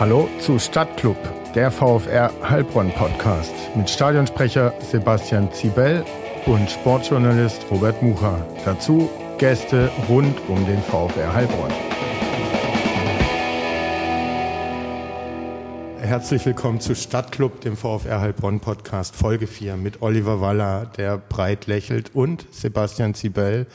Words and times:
Hallo 0.00 0.30
zu 0.38 0.58
Stadtclub, 0.58 1.18
der 1.54 1.70
VfR 1.70 2.30
Heilbronn 2.42 2.90
Podcast 2.90 3.52
mit 3.74 3.90
Stadionsprecher 3.90 4.72
Sebastian 4.80 5.52
Zibel 5.52 6.02
und 6.46 6.70
Sportjournalist 6.70 7.66
Robert 7.70 8.00
Mucha. 8.00 8.40
Dazu 8.64 9.10
Gäste 9.36 9.90
rund 10.08 10.34
um 10.48 10.64
den 10.64 10.78
VfR 10.78 11.34
Heilbronn. 11.34 11.70
Herzlich 16.10 16.44
willkommen 16.44 16.80
zu 16.80 16.96
Stadtclub, 16.96 17.60
dem 17.60 17.76
VfR 17.76 18.20
Heilbronn 18.20 18.58
Podcast, 18.58 19.14
Folge 19.14 19.46
4 19.46 19.76
mit 19.76 20.02
Oliver 20.02 20.40
Waller, 20.40 20.90
der 20.96 21.18
breit 21.18 21.68
lächelt 21.68 22.16
und 22.16 22.46
Sebastian 22.50 23.14
Zibel, 23.14 23.68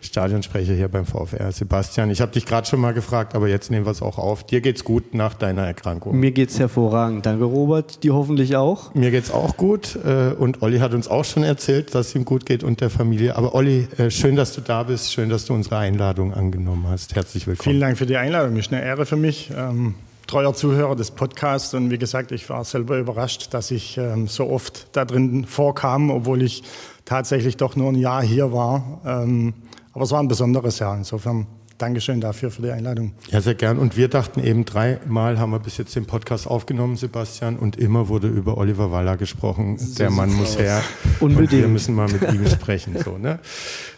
Stadionsprecher 0.00 0.72
hier 0.72 0.88
beim 0.88 1.04
VfR. 1.04 1.52
Sebastian, 1.52 2.08
ich 2.08 2.22
habe 2.22 2.32
dich 2.32 2.46
gerade 2.46 2.66
schon 2.66 2.80
mal 2.80 2.94
gefragt, 2.94 3.34
aber 3.34 3.46
jetzt 3.46 3.70
nehmen 3.70 3.84
wir 3.84 3.90
es 3.90 4.00
auch 4.00 4.16
auf. 4.16 4.42
Dir 4.42 4.62
geht's 4.62 4.84
gut 4.84 5.12
nach 5.12 5.34
deiner 5.34 5.66
Erkrankung? 5.66 6.18
Mir 6.18 6.30
geht's 6.30 6.58
hervorragend. 6.58 7.26
Danke, 7.26 7.44
Robert. 7.44 8.02
Dir 8.02 8.14
hoffentlich 8.14 8.56
auch? 8.56 8.94
Mir 8.94 9.10
geht's 9.10 9.30
auch 9.30 9.58
gut. 9.58 9.98
Äh, 10.02 10.32
und 10.32 10.62
Olli 10.62 10.78
hat 10.78 10.94
uns 10.94 11.08
auch 11.08 11.26
schon 11.26 11.42
erzählt, 11.42 11.94
dass 11.94 12.06
es 12.06 12.14
ihm 12.14 12.24
gut 12.24 12.46
geht 12.46 12.64
und 12.64 12.80
der 12.80 12.88
Familie. 12.88 13.36
Aber 13.36 13.54
Olli, 13.54 13.86
äh, 13.98 14.10
schön, 14.10 14.34
dass 14.34 14.54
du 14.54 14.62
da 14.62 14.84
bist. 14.84 15.12
Schön, 15.12 15.28
dass 15.28 15.44
du 15.44 15.52
unsere 15.52 15.76
Einladung 15.76 16.32
angenommen 16.32 16.86
hast. 16.88 17.14
Herzlich 17.14 17.46
willkommen. 17.46 17.64
Vielen 17.64 17.80
Dank 17.82 17.98
für 17.98 18.06
die 18.06 18.16
Einladung. 18.16 18.56
Ist 18.56 18.72
eine 18.72 18.82
Ehre 18.82 19.04
für 19.04 19.16
mich. 19.16 19.50
Ähm, 19.54 19.94
treuer 20.32 20.54
Zuhörer 20.54 20.96
des 20.96 21.10
Podcasts 21.10 21.74
und 21.74 21.90
wie 21.90 21.98
gesagt, 21.98 22.32
ich 22.32 22.48
war 22.48 22.64
selber 22.64 22.98
überrascht, 22.98 23.52
dass 23.52 23.70
ich 23.70 23.98
ähm, 23.98 24.28
so 24.28 24.48
oft 24.48 24.86
da 24.92 25.04
drin 25.04 25.44
vorkam, 25.44 26.10
obwohl 26.10 26.40
ich 26.40 26.62
tatsächlich 27.04 27.58
doch 27.58 27.76
nur 27.76 27.92
ein 27.92 27.96
Jahr 27.96 28.22
hier 28.22 28.50
war. 28.50 29.02
Ähm, 29.04 29.52
aber 29.92 30.04
es 30.04 30.10
war 30.10 30.20
ein 30.20 30.28
besonderes 30.28 30.78
Jahr. 30.78 30.96
Insofern 30.96 31.48
Dankeschön 31.76 32.22
dafür 32.22 32.50
für 32.50 32.62
die 32.62 32.70
Einladung. 32.70 33.12
Ja, 33.28 33.42
sehr 33.42 33.54
gern. 33.56 33.78
Und 33.78 33.98
wir 33.98 34.08
dachten 34.08 34.42
eben, 34.42 34.64
dreimal 34.64 35.38
haben 35.38 35.50
wir 35.50 35.58
bis 35.58 35.76
jetzt 35.76 35.94
den 35.96 36.06
Podcast 36.06 36.46
aufgenommen, 36.46 36.96
Sebastian, 36.96 37.56
und 37.56 37.76
immer 37.76 38.08
wurde 38.08 38.28
über 38.28 38.56
Oliver 38.56 38.90
Waller 38.90 39.18
gesprochen. 39.18 39.76
So 39.76 39.96
Der 39.96 40.08
Mann 40.08 40.32
muss 40.32 40.56
her. 40.56 40.80
Unbedingt. 41.20 41.52
Und 41.52 41.58
wir 41.58 41.68
müssen 41.68 41.94
mal 41.94 42.08
mit 42.08 42.22
ihm 42.22 42.46
sprechen. 42.46 42.96
So, 43.04 43.18
ne? 43.18 43.38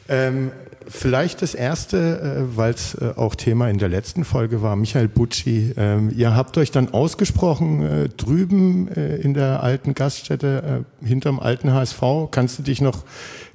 Ähm, 0.09 0.51
vielleicht 0.89 1.43
das 1.43 1.55
erste, 1.55 2.21
äh, 2.21 2.57
weil 2.57 2.75
es 2.75 2.95
äh, 2.95 3.13
auch 3.17 3.35
Thema 3.35 3.69
in 3.69 3.79
der 3.79 3.89
letzten 3.89 4.25
Folge 4.25 4.63
war, 4.63 4.77
Michael 4.77 5.09
Bucci. 5.09 5.73
Ähm, 5.77 6.13
ihr 6.17 6.37
habt 6.37 6.59
euch 6.59 6.71
dann 6.71 6.93
ausgesprochen 6.93 7.83
äh, 7.83 8.09
drüben 8.09 8.89
in 8.89 9.35
der 9.35 9.63
alten 9.63 9.95
Gaststätte 9.95 10.85
hinterm 11.03 11.41
alten 11.41 11.73
HSV. 11.73 12.03
Kannst 12.31 12.59
du 12.59 12.63
dich 12.63 12.81
noch 12.81 13.05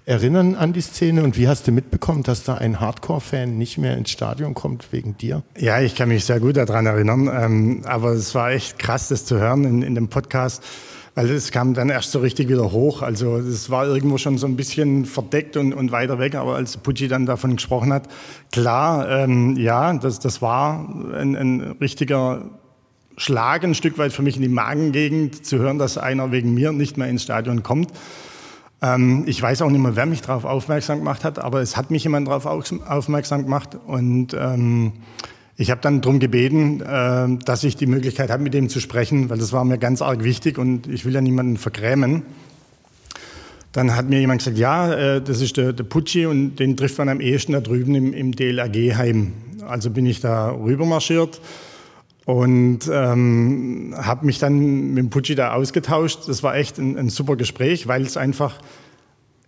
erinnern 0.10 0.56
an 0.56 0.74
die 0.74 0.82
Szene 0.82 1.24
und 1.24 1.38
wie 1.38 1.48
hast 1.48 1.68
du 1.68 1.72
mitbekommen, 1.72 2.24
dass 2.24 2.44
da 2.44 2.56
ein 2.56 2.80
Hardcore-Fan 2.80 3.58
nicht 3.58 3.78
mehr 3.78 3.96
ins 3.96 4.10
Stadion 4.10 4.56
kommt 4.56 4.92
wegen 4.92 5.16
dir? 5.18 5.44
Ja, 5.56 5.80
ich 5.82 5.96
kann 5.96 6.10
mich 6.10 6.26
sehr 6.26 6.40
gut 6.40 6.58
daran 6.58 6.88
erinnern, 6.88 7.30
ähm, 7.32 7.82
aber 7.86 8.14
es 8.14 8.34
war 8.34 8.52
echt 8.52 8.80
krass, 8.80 9.10
das 9.10 9.26
zu 9.26 9.38
hören 9.38 9.66
in, 9.66 9.82
in 9.84 9.94
dem 9.94 10.08
Podcast 10.08 10.64
weil 11.20 11.32
es 11.32 11.52
kam 11.52 11.74
dann 11.74 11.90
erst 11.90 12.14
so 12.14 12.20
richtig 12.20 12.48
wieder 12.48 12.72
hoch. 12.72 13.02
Also 13.02 13.36
es 13.36 13.70
war 13.70 13.86
irgendwo 13.86 14.18
schon 14.18 14.38
so 14.38 14.48
ein 14.48 14.56
bisschen 14.56 15.04
verdeckt 15.04 15.58
und, 15.58 15.74
und 15.74 15.92
weiter 15.92 16.18
weg, 16.18 16.36
aber 16.36 16.56
als 16.56 16.78
Pucci 16.78 17.10
dann 17.10 17.26
davon 17.26 17.58
gesprochen 17.58 17.92
hat, 17.92 18.08
klar, 18.54 19.10
ähm, 19.10 19.58
ja, 19.58 19.94
das, 19.96 20.20
das 20.20 20.42
war 20.42 20.88
ein, 21.14 21.36
ein 21.36 21.76
richtiger 21.82 22.46
Schlag 23.18 23.66
ein 23.66 23.76
Stück 23.76 23.98
weit 23.98 24.14
für 24.14 24.22
mich 24.22 24.38
in 24.38 24.44
die 24.44 24.48
Magengegend, 24.48 25.46
zu 25.46 25.60
hören, 25.60 25.78
dass 25.78 25.98
einer 25.98 26.32
wegen 26.32 26.54
mir 26.54 26.72
nicht 26.72 26.96
mehr 26.96 27.10
ins 27.10 27.24
Stadion 27.24 27.64
kommt. 27.64 27.92
Ähm, 28.82 29.26
ich 29.28 29.42
weiß 29.42 29.62
auch 29.62 29.70
nicht 29.70 29.82
mehr, 29.82 29.98
wer 29.98 30.06
mich 30.06 30.22
darauf 30.22 30.46
aufmerksam 30.46 31.00
gemacht 31.00 31.26
hat, 31.26 31.38
aber 31.38 31.60
es 31.60 31.76
hat 31.76 31.92
mich 31.92 32.06
jemand 32.06 32.30
darauf 32.30 32.46
aufmerksam 32.46 33.44
gemacht 33.44 33.78
und 33.88 34.34
ähm, 34.40 34.94
ich 35.60 35.72
habe 35.72 35.82
dann 35.82 36.00
darum 36.00 36.20
gebeten, 36.20 36.80
äh, 36.80 37.44
dass 37.44 37.66
ich 37.66 37.76
die 37.76 37.86
Möglichkeit 37.86 38.30
habe, 38.30 38.42
mit 38.42 38.56
ihm 38.56 38.70
zu 38.70 38.80
sprechen, 38.80 39.30
weil 39.30 39.40
das 39.40 39.52
war 39.52 39.66
mir 39.66 39.78
ganz 39.78 40.02
arg 40.02 40.24
wichtig 40.24 40.58
und 40.58 40.88
ich 40.88 41.04
will 41.04 41.14
ja 41.14 41.20
niemanden 41.20 41.58
vergrämen. 41.58 42.24
Dann 43.74 43.94
hat 43.94 44.08
mir 44.08 44.22
jemand 44.22 44.40
gesagt, 44.40 44.58
ja, 44.58 44.94
äh, 44.94 45.22
das 45.22 45.42
ist 45.42 45.58
der, 45.58 45.74
der 45.74 45.84
Pucci 45.84 46.26
und 46.26 46.56
den 46.56 46.78
trifft 46.78 46.98
man 46.98 47.10
am 47.10 47.20
ehesten 47.20 47.52
da 47.52 47.60
drüben 47.60 47.94
im, 47.94 48.14
im 48.14 48.32
DLRG-Heim. 48.32 49.34
Also 49.68 49.90
bin 49.90 50.06
ich 50.06 50.22
da 50.22 50.50
rübermarschiert 50.50 51.42
und 52.24 52.80
ähm, 52.90 53.94
habe 53.98 54.28
mich 54.28 54.40
dann 54.40 54.94
mit 54.94 54.98
dem 54.98 55.10
Pucci 55.10 55.36
da 55.36 55.56
ausgetauscht. 55.56 56.20
Das 56.28 56.42
war 56.42 56.56
echt 56.56 56.78
ein, 56.78 56.98
ein 56.98 57.10
super 57.10 57.36
Gespräch, 57.36 57.86
weil 57.86 58.04
es 58.04 58.16
einfach 58.16 58.62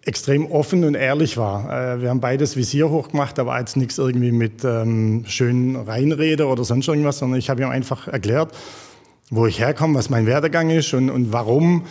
extrem 0.06 0.50
offen 0.52 0.84
und 0.84 0.96
ehrlich 0.96 1.38
war. 1.38 1.96
Äh, 1.96 2.02
wir 2.02 2.10
haben 2.10 2.22
beides 2.22 2.56
Visier 2.56 2.90
hochgemacht, 2.90 3.38
war 3.38 3.60
jetzt 3.60 3.78
nichts 3.78 3.98
irgendwie 3.98 4.32
mit 4.32 4.64
ähm, 4.64 5.24
schönen 5.28 5.76
Reinrede 5.76 6.48
oder 6.48 6.64
sonst 6.64 6.88
irgendwas, 6.88 7.20
sondern 7.20 7.40
ich 7.40 7.50
habe 7.50 7.62
ihm 7.62 7.70
einfach 7.70 8.08
erklärt, 8.08 8.52
wo 9.30 9.46
ich 9.46 9.60
herkomme, 9.60 9.98
was 9.98 10.10
mein 10.10 10.26
Werdegang 10.26 10.70
ist 10.70 10.94
und, 10.94 11.10
und 11.10 11.32
warum 11.32 11.84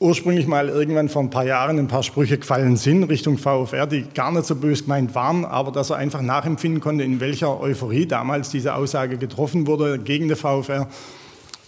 ursprünglich 0.00 0.46
mal 0.46 0.68
irgendwann 0.68 1.08
vor 1.08 1.22
ein 1.22 1.30
paar 1.30 1.46
Jahren 1.46 1.78
ein 1.78 1.86
paar 1.86 2.02
Sprüche 2.02 2.38
gefallen 2.38 2.76
sind 2.76 3.04
Richtung 3.04 3.38
VfR, 3.38 3.86
die 3.86 4.04
gar 4.14 4.32
nicht 4.32 4.44
so 4.44 4.56
bös 4.56 4.82
gemeint 4.82 5.14
waren, 5.14 5.44
aber 5.44 5.70
dass 5.70 5.90
er 5.90 5.96
einfach 5.96 6.20
nachempfinden 6.20 6.80
konnte, 6.80 7.04
in 7.04 7.20
welcher 7.20 7.60
Euphorie 7.60 8.06
damals 8.06 8.50
diese 8.50 8.74
Aussage 8.74 9.18
getroffen 9.18 9.66
wurde 9.66 9.98
gegen 9.98 10.28
den 10.28 10.36
VfR. 10.36 10.88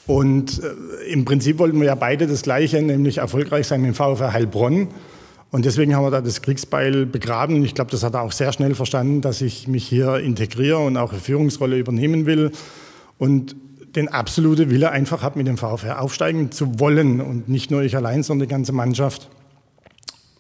Und 0.06 0.62
äh, 0.62 1.12
im 1.12 1.24
Prinzip 1.24 1.58
wollten 1.58 1.80
wir 1.80 1.86
ja 1.86 1.94
beide 1.94 2.26
das 2.26 2.42
Gleiche, 2.42 2.80
nämlich 2.82 3.18
erfolgreich 3.18 3.66
sein 3.66 3.82
mit 3.82 3.88
dem 3.88 3.94
VfR 3.94 4.32
Heilbronn. 4.32 4.88
Und 5.50 5.64
deswegen 5.64 5.94
haben 5.94 6.04
wir 6.04 6.10
da 6.10 6.20
das 6.20 6.42
Kriegsbeil 6.42 7.06
begraben. 7.06 7.64
Ich 7.64 7.74
glaube, 7.74 7.90
das 7.90 8.02
hat 8.02 8.14
er 8.14 8.22
auch 8.22 8.32
sehr 8.32 8.52
schnell 8.52 8.74
verstanden, 8.74 9.20
dass 9.20 9.40
ich 9.40 9.68
mich 9.68 9.86
hier 9.86 10.18
integriere 10.18 10.78
und 10.78 10.96
auch 10.96 11.12
eine 11.12 11.20
Führungsrolle 11.20 11.78
übernehmen 11.78 12.26
will. 12.26 12.50
Und 13.18 13.56
den 13.94 14.08
absolute 14.08 14.70
Wille 14.70 14.90
einfach 14.90 15.22
habe, 15.22 15.38
mit 15.38 15.46
dem 15.46 15.56
VfR 15.56 16.02
aufsteigen 16.02 16.52
zu 16.52 16.78
wollen. 16.78 17.20
Und 17.20 17.48
nicht 17.48 17.70
nur 17.70 17.82
ich 17.82 17.96
allein, 17.96 18.22
sondern 18.22 18.48
die 18.48 18.52
ganze 18.52 18.72
Mannschaft. 18.72 19.30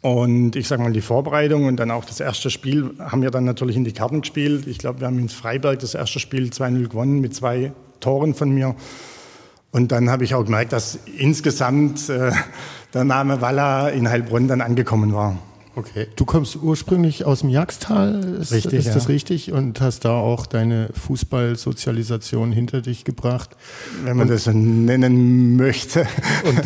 Und 0.02 0.54
ich 0.54 0.68
sage 0.68 0.82
mal, 0.82 0.92
die 0.92 1.00
Vorbereitung 1.00 1.64
und 1.64 1.78
dann 1.78 1.90
auch 1.90 2.04
das 2.04 2.20
erste 2.20 2.50
Spiel 2.50 2.94
haben 3.00 3.22
wir 3.22 3.30
dann 3.30 3.44
natürlich 3.44 3.76
in 3.76 3.84
die 3.84 3.92
Karten 3.92 4.20
gespielt. 4.20 4.66
Ich 4.66 4.78
glaube, 4.78 5.00
wir 5.00 5.06
haben 5.06 5.18
in 5.18 5.28
Freiberg 5.28 5.78
das 5.80 5.94
erste 5.94 6.20
Spiel 6.20 6.50
2-0 6.50 6.88
gewonnen 6.88 7.20
mit 7.20 7.34
zwei 7.34 7.72
Toren 7.98 8.34
von 8.34 8.50
mir. 8.50 8.76
Und 9.70 9.92
dann 9.92 10.10
habe 10.10 10.24
ich 10.24 10.34
auch 10.34 10.44
gemerkt, 10.44 10.72
dass 10.72 10.98
insgesamt 11.18 12.08
äh, 12.08 12.32
der 12.94 13.04
Name 13.04 13.40
Walla 13.40 13.88
in 13.88 14.08
Heilbronn 14.08 14.48
dann 14.48 14.60
angekommen 14.60 15.12
war. 15.12 15.36
Okay. 15.76 16.06
Du 16.16 16.24
kommst 16.24 16.56
ursprünglich 16.56 17.26
aus 17.26 17.40
dem 17.40 17.50
Jagsttal, 17.50 18.24
ist, 18.40 18.50
richtig, 18.50 18.86
ist 18.86 18.94
das 18.96 19.04
ja. 19.04 19.08
richtig? 19.08 19.52
Und 19.52 19.78
hast 19.82 20.06
da 20.06 20.14
auch 20.14 20.46
deine 20.46 20.88
Fußballsozialisation 20.94 22.50
hinter 22.50 22.80
dich 22.80 23.04
gebracht. 23.04 23.50
Wenn 24.02 24.16
man 24.16 24.26
und, 24.26 24.34
das 24.34 24.44
so 24.44 24.52
nennen 24.52 25.56
möchte. 25.56 26.06
Und, 26.44 26.62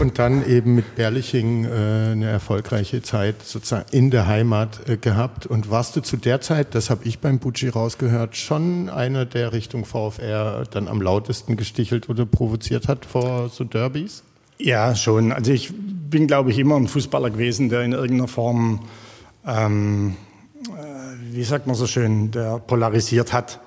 und 0.00 0.18
dann 0.20 0.48
eben 0.48 0.76
mit 0.76 0.94
Berliching 0.94 1.64
äh, 1.64 1.68
eine 2.12 2.26
erfolgreiche 2.26 3.02
Zeit 3.02 3.42
sozusagen 3.42 3.86
in 3.90 4.12
der 4.12 4.28
Heimat 4.28 4.88
äh, 4.88 4.96
gehabt. 4.96 5.44
Und 5.44 5.68
warst 5.68 5.96
du 5.96 6.00
zu 6.00 6.16
der 6.16 6.40
Zeit, 6.40 6.76
das 6.76 6.88
habe 6.88 7.04
ich 7.04 7.18
beim 7.18 7.40
Bucci 7.40 7.68
rausgehört, 7.68 8.36
schon 8.36 8.88
einer, 8.88 9.24
der 9.24 9.52
Richtung 9.52 9.84
VfR 9.84 10.66
dann 10.70 10.86
am 10.86 11.02
lautesten 11.02 11.56
gestichelt 11.56 12.08
oder 12.08 12.26
provoziert 12.26 12.86
hat 12.86 13.06
vor 13.06 13.48
so 13.48 13.64
Derbys? 13.64 14.22
Ja, 14.58 14.94
schon. 14.94 15.32
Also 15.32 15.52
ich 15.52 15.72
bin, 15.72 16.26
glaube 16.26 16.50
ich, 16.50 16.58
immer 16.58 16.76
ein 16.76 16.88
Fußballer 16.88 17.30
gewesen, 17.30 17.68
der 17.68 17.82
in 17.82 17.92
irgendeiner 17.92 18.28
Form, 18.28 18.80
ähm, 19.46 20.16
äh, 20.66 21.34
wie 21.34 21.44
sagt 21.44 21.66
man 21.66 21.74
so 21.74 21.86
schön, 21.86 22.30
der 22.30 22.58
polarisiert 22.58 23.32
hat. 23.32 23.60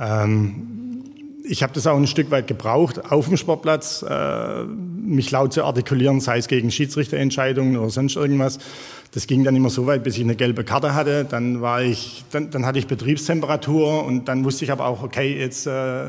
Ähm, 0.00 1.04
ich 1.48 1.62
habe 1.62 1.72
das 1.72 1.86
auch 1.86 1.96
ein 1.96 2.06
Stück 2.06 2.30
weit 2.30 2.48
gebraucht, 2.48 3.10
auf 3.12 3.28
dem 3.28 3.36
Sportplatz 3.36 4.04
äh, 4.08 4.64
mich 4.64 5.30
laut 5.30 5.52
zu 5.52 5.64
artikulieren, 5.64 6.20
sei 6.20 6.38
es 6.38 6.48
gegen 6.48 6.70
Schiedsrichterentscheidungen 6.70 7.76
oder 7.76 7.90
sonst 7.90 8.16
irgendwas. 8.16 8.58
Das 9.12 9.26
ging 9.26 9.44
dann 9.44 9.54
immer 9.54 9.70
so 9.70 9.86
weit, 9.86 10.02
bis 10.02 10.16
ich 10.16 10.24
eine 10.24 10.34
gelbe 10.34 10.64
Karte 10.64 10.94
hatte. 10.94 11.24
Dann 11.24 11.60
war 11.60 11.82
ich, 11.82 12.24
dann, 12.32 12.50
dann 12.50 12.66
hatte 12.66 12.78
ich 12.78 12.86
Betriebstemperatur 12.86 14.04
und 14.04 14.26
dann 14.26 14.44
wusste 14.44 14.64
ich 14.64 14.72
aber 14.72 14.86
auch, 14.86 15.02
okay, 15.02 15.38
jetzt 15.38 15.66
äh, 15.66 16.06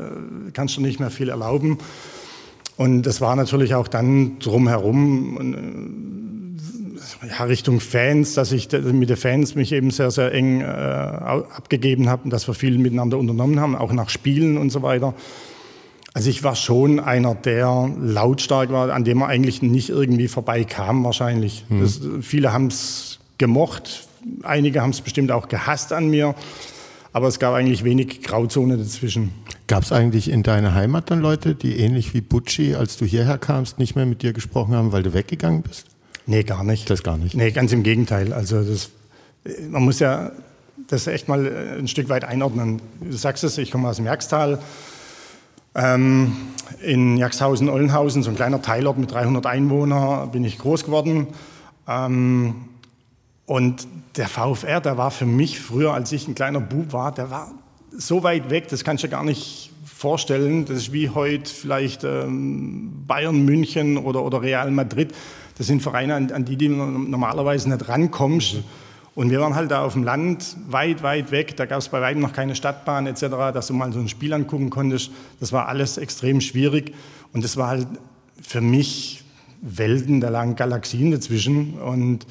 kannst 0.52 0.76
du 0.76 0.80
nicht 0.80 0.98
mehr 0.98 1.10
viel 1.10 1.28
erlauben. 1.28 1.78
Und 2.78 3.02
das 3.02 3.20
war 3.20 3.34
natürlich 3.34 3.74
auch 3.74 3.88
dann 3.88 4.38
drumherum 4.38 6.06
äh, 7.22 7.28
ja, 7.28 7.44
Richtung 7.44 7.80
Fans, 7.80 8.34
dass 8.34 8.52
ich 8.52 8.70
mit 8.70 9.10
den 9.10 9.16
Fans 9.16 9.56
mich 9.56 9.72
eben 9.72 9.90
sehr, 9.90 10.12
sehr 10.12 10.32
eng 10.32 10.60
äh, 10.60 10.64
abgegeben 10.64 12.08
habe 12.08 12.22
und 12.22 12.30
dass 12.30 12.46
wir 12.46 12.54
viel 12.54 12.78
miteinander 12.78 13.18
unternommen 13.18 13.58
haben, 13.58 13.74
auch 13.74 13.92
nach 13.92 14.08
Spielen 14.08 14.56
und 14.56 14.70
so 14.70 14.82
weiter. 14.82 15.14
Also 16.14 16.30
ich 16.30 16.44
war 16.44 16.54
schon 16.54 17.00
einer, 17.00 17.34
der 17.34 17.90
lautstark 18.00 18.70
war, 18.70 18.92
an 18.92 19.02
dem 19.02 19.18
man 19.18 19.28
eigentlich 19.28 19.60
nicht 19.60 19.88
irgendwie 19.88 20.28
vorbeikam 20.28 21.02
wahrscheinlich. 21.02 21.64
Mhm. 21.68 21.80
Das, 21.80 22.00
viele 22.20 22.52
haben 22.52 22.68
es 22.68 23.18
gemocht, 23.38 24.06
einige 24.44 24.82
haben 24.82 24.90
es 24.90 25.00
bestimmt 25.00 25.32
auch 25.32 25.48
gehasst 25.48 25.92
an 25.92 26.10
mir, 26.10 26.36
aber 27.12 27.28
es 27.28 27.38
gab 27.38 27.54
eigentlich 27.54 27.84
wenig 27.84 28.22
Grauzone 28.22 28.76
dazwischen. 28.76 29.32
Gab 29.66 29.82
es 29.82 29.92
eigentlich 29.92 30.30
in 30.30 30.42
deiner 30.42 30.74
Heimat 30.74 31.10
dann 31.10 31.20
Leute, 31.20 31.54
die 31.54 31.78
ähnlich 31.78 32.14
wie 32.14 32.20
Bucci, 32.20 32.74
als 32.74 32.96
du 32.96 33.04
hierher 33.04 33.38
kamst, 33.38 33.78
nicht 33.78 33.96
mehr 33.96 34.06
mit 34.06 34.22
dir 34.22 34.32
gesprochen 34.32 34.74
haben, 34.74 34.92
weil 34.92 35.02
du 35.02 35.14
weggegangen 35.14 35.62
bist? 35.62 35.86
Nee, 36.26 36.42
gar 36.42 36.64
nicht. 36.64 36.88
Das 36.90 37.02
gar 37.02 37.16
nicht? 37.16 37.34
Nee, 37.34 37.50
ganz 37.50 37.72
im 37.72 37.82
Gegenteil. 37.82 38.32
Also 38.32 38.62
das, 38.62 38.90
man 39.70 39.82
muss 39.82 39.98
ja 39.98 40.32
das 40.86 41.06
echt 41.06 41.28
mal 41.28 41.76
ein 41.78 41.88
Stück 41.88 42.08
weit 42.08 42.24
einordnen. 42.24 42.80
Du 43.00 43.16
sagst 43.16 43.44
es, 43.44 43.58
ich 43.58 43.70
komme 43.70 43.88
aus 43.88 43.96
dem 43.96 44.04
Merkstal. 44.04 44.58
Ähm, 45.74 46.32
in 46.82 47.16
Jaxhausen-Ollenhausen, 47.16 48.22
so 48.22 48.30
ein 48.30 48.36
kleiner 48.36 48.62
Teilort 48.62 48.98
mit 48.98 49.10
300 49.10 49.46
Einwohnern, 49.46 50.30
bin 50.30 50.44
ich 50.44 50.58
groß 50.58 50.84
geworden. 50.84 51.28
Ähm, 51.86 52.67
und 53.48 53.88
der 54.18 54.28
VfR, 54.28 54.82
der 54.82 54.98
war 54.98 55.10
für 55.10 55.24
mich 55.24 55.58
früher, 55.58 55.94
als 55.94 56.12
ich 56.12 56.28
ein 56.28 56.34
kleiner 56.34 56.60
Bub 56.60 56.92
war, 56.92 57.12
der 57.12 57.30
war 57.30 57.50
so 57.90 58.22
weit 58.22 58.50
weg, 58.50 58.68
das 58.68 58.84
kannst 58.84 59.04
du 59.04 59.08
gar 59.08 59.24
nicht 59.24 59.72
vorstellen. 59.86 60.66
Das 60.66 60.76
ist 60.76 60.92
wie 60.92 61.08
heute 61.08 61.50
vielleicht 61.50 62.04
ähm, 62.04 63.04
Bayern 63.06 63.46
München 63.46 63.96
oder, 63.96 64.22
oder 64.22 64.42
Real 64.42 64.70
Madrid. 64.70 65.14
Das 65.56 65.66
sind 65.66 65.82
Vereine, 65.82 66.14
an, 66.14 66.30
an 66.30 66.44
die 66.44 66.58
du 66.58 66.68
normalerweise 66.68 67.70
nicht 67.70 67.88
rankommst. 67.88 68.56
Mhm. 68.56 68.64
Und 69.14 69.30
wir 69.30 69.40
waren 69.40 69.54
halt 69.54 69.70
da 69.70 69.82
auf 69.82 69.94
dem 69.94 70.04
Land, 70.04 70.54
weit, 70.68 71.02
weit 71.02 71.30
weg. 71.30 71.56
Da 71.56 71.64
gab 71.64 71.78
es 71.78 71.88
bei 71.88 72.02
weitem 72.02 72.20
noch 72.20 72.34
keine 72.34 72.54
Stadtbahn 72.54 73.06
etc., 73.06 73.22
dass 73.54 73.68
du 73.68 73.72
mal 73.72 73.90
so 73.94 73.98
ein 73.98 74.10
Spiel 74.10 74.34
angucken 74.34 74.68
konntest. 74.68 75.10
Das 75.40 75.54
war 75.54 75.68
alles 75.68 75.96
extrem 75.96 76.42
schwierig. 76.42 76.92
Und 77.32 77.44
das 77.44 77.56
war 77.56 77.68
halt 77.68 77.86
für 78.42 78.60
mich 78.60 79.24
Welten, 79.62 80.20
da 80.20 80.28
lagen 80.28 80.54
Galaxien 80.54 81.10
dazwischen. 81.12 81.80
Und 81.80 82.26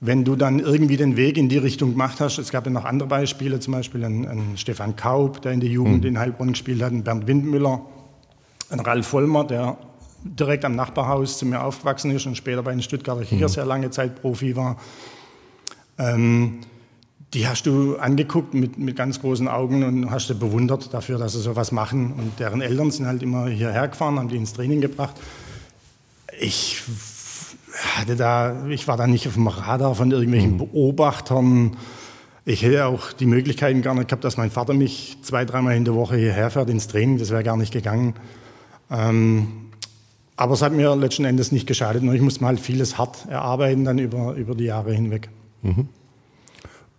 wenn 0.00 0.24
du 0.24 0.34
dann 0.34 0.58
irgendwie 0.60 0.96
den 0.96 1.16
Weg 1.16 1.36
in 1.36 1.50
die 1.50 1.58
Richtung 1.58 1.90
gemacht 1.92 2.20
hast, 2.20 2.38
es 2.38 2.50
gab 2.50 2.64
ja 2.64 2.72
noch 2.72 2.86
andere 2.86 3.08
Beispiele, 3.08 3.60
zum 3.60 3.72
Beispiel 3.72 4.02
ein, 4.04 4.26
ein 4.26 4.56
Stefan 4.56 4.96
Kaub, 4.96 5.42
der 5.42 5.52
in 5.52 5.60
der 5.60 5.68
Jugend 5.68 6.02
mhm. 6.02 6.08
in 6.08 6.18
Heilbronn 6.18 6.52
gespielt 6.52 6.82
hat, 6.82 6.92
ein 6.92 7.04
Bernd 7.04 7.26
Windmüller, 7.26 7.82
ein 8.70 8.80
Ralf 8.80 9.06
Vollmer, 9.06 9.44
der 9.44 9.76
direkt 10.24 10.64
am 10.64 10.74
Nachbarhaus 10.74 11.38
zu 11.38 11.46
mir 11.46 11.62
aufgewachsen 11.62 12.10
ist 12.12 12.26
und 12.26 12.36
später 12.36 12.62
bei 12.62 12.72
den 12.72 12.82
Stuttgarter 12.82 13.24
Kickers 13.24 13.52
mhm. 13.52 13.54
sehr 13.54 13.66
lange 13.66 13.90
Zeit 13.90 14.20
Profi 14.20 14.56
war. 14.56 14.78
Ähm, 15.98 16.60
die 17.34 17.46
hast 17.46 17.66
du 17.66 17.96
angeguckt 17.96 18.54
mit, 18.54 18.78
mit 18.78 18.96
ganz 18.96 19.20
großen 19.20 19.48
Augen 19.48 19.84
und 19.84 20.10
hast 20.10 20.28
sie 20.28 20.34
bewundert 20.34 20.92
dafür, 20.92 21.18
dass 21.18 21.34
sie 21.34 21.40
sowas 21.40 21.72
machen. 21.72 22.12
Und 22.12 22.40
deren 22.40 22.60
Eltern 22.60 22.90
sind 22.90 23.06
halt 23.06 23.22
immer 23.22 23.46
hierher 23.48 23.86
gefahren, 23.86 24.18
haben 24.18 24.28
die 24.28 24.36
ins 24.36 24.52
Training 24.52 24.80
gebracht. 24.80 25.14
Ich 26.40 26.82
hatte 27.74 28.16
da, 28.16 28.66
ich 28.68 28.88
war 28.88 28.96
da 28.96 29.06
nicht 29.06 29.26
auf 29.28 29.34
dem 29.34 29.46
Radar 29.46 29.94
von 29.94 30.10
irgendwelchen 30.10 30.52
mhm. 30.52 30.58
Beobachtern. 30.58 31.76
Ich 32.44 32.62
hätte 32.62 32.86
auch 32.86 33.12
die 33.12 33.26
Möglichkeiten 33.26 33.82
gar 33.82 33.94
nicht 33.94 34.08
gehabt, 34.08 34.24
dass 34.24 34.36
mein 34.36 34.50
Vater 34.50 34.72
mich 34.72 35.18
zwei, 35.22 35.44
dreimal 35.44 35.76
in 35.76 35.84
der 35.84 35.94
Woche 35.94 36.16
hierher 36.16 36.50
fährt 36.50 36.70
ins 36.70 36.88
Training. 36.88 37.18
Das 37.18 37.30
wäre 37.30 37.44
gar 37.44 37.56
nicht 37.56 37.72
gegangen. 37.72 38.14
Ähm, 38.90 39.48
aber 40.36 40.54
es 40.54 40.62
hat 40.62 40.72
mir 40.72 40.96
letzten 40.96 41.26
Endes 41.26 41.52
nicht 41.52 41.66
geschadet. 41.66 42.02
Nur 42.02 42.14
ich 42.14 42.22
musste 42.22 42.42
mal 42.42 42.48
halt 42.48 42.60
vieles 42.60 42.96
hart 42.96 43.28
erarbeiten 43.28 43.84
dann 43.84 43.98
über, 43.98 44.34
über 44.34 44.54
die 44.54 44.64
Jahre 44.64 44.92
hinweg. 44.92 45.28
Mhm. 45.62 45.88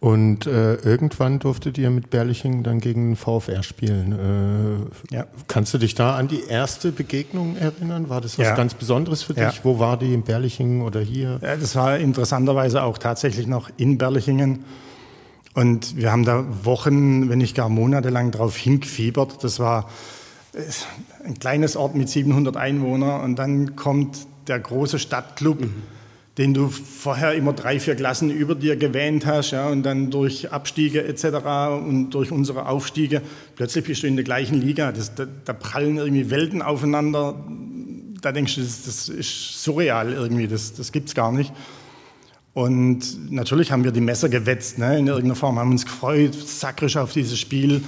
Und 0.01 0.47
äh, 0.47 0.77
irgendwann 0.77 1.37
durftet 1.37 1.77
ihr 1.77 1.91
mit 1.91 2.09
Berlichingen 2.09 2.63
dann 2.63 2.79
gegen 2.79 3.11
den 3.11 3.15
VfR 3.15 3.61
spielen. 3.61 4.89
Äh, 5.11 5.15
ja. 5.15 5.27
Kannst 5.47 5.75
du 5.75 5.77
dich 5.77 5.93
da 5.93 6.15
an 6.15 6.27
die 6.27 6.43
erste 6.43 6.91
Begegnung 6.91 7.55
erinnern? 7.55 8.09
War 8.09 8.19
das 8.19 8.39
was 8.39 8.47
ja. 8.47 8.55
ganz 8.55 8.73
Besonderes 8.73 9.21
für 9.21 9.35
dich? 9.35 9.43
Ja. 9.43 9.53
Wo 9.61 9.77
war 9.77 9.97
die 9.97 10.15
in 10.15 10.23
Berlichingen 10.23 10.81
oder 10.81 11.01
hier? 11.01 11.39
Ja, 11.43 11.55
das 11.55 11.75
war 11.75 11.99
interessanterweise 11.99 12.81
auch 12.81 12.97
tatsächlich 12.97 13.45
noch 13.45 13.69
in 13.77 13.99
Berlichingen. 13.99 14.65
Und 15.53 15.95
wir 15.95 16.11
haben 16.11 16.25
da 16.25 16.45
Wochen, 16.63 17.29
wenn 17.29 17.37
nicht 17.37 17.55
gar 17.55 17.69
Monate 17.69 18.09
lang 18.09 18.31
drauf 18.31 18.57
hingefiebert. 18.57 19.43
Das 19.43 19.59
war 19.59 19.87
äh, 20.53 20.61
ein 21.27 21.37
kleines 21.37 21.75
Ort 21.75 21.93
mit 21.93 22.09
700 22.09 22.57
Einwohnern 22.57 23.21
und 23.21 23.35
dann 23.35 23.75
kommt 23.75 24.25
der 24.47 24.59
große 24.59 24.97
Stadtclub. 24.97 25.61
Mhm 25.61 25.83
den 26.37 26.53
du 26.53 26.69
vorher 26.69 27.33
immer 27.33 27.53
drei, 27.53 27.79
vier 27.79 27.95
Klassen 27.95 28.31
über 28.31 28.55
dir 28.55 28.77
gewähnt 28.77 29.25
hast, 29.25 29.51
ja, 29.51 29.67
und 29.67 29.83
dann 29.83 30.11
durch 30.11 30.51
Abstiege 30.51 31.03
etc. 31.03 31.25
und 31.85 32.11
durch 32.11 32.31
unsere 32.31 32.67
Aufstiege, 32.67 33.21
plötzlich 33.55 33.85
bist 33.85 34.03
du 34.03 34.07
in 34.07 34.15
der 34.15 34.23
gleichen 34.23 34.61
Liga. 34.61 34.91
Das, 34.91 35.13
da, 35.13 35.25
da, 35.45 35.53
prallen 35.53 35.97
irgendwie 35.97 36.29
Welten 36.29 36.61
aufeinander. 36.61 37.35
Da 38.21 38.31
denkst 38.31 38.55
du, 38.55 38.61
das, 38.61 38.83
das 38.83 39.09
ist 39.09 39.61
surreal 39.61 40.13
irgendwie, 40.13 40.47
das, 40.47 40.73
das 40.73 40.91
gibt 40.91 41.09
es 41.09 41.15
gar 41.15 41.31
nicht. 41.33 41.51
Und 42.53 43.31
natürlich 43.31 43.71
haben 43.71 43.83
wir 43.83 43.91
die 43.91 44.01
Messer 44.01 44.29
gewetzt, 44.29 44.77
ne, 44.77 44.99
in 44.99 45.07
irgendeiner 45.07 45.35
Form, 45.35 45.59
haben 45.59 45.71
uns 45.71 45.85
gefreut, 45.85 46.33
sakrisch 46.33 46.97
auf 46.97 47.13
dieses 47.13 47.39
Spiel. 47.39 47.81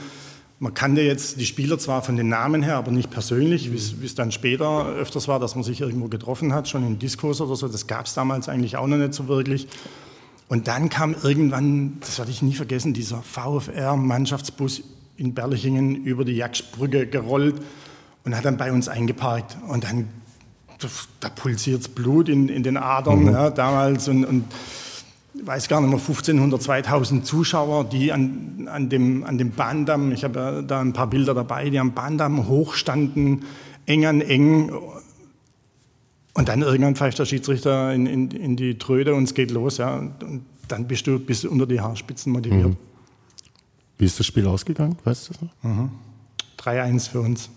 Man 0.63 0.73
kannte 0.73 1.01
jetzt 1.01 1.41
die 1.41 1.45
Spieler 1.45 1.77
zwar 1.77 2.03
von 2.03 2.15
den 2.15 2.29
Namen 2.29 2.63
her, 2.63 2.77
aber 2.77 2.89
nicht 2.89 3.11
persönlich, 3.11 3.73
wie 3.73 4.05
es 4.05 4.15
dann 4.15 4.31
später 4.31 4.85
öfters 4.85 5.27
war, 5.27 5.37
dass 5.37 5.55
man 5.55 5.65
sich 5.65 5.81
irgendwo 5.81 6.07
getroffen 6.07 6.53
hat, 6.53 6.69
schon 6.69 6.87
in 6.87 6.99
Diskurs 6.99 7.41
oder 7.41 7.57
so. 7.57 7.67
Das 7.67 7.85
gab 7.85 8.05
es 8.05 8.13
damals 8.13 8.47
eigentlich 8.47 8.77
auch 8.77 8.87
noch 8.87 8.95
nicht 8.95 9.13
so 9.13 9.27
wirklich. 9.27 9.67
Und 10.47 10.69
dann 10.69 10.87
kam 10.87 11.17
irgendwann, 11.21 11.97
das 11.99 12.17
werde 12.17 12.31
ich 12.31 12.41
nie 12.41 12.53
vergessen, 12.53 12.93
dieser 12.93 13.21
VfR-Mannschaftsbus 13.23 14.83
in 15.17 15.33
Berlichingen 15.33 16.05
über 16.05 16.23
die 16.23 16.37
Jagdbrücke 16.37 17.07
gerollt 17.07 17.55
und 18.23 18.33
hat 18.33 18.45
dann 18.45 18.55
bei 18.55 18.71
uns 18.71 18.87
eingeparkt. 18.87 19.57
Und 19.67 19.83
dann, 19.83 20.07
da 21.19 21.27
pulsiert 21.27 21.93
Blut 21.93 22.29
in, 22.29 22.47
in 22.47 22.63
den 22.63 22.77
Adern 22.77 23.23
mhm. 23.23 23.33
ja, 23.33 23.49
damals. 23.49 24.07
Und, 24.07 24.23
und 24.23 24.45
weiß 25.45 25.67
gar 25.67 25.81
nicht 25.81 25.89
mehr, 25.89 25.99
1500, 25.99 26.61
2000 26.61 27.25
Zuschauer, 27.25 27.85
die 27.85 28.11
an, 28.11 28.67
an, 28.71 28.89
dem, 28.89 29.23
an 29.23 29.37
dem 29.37 29.51
Bahndamm, 29.51 30.11
ich 30.11 30.23
habe 30.23 30.63
da 30.65 30.81
ein 30.81 30.93
paar 30.93 31.07
Bilder 31.07 31.33
dabei, 31.33 31.69
die 31.69 31.79
am 31.79 31.93
Bahndamm 31.93 32.47
hochstanden, 32.47 33.43
eng 33.85 34.05
an 34.05 34.21
eng. 34.21 34.71
Und 36.33 36.49
dann 36.49 36.61
irgendwann 36.61 36.95
pfeift 36.95 37.19
der 37.19 37.25
Schiedsrichter 37.25 37.93
in, 37.93 38.05
in, 38.07 38.31
in 38.31 38.55
die 38.55 38.77
Tröde 38.77 39.13
und 39.13 39.23
es 39.23 39.33
geht 39.33 39.51
los. 39.51 39.77
Ja. 39.77 39.97
Und, 39.97 40.23
und 40.23 40.45
dann 40.67 40.87
bist 40.87 41.05
du, 41.07 41.19
bist 41.19 41.43
du 41.43 41.51
unter 41.51 41.67
die 41.67 41.79
Haarspitzen 41.79 42.31
motiviert. 42.31 42.69
Mhm. 42.69 42.77
Wie 43.97 44.05
ist 44.05 44.19
das 44.19 44.25
Spiel 44.25 44.47
ausgegangen? 44.47 44.97
Weißt 45.03 45.29
du 45.29 45.33
das 45.33 45.41
noch? 45.41 45.51
Mhm. 45.63 45.91
3-1 46.57 47.09
für 47.09 47.21
uns. 47.21 47.49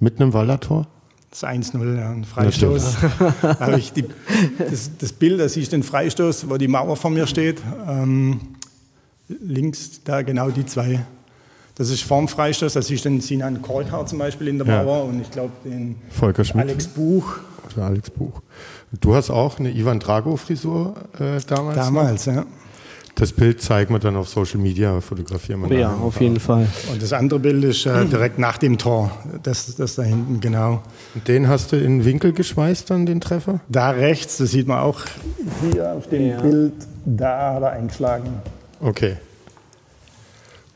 Mit 0.00 0.20
einem 0.20 0.32
Wallertor? 0.32 0.86
Das 1.32 1.44
1-0, 1.44 1.96
ja, 1.96 2.10
ein 2.10 2.26
Freistoß. 2.26 2.96
da 3.42 3.74
ich 3.74 3.94
die, 3.94 4.04
das, 4.58 4.90
das, 4.98 5.14
Bild, 5.14 5.40
da 5.40 5.48
siehst 5.48 5.72
du 5.72 5.76
den 5.78 5.82
Freistoß, 5.82 6.50
wo 6.50 6.58
die 6.58 6.68
Mauer 6.68 6.94
vor 6.94 7.10
mir 7.10 7.26
steht. 7.26 7.62
Ähm, 7.88 8.40
links 9.28 10.02
da 10.04 10.20
genau 10.20 10.50
die 10.50 10.66
zwei. 10.66 11.00
Das 11.74 11.88
ist 11.88 12.02
vorm 12.02 12.28
Freistoß, 12.28 12.74
da 12.74 12.82
siehst 12.82 13.06
du 13.06 13.08
den 13.08 13.22
Sinan 13.22 13.62
Korkar 13.62 14.04
zum 14.04 14.18
Beispiel 14.18 14.48
in 14.48 14.58
der 14.58 14.66
Mauer 14.66 14.98
ja. 14.98 15.02
und 15.04 15.22
ich 15.22 15.30
glaube 15.30 15.52
den 15.64 15.96
Volker 16.10 16.44
Schmidt. 16.44 16.66
Alex 16.66 16.86
Buch. 16.88 17.38
Oder 17.72 17.86
Alex 17.86 18.10
Buch. 18.10 18.42
Du 19.00 19.14
hast 19.14 19.30
auch 19.30 19.58
eine 19.58 19.70
Ivan 19.70 20.00
Drago-Frisur 20.00 20.96
äh, 21.18 21.40
damals? 21.46 21.76
Damals, 21.76 22.26
noch? 22.26 22.34
ja. 22.34 22.46
Das 23.14 23.32
Bild 23.32 23.60
zeigen 23.60 23.94
wir 23.94 23.98
dann 23.98 24.16
auf 24.16 24.28
Social 24.28 24.58
Media, 24.58 25.00
fotografieren 25.00 25.62
wir. 25.62 25.76
Oh, 25.76 25.80
ja, 25.80 25.94
auf 25.94 26.20
jeden 26.20 26.40
Fall. 26.40 26.66
Und 26.90 27.02
das 27.02 27.12
andere 27.12 27.38
Bild 27.38 27.62
ist 27.62 27.86
äh, 27.86 28.06
direkt 28.06 28.38
nach 28.38 28.58
dem 28.58 28.78
Tor, 28.78 29.10
das, 29.42 29.76
das 29.76 29.94
da 29.96 30.02
hinten, 30.02 30.40
genau. 30.40 30.82
Und 31.14 31.28
den 31.28 31.46
hast 31.46 31.72
du 31.72 31.76
in 31.76 31.98
den 31.98 32.04
Winkel 32.04 32.32
geschweißt, 32.32 32.90
dann 32.90 33.06
den 33.06 33.20
Treffer? 33.20 33.60
Da 33.68 33.90
rechts, 33.90 34.38
das 34.38 34.50
sieht 34.50 34.66
man 34.66 34.78
auch 34.78 35.00
hier 35.70 35.92
auf 35.92 36.08
dem 36.08 36.28
ja. 36.28 36.40
Bild, 36.40 36.72
da 37.04 37.54
hat 37.54 37.62
er 37.62 37.72
eingeschlagen. 37.72 38.30
Okay. 38.80 39.16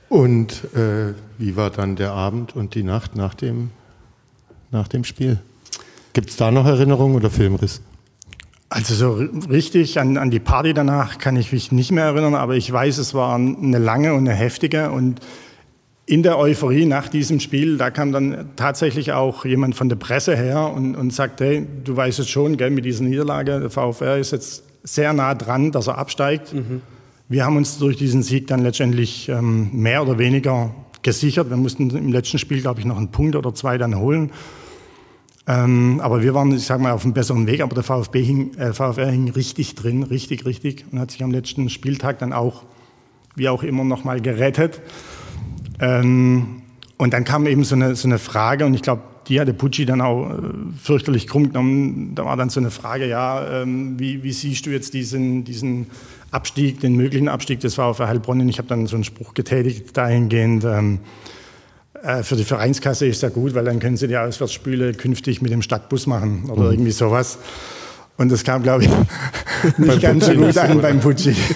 Und 0.08 0.64
äh, 0.74 1.14
wie 1.38 1.56
war 1.56 1.70
dann 1.70 1.96
der 1.96 2.12
Abend 2.12 2.54
und 2.54 2.74
die 2.74 2.82
Nacht 2.82 3.16
nach 3.16 3.34
dem, 3.34 3.70
nach 4.70 4.88
dem 4.88 5.04
Spiel? 5.04 5.38
Gibt 6.12 6.30
es 6.30 6.36
da 6.36 6.50
noch 6.50 6.66
Erinnerungen 6.66 7.16
oder 7.16 7.30
Filmriss? 7.30 7.80
Also 8.68 8.94
so 8.94 9.12
richtig 9.48 10.00
an, 10.00 10.16
an 10.16 10.30
die 10.30 10.40
Party 10.40 10.74
danach 10.74 11.18
kann 11.18 11.36
ich 11.36 11.52
mich 11.52 11.70
nicht 11.70 11.92
mehr 11.92 12.04
erinnern, 12.04 12.34
aber 12.34 12.56
ich 12.56 12.70
weiß, 12.72 12.98
es 12.98 13.14
war 13.14 13.36
eine 13.36 13.78
lange 13.78 14.12
und 14.12 14.28
eine 14.28 14.34
heftige 14.34 14.90
und 14.90 15.20
in 16.06 16.22
der 16.22 16.38
Euphorie 16.38 16.86
nach 16.86 17.08
diesem 17.08 17.40
Spiel, 17.40 17.78
da 17.78 17.90
kam 17.90 18.12
dann 18.12 18.50
tatsächlich 18.54 19.12
auch 19.12 19.44
jemand 19.44 19.74
von 19.74 19.88
der 19.88 19.96
Presse 19.96 20.36
her 20.36 20.72
und, 20.72 20.94
und 20.94 21.12
sagt, 21.12 21.40
hey, 21.40 21.66
du 21.84 21.96
weißt 21.96 22.20
es 22.20 22.28
schon, 22.28 22.56
gell, 22.56 22.70
mit 22.70 22.84
dieser 22.84 23.02
Niederlage, 23.02 23.58
der 23.58 23.70
VfR 23.70 24.16
ist 24.16 24.30
jetzt 24.30 24.62
sehr 24.84 25.12
nah 25.12 25.34
dran, 25.34 25.72
dass 25.72 25.88
er 25.88 25.98
absteigt. 25.98 26.54
Mhm. 26.54 26.80
Wir 27.28 27.44
haben 27.44 27.56
uns 27.56 27.78
durch 27.78 27.96
diesen 27.96 28.22
Sieg 28.22 28.46
dann 28.46 28.60
letztendlich 28.62 29.28
ähm, 29.28 29.70
mehr 29.72 30.02
oder 30.02 30.16
weniger 30.18 30.72
gesichert. 31.02 31.50
Wir 31.50 31.56
mussten 31.56 31.90
im 31.90 32.12
letzten 32.12 32.38
Spiel, 32.38 32.60
glaube 32.60 32.78
ich, 32.78 32.86
noch 32.86 32.96
einen 32.96 33.10
Punkt 33.10 33.34
oder 33.34 33.52
zwei 33.52 33.78
dann 33.78 33.98
holen. 33.98 34.30
Ähm, 35.48 36.00
aber 36.02 36.22
wir 36.22 36.34
waren, 36.34 36.52
ich 36.52 36.66
sag 36.66 36.80
mal, 36.80 36.92
auf 36.92 37.04
einem 37.04 37.14
besseren 37.14 37.46
Weg. 37.46 37.60
Aber 37.60 37.74
der 37.74 37.84
VfB 37.84 38.22
hing, 38.22 38.54
äh, 38.54 38.72
VfR 38.72 39.10
hing 39.10 39.30
richtig 39.30 39.74
drin, 39.74 40.02
richtig, 40.02 40.44
richtig. 40.44 40.84
Und 40.90 40.98
hat 40.98 41.10
sich 41.10 41.22
am 41.22 41.30
letzten 41.30 41.68
Spieltag 41.70 42.18
dann 42.18 42.32
auch, 42.32 42.64
wie 43.36 43.48
auch 43.48 43.62
immer, 43.62 43.84
nochmal 43.84 44.20
gerettet. 44.20 44.80
Ähm, 45.80 46.62
und 46.96 47.12
dann 47.12 47.24
kam 47.24 47.46
eben 47.46 47.64
so 47.64 47.74
eine, 47.74 47.94
so 47.94 48.08
eine 48.08 48.18
Frage, 48.18 48.64
und 48.64 48.74
ich 48.74 48.82
glaube, 48.82 49.02
die 49.28 49.40
hatte 49.40 49.52
Pucci 49.52 49.86
dann 49.86 50.00
auch 50.00 50.30
äh, 50.30 50.36
fürchterlich 50.80 51.26
krumm 51.26 51.48
genommen. 51.48 52.14
Da 52.14 52.24
war 52.24 52.36
dann 52.36 52.50
so 52.50 52.60
eine 52.60 52.70
Frage, 52.70 53.08
ja, 53.08 53.62
ähm, 53.62 53.98
wie, 53.98 54.22
wie, 54.22 54.32
siehst 54.32 54.66
du 54.66 54.70
jetzt 54.70 54.94
diesen, 54.94 55.44
diesen 55.44 55.86
Abstieg, 56.30 56.80
den 56.80 56.96
möglichen 56.96 57.28
Abstieg 57.28 57.60
des 57.60 57.74
VfR 57.74 58.08
Heilbronn? 58.08 58.40
Und 58.40 58.48
ich 58.48 58.58
habe 58.58 58.68
dann 58.68 58.86
so 58.86 58.96
einen 58.96 59.04
Spruch 59.04 59.34
getätigt 59.34 59.96
dahingehend, 59.96 60.64
ähm, 60.64 60.94
äh, 60.94 60.98
für 62.22 62.36
die 62.36 62.44
Vereinskasse 62.44 63.06
ist 63.06 63.22
ja 63.22 63.28
gut, 63.28 63.54
weil 63.54 63.64
dann 63.64 63.78
können 63.78 63.96
sie 63.96 64.08
die 64.08 64.16
Auswärtsspüle 64.16 64.94
künftig 64.94 65.42
mit 65.42 65.52
dem 65.52 65.62
Stadtbus 65.62 66.06
machen 66.06 66.48
oder 66.50 66.64
mhm. 66.64 66.72
irgendwie 66.72 66.92
sowas. 66.92 67.38
Und 68.16 68.32
das 68.32 68.44
kam, 68.44 68.62
glaube 68.62 68.84
ich, 68.84 68.90
nicht 69.78 70.00
ganz 70.00 70.26
so 70.26 70.32
gut 70.34 70.56
an 70.56 70.80
beim 70.80 71.00
Pucci. 71.00 71.34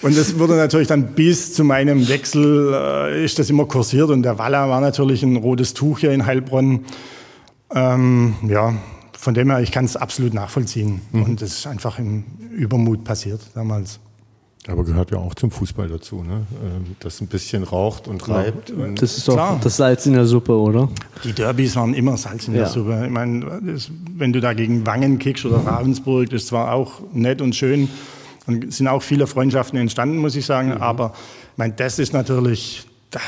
Und 0.00 0.16
das 0.16 0.38
wurde 0.38 0.54
natürlich 0.54 0.86
dann 0.86 1.14
bis 1.14 1.54
zu 1.54 1.64
meinem 1.64 2.08
Wechsel, 2.08 2.72
äh, 2.72 3.24
ist 3.24 3.38
das 3.38 3.50
immer 3.50 3.66
kursiert. 3.66 4.10
Und 4.10 4.22
der 4.22 4.38
Walla 4.38 4.68
war 4.68 4.80
natürlich 4.80 5.24
ein 5.24 5.36
rotes 5.36 5.74
Tuch 5.74 5.98
hier 5.98 6.12
in 6.12 6.24
Heilbronn. 6.24 6.84
Ähm, 7.74 8.36
ja, 8.48 8.74
von 9.18 9.34
dem 9.34 9.50
her, 9.50 9.60
ich 9.60 9.72
kann 9.72 9.84
es 9.84 9.96
absolut 9.96 10.34
nachvollziehen. 10.34 11.00
Mhm. 11.10 11.22
Und 11.24 11.42
das 11.42 11.50
ist 11.50 11.66
einfach 11.66 11.98
im 11.98 12.24
Übermut 12.52 13.02
passiert 13.02 13.40
damals. 13.54 13.98
Aber 14.66 14.84
gehört 14.84 15.10
ja 15.10 15.18
auch 15.18 15.34
zum 15.34 15.50
Fußball 15.50 15.88
dazu, 15.88 16.22
ne? 16.22 16.46
Ähm, 16.62 16.96
das 17.00 17.20
ein 17.20 17.28
bisschen 17.28 17.62
raucht 17.62 18.08
und 18.08 18.28
reibt. 18.28 18.70
Und 18.70 19.00
das 19.00 19.16
ist 19.16 19.28
doch 19.28 19.34
Klar. 19.34 19.60
das 19.62 19.76
Salz 19.76 20.04
in 20.04 20.12
der 20.12 20.26
Suppe, 20.26 20.52
oder? 20.52 20.88
Die 21.24 21.32
Derbys 21.32 21.76
waren 21.76 21.94
immer 21.94 22.16
Salz 22.16 22.48
in 22.48 22.54
ja. 22.54 22.60
der 22.60 22.68
Suppe. 22.68 23.02
Ich 23.04 23.10
meine, 23.10 23.60
wenn 24.16 24.32
du 24.32 24.40
da 24.40 24.52
gegen 24.52 24.84
Wangen 24.84 25.18
kickst 25.18 25.46
oder 25.46 25.58
Ravensburg, 25.58 26.28
das 26.30 26.52
war 26.52 26.72
auch 26.72 27.00
nett 27.12 27.40
und 27.40 27.56
schön. 27.56 27.88
Und 28.46 28.72
sind 28.72 28.88
auch 28.88 29.02
viele 29.02 29.26
Freundschaften 29.26 29.78
entstanden, 29.78 30.18
muss 30.18 30.34
ich 30.34 30.44
sagen. 30.44 30.68
Mhm. 30.68 30.82
Aber 30.82 31.12
ich 31.52 31.58
meine, 31.58 31.74
das 31.74 31.98
ist 31.98 32.12
natürlich, 32.12 32.86
da, 33.10 33.20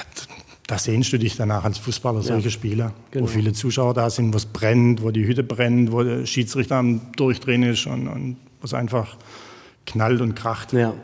da 0.67 0.79
sehnst 0.79 1.13
du 1.13 1.19
dich 1.19 1.37
danach 1.37 1.65
als 1.65 1.79
Fußballer, 1.79 2.23
solche 2.23 2.49
ja. 2.49 2.51
Spiele, 2.51 2.93
genau. 3.11 3.25
wo 3.25 3.29
viele 3.29 3.53
Zuschauer 3.53 3.95
da 3.95 4.11
sind, 4.11 4.35
wo 4.35 4.37
es 4.37 4.47
brennt, 4.47 5.03
wo 5.03 5.11
die 5.11 5.27
Hütte 5.27 5.43
brennt, 5.43 5.93
wo 5.93 6.03
der 6.03 6.27
Schiedsrichter 6.27 6.77
am 6.77 7.01
Durchdrehen 7.17 7.63
ist 7.63 7.87
und, 7.87 8.09
und 8.09 8.37
wo 8.61 8.65
es 8.65 8.75
einfach 8.75 9.17
knallt 9.87 10.21
und 10.21 10.35
kracht. 10.35 10.73
Ja. 10.73 10.95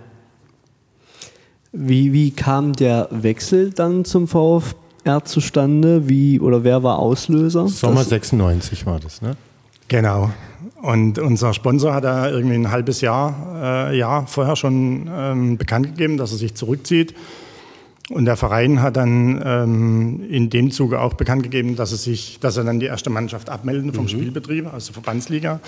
Wie, 1.78 2.14
wie 2.14 2.30
kam 2.30 2.73
der 2.73 3.06
Wechsel 3.11 3.71
dann 3.71 4.06
zum 4.06 4.26
VfR 4.26 5.25
zustande? 5.25 6.09
Wie, 6.09 6.40
oder 6.40 6.64
wer 6.64 6.83
war 6.83 6.99
Auslöser? 6.99 7.68
Sommer 7.68 8.02
96 8.02 8.87
war 8.87 8.99
das, 8.99 9.21
ne? 9.21 9.37
Genau. 9.88 10.30
Und 10.80 11.18
unser 11.18 11.52
Sponsor 11.52 11.92
hat 11.92 12.04
da 12.04 12.30
irgendwie 12.30 12.54
ein 12.54 12.71
halbes 12.71 13.02
Jahr, 13.02 13.90
äh, 13.90 13.99
Jahr 13.99 14.26
vorher 14.26 14.56
schon 14.56 15.06
ähm, 15.12 15.59
bekannt 15.59 15.87
gegeben, 15.87 16.16
dass 16.16 16.33
er 16.33 16.38
sich 16.38 16.54
zurückzieht. 16.54 17.14
Und 18.09 18.25
der 18.25 18.37
Verein 18.37 18.80
hat 18.80 18.97
dann 18.97 19.42
ähm, 19.45 20.25
in 20.30 20.49
dem 20.49 20.71
Zuge 20.71 21.00
auch 21.00 21.14
bekannt 21.14 21.42
gegeben, 21.42 21.76
dass 21.76 21.92
er 21.92 21.99
sich, 21.99 22.38
dass 22.40 22.56
er 22.56 22.64
dann 22.64 22.80
die 22.80 22.87
erste 22.87 23.11
Mannschaft 23.11 23.50
abmelden 23.50 23.92
vom 23.92 24.04
mhm. 24.04 24.09
Spielbetrieb, 24.09 24.73
also 24.73 24.95
Verbandsliga, 24.95 25.61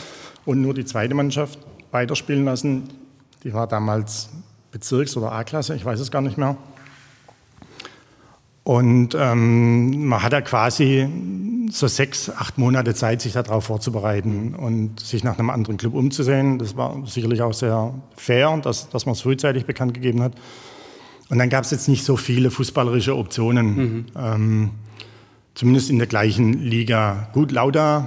und 0.47 0.63
nur 0.63 0.73
die 0.73 0.87
zweite 0.87 1.15
Mannschaft 1.15 1.59
weiterspielen 1.91 2.47
lassen. 2.47 2.85
Die 3.45 3.53
war 3.53 3.67
damals 3.67 4.31
Bezirks- 4.71 5.17
oder 5.17 5.33
A-Klasse, 5.33 5.75
ich 5.75 5.85
weiß 5.85 6.01
es 6.01 6.11
gar 6.11 6.21
nicht 6.21 6.39
mehr. 6.39 6.57
Und 8.69 9.17
ähm, 9.19 10.07
man 10.09 10.23
hat 10.23 10.35
ja 10.35 10.43
quasi 10.43 11.09
so 11.71 11.87
sechs, 11.87 12.29
acht 12.29 12.59
Monate 12.59 12.93
Zeit, 12.95 13.23
sich 13.23 13.33
darauf 13.33 13.65
vorzubereiten 13.65 14.55
und 14.55 15.01
sich 15.01 15.25
nach 15.25 15.39
einem 15.39 15.49
anderen 15.49 15.79
Club 15.79 15.95
umzusehen. 15.95 16.59
Das 16.59 16.77
war 16.77 17.03
sicherlich 17.07 17.41
auch 17.41 17.55
sehr 17.55 17.95
fair, 18.15 18.55
dass, 18.59 18.91
dass 18.91 19.07
man 19.07 19.15
es 19.15 19.23
frühzeitig 19.23 19.65
bekannt 19.65 19.95
gegeben 19.95 20.23
hat. 20.23 20.33
Und 21.31 21.39
dann 21.39 21.49
gab 21.49 21.65
es 21.65 21.71
jetzt 21.71 21.89
nicht 21.89 22.05
so 22.05 22.19
viele 22.19 22.51
fußballerische 22.51 23.17
Optionen, 23.17 23.77
mhm. 23.77 24.07
ähm, 24.17 24.71
zumindest 25.55 25.89
in 25.89 25.97
der 25.97 26.07
gleichen 26.07 26.53
Liga. 26.53 27.31
Gut, 27.33 27.53
Lauda, 27.53 28.05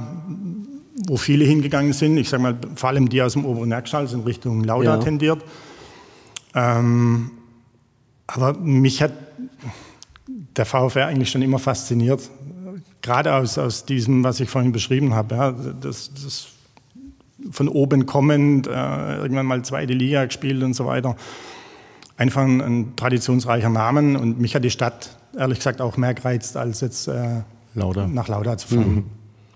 wo 1.07 1.17
viele 1.17 1.43
hingegangen 1.45 1.93
sind, 1.93 2.17
ich 2.17 2.29
sage 2.29 2.43
mal, 2.43 2.57
vor 2.75 2.89
allem 2.89 3.09
die 3.09 3.21
aus 3.21 3.33
dem 3.33 3.45
oberen 3.45 3.69
Merkstall 3.69 4.07
sind 4.07 4.27
Richtung 4.27 4.63
Lauda 4.63 4.95
ja. 4.95 4.97
tendiert. 4.97 5.43
Ähm, 6.53 7.31
aber 8.27 8.53
mich 8.53 9.01
hat 9.01 9.13
der 10.55 10.65
VfR 10.65 11.07
eigentlich 11.07 11.29
schon 11.29 11.41
immer 11.41 11.59
fasziniert 11.59 12.29
gerade 13.01 13.33
aus, 13.33 13.57
aus 13.57 13.85
diesem, 13.85 14.23
was 14.23 14.39
ich 14.39 14.49
vorhin 14.49 14.71
beschrieben 14.71 15.13
habe, 15.13 15.35
ja, 15.35 15.51
das, 15.51 16.11
das 16.13 16.47
von 17.49 17.67
oben 17.67 18.05
kommend, 18.05 18.67
äh, 18.67 19.17
irgendwann 19.17 19.47
mal 19.47 19.63
zweite 19.63 19.93
Liga 19.93 20.25
gespielt 20.25 20.61
und 20.63 20.75
so 20.75 20.85
weiter. 20.85 21.15
Einfach 22.17 22.43
ein, 22.43 22.61
ein, 22.61 22.95
traditionsreicher 22.95 23.69
Namen 23.69 24.15
und 24.15 24.39
mich 24.39 24.53
hat 24.53 24.63
die 24.63 24.69
Stadt 24.69 25.17
ehrlich 25.35 25.57
gesagt 25.57 25.81
auch 25.81 25.97
mehr 25.97 26.13
gereizt, 26.13 26.55
als 26.55 26.81
jetzt 26.81 27.07
äh, 27.07 27.41
Lauda. 27.73 28.07
nach 28.07 28.27
Lauda 28.27 28.57
zu 28.57 28.67
fahren. 28.67 28.95
Mhm. 28.95 29.05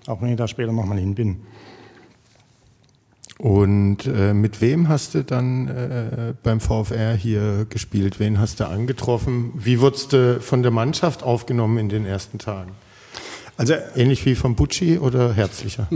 Auch 0.08 0.22
wenn 0.22 0.30
ich 0.30 0.38
da 0.38 0.48
später 0.48 0.72
nochmal 0.72 0.98
hin 0.98 1.14
bin. 1.14 1.38
Und 3.38 4.08
äh, 4.08 4.34
mit 4.34 4.62
wem 4.62 4.88
hast 4.88 5.14
du 5.14 5.24
dann 5.24 5.68
äh, 5.68 6.34
beim 6.42 6.62
VfR 6.62 7.14
hier 7.16 7.66
gespielt? 7.70 8.20
Wen 8.20 8.40
hast 8.40 8.62
du 8.62 8.68
angetroffen? 8.68 9.52
Wie 9.56 9.82
wurdest 9.82 10.14
du 10.14 10.40
von 10.40 10.62
der 10.62 10.72
Mannschaft 10.72 11.22
aufgenommen 11.22 11.78
in 11.78 11.90
den 11.90 12.06
ersten 12.06 12.38
Tagen? 12.38 12.72
Also 13.58 13.74
ähnlich 13.96 14.26
wie 14.26 14.36
von 14.36 14.56
Bucci 14.56 15.00
oder 15.00 15.34
herzlicher? 15.34 15.88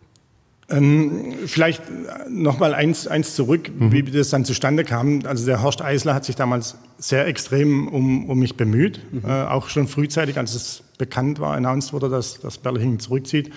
ähm, 0.68 1.32
vielleicht 1.46 1.82
noch 2.28 2.58
mal 2.58 2.74
eins, 2.74 3.06
eins 3.06 3.34
zurück, 3.34 3.70
mhm. 3.74 3.92
wie 3.92 4.02
das 4.02 4.28
dann 4.28 4.44
zustande 4.44 4.84
kam. 4.84 5.22
Also 5.24 5.46
der 5.46 5.62
Horst 5.62 5.80
Eisler 5.80 6.14
hat 6.14 6.26
sich 6.26 6.36
damals 6.36 6.76
sehr 6.98 7.26
extrem 7.26 7.88
um, 7.88 8.28
um 8.28 8.38
mich 8.38 8.56
bemüht, 8.56 9.00
mhm. 9.12 9.22
äh, 9.26 9.44
auch 9.44 9.70
schon 9.70 9.88
frühzeitig, 9.88 10.36
als 10.36 10.54
es 10.54 10.82
bekannt 10.98 11.40
war, 11.40 11.54
announced 11.54 11.94
wurde, 11.94 12.10
dass, 12.10 12.40
dass 12.40 12.58
Berlin 12.58 12.98
zurückzieht, 12.98 13.50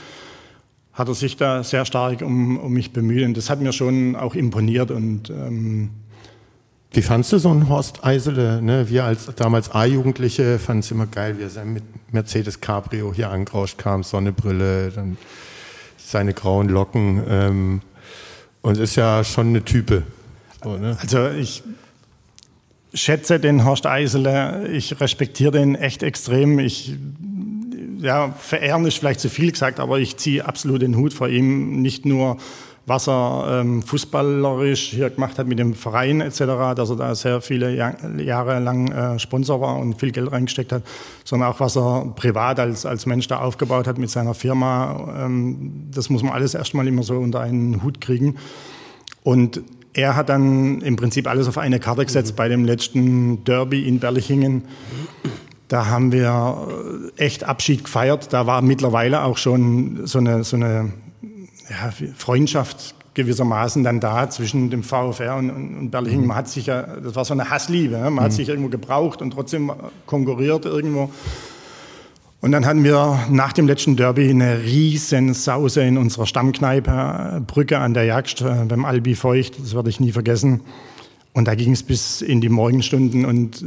hat 0.99 1.07
er 1.07 1.15
sich 1.15 1.37
da 1.37 1.63
sehr 1.63 1.85
stark 1.85 2.21
um, 2.21 2.57
um 2.57 2.73
mich 2.73 2.91
bemüht. 2.91 3.25
Und 3.25 3.37
das 3.37 3.49
hat 3.49 3.61
mir 3.61 3.71
schon 3.71 4.15
auch 4.15 4.35
imponiert 4.35 4.91
und 4.91 5.29
ähm, 5.29 5.89
wie 6.91 7.03
fandst 7.03 7.31
du 7.31 7.37
so 7.37 7.49
einen 7.49 7.69
Horst 7.69 8.03
Eisele? 8.03 8.63
Ne? 8.63 8.89
Wir 8.89 9.05
als 9.05 9.27
damals 9.35 9.71
A-Jugendliche 9.71 10.57
fanden 10.57 10.79
es 10.79 10.89
immer 10.89 11.05
geil, 11.05 11.37
wie 11.37 11.43
er 11.43 11.65
mit 11.65 11.83
Mercedes 12.11 12.61
Cabrio 12.61 13.13
hier 13.13 13.29
angerauscht 13.29 13.77
kam, 13.77 14.01
Sonnebrille, 14.01 14.89
dann 14.89 15.17
seine 15.97 16.33
grauen 16.33 16.67
Locken. 16.67 17.23
Ähm, 17.29 17.81
und 18.61 18.77
ist 18.79 18.95
ja 18.95 19.23
schon 19.23 19.49
eine 19.49 19.63
Type. 19.63 20.01
So, 20.63 20.77
ne? 20.77 20.97
Also 20.99 21.29
ich 21.29 21.63
schätze 22.93 23.39
den 23.39 23.65
Horst 23.65 23.85
Eisele, 23.85 24.67
ich 24.69 24.99
respektiere 24.99 25.51
den 25.51 25.75
echt 25.75 26.01
extrem. 26.01 26.57
Ich 26.57 26.97
ja, 27.99 28.33
verehren 28.37 28.85
ist 28.85 28.97
vielleicht 28.97 29.19
zu 29.19 29.29
viel 29.29 29.51
gesagt, 29.51 29.79
aber 29.79 29.99
ich 29.99 30.17
ziehe 30.17 30.45
absolut 30.45 30.81
den 30.81 30.95
Hut 30.95 31.13
vor 31.13 31.27
ihm. 31.27 31.81
Nicht 31.81 32.05
nur 32.05 32.37
was 32.89 33.07
er 33.07 33.61
ähm, 33.61 33.83
fußballerisch 33.83 34.89
hier 34.89 35.11
gemacht 35.11 35.37
hat 35.37 35.45
mit 35.45 35.59
dem 35.59 35.75
Verein 35.75 36.21
etc., 36.21 36.39
dass 36.75 36.89
er 36.89 36.95
da 36.95 37.13
sehr 37.13 37.39
viele 37.39 37.73
Jahr, 37.73 37.95
Jahre 38.17 38.59
lang 38.59 38.91
äh, 38.91 39.19
Sponsor 39.19 39.61
war 39.61 39.77
und 39.77 39.99
viel 39.99 40.11
Geld 40.11 40.31
reingesteckt 40.31 40.71
hat, 40.71 40.83
sondern 41.23 41.49
auch 41.49 41.59
was 41.59 41.77
er 41.77 42.11
privat 42.15 42.59
als, 42.59 42.87
als 42.87 43.05
Mensch 43.05 43.27
da 43.27 43.41
aufgebaut 43.41 43.85
hat 43.85 43.99
mit 43.99 44.09
seiner 44.09 44.33
Firma. 44.33 45.25
Ähm, 45.25 45.87
das 45.93 46.09
muss 46.09 46.23
man 46.23 46.33
alles 46.33 46.55
erstmal 46.55 46.87
immer 46.87 47.03
so 47.03 47.15
unter 47.15 47.41
einen 47.41 47.83
Hut 47.83 48.01
kriegen. 48.01 48.37
Und 49.21 49.61
er 49.93 50.15
hat 50.15 50.29
dann 50.29 50.81
im 50.81 50.95
Prinzip 50.95 51.27
alles 51.27 51.47
auf 51.47 51.59
eine 51.59 51.79
Karte 51.79 52.05
gesetzt 52.05 52.31
mhm. 52.31 52.35
bei 52.37 52.49
dem 52.49 52.65
letzten 52.65 53.43
Derby 53.43 53.87
in 53.87 53.99
Berlichingen. 53.99 54.63
Da 55.69 55.85
haben 55.85 56.11
wir 56.11 57.11
echt 57.15 57.43
Abschied 57.43 57.85
gefeiert. 57.85 58.33
Da 58.33 58.47
war 58.47 58.61
mittlerweile 58.61 59.23
auch 59.23 59.37
schon 59.37 60.05
so 60.05 60.17
eine, 60.17 60.43
so 60.43 60.55
eine 60.55 60.91
ja, 61.69 61.93
Freundschaft 62.17 62.95
gewissermaßen 63.13 63.83
dann 63.83 63.99
da 63.99 64.29
zwischen 64.29 64.69
dem 64.69 64.81
VfR 64.81 65.37
und, 65.37 65.49
und 65.49 65.91
Berlin. 65.91 66.25
Man 66.25 66.37
hat 66.37 66.49
sich 66.49 66.65
ja, 66.65 66.81
das 66.81 67.15
war 67.15 67.23
so 67.23 67.33
eine 67.33 67.49
Hassliebe, 67.49 67.97
man 67.97 68.13
mhm. 68.13 68.19
hat 68.21 68.33
sich 68.33 68.49
irgendwo 68.49 68.69
gebraucht 68.69 69.21
und 69.21 69.31
trotzdem 69.31 69.71
konkurriert 70.05 70.65
irgendwo. 70.65 71.11
Und 72.41 72.51
dann 72.51 72.65
hatten 72.65 72.83
wir 72.83 73.19
nach 73.29 73.51
dem 73.53 73.67
letzten 73.67 73.95
Derby 73.97 74.29
eine 74.29 74.63
riesen 74.63 75.33
Sause 75.33 75.81
in 75.81 75.97
unserer 75.97 76.25
Stammkneipe, 76.25 77.43
Brücke 77.45 77.77
an 77.79 77.93
der 77.93 78.05
Jagd 78.05 78.41
äh, 78.41 78.65
beim 78.67 78.85
Albi 78.85 79.13
Feucht, 79.13 79.59
das 79.59 79.75
werde 79.75 79.89
ich 79.89 79.99
nie 79.99 80.13
vergessen. 80.13 80.61
Und 81.33 81.47
da 81.47 81.55
ging 81.55 81.73
es 81.73 81.83
bis 81.83 82.21
in 82.21 82.39
die 82.39 82.49
Morgenstunden 82.49 83.25
und 83.25 83.61
äh, 83.61 83.65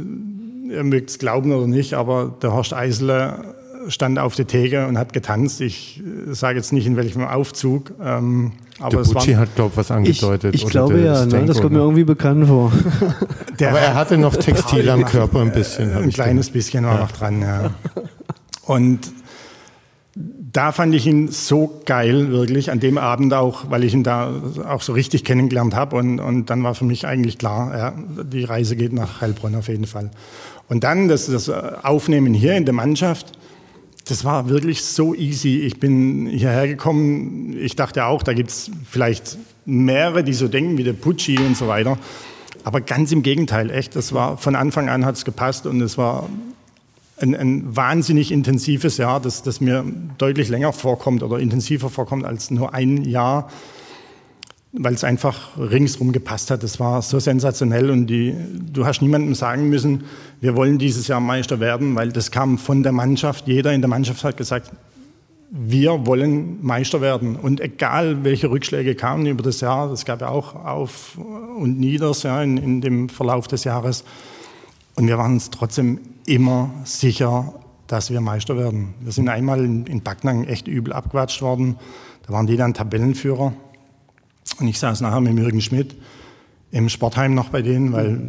ihr 0.73 0.83
mögt 0.83 1.09
es 1.11 1.19
glauben 1.19 1.51
oder 1.51 1.67
nicht, 1.67 1.93
aber 1.93 2.33
der 2.41 2.53
Horst 2.53 2.73
Eisele 2.73 3.55
stand 3.87 4.19
auf 4.19 4.35
der 4.35 4.47
Theke 4.47 4.87
und 4.87 4.97
hat 4.97 5.13
getanzt. 5.13 5.61
Ich 5.61 6.01
äh, 6.01 6.33
sage 6.33 6.57
jetzt 6.57 6.73
nicht 6.73 6.85
in 6.85 6.95
welchem 6.95 7.23
Aufzug. 7.23 7.91
Ähm, 8.01 8.53
aber 8.79 9.03
der 9.03 9.13
Bucci 9.13 9.33
hat, 9.33 9.55
glaube 9.55 9.71
ich, 9.71 9.77
was 9.77 9.91
angedeutet. 9.91 10.55
Ich, 10.55 10.63
ich 10.63 10.69
glaube 10.69 10.99
ja, 10.99 11.25
ne? 11.25 11.45
das 11.45 11.61
kommt 11.61 11.73
mir 11.73 11.79
irgendwie 11.79 12.03
bekannt 12.03 12.47
vor. 12.47 12.71
aber 13.61 13.79
er 13.79 13.93
hatte 13.93 14.17
noch 14.17 14.35
Textil 14.35 14.89
am 14.89 15.05
Körper 15.05 15.41
ein 15.41 15.51
bisschen. 15.51 15.95
Ein 15.95 16.09
kleines 16.09 16.47
gedacht. 16.47 16.53
bisschen 16.53 16.85
war 16.85 16.95
ja. 16.95 17.01
noch 17.01 17.11
dran, 17.11 17.41
ja. 17.41 17.71
Und 18.65 19.11
da 20.15 20.71
fand 20.71 20.93
ich 20.93 21.07
ihn 21.07 21.29
so 21.29 21.81
geil, 21.85 22.29
wirklich, 22.29 22.69
an 22.69 22.79
dem 22.79 22.99
Abend 22.99 23.33
auch, 23.33 23.71
weil 23.71 23.83
ich 23.83 23.93
ihn 23.93 24.03
da 24.03 24.31
auch 24.67 24.83
so 24.83 24.93
richtig 24.93 25.23
kennengelernt 25.23 25.75
habe. 25.75 25.95
Und, 25.95 26.19
und 26.19 26.49
dann 26.49 26.63
war 26.63 26.75
für 26.75 26.85
mich 26.85 27.07
eigentlich 27.07 27.39
klar, 27.39 27.75
ja, 27.75 27.93
die 28.23 28.43
Reise 28.43 28.75
geht 28.75 28.93
nach 28.93 29.21
Heilbronn 29.21 29.55
auf 29.55 29.67
jeden 29.67 29.87
Fall. 29.87 30.11
Und 30.69 30.83
dann 30.83 31.07
das, 31.07 31.27
das 31.27 31.49
Aufnehmen 31.49 32.33
hier 32.33 32.55
in 32.55 32.65
der 32.65 32.73
Mannschaft, 32.73 33.37
das 34.05 34.25
war 34.25 34.49
wirklich 34.49 34.83
so 34.83 35.13
easy. 35.13 35.59
Ich 35.59 35.79
bin 35.79 36.27
hierher 36.27 36.67
gekommen, 36.67 37.55
ich 37.57 37.75
dachte 37.75 38.05
auch, 38.05 38.23
da 38.23 38.33
gibt 38.33 38.49
es 38.49 38.71
vielleicht 38.89 39.37
mehrere, 39.65 40.23
die 40.23 40.33
so 40.33 40.47
denken 40.47 40.77
wie 40.77 40.83
der 40.83 40.93
Pucci 40.93 41.37
und 41.37 41.55
so 41.55 41.67
weiter. 41.67 41.97
Aber 42.63 42.81
ganz 42.81 43.11
im 43.11 43.23
Gegenteil, 43.23 43.69
echt, 43.69 43.95
das 43.95 44.13
war 44.13 44.37
von 44.37 44.55
Anfang 44.55 44.89
an 44.89 45.05
hat 45.05 45.15
es 45.15 45.25
gepasst 45.25 45.65
und 45.65 45.81
es 45.81 45.97
war 45.97 46.29
ein, 47.19 47.35
ein, 47.35 47.75
wahnsinnig 47.75 48.31
intensives 48.31 48.97
Jahr, 48.97 49.19
das, 49.19 49.43
das 49.43 49.61
mir 49.61 49.85
deutlich 50.17 50.49
länger 50.49 50.73
vorkommt 50.73 51.23
oder 51.23 51.39
intensiver 51.39 51.89
vorkommt 51.89 52.25
als 52.25 52.51
nur 52.51 52.73
ein 52.73 53.03
Jahr. 53.03 53.49
Weil 54.73 54.95
es 54.95 55.03
einfach 55.03 55.55
ringsrum 55.57 56.11
gepasst 56.11 56.49
hat. 56.49 56.63
Das 56.63 56.79
war 56.79 57.01
so 57.03 57.19
sensationell 57.19 57.91
und 57.91 58.07
die, 58.07 58.35
du 58.71 58.85
hast 58.85 59.01
niemandem 59.01 59.35
sagen 59.35 59.69
müssen, 59.69 60.05
wir 60.41 60.55
wollen 60.55 60.79
dieses 60.79 61.07
Jahr 61.07 61.19
Meister 61.19 61.59
werden, 61.59 61.95
weil 61.95 62.11
das 62.11 62.31
kam 62.31 62.57
von 62.57 62.81
der 62.81 62.91
Mannschaft. 62.91 63.47
Jeder 63.47 63.71
in 63.71 63.81
der 63.81 63.89
Mannschaft 63.89 64.23
hat 64.23 64.35
gesagt, 64.35 64.71
wir 65.51 66.07
wollen 66.07 66.65
Meister 66.65 66.99
werden. 66.99 67.35
Und 67.35 67.61
egal, 67.61 68.23
welche 68.23 68.49
Rückschläge 68.49 68.95
kamen 68.95 69.27
über 69.27 69.43
das 69.43 69.61
Jahr, 69.61 69.89
das 69.89 70.03
gab 70.03 70.21
ja 70.21 70.29
auch 70.29 70.55
Auf 70.55 71.19
und 71.19 71.79
Nieders 71.79 72.23
ja, 72.23 72.41
in, 72.41 72.57
in 72.57 72.81
dem 72.81 73.09
Verlauf 73.09 73.47
des 73.47 73.63
Jahres. 73.63 74.03
Und 74.95 75.07
wir 75.07 75.19
waren 75.19 75.33
uns 75.33 75.51
trotzdem 75.51 75.99
immer 76.25 76.71
sicher, 76.83 77.53
dass 77.85 78.09
wir 78.09 78.21
Meister 78.21 78.57
werden. 78.57 78.95
Wir 79.01 79.11
sind 79.11 79.29
einmal 79.29 79.63
in, 79.63 79.85
in 79.85 80.01
Backnang 80.01 80.45
echt 80.45 80.67
übel 80.67 80.93
abgewatscht 80.93 81.43
worden. 81.43 81.77
Da 82.25 82.33
waren 82.33 82.47
die 82.47 82.57
dann 82.57 82.73
Tabellenführer. 82.73 83.53
Und 84.59 84.67
ich 84.67 84.79
saß 84.79 85.01
nachher 85.01 85.21
mit 85.21 85.37
Jürgen 85.37 85.61
Schmidt 85.61 85.95
im 86.71 86.89
Sportheim 86.89 87.33
noch 87.33 87.49
bei 87.49 87.61
denen, 87.61 87.93
weil 87.93 88.21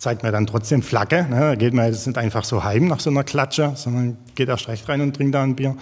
zeigt 0.00 0.22
mir 0.22 0.32
dann 0.32 0.46
trotzdem 0.46 0.82
Flagge. 0.82 1.26
Ne? 1.28 1.40
Da 1.40 1.54
geht 1.54 1.74
man 1.74 1.86
jetzt 1.86 2.06
nicht 2.06 2.18
einfach 2.18 2.44
so 2.44 2.64
heim 2.64 2.88
nach 2.88 3.00
so 3.00 3.10
einer 3.10 3.22
Klatsche, 3.22 3.72
sondern 3.76 4.16
geht 4.34 4.48
erst 4.48 4.66
recht 4.68 4.88
rein 4.88 5.02
und 5.02 5.14
trinkt 5.14 5.34
da 5.34 5.42
ein 5.42 5.54
Bier. 5.54 5.76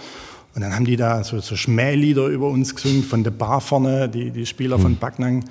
Und 0.55 0.61
dann 0.61 0.75
haben 0.75 0.85
die 0.85 0.97
da 0.97 1.23
so, 1.23 1.39
so 1.39 1.55
Schmählieder 1.55 2.27
über 2.27 2.49
uns 2.49 2.75
gesungen, 2.75 3.03
von 3.03 3.23
der 3.23 3.31
Bar 3.31 3.61
vorne, 3.61 4.09
die, 4.09 4.31
die 4.31 4.45
Spieler 4.45 4.77
von 4.77 4.97
Backnang. 4.97 5.45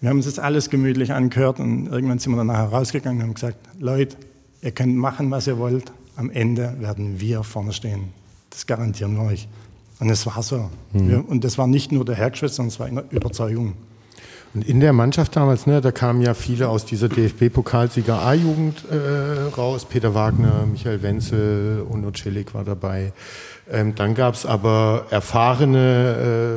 Wir 0.00 0.10
haben 0.10 0.16
uns 0.16 0.26
das 0.26 0.38
alles 0.38 0.68
gemütlich 0.68 1.12
angehört 1.12 1.60
und 1.60 1.86
irgendwann 1.86 2.18
sind 2.18 2.32
wir 2.32 2.38
dann 2.38 2.48
nachher 2.48 2.68
rausgegangen 2.68 3.20
und 3.20 3.26
haben 3.28 3.34
gesagt, 3.34 3.58
Leute, 3.78 4.16
ihr 4.62 4.72
könnt 4.72 4.96
machen, 4.96 5.30
was 5.30 5.46
ihr 5.46 5.58
wollt. 5.58 5.92
Am 6.16 6.30
Ende 6.30 6.74
werden 6.80 7.20
wir 7.20 7.44
vorne 7.44 7.72
stehen. 7.72 8.08
Das 8.50 8.66
garantieren 8.66 9.14
wir 9.14 9.22
euch. 9.24 9.48
Und 10.00 10.10
es 10.10 10.26
war 10.26 10.42
so. 10.42 10.70
Mhm. 10.92 11.22
Und 11.22 11.44
das 11.44 11.58
war 11.58 11.66
nicht 11.66 11.92
nur 11.92 12.04
der 12.04 12.14
Herrgeschwätz, 12.14 12.56
sondern 12.56 12.68
es 12.68 12.80
war 12.80 12.86
eine 12.86 13.04
Überzeugung. 13.10 13.74
Und 14.54 14.66
in 14.66 14.80
der 14.80 14.92
Mannschaft 14.92 15.36
damals, 15.36 15.66
ne, 15.66 15.80
da 15.80 15.92
kamen 15.92 16.22
ja 16.22 16.32
viele 16.32 16.68
aus 16.68 16.86
dieser 16.86 17.08
DFB-Pokalsieger 17.08 18.22
A-Jugend 18.22 18.84
äh, 18.90 19.54
raus. 19.54 19.84
Peter 19.84 20.14
Wagner, 20.14 20.64
Michael 20.70 21.02
Wenzel, 21.02 21.84
Uno 21.88 22.10
Celik 22.12 22.54
war 22.54 22.64
dabei. 22.64 23.12
Ähm, 23.70 23.94
dann 23.94 24.14
gab 24.14 24.34
es 24.34 24.46
aber 24.46 25.04
erfahrene, 25.10 26.56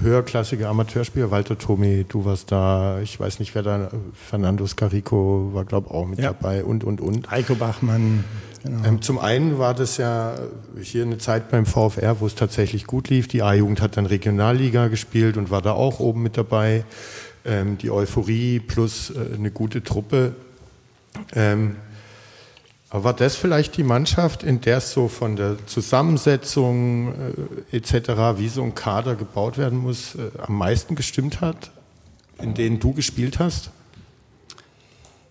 äh, 0.00 0.04
höherklassige 0.04 0.68
Amateurspieler. 0.68 1.32
Walter 1.32 1.58
Tome, 1.58 2.04
du 2.04 2.24
warst 2.24 2.52
da. 2.52 3.00
Ich 3.00 3.18
weiß 3.18 3.40
nicht, 3.40 3.54
wer 3.56 3.64
da. 3.64 3.90
Fernando 4.14 4.64
Scarico 4.66 5.50
war, 5.52 5.64
glaube 5.64 5.88
ich, 5.90 5.94
auch 5.94 6.06
mit 6.06 6.20
ja. 6.20 6.32
dabei. 6.32 6.62
Und, 6.62 6.84
und, 6.84 7.00
und. 7.00 7.28
Heiko 7.30 7.56
Bachmann. 7.56 8.24
Genau. 8.62 8.86
Ähm, 8.86 9.02
zum 9.02 9.18
einen 9.18 9.58
war 9.58 9.74
das 9.74 9.96
ja 9.96 10.36
hier 10.80 11.02
eine 11.02 11.18
Zeit 11.18 11.50
beim 11.50 11.66
VfR, 11.66 12.20
wo 12.20 12.26
es 12.26 12.34
tatsächlich 12.34 12.86
gut 12.86 13.08
lief. 13.08 13.26
Die 13.28 13.42
A-Jugend 13.42 13.80
hat 13.80 13.96
dann 13.96 14.06
Regionalliga 14.06 14.88
gespielt 14.88 15.36
und 15.36 15.50
war 15.50 15.62
da 15.62 15.72
auch 15.72 15.98
oben 15.98 16.22
mit 16.22 16.36
dabei. 16.36 16.84
Ähm, 17.44 17.76
die 17.78 17.90
Euphorie 17.90 18.60
plus 18.60 19.10
äh, 19.10 19.34
eine 19.34 19.50
gute 19.50 19.82
Truppe. 19.82 20.34
Ähm, 21.34 21.76
aber 22.88 23.04
war 23.04 23.14
das 23.14 23.36
vielleicht 23.36 23.78
die 23.78 23.84
Mannschaft, 23.84 24.42
in 24.42 24.60
der 24.60 24.76
es 24.76 24.92
so 24.92 25.08
von 25.08 25.34
der 25.34 25.56
Zusammensetzung 25.66 27.14
äh, 27.72 27.76
etc., 27.76 28.38
wie 28.38 28.48
so 28.48 28.62
ein 28.62 28.74
Kader 28.74 29.16
gebaut 29.16 29.58
werden 29.58 29.78
muss, 29.78 30.14
äh, 30.14 30.30
am 30.38 30.58
meisten 30.58 30.94
gestimmt 30.94 31.40
hat, 31.40 31.72
in 32.38 32.54
denen 32.54 32.78
du 32.78 32.92
gespielt 32.92 33.38
hast? 33.38 33.70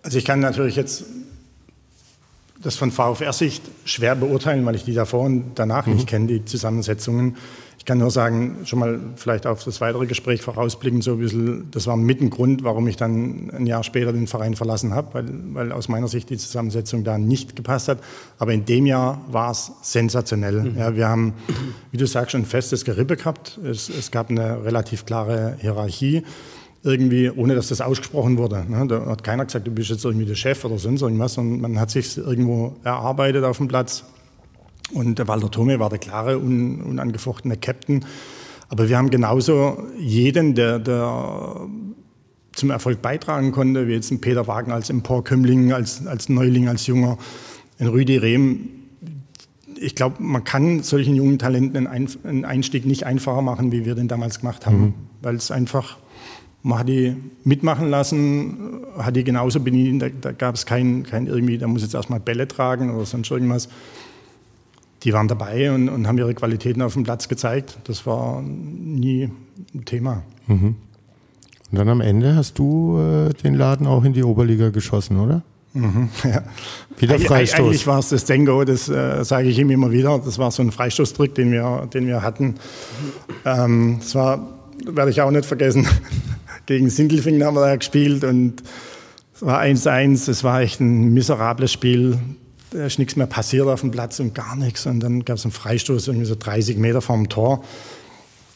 Also 0.03 0.17
ich 0.17 0.25
kann 0.25 0.39
natürlich 0.39 0.75
jetzt 0.75 1.05
das 2.61 2.75
von 2.75 2.91
VfR-Sicht 2.91 3.63
schwer 3.85 4.15
beurteilen, 4.15 4.65
weil 4.65 4.75
ich 4.75 4.83
die 4.83 4.93
davor 4.93 5.21
und 5.21 5.53
danach 5.55 5.87
mhm. 5.87 5.95
nicht 5.95 6.07
kenne, 6.07 6.27
die 6.27 6.45
Zusammensetzungen. 6.45 7.35
Ich 7.77 7.85
kann 7.85 7.97
nur 7.97 8.11
sagen, 8.11 8.57
schon 8.65 8.77
mal 8.77 8.99
vielleicht 9.15 9.47
auf 9.47 9.63
das 9.63 9.81
weitere 9.81 10.05
Gespräch 10.05 10.43
vorausblickend 10.43 11.03
so 11.03 11.13
ein 11.13 11.17
bisschen, 11.17 11.71
das 11.71 11.87
war 11.87 11.97
mit 11.97 12.21
ein 12.21 12.29
Grund, 12.29 12.63
warum 12.63 12.87
ich 12.87 12.95
dann 12.95 13.49
ein 13.49 13.65
Jahr 13.65 13.83
später 13.83 14.13
den 14.13 14.27
Verein 14.27 14.55
verlassen 14.55 14.93
habe, 14.93 15.15
weil, 15.15 15.25
weil 15.53 15.71
aus 15.71 15.89
meiner 15.89 16.07
Sicht 16.07 16.29
die 16.29 16.37
Zusammensetzung 16.37 17.03
da 17.03 17.17
nicht 17.17 17.55
gepasst 17.55 17.87
hat. 17.87 17.97
Aber 18.37 18.53
in 18.53 18.65
dem 18.65 18.85
Jahr 18.85 19.19
war 19.31 19.49
es 19.49 19.71
sensationell. 19.81 20.61
Mhm. 20.61 20.77
Ja, 20.77 20.95
wir 20.95 21.07
haben, 21.07 21.33
wie 21.89 21.97
du 21.97 22.05
sagst, 22.05 22.33
schon 22.33 22.41
ein 22.41 22.45
festes 22.45 22.85
Gerippe 22.85 23.15
gehabt. 23.15 23.59
Es, 23.63 23.89
es 23.89 24.11
gab 24.11 24.29
eine 24.29 24.63
relativ 24.63 25.05
klare 25.07 25.57
Hierarchie 25.59 26.24
irgendwie, 26.83 27.29
ohne 27.29 27.55
dass 27.55 27.67
das 27.67 27.81
ausgesprochen 27.81 28.37
wurde. 28.37 28.65
Ne? 28.67 28.87
Da 28.87 29.05
hat 29.05 29.24
keiner 29.24 29.46
gesagt, 29.46 29.67
du 29.67 29.72
bist 29.72 29.89
jetzt 29.89 30.03
irgendwie 30.03 30.25
der 30.25 30.35
Chef 30.35 30.63
oder 30.65 30.77
sonst 30.79 31.01
irgendwas, 31.01 31.35
sondern 31.35 31.61
man 31.61 31.79
hat 31.79 31.91
sich 31.91 32.17
irgendwo 32.17 32.75
erarbeitet 32.83 33.44
auf 33.44 33.57
dem 33.57 33.67
Platz. 33.67 34.03
Und 34.94 35.20
der 35.20 35.27
Walter 35.27 35.50
Thome 35.50 35.79
war 35.79 35.89
der 35.89 36.00
klare, 36.00 36.37
un, 36.39 36.81
unangefochtene 36.81 37.57
Captain. 37.57 38.05
Aber 38.70 38.89
wir 38.89 38.98
haben 38.98 39.09
genauso 39.09 39.83
jeden, 40.00 40.55
der, 40.55 40.79
der 40.79 41.67
zum 42.53 42.70
Erfolg 42.70 43.01
beitragen 43.01 43.51
konnte, 43.51 43.87
wie 43.87 43.94
jetzt 43.94 44.11
ein 44.11 44.22
Peter 44.22 44.48
Wagner 44.48 44.74
als 44.74 44.89
Emporkömmling, 44.89 45.74
als, 45.74 46.05
als 46.07 46.29
Neuling, 46.29 46.67
als 46.67 46.87
Junger, 46.87 47.17
ein 47.79 47.87
Rüdi 47.87 48.17
Rehm. 48.17 48.70
Ich 49.79 49.96
glaube, 49.96 50.17
man 50.20 50.44
kann 50.44 50.83
solchen 50.83 51.15
jungen 51.15 51.39
Talenten 51.39 51.87
einen 51.87 52.46
Einstieg 52.46 52.85
nicht 52.85 53.05
einfacher 53.05 53.41
machen, 53.41 53.72
wie 53.72 53.85
wir 53.85 53.96
den 53.96 54.07
damals 54.07 54.39
gemacht 54.39 54.65
haben, 54.65 54.81
mhm. 54.81 54.94
weil 55.22 55.35
es 55.35 55.50
einfach, 55.50 55.98
man 56.63 56.79
hat 56.79 56.89
die 56.89 57.15
mitmachen 57.43 57.89
lassen, 57.89 58.81
hat 58.97 59.15
die 59.15 59.24
genauso 59.24 59.59
bedient, 59.59 60.01
da, 60.01 60.09
da 60.09 60.31
gab 60.31 60.55
es 60.55 60.65
kein, 60.65 61.03
kein 61.03 61.27
irgendwie, 61.27 61.57
da 61.57 61.67
muss 61.67 61.81
jetzt 61.81 61.95
erstmal 61.95 62.19
Bälle 62.19 62.47
tragen 62.47 62.93
oder 62.93 63.05
sonst 63.05 63.31
irgendwas 63.31 63.69
die 65.03 65.13
waren 65.13 65.27
dabei 65.27 65.71
und, 65.71 65.89
und, 65.89 66.07
haben 66.07 66.17
ihre 66.17 66.33
Qualitäten 66.33 66.81
auf 66.81 66.93
dem 66.93 67.03
Platz 67.03 67.27
gezeigt. 67.27 67.77
Das 67.85 68.05
war 68.05 68.41
nie 68.41 69.29
ein 69.74 69.85
Thema. 69.85 70.24
Mhm. 70.47 70.75
Und 71.71 71.77
dann 71.77 71.89
am 71.89 72.01
Ende 72.01 72.35
hast 72.35 72.59
du 72.59 73.00
äh, 73.00 73.33
den 73.33 73.55
Laden 73.55 73.87
auch 73.87 74.03
in 74.03 74.13
die 74.13 74.24
Oberliga 74.24 74.69
geschossen, 74.69 75.19
oder? 75.19 75.41
Mhm, 75.74 76.09
ja. 76.24 76.43
Wieder 76.97 77.17
Freistoß. 77.17 77.59
Eig 77.59 77.65
eigentlich 77.65 77.87
war 77.87 78.00
es 78.00 78.09
das 78.09 78.25
Dengo, 78.25 78.63
das 78.65 78.89
äh, 78.89 79.24
sage 79.24 79.47
ich 79.47 79.57
ihm 79.57 79.71
immer 79.71 79.91
wieder. 79.91 80.19
Das 80.19 80.37
war 80.37 80.51
so 80.51 80.61
ein 80.61 80.71
Freistoßdruck, 80.71 81.33
den 81.33 81.51
wir, 81.51 81.87
den 81.93 82.07
wir 82.07 82.21
hatten. 82.21 82.55
Ähm, 83.45 83.97
das 84.00 84.13
war, 84.13 84.50
werde 84.85 85.11
ich 85.11 85.21
auch 85.21 85.31
nicht 85.31 85.45
vergessen, 85.45 85.87
gegen 86.65 86.89
Sindelfingen 86.89 87.43
haben 87.43 87.55
wir 87.55 87.61
da 87.61 87.75
gespielt 87.75 88.24
und 88.24 88.63
es 89.35 89.41
war 89.41 89.61
1-1. 89.61 90.29
Es 90.29 90.43
war 90.43 90.61
echt 90.61 90.79
ein 90.79 91.13
miserables 91.13 91.71
Spiel 91.71 92.19
da 92.71 92.85
ist 92.85 93.00
nichts 93.00 93.15
mehr 93.15 93.27
passiert 93.27 93.67
auf 93.67 93.81
dem 93.81 93.91
Platz 93.91 94.19
und 94.19 94.33
gar 94.33 94.55
nichts. 94.55 94.85
Und 94.85 95.01
dann 95.01 95.25
gab 95.25 95.37
es 95.37 95.43
einen 95.43 95.51
Freistoß, 95.51 96.07
irgendwie 96.07 96.25
so 96.25 96.35
30 96.35 96.77
Meter 96.77 97.01
vom 97.01 97.29
Tor. 97.29 97.63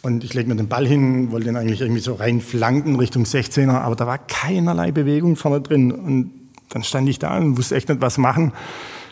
Und 0.02 0.24
ich 0.24 0.34
lege 0.34 0.48
mir 0.48 0.56
den 0.56 0.68
Ball 0.68 0.88
hin, 0.88 1.32
wollte 1.32 1.50
ihn 1.50 1.58
eigentlich 1.58 1.82
irgendwie 1.82 2.02
so 2.02 2.14
rein 2.14 2.40
flanken 2.40 2.96
Richtung 2.96 3.24
16er, 3.24 3.72
aber 3.72 3.96
da 3.96 4.08
war 4.08 4.18
keinerlei 4.20 4.92
Bewegung 4.92 5.36
vorne 5.36 5.62
drin. 5.62 5.92
Und 5.92 6.32
dann 6.70 6.84
stand 6.84 7.10
ich 7.10 7.20
da 7.20 7.38
und 7.38 7.58
wusste 7.58 7.76
echt 7.76 7.90
nicht, 7.90 8.02
was 8.02 8.18
machen. 8.18 8.54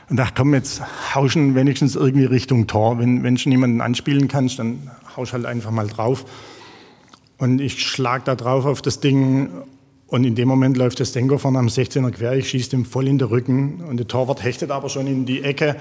Und 0.09 0.17
dachte, 0.17 0.33
komm, 0.37 0.53
jetzt 0.53 0.81
hauschen 1.13 1.55
wenigstens 1.55 1.95
irgendwie 1.95 2.25
Richtung 2.25 2.67
Tor. 2.67 2.99
Wenn, 2.99 3.23
wenn 3.23 3.37
schon 3.37 3.51
jemanden 3.51 3.81
anspielen 3.81 4.27
kannst, 4.27 4.59
dann 4.59 4.89
hausch 5.17 5.33
halt 5.33 5.45
einfach 5.45 5.71
mal 5.71 5.87
drauf. 5.87 6.25
Und 7.37 7.59
ich 7.59 7.81
schlag 7.81 8.25
da 8.25 8.35
drauf 8.35 8.65
auf 8.65 8.81
das 8.81 8.99
Ding 8.99 9.49
und 10.07 10.23
in 10.23 10.35
dem 10.35 10.47
Moment 10.47 10.77
läuft 10.77 10.99
der 10.99 11.05
Stengo 11.05 11.37
vorne 11.37 11.57
am 11.57 11.67
16er 11.67 12.11
quer, 12.11 12.33
ich 12.33 12.49
schieße 12.49 12.75
ihm 12.75 12.85
voll 12.85 13.07
in 13.07 13.17
den 13.17 13.27
Rücken 13.27 13.81
und 13.81 13.97
der 13.97 14.07
Torwart 14.07 14.43
hechtet 14.43 14.69
aber 14.69 14.87
schon 14.87 15.07
in 15.07 15.25
die 15.25 15.43
Ecke 15.43 15.75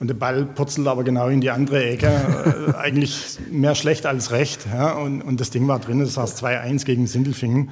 und 0.00 0.08
der 0.08 0.14
Ball 0.14 0.44
purzelt 0.44 0.86
aber 0.86 1.02
genau 1.02 1.28
in 1.28 1.40
die 1.40 1.50
andere 1.50 1.84
Ecke. 1.84 2.06
Äh, 2.06 2.76
eigentlich 2.76 3.38
mehr 3.50 3.74
schlecht 3.74 4.06
als 4.06 4.30
recht. 4.30 4.66
Ja? 4.72 4.92
Und, 4.92 5.22
und 5.22 5.40
das 5.40 5.50
Ding 5.50 5.66
war 5.66 5.78
drin, 5.80 6.00
das 6.00 6.14
saß 6.14 6.42
2-1 6.42 6.84
gegen 6.84 7.06
Sindelfingen. 7.06 7.70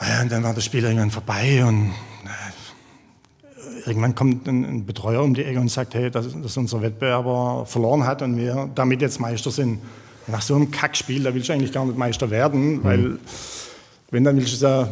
Ja, 0.00 0.22
und 0.22 0.32
dann 0.32 0.42
war 0.42 0.54
das 0.54 0.64
Spiel 0.64 0.82
irgendwann 0.82 1.12
vorbei 1.12 1.64
und 1.64 1.92
äh, 2.24 3.88
irgendwann 3.88 4.16
kommt 4.16 4.48
ein, 4.48 4.64
ein, 4.64 4.86
Betreuer 4.86 5.22
um 5.22 5.34
die 5.34 5.44
Ecke 5.44 5.60
und 5.60 5.68
sagt, 5.68 5.94
hey, 5.94 6.10
dass, 6.10 6.26
dass 6.40 6.56
unser 6.56 6.82
Wettbewerber 6.82 7.64
verloren 7.66 8.04
hat 8.04 8.22
und 8.22 8.36
wir 8.36 8.68
damit 8.74 9.00
jetzt 9.02 9.20
Meister 9.20 9.52
sind. 9.52 9.78
Nach 10.26 10.42
so 10.42 10.54
einem 10.54 10.70
Kackspiel, 10.70 11.24
da 11.24 11.34
willst 11.34 11.48
du 11.48 11.52
eigentlich 11.52 11.72
gar 11.72 11.84
nicht 11.84 11.98
Meister 11.98 12.30
werden, 12.30 12.76
mhm. 12.76 12.84
weil 12.84 13.18
wenn, 14.10 14.24
dann 14.24 14.36
willst 14.36 14.52
du 14.52 14.56
es 14.56 14.62
ja 14.62 14.88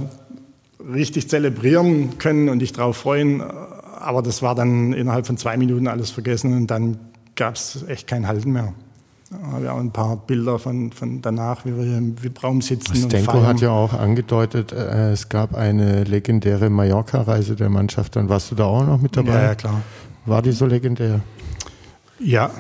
richtig 0.93 1.29
zelebrieren 1.29 2.19
können 2.19 2.49
und 2.49 2.61
dich 2.61 2.73
darauf 2.73 2.97
freuen. 2.97 3.43
Aber 3.43 4.23
das 4.23 4.43
war 4.43 4.55
dann 4.55 4.93
innerhalb 4.93 5.27
von 5.27 5.37
zwei 5.37 5.57
Minuten 5.57 5.87
alles 5.87 6.11
vergessen 6.11 6.57
und 6.57 6.69
dann 6.69 6.99
gab 7.37 7.55
es 7.55 7.85
echt 7.87 8.07
kein 8.07 8.27
Halten 8.27 8.53
mehr. 8.53 8.73
Da 9.31 9.53
haben 9.53 9.63
wir 9.63 9.73
auch 9.73 9.79
ein 9.79 9.93
paar 9.93 10.17
Bilder 10.17 10.59
von, 10.59 10.91
von 10.91 11.23
danach, 11.23 11.65
wie 11.65 11.77
wir 11.77 11.85
hier 11.85 11.99
im 11.99 12.21
VIP-Raum 12.21 12.63
sitzen. 12.63 12.97
Stenko 12.97 13.45
hat 13.45 13.61
ja 13.61 13.71
auch 13.71 13.93
angedeutet, 13.93 14.73
äh, 14.73 15.13
es 15.13 15.29
gab 15.29 15.55
eine 15.55 16.03
legendäre 16.03 16.69
Mallorca-Reise 16.69 17.55
der 17.55 17.69
Mannschaft. 17.69 18.17
Dann 18.17 18.29
warst 18.29 18.51
du 18.51 18.57
da 18.57 18.65
auch 18.65 18.85
noch 18.85 19.01
mit 19.01 19.17
dabei? 19.17 19.35
Ja, 19.35 19.43
ja, 19.43 19.55
klar. 19.55 19.83
War 20.27 20.43
die 20.43 20.51
so 20.51 20.67
legendär? 20.67 21.21
Ja. 22.21 22.51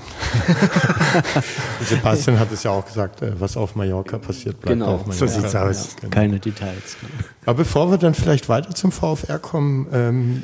Sebastian 1.84 2.38
hat 2.38 2.50
es 2.50 2.62
ja 2.62 2.70
auch 2.70 2.84
gesagt, 2.86 3.20
äh, 3.20 3.38
was 3.38 3.56
auf 3.56 3.74
Mallorca 3.74 4.18
passiert, 4.18 4.60
bleibt 4.60 4.78
genau. 4.78 4.94
auf 4.94 5.06
Mallorca. 5.06 5.26
So 5.26 5.26
sieht's 5.26 5.54
aus. 5.54 5.88
Ja, 5.94 6.00
genau. 6.00 6.10
Keine 6.10 6.40
Details. 6.40 6.96
Aber 7.44 7.58
bevor 7.58 7.90
wir 7.90 7.98
dann 7.98 8.14
vielleicht 8.14 8.48
weiter 8.48 8.74
zum 8.74 8.90
VfR 8.90 9.38
kommen, 9.38 9.86
ähm, 9.92 10.42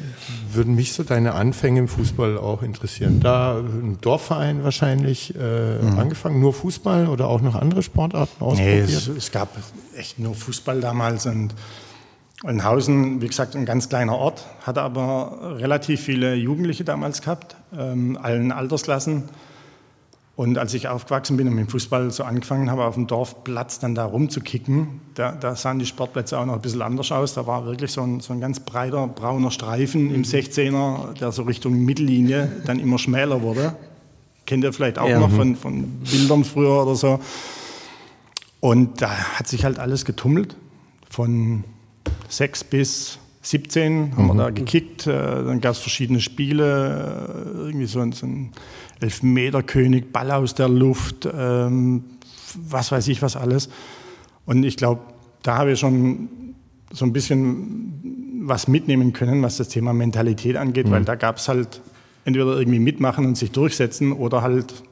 würden 0.53 0.75
mich 0.75 0.93
so 0.93 1.03
deine 1.03 1.33
Anfänge 1.33 1.81
im 1.81 1.89
Fußball 1.89 2.37
auch 2.37 2.63
interessieren. 2.63 3.21
Da 3.21 3.59
ein 3.59 3.99
Dorfverein 4.01 4.65
wahrscheinlich 4.65 5.35
äh, 5.35 5.79
mhm. 5.79 5.99
angefangen, 5.99 6.41
nur 6.41 6.53
Fußball 6.53 7.09
oder 7.09 7.29
auch 7.29 7.41
noch 7.41 7.55
andere 7.55 7.83
Sportarten 7.83 8.43
ausprobiert? 8.45 8.89
Nee, 8.89 8.95
es, 8.95 9.09
es 9.09 9.33
gab 9.33 9.49
echt 9.97 10.19
nur 10.19 10.35
Fußball 10.35 10.81
damals 10.81 11.25
und 11.27 11.55
Ollenhausen, 12.47 13.21
wie 13.21 13.27
gesagt, 13.27 13.57
ein 13.57 13.67
ganz 13.67 13.89
kleiner 13.89 14.17
Ort, 14.17 14.47
hatte 14.63 14.81
aber 14.83 15.57
relativ 15.59 16.01
viele 16.01 16.35
Jugendliche 16.37 16.85
damals 16.85 17.21
gehabt, 17.21 17.57
ähm, 17.77 18.17
allen 18.23 18.53
Altersklassen. 18.53 19.25
Und 20.37 20.59
als 20.59 20.73
ich 20.75 20.87
aufgewachsen 20.87 21.37
bin 21.37 21.49
und 21.49 21.55
mit 21.55 21.67
dem 21.67 21.71
Fußball 21.71 22.11
so 22.11 22.23
angefangen 22.23 22.71
habe, 22.71 22.85
auf 22.85 22.95
dem 22.95 23.07
Dorfplatz 23.07 23.81
dann 23.81 23.95
da 23.95 24.05
rumzukicken, 24.05 25.01
da, 25.15 25.33
da, 25.33 25.57
sahen 25.57 25.79
die 25.79 25.87
Sportplätze 25.87 26.39
auch 26.39 26.45
noch 26.45 26.55
ein 26.55 26.61
bisschen 26.61 26.83
anders 26.83 27.11
aus. 27.11 27.35
Da 27.35 27.47
war 27.47 27.65
wirklich 27.65 27.91
so 27.91 28.03
ein, 28.03 28.21
so 28.21 28.33
ein 28.33 28.41
ganz 28.41 28.61
breiter 28.61 29.09
brauner 29.09 29.51
Streifen 29.51 30.15
im 30.15 30.23
16er, 30.23 31.15
der 31.15 31.33
so 31.33 31.43
Richtung 31.43 31.85
Mittellinie 31.85 32.53
dann 32.67 32.79
immer 32.79 32.99
schmäler 32.99 33.43
wurde. 33.43 33.75
Kennt 34.45 34.63
ihr 34.63 34.73
vielleicht 34.73 34.99
auch 34.99 35.09
ja, 35.09 35.19
noch 35.19 35.31
mhm. 35.31 35.37
von, 35.37 35.57
von 35.57 35.85
Bildern 36.01 36.45
früher 36.45 36.83
oder 36.83 36.95
so. 36.95 37.19
Und 38.61 39.01
da 39.01 39.11
hat 39.11 39.49
sich 39.49 39.65
halt 39.65 39.81
alles 39.81 40.05
getummelt. 40.05 40.57
Von 41.09 41.65
6 42.29 42.64
bis 42.64 43.19
17 43.42 44.16
haben 44.16 44.25
mhm. 44.25 44.29
wir 44.29 44.35
da 44.35 44.51
gekickt. 44.51 45.07
Äh, 45.07 45.12
dann 45.12 45.61
gab 45.61 45.73
es 45.73 45.79
verschiedene 45.79 46.21
Spiele, 46.21 47.45
äh, 47.55 47.59
irgendwie 47.66 47.87
so 47.87 48.01
ein, 48.01 48.12
so 48.12 48.27
ein 48.27 48.53
Elfmeterkönig, 49.01 50.12
Ball 50.12 50.31
aus 50.33 50.55
der 50.55 50.69
Luft, 50.69 51.29
ähm, 51.33 52.05
was 52.55 52.90
weiß 52.90 53.09
ich 53.09 53.23
was 53.23 53.37
alles. 53.37 53.69
Und 54.47 54.64
ich 54.64 54.77
glaube, 54.77 55.03
da 55.42 55.59
habe 55.59 55.73
ich 55.73 55.81
schon 55.81 56.29
so 56.92 57.05
ein 57.05 57.12
bisschen 57.12 58.42
was 58.45 58.69
mitnehmen 58.69 59.12
können, 59.12 59.42
was 59.42 59.57
das 59.57 59.69
Thema 59.69 59.92
Mentalität 59.92 60.57
angeht, 60.57 60.87
mhm. 60.87 60.92
weil 60.92 61.05
da 61.05 61.14
gab 61.14 61.37
es 61.37 61.49
halt 61.49 61.83
entweder 62.25 62.59
irgendwie 62.59 62.79
mitmachen 62.79 63.27
und 63.27 63.37
sich 63.37 63.53
durchsetzen 63.53 64.12
oder 64.12 64.42
halt 64.42 64.83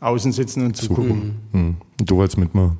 außen 0.00 0.32
sitzen 0.32 0.64
und 0.64 0.76
zugucken. 0.76 1.36
Mhm. 1.52 1.76
Du 1.98 2.16
wolltest 2.16 2.38
mitmachen. 2.38 2.78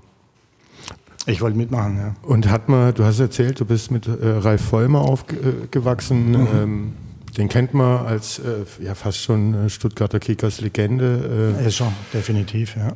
Ich 1.26 1.40
wollte 1.40 1.56
mitmachen, 1.56 1.96
ja. 1.98 2.14
Und 2.22 2.48
hat 2.48 2.68
man, 2.68 2.94
du 2.94 3.04
hast 3.04 3.20
erzählt, 3.20 3.61
du 3.61 3.64
bist 3.64 3.90
mit 3.90 4.06
äh, 4.06 4.11
Ralf 4.22 4.62
Vollmer 4.62 5.02
aufgewachsen. 5.02 6.30
Mhm. 6.30 6.48
Ähm, 6.54 6.92
den 7.37 7.48
kennt 7.48 7.74
man 7.74 8.06
als 8.06 8.38
äh, 8.38 8.64
ja 8.83 8.94
fast 8.94 9.18
schon 9.18 9.54
äh, 9.66 9.70
Stuttgarter 9.70 10.18
Kickers 10.18 10.61
Legende. 10.61 11.56
Äh. 11.61 11.66
Ist 11.66 11.76
schon, 11.76 11.92
definitiv, 12.12 12.76
ja. 12.76 12.92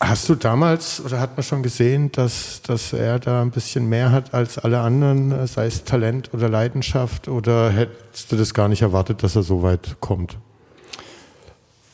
Hast 0.00 0.28
du 0.28 0.34
damals 0.34 1.00
oder 1.04 1.20
hat 1.20 1.36
man 1.36 1.44
schon 1.44 1.62
gesehen, 1.62 2.10
dass, 2.10 2.60
dass 2.62 2.92
er 2.92 3.20
da 3.20 3.40
ein 3.40 3.52
bisschen 3.52 3.88
mehr 3.88 4.10
hat 4.10 4.34
als 4.34 4.58
alle 4.58 4.80
anderen, 4.80 5.32
äh, 5.32 5.46
sei 5.46 5.66
es 5.66 5.84
Talent 5.84 6.30
oder 6.34 6.48
Leidenschaft, 6.48 7.28
oder 7.28 7.70
hättest 7.70 8.32
du 8.32 8.36
das 8.36 8.52
gar 8.52 8.68
nicht 8.68 8.82
erwartet, 8.82 9.22
dass 9.22 9.36
er 9.36 9.42
so 9.42 9.62
weit 9.62 9.96
kommt? 10.00 10.36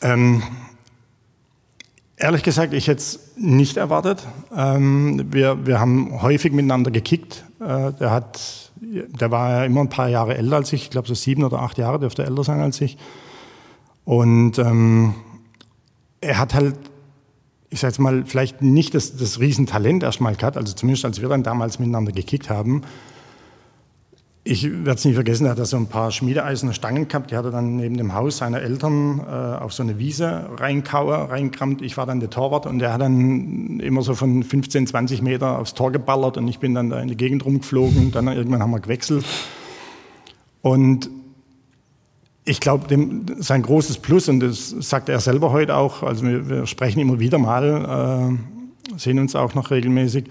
Ähm, 0.01 0.41
Ehrlich 2.21 2.43
gesagt, 2.43 2.73
ich 2.73 2.87
hätte 2.89 2.99
es 2.99 3.31
nicht 3.37 3.77
erwartet. 3.77 4.27
Ähm, 4.53 5.27
wir, 5.31 5.65
wir 5.65 5.79
haben 5.79 6.21
häufig 6.21 6.51
miteinander 6.51 6.91
gekickt. 6.91 7.45
Äh, 7.61 7.93
der, 7.93 8.11
hat, 8.11 8.71
der 8.81 9.31
war 9.31 9.51
ja 9.51 9.63
immer 9.63 9.79
ein 9.79 9.89
paar 9.89 10.09
Jahre 10.09 10.37
älter 10.37 10.57
als 10.57 10.73
ich. 10.73 10.83
Ich 10.83 10.89
glaube, 10.89 11.07
so 11.07 11.13
sieben 11.13 11.45
oder 11.45 11.59
acht 11.61 11.77
Jahre 11.77 11.97
dürfte 11.97 12.23
er 12.23 12.27
älter 12.27 12.43
sein 12.43 12.59
als 12.59 12.81
ich. 12.81 12.97
Und 14.03 14.59
ähm, 14.59 15.13
er 16.19 16.39
hat 16.39 16.53
halt, 16.53 16.75
ich 17.69 17.79
sage 17.79 17.91
jetzt 17.93 17.99
mal, 17.99 18.25
vielleicht 18.25 18.61
nicht 18.61 18.95
das, 18.95 19.15
das 19.15 19.39
Riesentalent 19.39 20.03
erstmal 20.03 20.35
gehabt. 20.35 20.57
Also 20.57 20.73
zumindest 20.73 21.05
als 21.05 21.21
wir 21.21 21.29
dann 21.29 21.43
damals 21.43 21.79
miteinander 21.79 22.11
gekickt 22.11 22.49
haben. 22.49 22.81
Ich 24.45 24.63
werde 24.63 24.91
es 24.91 25.05
nie 25.05 25.13
vergessen, 25.13 25.45
er 25.45 25.51
hat 25.51 25.59
da 25.59 25.65
so 25.65 25.75
ein 25.75 25.87
paar 25.87 26.11
schmiedeeiserne 26.11 26.73
Stangen 26.73 27.07
gehabt, 27.07 27.29
die 27.29 27.37
hat 27.37 27.43
er 27.43 27.51
dann 27.51 27.75
neben 27.75 27.97
dem 27.97 28.13
Haus 28.13 28.37
seiner 28.37 28.61
Eltern 28.61 29.19
äh, 29.19 29.31
auf 29.61 29.73
so 29.73 29.83
eine 29.83 29.99
Wiese 29.99 30.49
reinkauer, 30.55 31.29
reinkramt. 31.29 31.81
Ich 31.81 31.97
war 31.97 32.05
dann 32.05 32.21
der 32.21 32.29
Torwart 32.29 32.65
und 32.65 32.81
er 32.81 32.93
hat 32.93 33.01
dann 33.01 33.79
immer 33.81 34.01
so 34.01 34.15
von 34.15 34.43
15, 34.43 34.87
20 34.87 35.21
Meter 35.21 35.59
aufs 35.59 35.73
Tor 35.73 35.91
geballert 35.91 36.37
und 36.37 36.47
ich 36.47 36.59
bin 36.59 36.73
dann 36.73 36.89
da 36.89 37.01
in 37.01 37.09
die 37.09 37.17
Gegend 37.17 37.45
rumgeflogen. 37.45 38.11
Dann 38.11 38.27
irgendwann 38.27 38.63
haben 38.63 38.71
wir 38.71 38.79
gewechselt. 38.79 39.25
Und 40.61 41.09
ich 42.45 42.59
glaube, 42.59 42.87
sein 43.37 43.61
großes 43.61 43.97
Plus, 43.99 44.29
und 44.29 44.39
das 44.39 44.69
sagt 44.69 45.09
er 45.09 45.19
selber 45.19 45.51
heute 45.51 45.75
auch, 45.75 46.01
also 46.01 46.23
wir, 46.23 46.49
wir 46.49 46.65
sprechen 46.65 46.99
immer 46.99 47.19
wieder 47.19 47.37
mal, 47.37 48.37
äh, 48.95 48.97
sehen 48.97 49.19
uns 49.19 49.35
auch 49.35 49.53
noch 49.53 49.69
regelmäßig, 49.69 50.25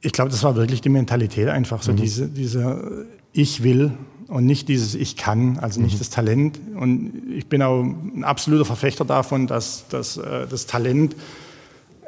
ich 0.00 0.12
glaube, 0.12 0.30
das 0.30 0.42
war 0.42 0.56
wirklich 0.56 0.80
die 0.80 0.88
Mentalität 0.88 1.48
einfach, 1.48 1.82
so 1.82 1.92
mhm. 1.92 1.96
diese, 1.96 2.28
diese 2.28 3.06
Ich 3.32 3.62
will 3.62 3.92
und 4.28 4.46
nicht 4.46 4.68
dieses 4.68 4.94
Ich 4.94 5.16
kann, 5.16 5.58
also 5.58 5.80
nicht 5.80 5.94
mhm. 5.94 5.98
das 5.98 6.10
Talent. 6.10 6.60
Und 6.76 7.12
ich 7.34 7.46
bin 7.46 7.62
auch 7.62 7.82
ein 7.82 8.24
absoluter 8.24 8.64
Verfechter 8.64 9.04
davon, 9.04 9.46
dass, 9.46 9.88
dass 9.88 10.16
äh, 10.16 10.46
das 10.48 10.66
Talent 10.66 11.16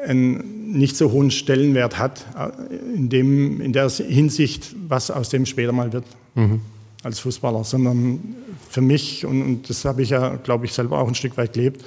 einen 0.07 0.73
nicht 0.73 0.97
so 0.97 1.11
hohen 1.11 1.31
Stellenwert 1.31 1.99
hat, 1.99 2.27
äh, 2.39 2.77
in, 2.95 3.09
dem, 3.09 3.61
in 3.61 3.73
der 3.73 3.89
Hinsicht, 3.91 4.75
was 4.89 5.11
aus 5.11 5.29
dem 5.31 5.47
später 5.47 5.73
mal 5.73 5.93
wird 5.93 6.05
mhm. 6.35 6.61
als 7.03 7.19
Fußballer, 7.21 7.65
sondern 7.65 8.37
für 8.69 8.81
mich, 8.83 9.27
und, 9.27 9.43
und 9.43 9.71
das 9.71 9.85
habe 9.85 10.03
ich 10.03 10.11
ja, 10.11 10.37
glaube 10.37 10.67
ich, 10.67 10.73
selber 10.73 10.99
auch 10.99 11.09
ein 11.09 11.15
Stück 11.15 11.37
weit 11.37 11.55
gelebt, 11.55 11.85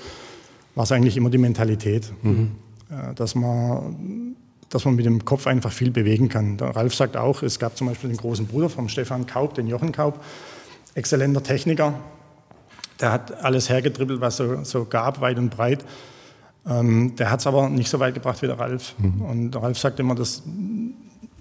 war 0.76 0.84
es 0.84 0.92
eigentlich 0.92 1.16
immer 1.16 1.30
die 1.30 1.38
Mentalität, 1.38 2.12
mhm. 2.24 2.52
Äh, 2.90 3.14
dass 3.16 3.36
man 3.36 4.36
dass 4.74 4.86
man 4.86 4.96
mit 4.96 5.06
dem 5.06 5.24
Kopf 5.24 5.46
einfach 5.46 5.72
viel 5.72 5.92
bewegen 5.92 6.30
kann. 6.30 6.58
Der 6.58 6.76
Ralf 6.76 6.96
sagt 6.96 7.16
auch, 7.16 7.44
es 7.44 7.60
gab 7.60 7.78
zum 7.78 7.88
Beispiel 7.88 8.10
den 8.10 8.18
großen 8.18 8.48
Bruder 8.48 8.70
von 8.70 8.90
Stefan 8.90 9.28
Kaub, 9.28 9.54
den 9.54 9.68
Jochen 9.68 9.92
Kaub, 9.92 10.24
exzellenter 10.96 11.44
Techniker. 11.44 11.94
Der 13.00 13.12
hat 13.12 13.44
alles 13.44 13.70
hergedribbelt, 13.70 14.22
was 14.22 14.38
so, 14.38 14.64
so 14.64 14.86
gab, 14.86 15.22
weit 15.22 15.38
und 15.38 15.50
breit. 15.50 15.86
Ähm, 16.68 17.16
der 17.18 17.30
hat 17.30 17.42
es 17.42 17.48
aber 17.48 17.70
nicht 17.70 17.90
so 17.90 18.00
weit 18.00 18.16
gebracht 18.16 18.42
wie 18.42 18.48
der 18.48 18.60
Ralf. 18.60 18.96
Mhm. 18.98 19.22
Und 19.22 19.52
der 19.52 19.62
Ralf 19.62 19.78
sagt 19.78 20.00
immer, 20.00 20.16
das 20.16 20.42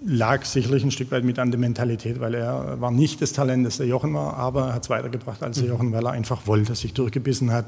lag 0.05 0.43
sicherlich 0.45 0.83
ein 0.83 0.91
Stück 0.91 1.11
weit 1.11 1.23
mit 1.23 1.39
an 1.39 1.49
der 1.49 1.59
Mentalität, 1.59 2.19
weil 2.19 2.35
er 2.35 2.79
war 2.81 2.91
nicht 2.91 3.21
das 3.21 3.33
Talent, 3.33 3.65
das 3.65 3.77
der 3.77 3.87
Jochen 3.87 4.13
war, 4.13 4.35
aber 4.35 4.67
er 4.67 4.73
hat 4.73 4.83
es 4.83 4.89
weitergebracht 4.89 5.41
als 5.41 5.57
der 5.57 5.65
mhm. 5.65 5.71
Jochen, 5.71 5.91
weil 5.93 6.05
er 6.05 6.11
einfach 6.11 6.45
wollte, 6.45 6.75
sich 6.75 6.93
durchgebissen 6.93 7.51
hat. 7.51 7.65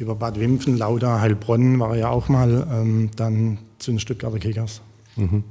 Über 0.00 0.14
Bad 0.14 0.40
Wimpfen, 0.40 0.78
Lauda, 0.78 1.20
Heilbronn 1.20 1.78
war 1.78 1.90
er 1.90 1.96
ja 1.96 2.08
auch 2.08 2.30
mal, 2.30 2.66
ähm, 2.72 3.10
dann 3.16 3.58
zu 3.78 3.90
den 3.90 4.00
Stuttgarter 4.00 4.38
Kickers. 4.38 4.80
Mhm. 5.16 5.44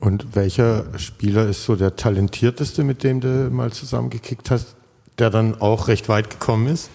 Und 0.00 0.34
welcher 0.34 0.86
Spieler 0.98 1.46
ist 1.46 1.64
so 1.64 1.76
der 1.76 1.94
talentierteste, 1.94 2.82
mit 2.82 3.04
dem 3.04 3.20
du 3.20 3.50
mal 3.50 3.72
zusammengekickt 3.72 4.50
hast, 4.50 4.74
der 5.20 5.30
dann 5.30 5.60
auch 5.60 5.86
recht 5.86 6.08
weit 6.08 6.30
gekommen 6.30 6.66
ist? 6.66 6.90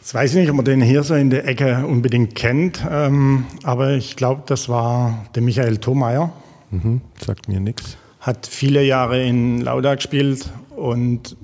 Jetzt 0.00 0.14
weiß 0.14 0.30
ich 0.32 0.40
nicht, 0.40 0.50
ob 0.50 0.56
man 0.56 0.64
den 0.64 0.82
hier 0.82 1.04
so 1.04 1.14
in 1.14 1.30
der 1.30 1.46
Ecke 1.46 1.86
unbedingt 1.86 2.34
kennt, 2.34 2.84
ähm, 2.90 3.44
aber 3.62 3.92
ich 3.92 4.16
glaube, 4.16 4.42
das 4.46 4.68
war 4.68 5.26
der 5.36 5.42
Michael 5.42 5.78
Thomeyer. 5.78 6.32
Mhm, 6.72 7.02
sagt 7.24 7.48
mir 7.48 7.60
nichts. 7.60 7.96
Hat 8.18 8.48
viele 8.48 8.82
Jahre 8.82 9.24
in 9.24 9.60
Lauda 9.60 9.94
gespielt 9.94 10.50
und 10.74 11.36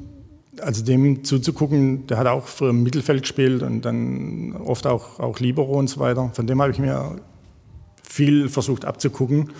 also 0.60 0.84
dem 0.84 1.24
zuzugucken, 1.24 2.06
der 2.06 2.18
hat 2.18 2.26
auch 2.26 2.46
früher 2.46 2.70
im 2.70 2.82
Mittelfeld 2.82 3.22
gespielt 3.22 3.62
und 3.62 3.82
dann 3.82 4.54
oft 4.64 4.86
auch, 4.86 5.20
auch 5.20 5.38
Libero 5.38 5.78
und 5.78 5.88
so 5.88 6.00
weiter. 6.00 6.30
Von 6.32 6.46
dem 6.46 6.60
habe 6.60 6.72
ich 6.72 6.78
mir 6.78 7.16
viel 8.02 8.48
versucht 8.48 8.84
abzugucken. 8.84 9.50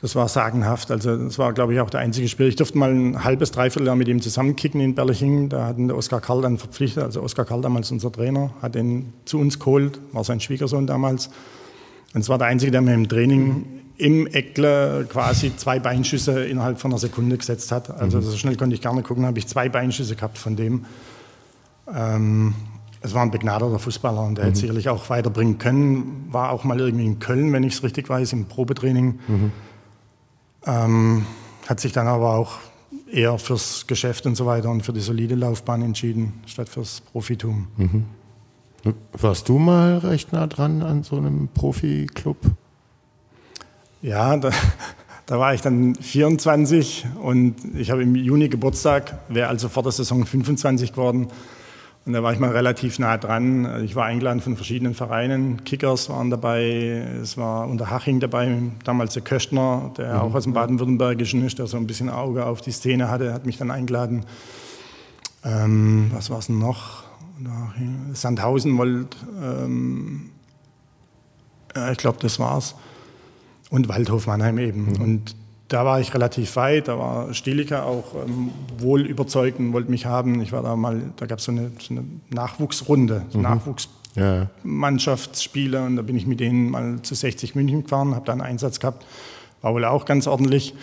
Das 0.00 0.16
war 0.16 0.26
sagenhaft. 0.28 0.90
Also 0.90 1.16
das 1.16 1.38
war, 1.38 1.52
glaube 1.52 1.74
ich, 1.74 1.80
auch 1.80 1.90
der 1.90 2.00
einzige 2.00 2.26
Spiel. 2.28 2.48
Ich 2.48 2.56
durfte 2.56 2.76
mal 2.76 2.90
ein 2.90 3.22
halbes, 3.22 3.52
dreiviertel 3.52 3.86
Jahr 3.86 3.96
mit 3.96 4.08
ihm 4.08 4.20
zusammenkicken 4.20 4.80
in 4.80 4.94
Berleching. 4.96 5.48
Da 5.48 5.66
hatten 5.66 5.86
der 5.86 5.96
Oskar 5.96 6.20
Karl 6.20 6.42
dann 6.42 6.58
verpflichtet. 6.58 7.04
Also 7.04 7.22
Oskar 7.22 7.44
Karl 7.44 7.62
damals 7.62 7.90
unser 7.92 8.10
Trainer, 8.10 8.50
hat 8.60 8.74
ihn 8.74 9.12
zu 9.24 9.38
uns 9.38 9.60
geholt, 9.60 10.00
war 10.12 10.24
sein 10.24 10.40
Schwiegersohn 10.40 10.88
damals. 10.88 11.30
Und 12.14 12.22
es 12.22 12.28
war 12.28 12.36
der 12.36 12.48
Einzige, 12.48 12.72
der 12.72 12.82
mir 12.82 12.94
im 12.94 13.08
Training 13.08 13.81
im 14.02 14.26
Eckler 14.26 15.04
quasi 15.04 15.56
zwei 15.56 15.78
Beinschüsse 15.78 16.44
innerhalb 16.44 16.80
von 16.80 16.90
einer 16.90 16.98
Sekunde 16.98 17.38
gesetzt 17.38 17.70
hat. 17.70 17.88
Also 17.88 18.18
mhm. 18.18 18.22
so 18.22 18.36
schnell 18.36 18.56
konnte 18.56 18.74
ich 18.74 18.82
gar 18.82 18.92
nicht 18.94 19.06
gucken, 19.06 19.24
habe 19.24 19.38
ich 19.38 19.46
zwei 19.46 19.68
Beinschüsse 19.68 20.16
gehabt 20.16 20.38
von 20.38 20.56
dem. 20.56 20.86
Ähm, 21.92 22.54
es 23.00 23.14
war 23.14 23.22
ein 23.22 23.30
begnadeter 23.30 23.78
Fußballer 23.78 24.24
und 24.24 24.38
der 24.38 24.44
mhm. 24.44 24.48
hätte 24.48 24.60
sicherlich 24.60 24.88
auch 24.88 25.08
weiterbringen 25.08 25.58
können. 25.58 26.26
War 26.30 26.50
auch 26.50 26.64
mal 26.64 26.80
irgendwie 26.80 27.06
in 27.06 27.20
Köln, 27.20 27.52
wenn 27.52 27.62
ich 27.62 27.74
es 27.74 27.84
richtig 27.84 28.08
weiß, 28.08 28.32
im 28.32 28.46
Probetraining. 28.46 29.20
Mhm. 29.28 29.52
Ähm, 30.66 31.26
hat 31.68 31.78
sich 31.78 31.92
dann 31.92 32.08
aber 32.08 32.34
auch 32.34 32.58
eher 33.08 33.38
fürs 33.38 33.86
Geschäft 33.86 34.26
und 34.26 34.34
so 34.34 34.46
weiter 34.46 34.68
und 34.68 34.84
für 34.84 34.92
die 34.92 35.00
solide 35.00 35.36
Laufbahn 35.36 35.82
entschieden, 35.82 36.42
statt 36.46 36.68
fürs 36.68 37.02
Profitum. 37.02 37.68
Mhm. 37.76 38.04
Warst 39.12 39.48
du 39.48 39.58
mal 39.58 39.98
recht 39.98 40.32
nah 40.32 40.48
dran 40.48 40.82
an 40.82 41.04
so 41.04 41.16
einem 41.16 41.46
Profi-Club? 41.54 42.38
Ja, 44.02 44.36
da, 44.36 44.50
da, 45.26 45.38
war 45.38 45.54
ich 45.54 45.60
dann 45.60 45.94
24 45.94 47.06
und 47.22 47.54
ich 47.76 47.92
habe 47.92 48.02
im 48.02 48.16
Juni 48.16 48.48
Geburtstag, 48.48 49.16
wäre 49.28 49.48
also 49.48 49.68
vor 49.68 49.84
der 49.84 49.92
Saison 49.92 50.26
25 50.26 50.90
geworden. 50.92 51.28
Und 52.04 52.14
da 52.14 52.22
war 52.24 52.32
ich 52.32 52.40
mal 52.40 52.50
relativ 52.50 52.98
nah 52.98 53.16
dran. 53.16 53.84
Ich 53.84 53.94
war 53.94 54.06
eingeladen 54.06 54.40
von 54.40 54.56
verschiedenen 54.56 54.94
Vereinen. 54.94 55.62
Kickers 55.62 56.08
waren 56.08 56.30
dabei, 56.30 57.06
es 57.22 57.36
war 57.36 57.68
Unterhaching 57.68 58.18
dabei, 58.18 58.58
damals 58.82 59.14
der 59.14 59.22
Köstner, 59.22 59.92
der 59.96 60.14
mhm. 60.14 60.20
auch 60.20 60.34
aus 60.34 60.42
dem 60.42 60.52
Baden-Württembergischen 60.52 61.46
ist, 61.46 61.60
der 61.60 61.68
so 61.68 61.76
ein 61.76 61.86
bisschen 61.86 62.10
Auge 62.10 62.44
auf 62.44 62.60
die 62.60 62.72
Szene 62.72 63.08
hatte, 63.08 63.32
hat 63.32 63.46
mich 63.46 63.56
dann 63.56 63.70
eingeladen. 63.70 64.24
Ähm, 65.44 66.10
was 66.12 66.28
war 66.28 66.40
es 66.40 66.48
noch? 66.48 67.04
Sandhausen 68.14 68.76
wollte, 68.78 69.16
ähm, 69.40 70.30
ja, 71.76 71.92
ich 71.92 71.98
glaube, 71.98 72.18
das 72.20 72.40
war's. 72.40 72.74
Und 73.72 73.88
Waldhof 73.88 74.26
Mannheim 74.26 74.58
eben. 74.58 74.92
Mhm. 74.92 75.00
Und 75.00 75.34
da 75.68 75.86
war 75.86 76.00
ich 76.00 76.12
relativ 76.12 76.56
weit, 76.56 76.88
da 76.88 76.98
war 76.98 77.32
Stiliker 77.32 77.86
auch 77.86 78.14
ähm, 78.14 78.50
wohl 78.76 79.06
überzeugt 79.06 79.58
und 79.58 79.72
wollte 79.72 79.90
mich 79.90 80.04
haben. 80.04 80.42
Ich 80.42 80.52
war 80.52 80.62
da 80.62 80.76
mal, 80.76 81.00
da 81.16 81.24
gab 81.24 81.38
so 81.38 81.50
es 81.52 81.86
so 81.86 81.94
eine 81.94 82.04
Nachwuchsrunde, 82.28 83.24
so 83.30 83.38
mhm. 83.38 83.44
Nachwuchsmannschaftsspiele 83.44 85.78
ja. 85.78 85.86
und 85.86 85.96
da 85.96 86.02
bin 86.02 86.16
ich 86.16 86.26
mit 86.26 86.40
denen 86.40 86.70
mal 86.70 87.00
zu 87.00 87.14
60 87.14 87.54
München 87.54 87.84
gefahren, 87.84 88.14
habe 88.14 88.26
da 88.26 88.32
einen 88.32 88.42
Einsatz 88.42 88.80
gehabt, 88.80 89.06
war 89.62 89.72
wohl 89.72 89.86
auch 89.86 90.04
ganz 90.04 90.26
ordentlich. 90.26 90.74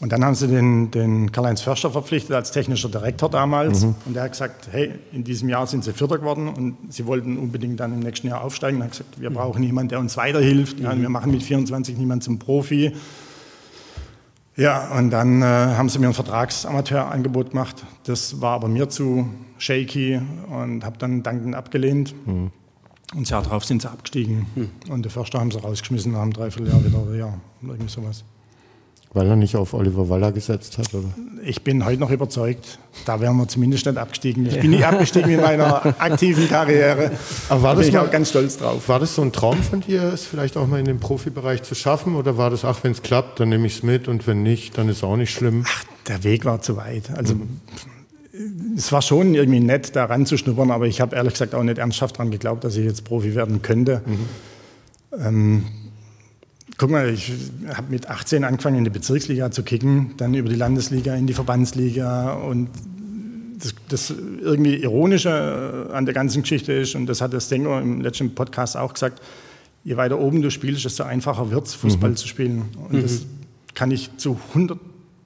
Und 0.00 0.10
dann 0.12 0.24
haben 0.24 0.34
sie 0.34 0.48
den, 0.48 0.90
den 0.90 1.30
Karl-Heinz 1.30 1.60
Förster 1.60 1.90
verpflichtet 1.90 2.34
als 2.34 2.50
technischer 2.50 2.88
Direktor 2.88 3.30
damals. 3.30 3.84
Mhm. 3.84 3.94
Und 4.06 4.14
der 4.14 4.24
hat 4.24 4.32
gesagt, 4.32 4.68
hey, 4.72 4.92
in 5.12 5.22
diesem 5.22 5.48
Jahr 5.48 5.68
sind 5.68 5.84
sie 5.84 5.92
Vierter 5.92 6.18
geworden 6.18 6.48
und 6.48 6.76
sie 6.92 7.06
wollten 7.06 7.38
unbedingt 7.38 7.78
dann 7.78 7.92
im 7.92 8.00
nächsten 8.00 8.26
Jahr 8.26 8.42
aufsteigen. 8.42 8.78
Und 8.78 8.84
hat 8.84 8.90
gesagt, 8.90 9.20
wir 9.20 9.30
mhm. 9.30 9.34
brauchen 9.34 9.62
jemanden, 9.62 9.90
der 9.90 10.00
uns 10.00 10.16
weiterhilft. 10.16 10.80
Mhm. 10.80 10.84
Ja, 10.84 11.00
wir 11.00 11.08
machen 11.08 11.30
mit 11.30 11.44
24 11.44 11.96
niemanden 11.96 12.22
zum 12.22 12.38
Profi. 12.40 12.92
Ja, 14.56 14.96
und 14.98 15.10
dann 15.10 15.42
äh, 15.42 15.44
haben 15.44 15.88
sie 15.88 15.98
mir 16.00 16.08
ein 16.08 16.14
Vertragsamateur-Angebot 16.14 17.50
gemacht. 17.50 17.84
Das 18.04 18.40
war 18.40 18.54
aber 18.54 18.68
mir 18.68 18.88
zu 18.88 19.28
shaky 19.58 20.20
und 20.48 20.84
habe 20.84 20.98
dann 20.98 21.22
dankend 21.22 21.54
abgelehnt. 21.54 22.14
Mhm. 22.26 22.50
Und 23.14 23.22
das 23.22 23.30
Jahr 23.30 23.42
darauf 23.42 23.64
sind 23.64 23.82
sie 23.82 23.90
abgestiegen. 23.90 24.46
Mhm. 24.56 24.70
Und 24.90 25.04
der 25.04 25.12
Förster 25.12 25.38
haben 25.38 25.52
sie 25.52 25.58
rausgeschmissen 25.58 26.12
nach 26.12 26.22
einem 26.22 26.32
Dreivierteljahr 26.32 26.84
wieder. 26.84 27.14
Ja, 27.14 27.34
irgendwie 27.62 27.88
sowas. 27.88 28.24
Weil 29.14 29.28
er 29.28 29.36
nicht 29.36 29.54
auf 29.54 29.74
Oliver 29.74 30.08
Waller 30.08 30.32
gesetzt 30.32 30.76
hat, 30.76 30.92
oder? 30.92 31.06
Ich 31.44 31.62
bin 31.62 31.84
heute 31.84 32.00
noch 32.00 32.10
überzeugt, 32.10 32.80
da 33.06 33.20
wären 33.20 33.36
wir 33.36 33.46
zumindest 33.46 33.86
nicht 33.86 33.96
abgestiegen. 33.96 34.44
Ich 34.44 34.58
bin 34.58 34.72
nicht 34.72 34.84
abgestiegen 34.84 35.30
in 35.30 35.40
meiner 35.40 35.86
aktiven 36.00 36.48
Karriere. 36.48 37.12
Aber 37.48 37.62
war 37.62 37.74
da 37.74 37.78
das 37.78 37.86
bin 37.86 37.94
mal, 37.94 38.02
ich 38.02 38.08
auch 38.08 38.12
ganz 38.12 38.30
stolz 38.30 38.56
drauf. 38.58 38.88
War 38.88 38.98
das 38.98 39.14
so 39.14 39.22
ein 39.22 39.30
Traum 39.30 39.62
von 39.62 39.82
dir, 39.82 40.02
es 40.02 40.26
vielleicht 40.26 40.56
auch 40.56 40.66
mal 40.66 40.80
in 40.80 40.86
den 40.86 40.98
Profibereich 40.98 41.62
zu 41.62 41.76
schaffen? 41.76 42.16
Oder 42.16 42.36
war 42.38 42.50
das, 42.50 42.64
ach, 42.64 42.80
wenn 42.82 42.90
es 42.90 43.02
klappt, 43.02 43.38
dann 43.38 43.50
nehme 43.50 43.68
ich 43.68 43.76
es 43.76 43.82
mit 43.84 44.08
und 44.08 44.26
wenn 44.26 44.42
nicht, 44.42 44.76
dann 44.78 44.88
ist 44.88 44.96
es 44.96 45.04
auch 45.04 45.16
nicht 45.16 45.30
schlimm? 45.30 45.64
Ach, 45.64 45.84
der 46.08 46.24
Weg 46.24 46.44
war 46.44 46.60
zu 46.60 46.76
weit. 46.76 47.10
Also 47.16 47.36
mhm. 47.36 47.60
es 48.76 48.90
war 48.90 49.00
schon 49.00 49.34
irgendwie 49.34 49.60
nett, 49.60 49.94
da 49.94 50.06
ranzuschnuppern, 50.06 50.72
aber 50.72 50.88
ich 50.88 51.00
habe 51.00 51.14
ehrlich 51.14 51.34
gesagt 51.34 51.54
auch 51.54 51.62
nicht 51.62 51.78
ernsthaft 51.78 52.16
daran 52.16 52.32
geglaubt, 52.32 52.64
dass 52.64 52.74
ich 52.74 52.84
jetzt 52.84 53.04
Profi 53.04 53.36
werden 53.36 53.62
könnte. 53.62 54.02
Mhm. 54.04 55.24
Ähm, 55.24 55.64
Guck 56.76 56.90
mal, 56.90 57.08
ich 57.10 57.32
habe 57.72 57.90
mit 57.90 58.08
18 58.08 58.42
angefangen 58.42 58.78
in 58.78 58.84
die 58.84 58.90
Bezirksliga 58.90 59.50
zu 59.50 59.62
kicken, 59.62 60.14
dann 60.16 60.34
über 60.34 60.48
die 60.48 60.56
Landesliga 60.56 61.14
in 61.14 61.26
die 61.26 61.34
Verbandsliga 61.34 62.32
und 62.32 62.68
das, 63.58 63.74
das 63.88 64.10
irgendwie 64.10 64.76
Ironische 64.76 65.88
an 65.92 66.04
der 66.04 66.14
ganzen 66.14 66.42
Geschichte 66.42 66.72
ist, 66.72 66.94
und 66.94 67.06
das 67.06 67.20
hat 67.20 67.32
der 67.32 67.40
Stenger 67.40 67.80
im 67.80 68.00
letzten 68.00 68.34
Podcast 68.34 68.76
auch 68.76 68.92
gesagt, 68.92 69.22
je 69.84 69.96
weiter 69.96 70.18
oben 70.18 70.42
du 70.42 70.50
spielst, 70.50 70.84
desto 70.84 71.04
einfacher 71.04 71.50
wird 71.50 71.66
es, 71.66 71.74
Fußball 71.74 72.10
mhm. 72.10 72.16
zu 72.16 72.26
spielen. 72.26 72.64
Und 72.76 72.94
mhm. 72.94 73.02
das 73.02 73.24
kann 73.74 73.90
ich 73.90 74.10
zu 74.16 74.38
100 74.50 74.78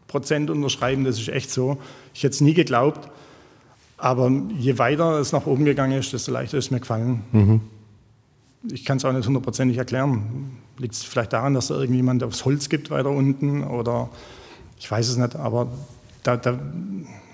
Prozent 0.06 0.50
unterschreiben, 0.50 1.04
das 1.04 1.18
ist 1.18 1.28
echt 1.28 1.50
so. 1.50 1.78
Ich 2.14 2.22
hätte 2.22 2.34
es 2.34 2.40
nie 2.40 2.54
geglaubt, 2.54 3.10
aber 3.96 4.30
je 4.58 4.78
weiter 4.78 5.18
es 5.18 5.32
nach 5.32 5.46
oben 5.46 5.64
gegangen 5.64 5.98
ist, 5.98 6.12
desto 6.12 6.32
leichter 6.32 6.58
ist 6.58 6.66
es 6.66 6.70
mir 6.70 6.80
gefallen. 6.80 7.22
Mhm. 7.32 7.60
Ich 8.70 8.84
kann 8.84 8.96
es 8.96 9.04
auch 9.04 9.12
nicht 9.12 9.26
hundertprozentig 9.26 9.78
erklären. 9.78 10.58
Liegt 10.78 10.94
es 10.94 11.04
vielleicht 11.04 11.32
daran, 11.32 11.54
dass 11.54 11.68
da 11.68 11.74
irgendjemand 11.74 12.22
aufs 12.22 12.44
Holz 12.44 12.68
gibt 12.68 12.90
weiter 12.90 13.10
unten 13.10 13.64
oder 13.64 14.08
ich 14.78 14.90
weiß 14.90 15.08
es 15.08 15.16
nicht, 15.16 15.36
aber 15.36 15.68
da, 16.22 16.36
da 16.36 16.58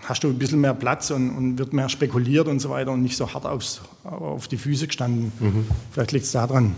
hast 0.02 0.24
du 0.24 0.28
ein 0.28 0.38
bisschen 0.38 0.60
mehr 0.60 0.74
Platz 0.74 1.10
und, 1.10 1.30
und, 1.30 1.58
wird 1.58 1.72
mehr 1.72 1.88
spekuliert 1.88 2.48
und 2.48 2.60
so 2.60 2.70
weiter 2.70 2.92
und 2.92 3.02
nicht 3.02 3.16
so 3.16 3.32
hart 3.32 3.46
aufs, 3.46 3.80
auf 4.04 4.48
die 4.48 4.56
Füße 4.56 4.86
gestanden. 4.86 5.32
Mhm. 5.40 5.66
Vielleicht 5.90 6.12
liegt 6.12 6.24
es 6.26 6.32
daran. 6.32 6.74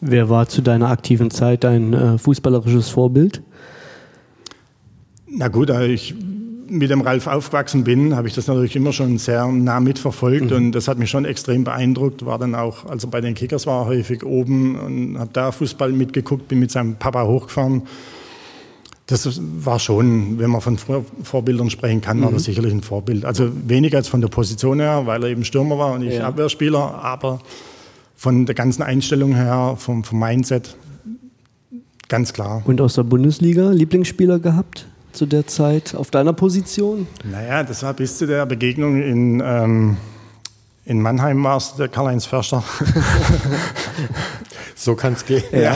Wer 0.00 0.28
war 0.28 0.48
zu 0.48 0.62
deiner 0.62 0.90
aktiven 0.90 1.30
Zeit 1.30 1.64
dein 1.64 1.92
äh, 1.92 2.18
fußballerisches 2.18 2.88
Vorbild? 2.90 3.42
Na 5.28 5.48
gut, 5.48 5.70
also 5.70 5.84
ich 5.84 6.14
mit 6.68 6.90
dem 6.90 7.00
Ralf 7.00 7.26
aufgewachsen 7.26 7.84
bin, 7.84 8.16
habe 8.16 8.28
ich 8.28 8.34
das 8.34 8.46
natürlich 8.46 8.76
immer 8.76 8.92
schon 8.92 9.18
sehr 9.18 9.46
nah 9.46 9.80
mitverfolgt 9.80 10.50
mhm. 10.50 10.56
und 10.56 10.72
das 10.72 10.88
hat 10.88 10.98
mich 10.98 11.10
schon 11.10 11.24
extrem 11.24 11.64
beeindruckt. 11.64 12.24
War 12.24 12.38
dann 12.38 12.54
auch, 12.54 12.86
also 12.86 13.08
bei 13.08 13.20
den 13.20 13.34
Kickers 13.34 13.66
war 13.66 13.82
er 13.82 13.86
häufig 13.86 14.24
oben 14.24 14.78
und 14.78 15.18
habe 15.18 15.30
da 15.32 15.52
Fußball 15.52 15.92
mitgeguckt, 15.92 16.48
bin 16.48 16.58
mit 16.58 16.70
seinem 16.70 16.96
Papa 16.96 17.24
hochgefahren. 17.24 17.82
Das 19.06 19.40
war 19.40 19.78
schon, 19.78 20.38
wenn 20.40 20.50
man 20.50 20.60
von 20.60 20.78
Vorbildern 21.22 21.70
sprechen 21.70 22.00
kann, 22.00 22.20
war 22.22 22.32
das 22.32 22.42
mhm. 22.42 22.46
sicherlich 22.46 22.72
ein 22.72 22.82
Vorbild. 22.82 23.24
Also 23.24 23.50
weniger 23.66 23.98
als 23.98 24.08
von 24.08 24.20
der 24.20 24.28
Position 24.28 24.80
her, 24.80 25.02
weil 25.04 25.22
er 25.22 25.30
eben 25.30 25.44
Stürmer 25.44 25.78
war 25.78 25.92
und 25.92 26.02
ich 26.02 26.14
ja. 26.14 26.26
Abwehrspieler, 26.26 27.02
aber 27.02 27.40
von 28.16 28.46
der 28.46 28.56
ganzen 28.56 28.82
Einstellung 28.82 29.34
her, 29.34 29.76
vom, 29.78 30.02
vom 30.02 30.18
Mindset, 30.18 30.76
ganz 32.08 32.32
klar. 32.32 32.62
Und 32.64 32.80
aus 32.80 32.94
der 32.94 33.04
Bundesliga 33.04 33.70
Lieblingsspieler 33.70 34.40
gehabt? 34.40 34.88
Zu 35.16 35.26
der 35.26 35.46
Zeit 35.46 35.94
auf 35.94 36.10
deiner 36.10 36.32
Position? 36.32 37.06
Naja, 37.24 37.62
das 37.62 37.82
war 37.82 37.94
bis 37.94 38.18
zu 38.18 38.26
der 38.26 38.46
Begegnung 38.46 39.02
in, 39.02 39.42
ähm, 39.44 39.96
in 40.84 41.00
Mannheim 41.02 41.42
war 41.42 41.56
es 41.56 41.74
der 41.74 41.88
Karl-Heinz 41.88 42.26
Förster. 42.26 42.62
so 44.76 44.94
kann 44.94 45.14
es 45.14 45.24
gehen. 45.24 45.42
Ja. 45.50 45.74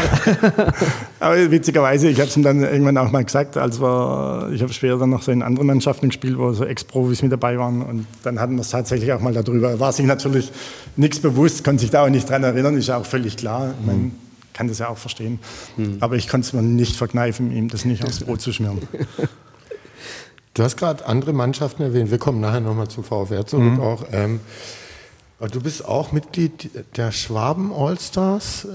Aber 1.21 1.51
witzigerweise, 1.51 2.09
ich 2.09 2.21
habe 2.21 2.29
es 2.29 2.37
ihm 2.37 2.45
dann 2.45 2.63
irgendwann 2.63 2.97
auch 2.97 3.11
mal 3.11 3.25
gesagt, 3.25 3.57
als 3.57 3.81
wir, 3.81 4.51
ich 4.53 4.63
habe 4.63 4.73
später 4.73 4.99
dann 4.99 5.11
noch 5.11 5.23
so 5.23 5.33
in 5.33 5.43
anderen 5.43 5.67
Mannschaften 5.67 6.11
gespielt, 6.11 6.39
wo 6.39 6.53
so 6.53 6.65
Ex-Profis 6.65 7.23
mit 7.23 7.33
dabei 7.33 7.59
waren 7.59 7.83
und 7.83 8.07
dann 8.23 8.39
hatten 8.39 8.55
wir 8.55 8.61
es 8.61 8.71
tatsächlich 8.71 9.13
auch 9.13 9.21
mal 9.21 9.33
darüber. 9.33 9.71
Er 9.71 9.81
war 9.81 9.93
sich 9.93 10.07
natürlich 10.07 10.53
nichts 10.97 11.19
bewusst, 11.19 11.65
konnte 11.65 11.81
sich 11.81 11.91
da 11.91 12.05
auch 12.05 12.09
nicht 12.09 12.29
dran 12.29 12.45
erinnern, 12.45 12.77
ist 12.77 12.87
ja 12.87 12.99
auch 12.99 13.07
völlig 13.07 13.37
klar. 13.37 13.75
Ich 13.81 13.87
mein, 13.87 14.13
kann 14.53 14.69
das 14.69 14.79
ja 14.79 14.89
auch 14.89 14.99
verstehen. 14.99 15.39
Hm. 15.77 15.99
Aber 16.01 16.17
ich 16.17 16.29
konnte 16.29 16.47
es 16.47 16.53
mir 16.53 16.63
nicht 16.63 16.97
verkneifen, 16.97 17.53
ihm 17.53 17.69
das 17.69 17.85
nicht 17.85 18.05
aufs 18.05 18.21
Brot 18.21 18.41
zu 18.41 18.53
schmieren. 18.53 18.81
Du 20.55 20.65
hast 20.65 20.77
gerade 20.77 21.07
andere 21.07 21.33
Mannschaften 21.33 21.83
erwähnt. 21.83 22.11
Wir 22.11 22.19
kommen 22.19 22.41
nachher 22.41 22.61
nochmal 22.61 22.89
zum 22.89 23.05
VfR 23.05 23.47
zurück 23.47 23.75
mhm. 23.75 23.81
auch. 23.81 24.05
Ähm, 24.11 24.41
du 25.49 25.61
bist 25.61 25.85
auch 25.87 26.13
Mitglied 26.13 26.71
der 26.97 27.13
Schwaben 27.13 27.73
Allstars. 27.73 28.69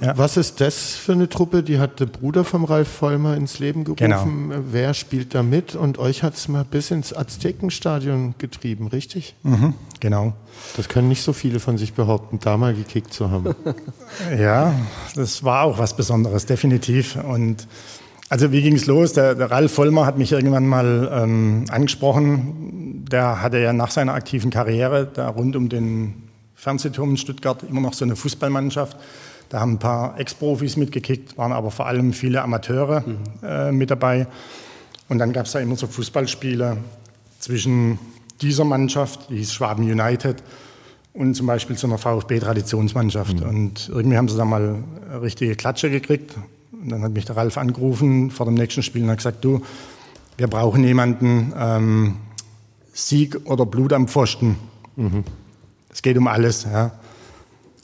Ja. 0.00 0.16
Was 0.16 0.36
ist 0.36 0.60
das 0.60 0.94
für 0.94 1.12
eine 1.12 1.28
Truppe? 1.28 1.62
Die 1.62 1.78
hat 1.78 2.00
der 2.00 2.06
Bruder 2.06 2.44
vom 2.44 2.64
Ralf 2.64 2.88
Vollmer 2.88 3.36
ins 3.36 3.58
Leben 3.58 3.84
gerufen. 3.84 4.50
Genau. 4.50 4.62
Wer 4.70 4.94
spielt 4.94 5.34
da 5.34 5.42
mit? 5.42 5.74
Und 5.74 5.98
euch 5.98 6.22
hat 6.22 6.34
es 6.34 6.48
mal 6.48 6.64
bis 6.64 6.90
ins 6.90 7.14
Aztekenstadion 7.14 8.34
getrieben, 8.38 8.88
richtig? 8.88 9.34
Mhm, 9.42 9.74
genau. 10.00 10.32
Das 10.76 10.88
können 10.88 11.08
nicht 11.08 11.22
so 11.22 11.32
viele 11.32 11.60
von 11.60 11.76
sich 11.76 11.92
behaupten, 11.92 12.38
da 12.40 12.56
mal 12.56 12.74
gekickt 12.74 13.12
zu 13.12 13.30
haben. 13.30 13.54
ja, 14.38 14.74
das 15.14 15.44
war 15.44 15.64
auch 15.64 15.78
was 15.78 15.96
Besonderes, 15.96 16.46
definitiv. 16.46 17.16
Und 17.16 17.66
also 18.34 18.50
wie 18.50 18.62
ging 18.62 18.74
es 18.74 18.86
los? 18.86 19.12
Der, 19.12 19.36
der, 19.36 19.48
Ralf 19.52 19.72
Vollmer 19.72 20.06
hat 20.06 20.18
mich 20.18 20.32
irgendwann 20.32 20.66
mal 20.66 21.08
ähm, 21.14 21.66
angesprochen. 21.70 23.04
Der 23.08 23.40
hatte 23.40 23.60
ja 23.60 23.72
nach 23.72 23.92
seiner 23.92 24.12
aktiven 24.14 24.50
Karriere 24.50 25.06
da 25.06 25.28
rund 25.28 25.54
um 25.54 25.68
den 25.68 26.14
Fernsehturm 26.56 27.10
in 27.10 27.16
Stuttgart 27.16 27.62
immer 27.62 27.80
noch 27.80 27.94
so 27.94 28.04
eine 28.04 28.16
Fußballmannschaft. 28.16 28.96
Da 29.50 29.60
haben 29.60 29.74
ein 29.74 29.78
paar 29.78 30.18
Ex-Profis 30.18 30.76
mitgekickt, 30.76 31.38
waren 31.38 31.52
aber 31.52 31.70
vor 31.70 31.86
allem 31.86 32.12
viele 32.12 32.42
Amateure 32.42 33.04
mhm. 33.06 33.18
äh, 33.44 33.70
mit 33.70 33.92
dabei. 33.92 34.26
Und 35.08 35.20
dann 35.20 35.32
gab 35.32 35.46
es 35.46 35.52
da 35.52 35.60
immer 35.60 35.76
so 35.76 35.86
Fußballspiele 35.86 36.78
zwischen 37.38 38.00
dieser 38.42 38.64
Mannschaft, 38.64 39.30
die 39.30 39.36
hieß 39.36 39.54
Schwaben 39.54 39.84
United, 39.84 40.42
und 41.12 41.36
zum 41.36 41.46
Beispiel 41.46 41.76
zu 41.76 41.86
einer 41.86 41.98
VfB-Traditionsmannschaft. 41.98 43.42
Mhm. 43.42 43.48
Und 43.48 43.88
irgendwie 43.90 44.16
haben 44.16 44.28
sie 44.28 44.36
da 44.36 44.44
mal 44.44 44.82
richtige 45.22 45.54
Klatsche 45.54 45.88
gekriegt. 45.88 46.34
Und 46.84 46.90
dann 46.90 47.02
hat 47.02 47.12
mich 47.12 47.24
der 47.24 47.36
Ralf 47.36 47.56
angerufen 47.56 48.30
vor 48.30 48.44
dem 48.44 48.54
nächsten 48.54 48.82
Spiel 48.82 49.02
und 49.02 49.10
hat 49.10 49.16
gesagt, 49.16 49.42
du, 49.42 49.62
wir 50.36 50.48
brauchen 50.48 50.84
jemanden, 50.84 51.54
ähm, 51.58 52.16
Sieg 52.92 53.40
oder 53.46 53.64
Blut 53.64 53.94
am 53.94 54.06
Pfosten. 54.06 54.56
Mhm. 54.96 55.24
Es 55.90 56.02
geht 56.02 56.18
um 56.18 56.26
alles. 56.26 56.64
Ja. 56.64 56.92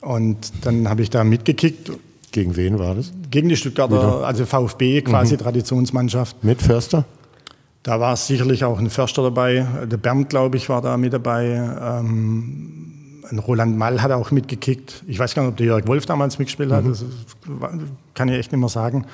Und 0.01 0.51
dann 0.61 0.87
habe 0.87 1.01
ich 1.01 1.09
da 1.09 1.23
mitgekickt. 1.23 1.91
Gegen 2.31 2.55
wen 2.55 2.77
war 2.77 2.95
das? 2.95 3.11
Gegen 3.29 3.49
die 3.49 3.57
Stuttgarter, 3.57 3.97
Wieder? 3.97 4.25
also 4.25 4.45
VfB, 4.45 5.01
quasi 5.01 5.33
mhm. 5.33 5.39
Traditionsmannschaft. 5.39 6.43
Mit 6.43 6.61
Förster? 6.61 7.05
Da 7.83 7.99
war 7.99 8.15
sicherlich 8.15 8.63
auch 8.63 8.77
ein 8.77 8.91
Förster 8.91 9.23
dabei. 9.23 9.65
Der 9.91 9.97
Bernd, 9.97 10.29
glaube 10.29 10.57
ich, 10.57 10.69
war 10.69 10.81
da 10.81 10.97
mit 10.97 11.13
dabei. 11.13 11.45
Ähm, 11.81 13.00
Roland 13.39 13.77
Mall 13.77 14.01
hat 14.01 14.11
auch 14.11 14.31
mitgekickt. 14.31 15.03
Ich 15.07 15.19
weiß 15.19 15.35
gar 15.35 15.43
nicht, 15.43 15.51
ob 15.51 15.57
der 15.57 15.65
Jörg 15.67 15.87
Wolf 15.87 16.05
damals 16.05 16.39
mitgespielt 16.39 16.71
hat. 16.71 16.83
Mhm. 16.83 16.89
Das 16.89 17.05
kann 18.13 18.29
ich 18.29 18.37
echt 18.37 18.51
nicht 18.51 18.59
mehr 18.59 18.69
sagen. 18.69 19.05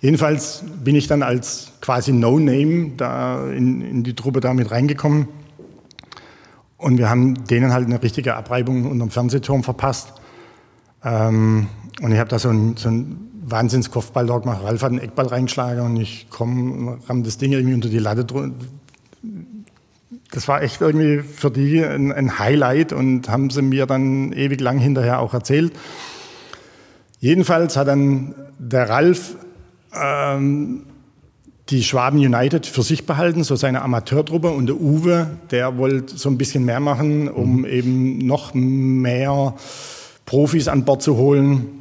Jedenfalls 0.00 0.64
bin 0.82 0.94
ich 0.94 1.06
dann 1.06 1.22
als 1.22 1.72
quasi 1.80 2.12
No-Name 2.12 2.92
da 2.96 3.50
in, 3.50 3.82
in 3.82 4.02
die 4.02 4.14
Truppe 4.14 4.40
da 4.40 4.54
mit 4.54 4.70
reingekommen. 4.70 5.28
Und 6.78 6.96
wir 6.96 7.10
haben 7.10 7.44
denen 7.46 7.72
halt 7.72 7.86
eine 7.86 8.02
richtige 8.02 8.34
Abreibung 8.36 8.90
unterm 8.90 9.10
Fernsehturm 9.10 9.62
verpasst. 9.62 10.14
Ähm, 11.04 11.68
und 12.00 12.12
ich 12.12 12.18
habe 12.18 12.30
da 12.30 12.38
so 12.38 12.48
ein, 12.48 12.76
so 12.76 12.88
ein 12.88 13.30
Wahnsinns-Kopfball 13.42 14.26
da 14.26 14.38
gemacht. 14.38 14.62
Ralf 14.64 14.82
hat 14.82 14.90
einen 14.90 15.00
Eckball 15.00 15.26
reingeschlagen 15.26 15.84
und 15.84 15.96
ich 15.96 16.30
komme, 16.30 16.98
ramm 17.06 17.22
das 17.22 17.36
Ding 17.36 17.52
irgendwie 17.52 17.74
unter 17.74 17.90
die 17.90 17.98
Latte. 17.98 18.24
Das 20.32 20.46
war 20.46 20.62
echt 20.62 20.80
irgendwie 20.80 21.22
für 21.22 21.50
die 21.50 21.84
ein, 21.84 22.12
ein 22.12 22.38
Highlight 22.38 22.92
und 22.92 23.28
haben 23.28 23.50
sie 23.50 23.62
mir 23.62 23.86
dann 23.86 24.32
ewig 24.32 24.60
lang 24.60 24.78
hinterher 24.78 25.20
auch 25.20 25.34
erzählt. 25.34 25.72
Jedenfalls 27.18 27.76
hat 27.76 27.88
dann 27.88 28.34
der 28.58 28.88
Ralf 28.88 29.36
ähm, 29.92 30.86
die 31.70 31.82
Schwaben 31.82 32.18
United 32.18 32.66
für 32.66 32.82
sich 32.82 33.06
behalten, 33.06 33.44
so 33.44 33.56
seine 33.56 33.82
Amateurtruppe. 33.82 34.50
Und 34.50 34.66
der 34.66 34.80
Uwe, 34.80 35.30
der 35.50 35.78
wollte 35.78 36.16
so 36.16 36.28
ein 36.28 36.38
bisschen 36.38 36.64
mehr 36.64 36.80
machen, 36.80 37.28
um 37.28 37.58
mhm. 37.58 37.64
eben 37.64 38.18
noch 38.18 38.54
mehr 38.54 39.54
Profis 40.26 40.68
an 40.68 40.84
Bord 40.84 41.02
zu 41.02 41.16
holen. 41.16 41.80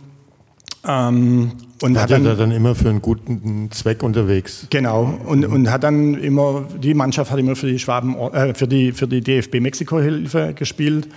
Ähm, 0.87 1.51
und 1.81 1.95
war 1.95 2.03
hat 2.03 2.11
dann, 2.11 2.23
dann 2.23 2.51
immer 2.51 2.75
für 2.75 2.89
einen 2.89 3.01
guten 3.01 3.71
Zweck 3.71 4.03
unterwegs. 4.03 4.67
Genau. 4.69 5.17
Und, 5.25 5.47
mhm. 5.47 5.53
und 5.53 5.71
hat 5.71 5.83
dann 5.83 6.15
immer, 6.15 6.65
die 6.81 6.93
Mannschaft 6.93 7.31
hat 7.31 7.39
immer 7.39 7.55
für 7.55 7.67
die 7.67 7.79
Schwaben, 7.79 8.15
äh, 8.15 8.53
für 8.53 8.67
die, 8.67 8.91
für 8.91 9.07
die 9.07 9.21
DFB 9.21 9.59
Mexiko-Hilfe 9.59 10.53
gespielt 10.53 11.07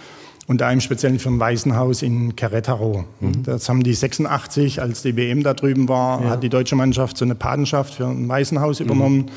und 0.47 0.61
da 0.61 0.71
im 0.71 0.81
Speziellen 0.81 1.19
für 1.19 1.31
ein 1.31 1.41
Waisenhaus 1.41 2.03
in 2.03 2.35
Querétaro. 2.35 3.05
Mhm. 3.21 3.43
Das 3.45 3.69
haben 3.69 3.83
die 3.83 3.95
86, 3.95 4.81
als 4.81 5.03
die 5.03 5.17
WM 5.17 5.43
da 5.43 5.55
drüben 5.55 5.89
war, 5.89 6.23
ja. 6.23 6.31
hat 6.31 6.43
die 6.43 6.49
deutsche 6.49 6.77
Mannschaft 6.77 7.17
so 7.17 7.25
eine 7.25 7.35
Patenschaft 7.35 7.95
für 7.95 8.07
ein 8.07 8.29
Waisenhaus 8.29 8.81
mhm. 8.81 8.87
übernommen. 8.87 9.31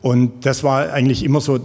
Und 0.00 0.46
das 0.46 0.64
war 0.64 0.92
eigentlich 0.92 1.24
immer 1.24 1.40
so 1.40 1.58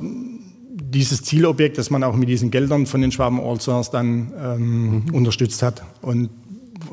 dieses 0.95 1.23
Zielobjekt, 1.23 1.77
das 1.77 1.89
man 1.89 2.03
auch 2.03 2.15
mit 2.15 2.29
diesen 2.29 2.51
Geldern 2.51 2.85
von 2.85 3.01
den 3.01 3.11
Schwaben 3.11 3.39
Allstars 3.39 3.91
dann 3.91 4.31
ähm, 4.41 5.03
mhm. 5.05 5.13
unterstützt 5.13 5.61
hat. 5.63 5.83
Und 6.01 6.29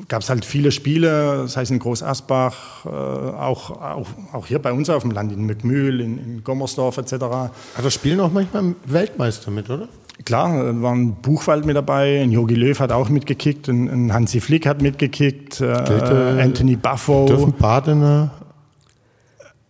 gab 0.08 0.22
es 0.22 0.30
halt 0.30 0.44
viele 0.44 0.70
Spiele, 0.72 1.42
das 1.42 1.56
heißt 1.56 1.70
in 1.70 1.78
Groß 1.78 2.02
Asbach, 2.02 2.84
äh, 2.84 2.88
auch, 2.88 3.70
auch, 3.70 4.06
auch 4.32 4.46
hier 4.46 4.58
bei 4.58 4.72
uns 4.72 4.90
auf 4.90 5.02
dem 5.02 5.10
Land, 5.10 5.32
in 5.32 5.44
Mückmühl, 5.44 6.00
in, 6.00 6.18
in 6.18 6.44
Gommersdorf 6.44 6.98
etc. 6.98 7.14
Aber 7.14 7.50
da 7.82 7.90
spielen 7.90 8.20
auch 8.20 8.32
manchmal 8.32 8.74
Weltmeister 8.86 9.50
mit, 9.50 9.70
oder? 9.70 9.88
Klar, 10.24 10.82
war 10.82 10.94
ein 10.94 11.14
Buchwald 11.16 11.64
mit 11.64 11.76
dabei, 11.76 12.22
ein 12.22 12.30
Jogi 12.30 12.54
Löw 12.54 12.78
hat 12.78 12.92
auch 12.92 13.08
mitgekickt, 13.08 13.68
ein, 13.68 13.88
ein 13.88 14.12
Hansi 14.12 14.40
Flick 14.40 14.66
hat 14.66 14.82
mitgekickt, 14.82 15.60
äh, 15.60 15.66
Anthony 15.66 16.76
Buffo. 16.76 17.26
Dürfen 17.26 17.52
Badener 17.52 18.30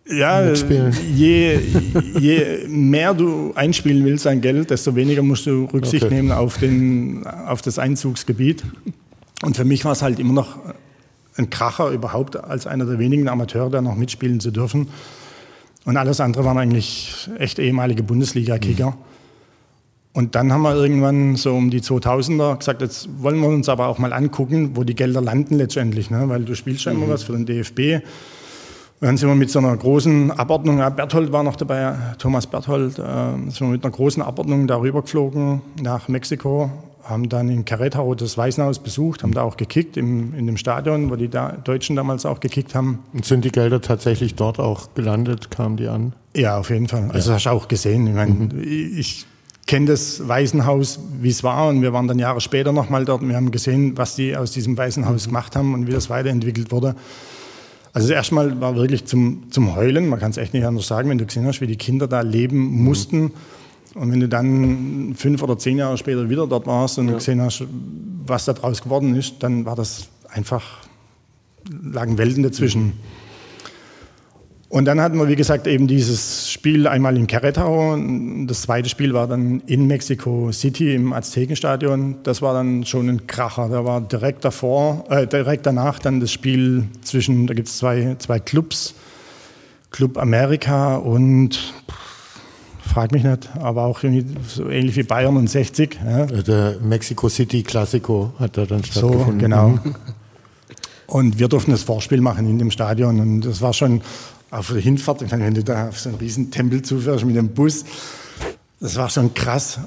ja, 0.05 0.53
je, 1.15 1.59
je 2.19 2.67
mehr 2.67 3.13
du 3.13 3.53
einspielen 3.55 4.03
willst 4.03 4.27
an 4.27 4.41
Geld, 4.41 4.69
desto 4.69 4.95
weniger 4.95 5.21
musst 5.21 5.45
du 5.45 5.65
Rücksicht 5.65 6.03
okay. 6.03 6.15
nehmen 6.15 6.31
auf, 6.31 6.57
den, 6.57 7.25
auf 7.25 7.61
das 7.61 7.79
Einzugsgebiet. 7.79 8.63
Und 9.43 9.57
für 9.57 9.65
mich 9.65 9.83
war 9.83 9.91
es 9.91 10.01
halt 10.01 10.19
immer 10.19 10.33
noch 10.33 10.57
ein 11.35 11.49
Kracher 11.49 11.89
überhaupt, 11.89 12.41
als 12.41 12.65
einer 12.65 12.85
der 12.85 12.97
wenigen 12.97 13.27
Amateure 13.27 13.69
da 13.69 13.81
noch 13.81 13.95
mitspielen 13.95 14.39
zu 14.39 14.51
dürfen. 14.51 14.87
Und 15.83 15.97
alles 15.97 16.21
andere 16.21 16.45
waren 16.45 16.57
eigentlich 16.57 17.29
echt 17.37 17.59
ehemalige 17.59 18.03
Bundesliga-Kicker. 18.03 18.91
Mhm. 18.91 18.97
Und 20.13 20.35
dann 20.35 20.53
haben 20.53 20.61
wir 20.61 20.75
irgendwann 20.75 21.35
so 21.35 21.55
um 21.55 21.71
die 21.71 21.81
2000er 21.81 22.57
gesagt, 22.57 22.81
jetzt 22.81 23.09
wollen 23.21 23.41
wir 23.41 23.49
uns 23.49 23.67
aber 23.67 23.87
auch 23.87 23.97
mal 23.97 24.13
angucken, 24.13 24.77
wo 24.77 24.83
die 24.85 24.95
Gelder 24.95 25.21
landen 25.21 25.55
letztendlich, 25.55 26.09
ne? 26.09 26.29
weil 26.29 26.45
du 26.45 26.55
spielst 26.55 26.85
ja 26.85 26.93
immer 26.93 27.07
mhm. 27.07 27.09
was 27.09 27.23
für 27.23 27.33
den 27.33 27.45
DFB. 27.45 28.05
Und 29.01 29.07
dann 29.07 29.17
sind 29.17 29.27
wir 29.27 29.35
mit 29.35 29.49
so 29.49 29.59
einer 29.59 29.75
großen 29.75 30.31
Abordnung, 30.31 30.77
ja, 30.77 30.89
Berthold 30.89 31.33
war 31.33 31.43
noch 31.43 31.57
dabei, 31.57 31.95
Thomas 32.17 32.47
Berthold, 32.47 32.97
äh, 32.97 33.01
sind 33.49 33.59
wir 33.59 33.67
mit 33.67 33.83
einer 33.83 33.91
großen 33.91 34.23
Abordnung 34.23 34.67
darüber 34.67 35.01
geflogen 35.01 35.61
nach 35.81 36.07
Mexiko, 36.07 36.71
haben 37.03 37.29
dann 37.29 37.49
in 37.49 37.65
Querétaro 37.65 38.15
das 38.15 38.37
Waisenhaus 38.37 38.79
besucht, 38.79 39.23
haben 39.23 39.33
da 39.33 39.43
auch 39.43 39.57
gekickt 39.57 39.97
im, 39.97 40.33
in 40.35 40.47
dem 40.47 40.57
Stadion, 40.57 41.09
wo 41.09 41.15
die 41.15 41.29
da 41.29 41.51
Deutschen 41.51 41.95
damals 41.95 42.25
auch 42.25 42.39
gekickt 42.39 42.75
haben. 42.75 42.99
Und 43.13 43.25
sind 43.25 43.43
die 43.45 43.51
Gelder 43.51 43.81
tatsächlich 43.81 44.35
dort 44.35 44.59
auch 44.59 44.93
gelandet? 44.95 45.51
Kamen 45.51 45.77
die 45.77 45.87
an? 45.87 46.13
Ja, 46.35 46.57
auf 46.57 46.69
jeden 46.69 46.87
Fall. 46.87 47.09
Also 47.11 47.29
ja. 47.29 47.35
hast 47.35 47.45
du 47.45 47.49
auch 47.49 47.67
gesehen. 47.67 48.07
Ich, 48.07 48.13
meine, 48.13 48.31
mhm. 48.31 48.63
ich 48.63 49.25
kenne 49.65 49.87
das 49.87 50.27
Waisenhaus, 50.27 50.99
wie 51.21 51.29
es 51.29 51.43
war. 51.43 51.67
Und 51.67 51.81
wir 51.81 51.93
waren 51.93 52.07
dann 52.07 52.19
Jahre 52.19 52.41
später 52.41 52.71
nochmal 52.71 53.05
dort 53.05 53.21
und 53.21 53.29
wir 53.29 53.35
haben 53.35 53.51
gesehen, 53.51 53.97
was 53.97 54.15
die 54.15 54.35
aus 54.35 54.51
diesem 54.51 54.77
Waisenhaus 54.77 55.25
gemacht 55.25 55.55
haben 55.55 55.73
und 55.73 55.87
wie 55.87 55.91
das 55.91 56.09
weiterentwickelt 56.09 56.71
wurde. 56.71 56.95
Also 57.93 58.07
das 58.07 58.15
erste 58.15 58.33
Mal 58.35 58.59
war 58.59 58.75
wirklich 58.75 59.05
zum, 59.05 59.51
zum 59.51 59.75
Heulen, 59.75 60.09
man 60.09 60.19
kann 60.19 60.31
es 60.31 60.37
echt 60.37 60.53
nicht 60.55 60.65
anders 60.65 60.87
sagen, 60.87 61.09
wenn 61.09 61.19
du 61.19 61.27
gesehen 61.27 61.45
hast, 61.45 61.61
wie 61.61 61.67
die 61.67 61.75
Kinder 61.75 62.07
da 62.07 62.21
leben 62.21 62.57
mussten. 62.83 63.31
Und 63.95 64.11
wenn 64.11 64.19
du 64.19 64.27
dann 64.27 65.13
fünf 65.15 65.43
oder 65.43 65.57
zehn 65.57 65.77
Jahre 65.77 65.97
später 65.97 66.29
wieder 66.29 66.47
dort 66.47 66.65
warst 66.65 66.97
und 66.97 67.09
ja. 67.09 67.15
gesehen 67.15 67.41
hast, 67.41 67.65
was 68.25 68.45
da 68.45 68.53
draus 68.53 68.81
geworden 68.81 69.15
ist, 69.15 69.35
dann 69.39 69.65
war 69.65 69.75
das 69.75 70.09
einfach, 70.29 70.79
lagen 71.69 72.17
Welten 72.17 72.43
dazwischen. 72.43 72.85
Mhm. 72.85 72.93
Und 74.73 74.85
dann 74.85 74.99
hatten 74.99 75.19
wir, 75.19 75.27
wie 75.27 75.35
gesagt, 75.35 75.67
eben 75.67 75.85
dieses 75.85 76.49
Spiel 76.49 76.87
einmal 76.87 77.15
in 77.15 77.27
Querétaro. 77.27 78.47
Das 78.47 78.63
zweite 78.63 78.89
Spiel 78.89 79.13
war 79.13 79.27
dann 79.27 79.61
in 79.67 79.85
Mexico 79.85 80.51
City 80.51 80.95
im 80.95 81.13
Aztekenstadion. 81.13 82.15
Das 82.23 82.41
war 82.41 82.55
dann 82.55 82.83
schon 82.83 83.07
ein 83.07 83.27
Kracher. 83.27 83.69
Da 83.69 83.85
war 83.85 84.01
direkt 84.01 84.43
davor, 84.43 85.05
äh, 85.11 85.27
direkt 85.27 85.67
danach 85.67 85.99
dann 85.99 86.19
das 86.19 86.31
Spiel 86.31 86.87
zwischen, 87.03 87.45
da 87.45 87.53
gibt 87.53 87.67
es 87.67 87.77
zwei, 87.77 88.15
zwei 88.17 88.39
Clubs, 88.39 88.95
Club 89.91 90.17
Amerika 90.17 90.95
und 90.95 91.75
frag 92.93 93.11
mich 93.11 93.23
nicht, 93.23 93.49
aber 93.59 93.83
auch 93.83 94.01
so 94.47 94.69
ähnlich 94.69 94.95
wie 94.95 95.03
Bayern 95.03 95.35
und 95.35 95.49
60. 95.49 95.99
Ja. 96.05 96.25
Der 96.25 96.77
Mexico 96.79 97.27
City 97.27 97.63
Classico 97.63 98.33
hat 98.39 98.55
da 98.57 98.65
dann 98.65 98.83
stattgefunden. 98.83 99.33
So, 99.33 99.37
genau. 99.37 99.79
Und 101.07 101.39
wir 101.39 101.47
durften 101.47 101.71
das 101.71 101.83
Vorspiel 101.83 102.21
machen 102.21 102.47
in 102.47 102.59
dem 102.59 102.71
Stadion 102.71 103.19
und 103.19 103.41
das 103.41 103.61
war 103.61 103.73
schon 103.73 104.01
auf 104.51 104.71
der 104.71 104.79
Hinfahrt, 104.79 105.23
ich 105.23 105.31
meine, 105.31 105.45
wenn 105.45 105.55
du 105.55 105.63
da 105.63 105.89
auf 105.89 105.99
so 105.99 106.09
einen 106.09 106.19
riesen 106.19 106.51
Tempel 106.51 106.83
zufährst 106.83 107.25
mit 107.25 107.35
dem 107.35 107.49
Bus, 107.49 107.83
das 108.79 108.95
war 108.95 109.09
schon 109.09 109.33
krass. 109.33 109.79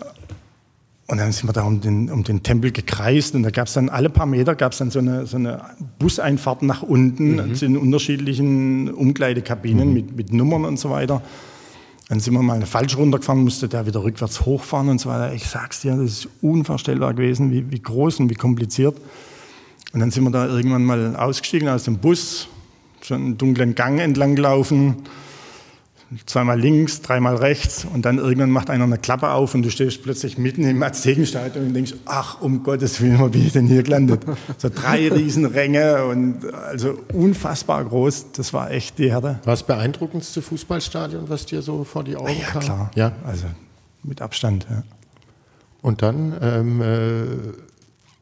Und 1.07 1.19
dann 1.19 1.31
sind 1.31 1.49
wir 1.49 1.53
da 1.53 1.63
um 1.63 1.81
den, 1.81 2.11
um 2.11 2.25
den 2.25 2.43
Tempel 2.43 2.73
gekreist 2.73 3.37
und 3.37 3.45
da 3.45 3.51
gab 3.51 3.69
es 3.69 3.75
dann 3.75 3.89
alle 3.89 4.11
paar 4.11 4.27
Meter 4.27 4.57
gab 4.57 4.73
es 4.73 4.79
dann 4.79 4.91
so 4.91 4.99
eine, 4.99 5.27
so 5.27 5.37
eine 5.37 5.61
Buseinfahrt 6.01 6.63
nach 6.63 6.83
unten 6.83 7.35
mhm. 7.35 7.39
also 7.39 7.65
in 7.65 7.77
unterschiedlichen 7.77 8.93
Umkleidekabinen 8.93 9.89
mhm. 9.89 9.95
mit, 9.95 10.17
mit 10.17 10.33
Nummern 10.33 10.65
und 10.65 10.81
so 10.81 10.91
weiter. 10.91 11.23
Dann 12.09 12.21
sind 12.21 12.35
wir 12.35 12.43
mal 12.43 12.65
falsch 12.67 12.97
runtergefahren, 12.97 13.43
musste 13.43 13.69
der 13.69 13.87
wieder 13.87 14.03
rückwärts 14.03 14.47
hochfahren 14.47 14.89
und 14.89 15.01
so 15.01 15.09
weiter. 15.09 15.35
Ich 15.35 15.49
sag's 15.49 15.81
dir, 15.81 15.97
das 15.97 16.11
ist 16.11 16.29
unvorstellbar 16.41 17.15
gewesen, 17.15 17.51
wie, 17.51 17.71
wie 17.71 17.81
groß 17.81 18.21
und 18.21 18.31
wie 18.31 18.35
kompliziert. 18.35 18.97
Und 19.93 20.01
dann 20.01 20.11
sind 20.11 20.25
wir 20.25 20.31
da 20.31 20.47
irgendwann 20.47 20.85
mal 20.85 21.17
ausgestiegen 21.17 21.69
aus 21.69 21.85
dem 21.85 21.99
Bus, 21.99 22.49
so 23.03 23.15
einen 23.15 23.39
dunklen 23.39 23.75
Gang 23.75 23.99
entlang 23.99 24.37
gelaufen, 24.37 24.97
zweimal 26.27 26.59
links, 26.59 27.03
dreimal 27.03 27.37
rechts 27.37 27.85
und 27.85 28.07
dann 28.07 28.19
irgendwann 28.19 28.51
macht 28.51 28.71
einer 28.71 28.85
eine 28.85 28.99
Klappe 28.99 29.31
auf 29.31 29.55
und 29.55 29.63
du 29.63 29.71
stehst 29.71 30.03
plötzlich 30.03 30.39
mitten 30.39 30.65
im 30.65 30.83
Aztekenstadion 30.83 31.67
und 31.67 31.75
denkst, 31.75 31.95
ach, 32.05 32.41
um 32.41 32.63
Gottes 32.63 33.01
Willen, 33.01 33.19
wo 33.19 33.29
bin 33.29 33.47
ich 33.47 33.53
denn 33.53 33.67
hier 33.67 33.83
gelandet? 33.83 34.25
So 34.59 34.69
drei 34.69 35.09
Riesenränge 35.13 36.05
und 36.05 36.53
also 36.55 36.99
unfassbar 37.13 37.85
groß, 37.85 38.33
das 38.33 38.53
war 38.53 38.71
echt 38.71 38.99
die 38.99 39.11
Herde. 39.11 39.41
War 39.45 39.55
das 39.55 39.65
beeindruckendste 39.65 40.43
Fußballstadion, 40.43 41.29
was 41.29 41.47
dir 41.47 41.61
so 41.61 41.83
vor 41.83 42.05
die 42.05 42.17
Augen 42.17 42.37
ja, 42.41 42.47
kam? 42.47 42.63
Klar. 42.63 42.91
Ja, 42.95 43.13
also 43.25 43.47
mit 44.05 44.23
Abstand, 44.23 44.67
ja. 44.71 44.85
Und 45.83 46.03
dann 46.03 46.37
ähm, 46.41 46.83
äh, 46.83 47.27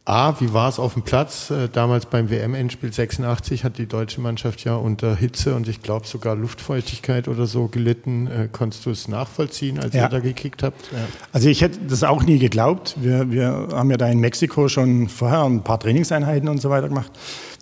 A, 0.06 0.38
wie 0.38 0.52
war 0.52 0.68
es 0.68 0.78
auf 0.78 0.92
dem 0.92 1.02
Platz? 1.02 1.50
Äh, 1.50 1.70
damals 1.70 2.04
beim 2.04 2.28
WM-Endspiel 2.28 2.92
86 2.92 3.64
hat 3.64 3.78
die 3.78 3.86
deutsche 3.86 4.20
Mannschaft 4.20 4.62
ja 4.62 4.76
unter 4.76 5.16
Hitze 5.16 5.54
und 5.54 5.66
ich 5.66 5.80
glaube 5.80 6.06
sogar 6.06 6.36
Luftfeuchtigkeit 6.36 7.26
oder 7.26 7.46
so 7.46 7.68
gelitten. 7.68 8.26
Äh, 8.26 8.48
konntest 8.52 8.84
du 8.84 8.90
es 8.90 9.08
nachvollziehen, 9.08 9.78
als 9.78 9.94
ja. 9.94 10.02
ihr 10.02 10.08
da 10.10 10.20
gekickt 10.20 10.62
habt? 10.62 10.92
Ja. 10.92 10.98
Also 11.32 11.48
ich 11.48 11.62
hätte 11.62 11.78
das 11.88 12.02
auch 12.02 12.22
nie 12.22 12.38
geglaubt. 12.38 12.96
Wir, 13.00 13.30
wir 13.30 13.68
haben 13.72 13.90
ja 13.90 13.96
da 13.96 14.06
in 14.08 14.18
Mexiko 14.18 14.68
schon 14.68 15.08
vorher 15.08 15.44
ein 15.44 15.64
paar 15.64 15.80
Trainingseinheiten 15.80 16.50
und 16.50 16.60
so 16.60 16.68
weiter 16.68 16.88
gemacht. 16.90 17.10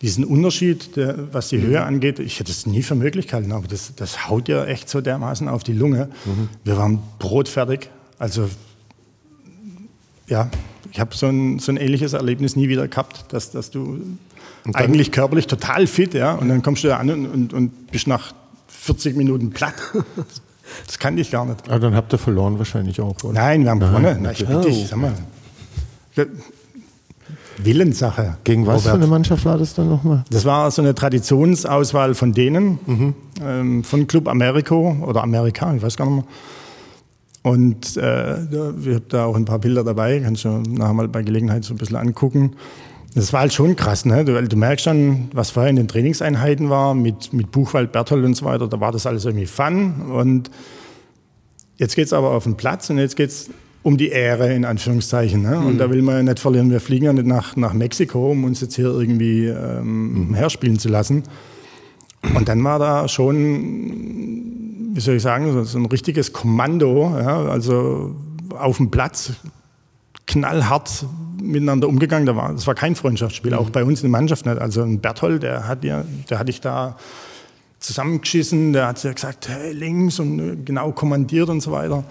Diesen 0.00 0.24
Unterschied, 0.24 0.96
der, 0.96 1.32
was 1.32 1.48
die 1.48 1.58
mhm. 1.58 1.66
Höhe 1.66 1.84
angeht, 1.84 2.18
ich 2.18 2.40
hätte 2.40 2.50
es 2.50 2.66
nie 2.66 2.82
für 2.82 2.96
möglich 2.96 3.28
gehalten, 3.28 3.52
aber 3.52 3.68
das, 3.68 3.94
das 3.94 4.28
haut 4.28 4.48
ja 4.48 4.64
echt 4.64 4.88
so 4.88 5.00
dermaßen 5.00 5.46
auf 5.46 5.62
die 5.62 5.74
Lunge. 5.74 6.08
Mhm. 6.24 6.48
Wir 6.64 6.76
waren 6.76 6.98
brotfertig. 7.20 7.88
Also 8.18 8.48
ja, 10.26 10.50
ich 10.92 11.00
habe 11.00 11.16
so 11.16 11.26
ein, 11.26 11.58
so 11.58 11.72
ein 11.72 11.78
ähnliches 11.78 12.12
Erlebnis 12.12 12.54
nie 12.54 12.68
wieder 12.68 12.86
gehabt, 12.86 13.32
dass, 13.32 13.50
dass 13.50 13.70
du 13.70 13.98
eigentlich 14.74 15.10
körperlich 15.10 15.46
total 15.46 15.86
fit, 15.86 16.14
ja, 16.14 16.34
und 16.34 16.48
dann 16.48 16.62
kommst 16.62 16.84
du 16.84 16.88
da 16.88 16.98
an 16.98 17.10
und, 17.10 17.26
und, 17.26 17.52
und 17.54 17.90
bist 17.90 18.06
nach 18.06 18.32
40 18.68 19.16
Minuten 19.16 19.50
platt. 19.50 19.74
Das 20.86 20.98
kann 20.98 21.18
ich 21.18 21.30
gar 21.30 21.44
nicht. 21.44 21.68
Aber 21.68 21.80
dann 21.80 21.94
habt 21.94 22.14
ihr 22.14 22.18
verloren 22.18 22.56
wahrscheinlich 22.56 22.98
auch, 22.98 23.22
oder? 23.24 23.34
Nein, 23.34 23.64
wir 23.64 23.70
haben 23.72 23.80
gewonnen. 23.80 24.20
Na, 24.22 24.32
ich 24.32 24.38
bitte 24.38 24.62
dich, 24.62 24.86
sag 24.88 24.98
mal. 24.98 25.12
Willenssache. 27.58 28.38
Gegen 28.44 28.66
was 28.66 28.76
Robert. 28.76 28.92
für 28.92 28.96
eine 28.96 29.06
Mannschaft 29.06 29.44
war 29.44 29.58
das 29.58 29.74
dann 29.74 29.90
nochmal? 29.90 30.24
Das 30.30 30.46
war 30.46 30.70
so 30.70 30.80
eine 30.80 30.94
Traditionsauswahl 30.94 32.14
von 32.14 32.32
denen, 32.32 32.78
mhm. 32.86 33.14
ähm, 33.42 33.84
von 33.84 34.06
Club 34.06 34.28
Americo 34.28 34.96
oder 35.02 35.22
Amerika, 35.22 35.74
ich 35.74 35.82
weiß 35.82 35.96
gar 35.98 36.06
nicht 36.06 36.14
mehr. 36.14 36.24
Und 37.42 37.96
äh, 37.96 38.50
wir 38.50 38.94
haben 38.94 39.04
da 39.08 39.24
auch 39.24 39.36
ein 39.36 39.44
paar 39.44 39.58
Bilder 39.58 39.82
dabei, 39.82 40.20
kannst 40.20 40.44
du 40.44 40.48
nachher 40.48 40.94
mal 40.94 41.08
bei 41.08 41.22
Gelegenheit 41.22 41.64
so 41.64 41.74
ein 41.74 41.78
bisschen 41.78 41.96
angucken. 41.96 42.52
Das 43.14 43.32
war 43.32 43.40
halt 43.40 43.52
schon 43.52 43.76
krass, 43.76 44.04
ne? 44.04 44.24
Du, 44.24 44.40
du, 44.40 44.56
merkst 44.56 44.86
dann, 44.86 45.28
was 45.34 45.50
vorher 45.50 45.68
in 45.68 45.76
den 45.76 45.88
Trainingseinheiten 45.88 46.70
war, 46.70 46.94
mit, 46.94 47.32
mit 47.32 47.50
Buchwald, 47.50 47.92
Berthold 47.92 48.24
und 48.24 48.34
so 48.34 48.46
weiter, 48.46 48.68
da 48.68 48.80
war 48.80 48.92
das 48.92 49.06
alles 49.06 49.24
irgendwie 49.24 49.46
Fun. 49.46 50.12
Und 50.12 50.50
jetzt 51.76 51.96
geht's 51.96 52.12
aber 52.12 52.30
auf 52.30 52.44
den 52.44 52.56
Platz 52.56 52.88
und 52.88 52.98
jetzt 52.98 53.16
geht's 53.16 53.50
um 53.82 53.96
die 53.96 54.08
Ehre, 54.08 54.54
in 54.54 54.64
Anführungszeichen. 54.64 55.42
Ne? 55.42 55.58
Und 55.58 55.74
mhm. 55.74 55.78
da 55.78 55.90
will 55.90 56.00
man 56.00 56.16
ja 56.16 56.22
nicht 56.22 56.38
verlieren. 56.38 56.70
Wir 56.70 56.80
fliegen 56.80 57.06
ja 57.06 57.12
nicht 57.12 57.26
nach, 57.26 57.56
nach 57.56 57.74
Mexiko, 57.74 58.30
um 58.30 58.44
uns 58.44 58.60
jetzt 58.60 58.76
hier 58.76 58.86
irgendwie 58.86 59.46
ähm, 59.46 60.28
mhm. 60.28 60.34
herspielen 60.34 60.78
zu 60.78 60.88
lassen. 60.88 61.24
Und 62.34 62.48
dann 62.48 62.62
war 62.62 62.78
da 62.78 63.08
schon, 63.08 64.61
wie 64.92 65.00
soll 65.00 65.16
ich 65.16 65.22
sagen, 65.22 65.64
so 65.64 65.78
ein 65.78 65.86
richtiges 65.86 66.32
Kommando, 66.32 67.16
ja? 67.18 67.44
also 67.46 68.14
auf 68.50 68.76
dem 68.76 68.90
Platz, 68.90 69.32
knallhart 70.26 71.06
miteinander 71.40 71.88
umgegangen. 71.88 72.26
Da 72.26 72.36
war, 72.36 72.52
das 72.52 72.66
war 72.66 72.74
kein 72.74 72.94
Freundschaftsspiel, 72.94 73.52
mhm. 73.52 73.58
auch 73.58 73.70
bei 73.70 73.84
uns 73.84 74.00
in 74.00 74.10
der 74.10 74.20
Mannschaft 74.20 74.46
nicht. 74.46 74.58
Also 74.58 74.82
ein 74.82 75.00
Berthold, 75.00 75.42
der 75.42 75.66
hat 75.66 75.84
ja, 75.84 76.04
der 76.28 76.38
hatte 76.38 76.50
ich 76.50 76.60
da 76.60 76.96
zusammengeschissen, 77.78 78.72
der 78.72 78.88
hat 78.88 79.02
ja 79.02 79.12
gesagt, 79.12 79.48
hey, 79.48 79.72
links 79.72 80.20
und 80.20 80.64
genau 80.64 80.92
kommandiert 80.92 81.48
und 81.48 81.60
so 81.60 81.72
weiter. 81.72 82.04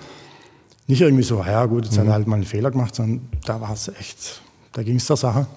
Nicht 0.88 1.02
irgendwie 1.02 1.24
so, 1.24 1.42
ja 1.44 1.66
gut, 1.66 1.86
jetzt 1.86 1.96
mhm. 1.96 2.02
hat 2.02 2.08
er 2.08 2.14
halt 2.14 2.28
mal 2.28 2.36
einen 2.36 2.46
Fehler 2.46 2.72
gemacht, 2.72 2.96
sondern 2.96 3.30
da 3.46 3.62
war 3.62 3.72
es 3.72 3.88
echt, 3.88 4.42
da 4.74 4.84
ging 4.84 4.98
es 4.98 5.06
der 5.06 5.18
Sache. 5.18 5.48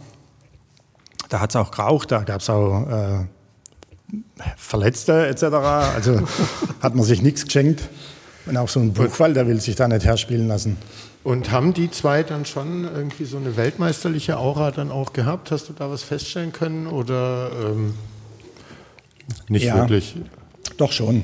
Da 1.31 1.41
hat 1.41 1.51
es 1.51 1.57
auch 1.57 1.71
geraucht, 1.71 2.13
da 2.13 2.23
gab 2.23 2.41
es 2.41 2.51
auch 2.51 2.87
äh, 2.87 3.25
Verletzte 4.57 5.27
etc. 5.27 5.43
Also 5.95 6.21
hat 6.81 6.95
man 6.95 7.05
sich 7.05 7.23
nichts 7.23 7.45
geschenkt. 7.45 7.89
Und 8.47 8.57
auch 8.59 8.69
so 8.69 8.81
ein 8.81 8.93
Buchfall, 8.93 9.33
der 9.33 9.47
will 9.47 9.61
sich 9.61 9.75
da 9.75 9.89
nicht 9.89 10.05
herspielen 10.05 10.49
lassen. 10.49 10.77
Und 11.23 11.51
haben 11.51 11.73
die 11.73 11.91
zwei 11.91 12.23
dann 12.23 12.45
schon 12.45 12.85
irgendwie 12.85 13.25
so 13.25 13.39
eine 13.39 13.57
weltmeisterliche 13.57 14.37
Aura 14.37 14.71
dann 14.71 14.91
auch 14.91 15.15
gehabt? 15.15 15.51
Hast 15.51 15.71
du 15.71 15.73
da 15.73 15.91
was 15.91 16.03
feststellen 16.03 16.53
können 16.53 16.87
oder 16.87 17.51
ähm, 17.65 17.95
nicht 19.49 19.65
ja, 19.65 19.77
wirklich? 19.77 20.17
Doch 20.77 20.93
schon. 20.93 21.23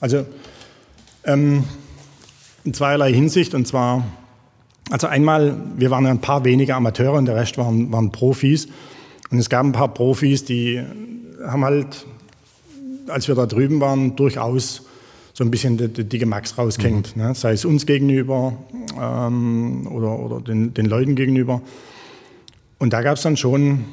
Also 0.00 0.24
ähm, 1.24 1.64
in 2.62 2.74
zweierlei 2.74 3.12
Hinsicht 3.12 3.54
und 3.54 3.66
zwar, 3.66 4.04
also 4.90 5.08
einmal, 5.08 5.56
wir 5.76 5.90
waren 5.90 6.04
ja 6.04 6.12
ein 6.12 6.20
paar 6.20 6.44
wenige 6.44 6.76
Amateure 6.76 7.14
und 7.14 7.26
der 7.26 7.34
Rest 7.34 7.58
waren, 7.58 7.90
waren 7.90 8.12
Profis. 8.12 8.68
Und 9.32 9.38
es 9.38 9.48
gab 9.48 9.64
ein 9.64 9.72
paar 9.72 9.92
Profis, 9.92 10.44
die 10.44 10.80
haben 11.44 11.64
halt 11.64 12.06
als 13.08 13.28
wir 13.28 13.34
da 13.34 13.46
drüben 13.46 13.80
waren, 13.80 14.16
durchaus 14.16 14.82
so 15.34 15.44
ein 15.44 15.50
bisschen 15.50 15.76
die, 15.78 15.88
die 15.88 16.04
dicke 16.04 16.26
Max 16.26 16.58
rausgehängt. 16.58 17.16
Mhm. 17.16 17.22
Ne? 17.22 17.34
Sei 17.34 17.52
es 17.52 17.64
uns 17.64 17.86
gegenüber 17.86 18.54
ähm, 19.00 19.86
oder, 19.90 20.18
oder 20.18 20.40
den, 20.40 20.74
den 20.74 20.86
Leuten 20.86 21.14
gegenüber. 21.14 21.62
Und 22.78 22.92
da 22.92 23.02
gab 23.02 23.16
es 23.16 23.22
dann 23.22 23.36
schon 23.36 23.84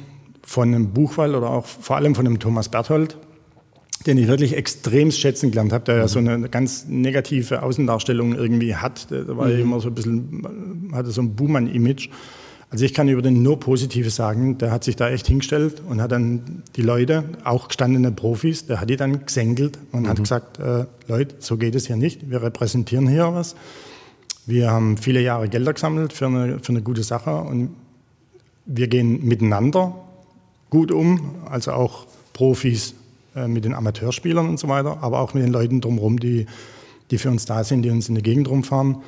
von 0.42 0.74
einem 0.74 0.92
Buchwald 0.92 1.34
oder 1.34 1.50
auch 1.50 1.66
vor 1.66 1.96
allem 1.96 2.14
von 2.14 2.26
einem 2.26 2.38
Thomas 2.38 2.68
Berthold, 2.68 3.16
den 4.06 4.18
ich 4.18 4.26
wirklich 4.26 4.56
extrem 4.56 5.10
schätzen 5.10 5.50
gelernt 5.50 5.72
habe, 5.72 5.84
der 5.84 5.94
mhm. 5.96 6.00
ja 6.00 6.08
so 6.08 6.18
eine 6.18 6.48
ganz 6.48 6.86
negative 6.88 7.62
Außendarstellung 7.62 8.34
irgendwie 8.34 8.74
hat. 8.74 9.10
Der 9.10 9.36
war 9.36 9.46
mhm. 9.48 9.60
immer 9.60 9.80
so 9.80 9.88
ein 9.88 9.94
bisschen, 9.94 10.90
hatte 10.92 11.10
so 11.10 11.22
ein 11.22 11.34
Buhmann-Image. 11.36 12.08
Also 12.70 12.84
ich 12.84 12.94
kann 12.94 13.08
über 13.08 13.20
den 13.20 13.42
nur 13.42 13.58
Positives 13.58 14.14
sagen. 14.14 14.58
Der 14.58 14.70
hat 14.70 14.84
sich 14.84 14.94
da 14.94 15.10
echt 15.10 15.26
hingestellt 15.26 15.82
und 15.88 16.00
hat 16.00 16.12
dann 16.12 16.62
die 16.76 16.82
Leute, 16.82 17.24
auch 17.42 17.66
gestandene 17.66 18.12
Profis, 18.12 18.66
der 18.66 18.80
hat 18.80 18.88
die 18.88 18.96
dann 18.96 19.26
gesenkelt 19.26 19.78
und 19.90 20.02
mhm. 20.02 20.08
hat 20.08 20.18
gesagt, 20.18 20.58
äh, 20.60 20.86
Leute, 21.08 21.34
so 21.40 21.56
geht 21.56 21.74
es 21.74 21.88
hier 21.88 21.96
nicht. 21.96 22.30
Wir 22.30 22.42
repräsentieren 22.42 23.08
hier 23.08 23.34
was. 23.34 23.56
Wir 24.46 24.70
haben 24.70 24.96
viele 24.96 25.20
Jahre 25.20 25.48
Gelder 25.48 25.72
gesammelt 25.72 26.12
für 26.12 26.26
eine, 26.26 26.60
für 26.60 26.70
eine 26.70 26.82
gute 26.82 27.02
Sache 27.02 27.34
und 27.34 27.70
wir 28.66 28.86
gehen 28.86 29.24
miteinander 29.26 29.96
gut 30.70 30.92
um, 30.92 31.34
also 31.48 31.72
auch 31.72 32.06
Profis 32.32 32.94
äh, 33.34 33.48
mit 33.48 33.64
den 33.64 33.74
Amateurspielern 33.74 34.48
und 34.48 34.58
so 34.58 34.68
weiter, 34.68 34.98
aber 35.02 35.20
auch 35.20 35.34
mit 35.34 35.42
den 35.42 35.52
Leuten 35.52 35.80
drumherum, 35.80 36.20
die, 36.20 36.46
die 37.10 37.18
für 37.18 37.30
uns 37.30 37.44
da 37.44 37.64
sind, 37.64 37.82
die 37.82 37.90
uns 37.90 38.08
in 38.08 38.14
der 38.14 38.22
Gegend 38.22 38.48
rumfahren. 38.48 38.98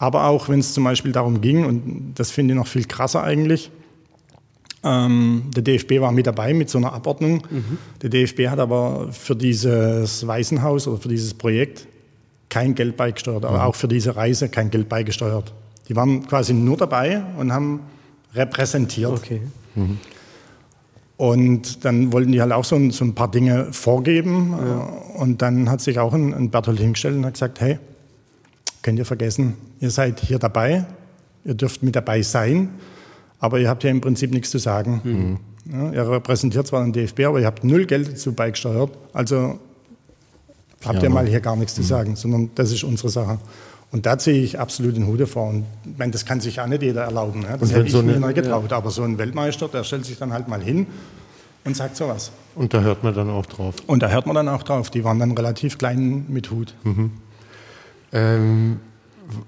Aber 0.00 0.24
auch 0.24 0.48
wenn 0.48 0.60
es 0.60 0.72
zum 0.72 0.84
Beispiel 0.84 1.12
darum 1.12 1.42
ging, 1.42 1.66
und 1.66 2.14
das 2.14 2.30
finde 2.30 2.54
ich 2.54 2.58
noch 2.58 2.66
viel 2.66 2.86
krasser 2.86 3.22
eigentlich, 3.22 3.70
ähm, 4.82 5.42
der 5.54 5.62
DFB 5.62 6.00
war 6.00 6.10
mit 6.10 6.26
dabei 6.26 6.54
mit 6.54 6.70
so 6.70 6.78
einer 6.78 6.94
Abordnung. 6.94 7.42
Mhm. 7.50 7.76
Der 8.00 8.08
DFB 8.08 8.48
hat 8.48 8.58
aber 8.58 9.12
für 9.12 9.36
dieses 9.36 10.26
Waisenhaus 10.26 10.88
oder 10.88 10.96
für 11.02 11.08
dieses 11.08 11.34
Projekt 11.34 11.86
kein 12.48 12.74
Geld 12.74 12.96
beigesteuert, 12.96 13.44
aber 13.44 13.58
mhm. 13.58 13.64
auch 13.64 13.74
für 13.74 13.88
diese 13.88 14.16
Reise 14.16 14.48
kein 14.48 14.70
Geld 14.70 14.88
beigesteuert. 14.88 15.52
Die 15.90 15.94
waren 15.94 16.26
quasi 16.26 16.54
nur 16.54 16.78
dabei 16.78 17.22
und 17.36 17.52
haben 17.52 17.80
repräsentiert. 18.34 19.12
Okay. 19.12 19.42
Mhm. 19.74 19.98
Und 21.18 21.84
dann 21.84 22.10
wollten 22.10 22.32
die 22.32 22.40
halt 22.40 22.52
auch 22.52 22.64
so 22.64 22.76
ein, 22.76 22.90
so 22.90 23.04
ein 23.04 23.14
paar 23.14 23.30
Dinge 23.30 23.74
vorgeben. 23.74 24.54
Ja. 24.58 24.78
Und 25.20 25.42
dann 25.42 25.68
hat 25.68 25.82
sich 25.82 25.98
auch 25.98 26.14
ein, 26.14 26.32
ein 26.32 26.48
Bertolt 26.48 26.80
hingestellt 26.80 27.16
und 27.16 27.26
hat 27.26 27.34
gesagt, 27.34 27.60
hey, 27.60 27.78
könnt 28.82 28.98
ihr 28.98 29.04
vergessen, 29.04 29.54
ihr 29.80 29.90
seid 29.90 30.20
hier 30.20 30.38
dabei, 30.38 30.84
ihr 31.44 31.54
dürft 31.54 31.82
mit 31.82 31.96
dabei 31.96 32.22
sein, 32.22 32.70
aber 33.38 33.58
ihr 33.58 33.68
habt 33.68 33.84
ja 33.84 33.90
im 33.90 34.00
Prinzip 34.00 34.32
nichts 34.32 34.50
zu 34.50 34.58
sagen. 34.58 35.00
Mhm. 35.04 35.38
Ja, 35.72 35.92
ihr 35.92 36.10
repräsentiert 36.10 36.66
zwar 36.66 36.82
den 36.82 36.92
DFB, 36.92 37.20
aber 37.26 37.40
ihr 37.40 37.46
habt 37.46 37.64
null 37.64 37.86
Geld 37.86 38.08
dazu 38.08 38.32
beigesteuert, 38.32 38.90
also 39.12 39.58
habt 40.84 40.96
ja, 40.96 41.04
ihr 41.04 41.10
mal 41.10 41.26
hier 41.26 41.40
gar 41.40 41.56
nichts 41.56 41.76
mhm. 41.76 41.82
zu 41.82 41.88
sagen, 41.88 42.16
sondern 42.16 42.50
das 42.54 42.72
ist 42.72 42.84
unsere 42.84 43.10
Sache. 43.10 43.38
Und 43.92 44.06
da 44.06 44.18
ziehe 44.18 44.40
ich 44.42 44.58
absolut 44.58 44.96
den 44.96 45.06
Hut 45.06 45.28
vor. 45.28 45.48
Und 45.48 45.64
ich 45.84 45.98
meine, 45.98 46.12
das 46.12 46.24
kann 46.24 46.40
sich 46.40 46.60
auch 46.60 46.66
nicht 46.66 46.82
jeder 46.82 47.02
erlauben. 47.02 47.40
Ne? 47.40 47.56
Das 47.58 47.72
hätte 47.72 47.86
ich 47.86 47.92
so 47.92 48.02
mir 48.02 48.20
nicht 48.20 48.34
getraut. 48.36 48.70
Ja. 48.70 48.76
Aber 48.76 48.90
so 48.90 49.02
ein 49.02 49.18
Weltmeister, 49.18 49.66
der 49.66 49.82
stellt 49.82 50.04
sich 50.04 50.16
dann 50.16 50.32
halt 50.32 50.46
mal 50.46 50.62
hin 50.62 50.86
und 51.64 51.76
sagt 51.76 51.96
sowas. 51.96 52.30
Und 52.54 52.72
da 52.72 52.82
hört 52.82 53.02
man 53.02 53.14
dann 53.14 53.28
auch 53.30 53.46
drauf. 53.46 53.74
Und 53.86 54.02
da 54.02 54.08
hört 54.08 54.26
man 54.26 54.36
dann 54.36 54.48
auch 54.48 54.62
drauf. 54.62 54.90
Die 54.90 55.02
waren 55.02 55.18
dann 55.18 55.32
relativ 55.32 55.76
klein 55.76 56.24
mit 56.28 56.52
Hut. 56.52 56.74
Mhm. 56.84 57.10
Ähm, 58.12 58.80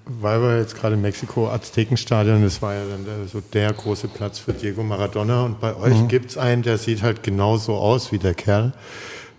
weil 0.04 0.40
wir 0.40 0.58
jetzt 0.58 0.76
gerade 0.76 0.96
Mexiko, 0.96 1.48
Aztekenstadion, 1.48 2.42
das 2.42 2.62
war 2.62 2.74
ja 2.74 2.82
dann 2.88 3.04
der, 3.04 3.26
so 3.26 3.42
der 3.52 3.72
große 3.72 4.08
Platz 4.08 4.38
für 4.38 4.52
Diego 4.52 4.82
Maradona. 4.82 5.44
Und 5.44 5.60
bei 5.60 5.74
euch 5.76 5.98
mhm. 5.98 6.08
gibt 6.08 6.30
es 6.30 6.38
einen, 6.38 6.62
der 6.62 6.78
sieht 6.78 7.02
halt 7.02 7.22
genauso 7.22 7.74
aus 7.74 8.12
wie 8.12 8.18
der 8.18 8.34
Kerl. 8.34 8.72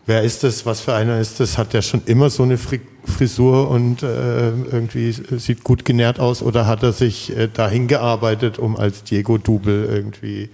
Wer 0.05 0.23
ist 0.23 0.43
das? 0.43 0.65
Was 0.65 0.81
für 0.81 0.93
einer 0.93 1.19
ist 1.21 1.39
das? 1.39 1.57
Hat 1.57 1.71
der 1.71 1.81
schon 1.81 2.01
immer 2.05 2.29
so 2.29 2.43
eine 2.43 2.57
Frisur 2.57 3.69
und 3.69 4.03
äh, 4.03 4.49
irgendwie 4.49 5.13
sieht 5.13 5.63
gut 5.63 5.85
genährt 5.85 6.19
aus? 6.19 6.41
Oder 6.41 6.67
hat 6.67 6.83
er 6.83 6.91
sich 6.91 7.35
äh, 7.37 7.47
dahin 7.47 7.87
gearbeitet, 7.87 8.59
um 8.59 8.75
als 8.75 9.05
Diego-Double 9.05 9.85
irgendwie 9.85 10.49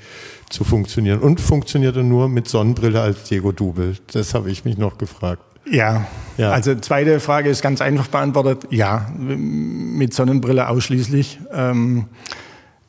zu 0.51 0.63
funktionieren? 0.63 1.19
Und 1.19 1.41
funktioniert 1.41 1.95
er 1.95 2.03
nur 2.03 2.29
mit 2.29 2.47
Sonnenbrille 2.47 3.01
als 3.01 3.23
Diego-Double? 3.23 3.95
Das 4.13 4.35
habe 4.35 4.51
ich 4.51 4.65
mich 4.65 4.77
noch 4.77 4.99
gefragt. 4.99 5.41
Ja. 5.71 6.07
ja. 6.37 6.51
Also 6.51 6.75
zweite 6.75 7.19
Frage 7.19 7.49
ist 7.49 7.61
ganz 7.61 7.81
einfach 7.81 8.07
beantwortet. 8.07 8.67
Ja, 8.69 9.07
mit 9.17 10.13
Sonnenbrille 10.13 10.67
ausschließlich. 10.67 11.39
Ähm, 11.53 12.05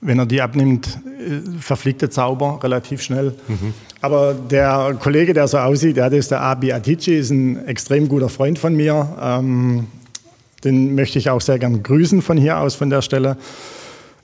wenn 0.01 0.19
er 0.19 0.27
die 0.27 0.41
abnimmt, 0.41 0.99
äh, 1.19 1.61
verfliegt 1.61 2.03
der 2.03 2.11
Zauber 2.11 2.61
relativ 2.63 3.03
schnell. 3.03 3.35
Mhm. 3.49 3.75
Aber 4.01 4.35
der 4.35 4.97
Kollege, 4.99 5.35
der 5.35 5.47
so 5.47 5.59
aussieht, 5.59 5.97
der 5.99 6.11
ist 6.13 6.31
der 6.31 6.41
Abi 6.41 6.73
Atici, 6.73 7.17
ist 7.17 7.31
ein 7.31 7.67
extrem 7.67 8.09
guter 8.09 8.31
Freund 8.31 8.59
von 8.59 8.75
mir. 8.75 9.17
Ähm, 9.21 9.87
den 10.65 10.95
möchte 10.95 11.19
ich 11.19 11.29
auch 11.31 11.41
sehr 11.41 11.59
gern 11.59 11.83
grüßen 11.83 12.23
von 12.23 12.39
hier 12.39 12.59
aus, 12.59 12.75
von 12.75 12.91
der 12.91 13.03
Stelle. 13.03 13.37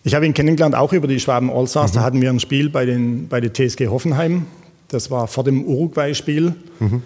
Ich 0.05 0.15
habe 0.15 0.25
ihn 0.25 0.35
kennengelernt 0.35 0.75
auch 0.75 0.93
über 0.93 1.09
die 1.09 1.21
Schwaben 1.21 1.51
Allstars. 1.51 1.93
Mhm. 1.93 1.97
Da 1.97 2.03
hatten 2.03 2.23
wir 2.23 2.31
ein 2.31 2.41
Spiel 2.41 2.71
bei, 2.71 2.87
den, 2.87 3.29
bei 3.29 3.41
der 3.41 3.53
TSG 3.53 3.89
Hoffenheim. 3.89 4.47
Das 4.89 5.11
war 5.11 5.27
vor 5.27 5.45
dem 5.45 5.65
Uruguay-Spiel. 5.65 6.55
Mhm. 6.79 7.03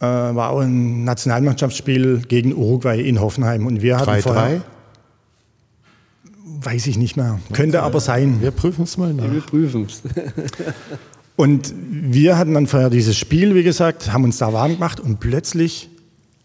Äh, 0.00 0.04
war 0.04 0.50
auch 0.50 0.60
ein 0.60 1.04
Nationalmannschaftsspiel 1.04 2.22
gegen 2.28 2.54
Uruguay 2.54 3.00
in 3.00 3.20
Hoffenheim. 3.20 3.66
Und 3.66 3.82
wir 3.82 3.96
hatten 3.96 4.06
3 4.06 4.18
-3? 4.18 4.22
vorher. 4.22 4.62
Weiß 6.60 6.86
ich 6.86 6.96
nicht 6.96 7.16
mehr. 7.16 7.40
Könnte 7.52 7.82
aber 7.82 8.00
sein. 8.00 8.40
Wir 8.40 8.52
prüfen 8.52 8.84
es 8.84 8.96
mal 8.96 9.12
nach. 9.12 9.30
Wir 9.30 9.40
prüfen 9.40 9.86
es. 9.86 10.02
und 11.36 11.74
wir 11.76 12.38
hatten 12.38 12.54
dann 12.54 12.66
vorher 12.66 12.90
dieses 12.90 13.16
Spiel, 13.16 13.54
wie 13.54 13.62
gesagt, 13.64 14.12
haben 14.12 14.24
uns 14.24 14.38
da 14.38 14.52
warm 14.52 14.74
gemacht 14.74 15.00
und 15.00 15.18
plötzlich 15.18 15.88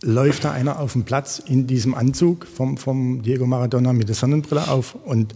läuft 0.04 0.44
da 0.44 0.52
einer 0.52 0.80
auf 0.80 0.94
dem 0.94 1.04
Platz 1.04 1.40
in 1.40 1.68
diesem 1.68 1.96
Anzug 1.96 2.46
vom, 2.46 2.78
vom 2.78 3.22
Diego 3.22 3.46
Maradona 3.46 3.94
mit 3.94 4.08
der 4.10 4.16
Sonnenbrille 4.16 4.68
auf 4.68 4.96
und 5.06 5.34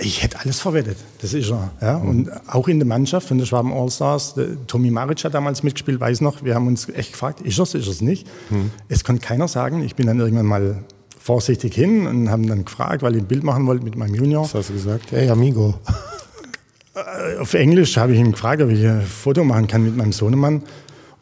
ich 0.00 0.22
hätte 0.22 0.40
alles 0.40 0.60
verwettet, 0.60 0.96
das 1.20 1.34
ist 1.34 1.50
er. 1.50 1.70
Ja? 1.80 1.98
Mhm. 1.98 2.08
Und 2.08 2.30
auch 2.48 2.68
in 2.68 2.78
der 2.78 2.86
Mannschaft 2.86 3.28
von 3.28 3.38
der 3.38 3.46
Schwaben 3.46 3.72
Allstars, 3.72 4.34
Tommy 4.66 4.90
Maric 4.90 5.24
hat 5.24 5.34
damals 5.34 5.62
mitgespielt, 5.62 6.00
weiß 6.00 6.20
noch, 6.20 6.44
wir 6.44 6.54
haben 6.54 6.66
uns 6.66 6.88
echt 6.88 7.12
gefragt, 7.12 7.40
ist 7.40 7.58
es, 7.58 7.74
ist 7.74 7.88
es 7.88 8.00
nicht? 8.00 8.26
Mhm. 8.50 8.70
Es 8.88 9.04
konnte 9.04 9.22
keiner 9.22 9.48
sagen. 9.48 9.82
Ich 9.82 9.94
bin 9.94 10.06
dann 10.06 10.18
irgendwann 10.20 10.46
mal 10.46 10.84
vorsichtig 11.18 11.74
hin 11.74 12.06
und 12.06 12.30
haben 12.30 12.48
dann 12.48 12.64
gefragt, 12.64 13.02
weil 13.02 13.14
ich 13.14 13.22
ein 13.22 13.28
Bild 13.28 13.44
machen 13.44 13.66
wollte 13.66 13.84
mit 13.84 13.96
meinem 13.96 14.14
Junior. 14.14 14.44
Was 14.44 14.54
hast 14.54 14.70
du 14.70 14.74
gesagt? 14.74 15.12
Hey, 15.12 15.28
amigo. 15.28 15.74
Auf 17.40 17.54
Englisch 17.54 17.96
habe 17.96 18.12
ich 18.12 18.18
ihn 18.18 18.32
gefragt, 18.32 18.60
ob 18.60 18.70
ich 18.70 18.84
ein 18.86 19.02
Foto 19.02 19.44
machen 19.44 19.66
kann 19.66 19.84
mit 19.84 19.96
meinem 19.96 20.12
Sohnemann. 20.12 20.62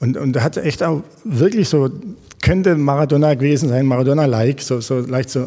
Und, 0.00 0.16
und 0.16 0.34
er 0.34 0.42
hat 0.42 0.56
echt 0.56 0.82
auch 0.82 1.02
wirklich 1.24 1.68
so 1.68 1.90
könnte 2.42 2.74
Maradona 2.76 3.34
gewesen 3.34 3.68
sein, 3.68 3.86
Maradona-like, 3.86 4.62
so, 4.62 4.80
so 4.80 5.00
leicht 5.00 5.30
so, 5.30 5.40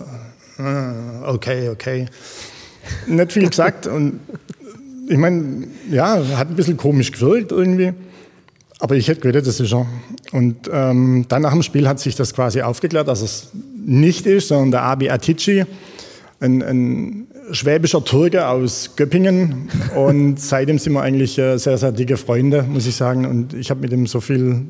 äh, 0.60 1.26
okay, 1.26 1.70
okay. 1.70 2.06
Nicht 3.08 3.32
viel 3.32 3.50
gesagt 3.50 3.88
und 3.88 4.20
ich 5.08 5.18
meine, 5.18 5.68
ja, 5.92 6.22
hat 6.38 6.50
ein 6.50 6.56
bisschen 6.56 6.78
komisch 6.78 7.12
gewirkt 7.12 7.52
irgendwie. 7.52 7.94
Aber 8.80 8.96
ich 8.96 9.08
hätte 9.08 9.22
gedacht, 9.22 9.48
das 9.48 9.60
ist 9.60 9.74
er. 9.74 9.86
Und 10.32 10.70
ähm, 10.72 11.26
dann 11.30 11.42
nach 11.42 11.54
dem 11.54 11.64
Spiel 11.64 11.88
hat 11.88 12.00
sich 12.00 12.16
das 12.16 12.34
quasi 12.34 12.62
aufgeklärt, 12.62 13.08
dass 13.08 13.22
es 13.22 13.50
nicht 13.86 14.26
ist, 14.26 14.50
sondern 14.50 14.72
der 14.72 14.82
Abi 14.84 15.10
Atici, 15.10 15.66
ein, 16.40 16.62
ein 16.62 17.28
schwäbischer 17.52 18.04
Türke 18.04 18.48
aus 18.48 18.92
Göppingen. 18.96 19.70
Und 19.96 20.40
seitdem 20.40 20.80
sind 20.80 20.94
wir 20.94 21.02
eigentlich 21.02 21.38
äh, 21.38 21.58
sehr, 21.58 21.78
sehr 21.78 21.92
dicke 21.92 22.18
Freunde, 22.18 22.64
muss 22.64 22.88
ich 22.88 22.96
sagen. 22.96 23.26
Und 23.26 23.54
ich 23.54 23.70
habe 23.70 23.82
mit 23.82 23.92
ihm 23.94 24.08
so 24.08 24.20
viel 24.20 24.66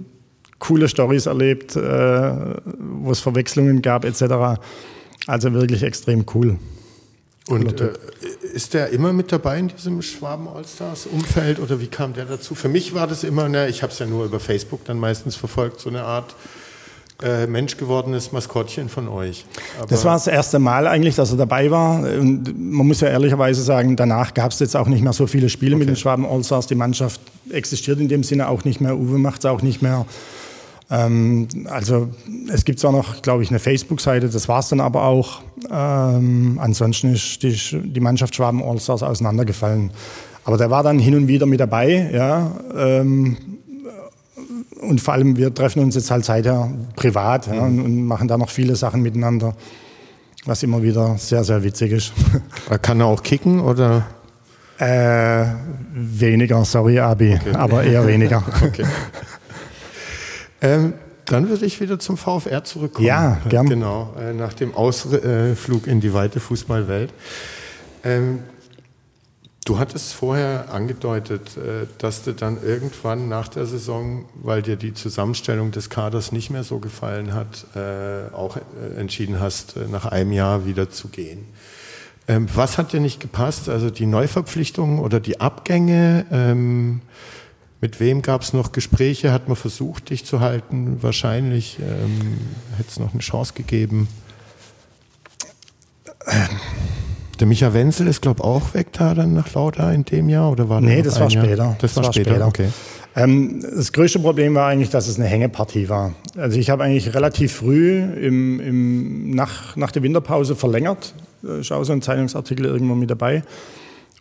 coole 0.60 0.88
Stories 0.88 1.26
erlebt, 1.26 1.76
äh, 1.76 1.80
wo 1.80 3.12
es 3.12 3.20
Verwechslungen 3.20 3.82
gab 3.82 4.06
etc. 4.06 4.62
Also 5.28 5.54
wirklich 5.54 5.84
extrem 5.84 6.26
cool. 6.34 6.58
Und 7.50 7.82
äh, 7.82 7.90
ist 8.54 8.74
der 8.74 8.90
immer 8.90 9.12
mit 9.12 9.32
dabei 9.32 9.60
in 9.60 9.68
diesem 9.68 10.02
Schwaben 10.02 10.48
Allstars 10.48 11.08
Umfeld 11.08 11.60
oder 11.60 11.82
wie 11.82 11.88
kam 11.88 12.14
der 12.14 12.26
dazu? 12.26 12.56
Für 12.56 12.70
mich 12.70 12.94
war 12.94 13.06
das 13.06 13.24
immer, 13.26 13.50
ne, 13.50 13.68
ich 13.68 13.84
habe 13.84 13.92
es 13.92 14.00
ja 14.00 14.06
nur 14.06 14.26
über 14.26 14.40
Facebook 14.40 14.86
dann 14.86 14.98
meistens 14.98 15.36
verfolgt, 15.36 15.82
so 15.82 15.90
eine 15.90 16.04
Art 16.04 16.36
äh, 17.22 17.46
Mensch 17.48 17.78
gewordenes 17.78 18.32
Maskottchen 18.32 18.88
von 18.88 19.08
euch. 19.08 19.46
Aber 19.78 19.88
das 19.88 20.06
war 20.06 20.14
das 20.14 20.28
erste 20.28 20.60
Mal 20.60 20.88
eigentlich, 20.88 21.16
dass 21.16 21.32
er 21.32 21.38
dabei 21.38 21.70
war. 21.70 22.00
Und 22.00 22.46
man 22.58 22.88
muss 22.88 23.02
ja 23.02 23.10
ehrlicherweise 23.10 23.62
sagen, 23.62 23.96
danach 23.96 24.34
gab 24.34 24.52
es 24.52 24.60
jetzt 24.60 24.76
auch 24.76 24.88
nicht 24.88 25.04
mehr 25.04 25.14
so 25.14 25.28
viele 25.28 25.50
Spiele 25.50 25.76
okay. 25.76 25.80
mit 25.80 25.90
den 25.90 25.96
Schwaben 25.96 26.26
Allstars. 26.26 26.68
Die 26.68 26.76
Mannschaft 26.76 27.22
existiert 27.50 28.00
in 28.00 28.08
dem 28.08 28.24
Sinne 28.24 28.48
auch 28.48 28.64
nicht 28.64 28.82
mehr. 28.82 28.98
Uwe 28.98 29.20
macht 29.20 29.40
es 29.40 29.46
auch 29.46 29.62
nicht 29.62 29.82
mehr. 29.82 30.06
Ähm, 30.90 31.48
also 31.66 32.10
es 32.52 32.66
gibt 32.66 32.80
zwar 32.80 32.92
noch, 32.92 33.22
glaube 33.22 33.44
ich, 33.44 33.50
eine 33.50 33.60
Facebook-Seite, 33.60 34.30
das 34.30 34.48
war 34.48 34.60
es 34.60 34.70
dann 34.70 34.80
aber 34.80 35.04
auch. 35.04 35.42
Ähm, 35.72 36.60
ansonsten 36.62 37.14
ist 37.14 37.44
die, 37.44 37.58
die 37.84 38.00
Mannschaft 38.00 38.36
Schwaben 38.36 38.62
Allstars 38.64 39.04
auseinandergefallen. 39.04 39.92
Aber 40.46 40.58
der 40.58 40.70
war 40.70 40.84
dann 40.84 41.00
hin 41.00 41.16
und 41.16 41.28
wieder 41.28 41.46
mit 41.46 41.60
dabei, 41.60 42.10
ja. 42.14 42.52
Ähm, 42.76 43.38
und 44.82 45.00
vor 45.00 45.14
allem, 45.14 45.38
wir 45.38 45.54
treffen 45.54 45.82
uns 45.82 45.96
jetzt 45.96 46.12
halt 46.12 46.26
seither 46.26 46.70
privat 46.96 47.48
ja, 47.48 47.62
und, 47.62 47.80
und, 47.80 48.06
machen 48.06 48.28
da 48.28 48.38
noch 48.38 48.50
viele 48.50 48.76
Sachen 48.76 49.02
miteinander, 49.02 49.56
was 50.46 50.62
immer 50.64 50.84
wieder 50.84 51.18
sehr, 51.18 51.44
sehr 51.46 51.64
witzig 51.64 51.94
ist. 51.94 52.14
Kann 52.82 53.00
er 53.00 53.06
auch 53.06 53.24
kicken 53.24 53.62
oder? 53.62 54.06
Äh, 54.80 55.46
weniger, 55.94 56.66
sorry, 56.66 57.00
Abi, 57.00 57.36
okay. 57.40 57.56
aber 57.56 57.84
eher 57.84 58.06
weniger. 58.06 58.44
okay. 58.64 58.86
Ähm, 60.66 60.94
dann 61.26 61.50
würde 61.50 61.66
ich 61.66 61.80
wieder 61.80 62.00
zum 62.00 62.18
VfR 62.18 62.64
zurückkommen. 62.64 63.08
Ja, 63.08 63.42
gern. 63.50 63.68
Genau, 63.68 64.14
äh, 64.20 64.34
nach 64.34 64.54
dem 64.54 64.74
Ausflug 64.74 65.88
in 65.88 66.02
die 66.02 66.14
weite 66.14 66.40
Fußballwelt. 66.40 67.14
Ähm, 68.04 68.40
du 69.66 69.80
hattest 69.80 70.14
vorher 70.14 70.74
angedeutet, 70.74 71.58
äh, 71.58 71.88
dass 71.98 72.24
du 72.24 72.34
dann 72.34 72.62
irgendwann 72.62 73.30
nach 73.30 73.48
der 73.48 73.66
Saison, 73.66 74.26
weil 74.36 74.62
dir 74.62 74.76
die 74.76 74.94
Zusammenstellung 74.94 75.72
des 75.72 75.90
Kaders 75.90 76.32
nicht 76.32 76.50
mehr 76.50 76.64
so 76.64 76.80
gefallen 76.80 77.34
hat, 77.34 77.66
äh, 77.76 78.34
auch 78.34 78.58
entschieden 78.98 79.40
hast, 79.40 79.76
nach 79.90 80.06
einem 80.06 80.32
Jahr 80.32 80.66
wieder 80.66 80.90
zu 80.90 81.08
gehen. 81.08 81.46
Ähm, 82.28 82.48
was 82.54 82.78
hat 82.78 82.94
dir 82.94 83.02
nicht 83.02 83.20
gepasst? 83.20 83.70
Also 83.70 83.90
die 83.90 84.06
Neuverpflichtungen 84.06 85.00
oder 85.00 85.20
die 85.20 85.42
Abgänge? 85.42 87.02
Mit 87.84 88.00
wem 88.00 88.22
gab 88.22 88.44
es 88.44 88.54
noch 88.54 88.72
Gespräche? 88.72 89.34
Hat 89.34 89.50
man 89.50 89.58
versucht, 89.58 90.10
dich 90.10 90.24
zu 90.24 90.40
halten? 90.40 91.00
Wahrscheinlich 91.02 91.80
ähm, 91.82 92.38
hätte 92.78 92.88
es 92.90 92.98
noch 92.98 93.12
eine 93.12 93.20
Chance 93.20 93.52
gegeben. 93.56 94.08
Der 97.42 97.46
Micha 97.46 97.74
Wenzel 97.74 98.08
ist, 98.08 98.22
glaube 98.22 98.40
ich, 98.40 98.46
auch 98.46 98.74
weg 98.74 98.94
da 98.94 99.14
dann 99.14 99.34
nach 99.34 99.54
Lauda 99.54 99.92
in 99.92 100.06
dem 100.06 100.30
Jahr? 100.30 100.50
Oder 100.50 100.70
war 100.70 100.80
nee, 100.80 101.02
das 101.02 101.20
war 101.20 101.30
später. 101.30 101.76
Das, 101.82 101.92
das 101.92 101.96
war, 101.98 102.06
war 102.06 102.14
später, 102.14 102.30
später. 102.30 102.48
okay. 102.48 102.70
Ähm, 103.18 103.60
das 103.62 103.92
größte 103.92 104.20
Problem 104.20 104.56
war 104.56 104.70
eigentlich, 104.70 104.90
dass 104.90 105.10
es 105.10 105.20
eine 105.20 105.28
Hängepartie 105.28 105.90
war. 105.90 106.14
Also 106.38 106.58
ich 106.60 106.70
habe 106.70 106.86
eigentlich 106.86 107.14
relativ 107.14 107.52
früh 107.52 108.00
im, 108.00 108.62
im, 108.62 109.32
nach, 109.32 109.76
nach 109.76 109.92
der 109.92 110.04
Winterpause 110.04 110.56
verlängert. 110.56 111.14
Ist 111.42 111.74
auch 111.74 111.84
so 111.84 111.92
ein 111.92 112.02
Zeitungsartikel 112.02 112.64
irgendwo 112.64 112.96
mit 112.96 113.12
dabei, 113.12 113.44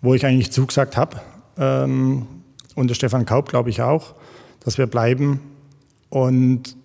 wo 0.01 0.15
ich 0.15 0.27
eigentlich 0.27 0.51
zugesagt 0.51 0.97
habe. 0.97 1.21
Ähm, 1.57 2.27
und 2.75 2.89
der 2.89 2.95
Stefan 2.95 3.27
Kaup, 3.27 3.49
glaube 3.49 3.71
ich 3.71 3.83
auch, 3.83 4.15
dass 4.61 4.79
wir 4.79 4.87
bleiben. 4.87 5.41
Und 6.09 6.77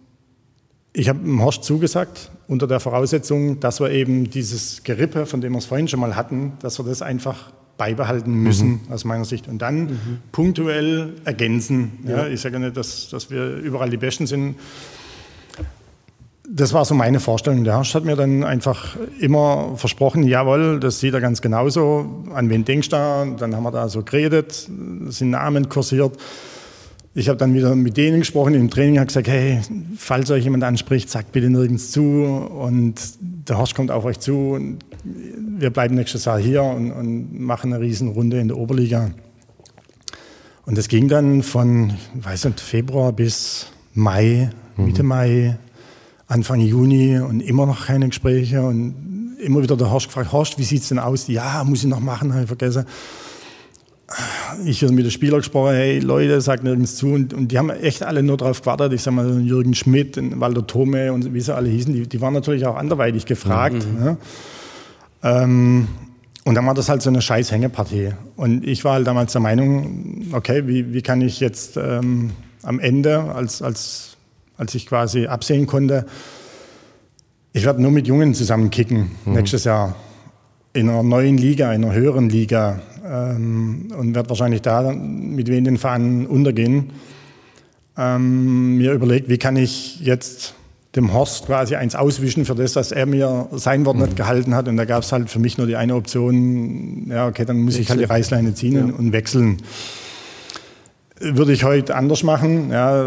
ich 0.93 1.09
habe 1.09 1.19
dem 1.19 1.41
Horst 1.41 1.63
zugesagt, 1.63 2.31
unter 2.47 2.67
der 2.67 2.79
Voraussetzung, 2.79 3.59
dass 3.59 3.79
wir 3.79 3.91
eben 3.91 4.29
dieses 4.29 4.83
Gerippe, 4.83 5.25
von 5.25 5.41
dem 5.41 5.53
wir 5.53 5.59
es 5.59 5.65
vorhin 5.65 5.87
schon 5.87 5.99
mal 5.99 6.15
hatten, 6.15 6.53
dass 6.61 6.79
wir 6.79 6.85
das 6.85 7.01
einfach 7.01 7.51
beibehalten 7.77 8.33
müssen, 8.33 8.81
mhm. 8.87 8.91
aus 8.91 9.05
meiner 9.05 9.25
Sicht. 9.25 9.47
Und 9.47 9.61
dann 9.61 9.83
mhm. 9.83 10.19
punktuell 10.31 11.13
ergänzen. 11.25 11.99
Ja. 12.05 12.17
ja. 12.17 12.27
ich 12.27 12.41
sage 12.41 12.59
nicht, 12.59 12.75
dass, 12.75 13.09
dass 13.09 13.29
wir 13.29 13.57
überall 13.57 13.89
die 13.89 13.97
Besten 13.97 14.25
sind 14.25 14.55
das 16.49 16.71
war 16.73 16.85
so 16.85 16.95
meine 16.95 17.19
Vorstellung. 17.19 17.63
Der 17.65 17.75
Herrscher 17.75 17.99
hat 17.99 18.05
mir 18.05 18.15
dann 18.15 18.43
einfach 18.43 18.95
immer 19.19 19.73
versprochen, 19.75 20.23
jawohl, 20.23 20.79
das 20.79 20.99
sieht 20.99 21.13
er 21.13 21.19
ganz 21.19 21.41
genauso. 21.41 22.23
An 22.33 22.49
wen 22.49 22.63
denkst 22.63 22.89
du? 22.89 23.35
Dann 23.37 23.55
haben 23.55 23.63
wir 23.63 23.71
da 23.71 23.89
so 23.89 24.01
geredet, 24.01 24.69
sind 25.09 25.29
Namen 25.31 25.67
kursiert. 25.67 26.15
Ich 27.13 27.27
habe 27.27 27.37
dann 27.37 27.53
wieder 27.53 27.75
mit 27.75 27.97
denen 27.97 28.19
gesprochen 28.19 28.53
im 28.53 28.69
Training, 28.69 28.97
habe 28.97 29.07
gesagt, 29.07 29.27
hey, 29.27 29.59
falls 29.97 30.31
euch 30.31 30.45
jemand 30.45 30.63
anspricht, 30.63 31.09
sagt 31.09 31.33
bitte 31.33 31.49
nirgends 31.49 31.91
zu. 31.91 32.01
Und 32.01 32.95
der 33.21 33.57
Horst 33.57 33.75
kommt 33.75 33.91
auf 33.91 34.05
euch 34.05 34.19
zu. 34.19 34.51
Und 34.51 34.79
wir 35.03 35.69
bleiben 35.69 35.95
nächstes 35.95 36.25
Jahr 36.25 36.39
hier 36.39 36.63
und, 36.63 36.91
und 36.91 37.39
machen 37.39 37.73
eine 37.73 37.83
Riesenrunde 37.83 38.39
in 38.39 38.47
der 38.47 38.57
Oberliga. 38.57 39.11
Und 40.65 40.77
das 40.77 40.87
ging 40.87 41.09
dann 41.09 41.43
von, 41.43 41.93
weiß 42.13 42.45
nicht, 42.45 42.61
Februar 42.61 43.11
bis 43.11 43.67
Mai, 43.93 44.49
Mitte 44.77 45.03
mhm. 45.03 45.09
Mai 45.09 45.57
Anfang 46.27 46.59
Juni 46.59 47.19
und 47.19 47.39
immer 47.39 47.65
noch 47.65 47.85
keine 47.85 48.07
Gespräche 48.09 48.61
und 48.61 49.37
immer 49.39 49.61
wieder 49.61 49.77
der 49.77 49.91
Horst 49.91 50.07
gefragt, 50.07 50.31
Horst, 50.31 50.59
wie 50.59 50.63
sieht 50.63 50.81
es 50.81 50.89
denn 50.89 50.99
aus? 50.99 51.27
Ja, 51.27 51.63
muss 51.63 51.83
ich 51.83 51.89
noch 51.89 51.99
machen, 51.99 52.33
habe 52.33 52.43
ich 52.43 52.47
vergessen. 52.47 52.85
Ich 54.65 54.81
habe 54.83 54.93
mit 54.93 55.05
den 55.05 55.11
Spielern 55.11 55.39
gesprochen, 55.39 55.75
hey 55.75 55.99
Leute, 55.99 56.39
sagt 56.39 56.63
nirgends 56.63 56.95
zu. 56.95 57.07
Und, 57.07 57.33
und, 57.33 57.51
die 57.51 57.57
haben 57.57 57.69
echt 57.69 58.03
alle 58.03 58.23
nur 58.23 58.37
darauf 58.37 58.61
gewartet. 58.61 58.93
Ich 58.93 59.03
sage 59.03 59.15
mal, 59.15 59.41
Jürgen 59.41 59.73
Schmidt, 59.73 60.17
Walter 60.39 60.65
Thome 60.65 61.11
und 61.11 61.33
wie 61.33 61.41
sie 61.41 61.53
alle 61.53 61.69
hießen, 61.69 61.93
die, 61.93 62.07
die 62.07 62.21
waren 62.21 62.33
natürlich 62.33 62.65
auch 62.65 62.77
anderweitig 62.77 63.25
gefragt. 63.25 63.85
Mhm. 63.85 64.03
Ne? 64.03 64.17
Ähm, 65.23 65.87
und 66.45 66.55
dann 66.55 66.65
war 66.65 66.73
das 66.73 66.87
halt 66.87 67.01
so 67.01 67.09
eine 67.09 67.21
scheiß 67.21 67.51
Hängepartie. 67.51 68.11
Und 68.37 68.65
ich 68.65 68.85
war 68.85 68.93
halt 68.93 69.07
damals 69.07 69.33
der 69.33 69.41
Meinung, 69.41 70.27
okay, 70.31 70.65
wie, 70.65 70.93
wie 70.93 71.01
kann 71.01 71.19
ich 71.19 71.41
jetzt 71.41 71.75
ähm, 71.75 72.31
am 72.63 72.79
Ende 72.79 73.19
als, 73.35 73.61
als 73.61 74.16
als 74.57 74.75
ich 74.75 74.85
quasi 74.85 75.27
absehen 75.27 75.67
konnte, 75.67 76.05
ich 77.53 77.65
werde 77.65 77.81
nur 77.81 77.91
mit 77.91 78.07
Jungen 78.07 78.33
zusammen 78.33 78.69
kicken 78.69 79.11
mhm. 79.25 79.33
nächstes 79.33 79.63
Jahr 79.63 79.95
in 80.73 80.89
einer 80.89 81.03
neuen 81.03 81.37
Liga, 81.37 81.73
in 81.73 81.83
einer 81.83 81.93
höheren 81.93 82.29
Liga 82.29 82.81
ähm, 83.03 83.91
und 83.97 84.13
werde 84.13 84.29
wahrscheinlich 84.29 84.61
da 84.61 84.91
mit 84.91 85.47
den 85.47 85.77
Vereinen 85.77 86.27
untergehen. 86.27 86.91
Ähm, 87.97 88.77
mir 88.77 88.93
überlegt, 88.93 89.27
wie 89.27 89.39
kann 89.39 89.55
ich 89.55 89.99
jetzt 90.01 90.53
dem 90.95 91.13
Horst 91.13 91.45
quasi 91.45 91.75
eins 91.75 91.95
auswischen 91.95 92.45
für 92.45 92.55
das, 92.55 92.73
dass 92.73 92.91
er 92.91 93.05
mir 93.05 93.47
sein 93.53 93.85
Wort 93.85 93.97
mhm. 93.97 94.03
nicht 94.03 94.17
gehalten 94.17 94.55
hat. 94.55 94.67
Und 94.67 94.77
da 94.77 94.85
gab 94.85 95.03
es 95.03 95.11
halt 95.11 95.29
für 95.29 95.39
mich 95.39 95.57
nur 95.57 95.67
die 95.67 95.75
eine 95.75 95.95
Option, 95.95 97.07
ja, 97.09 97.27
okay, 97.27 97.45
dann 97.45 97.57
muss 97.59 97.73
Wechsel. 97.73 97.81
ich 97.81 97.89
halt 97.89 97.99
die 98.01 98.05
Reißleine 98.05 98.53
ziehen 98.53 98.75
ja. 98.75 98.83
und, 98.83 98.91
und, 98.91 99.13
wechseln. 99.13 99.57
Würde 101.19 101.53
ich 101.53 101.63
heute 101.63 101.95
anders 101.95 102.23
machen. 102.23 102.69
Ja, 102.71 103.03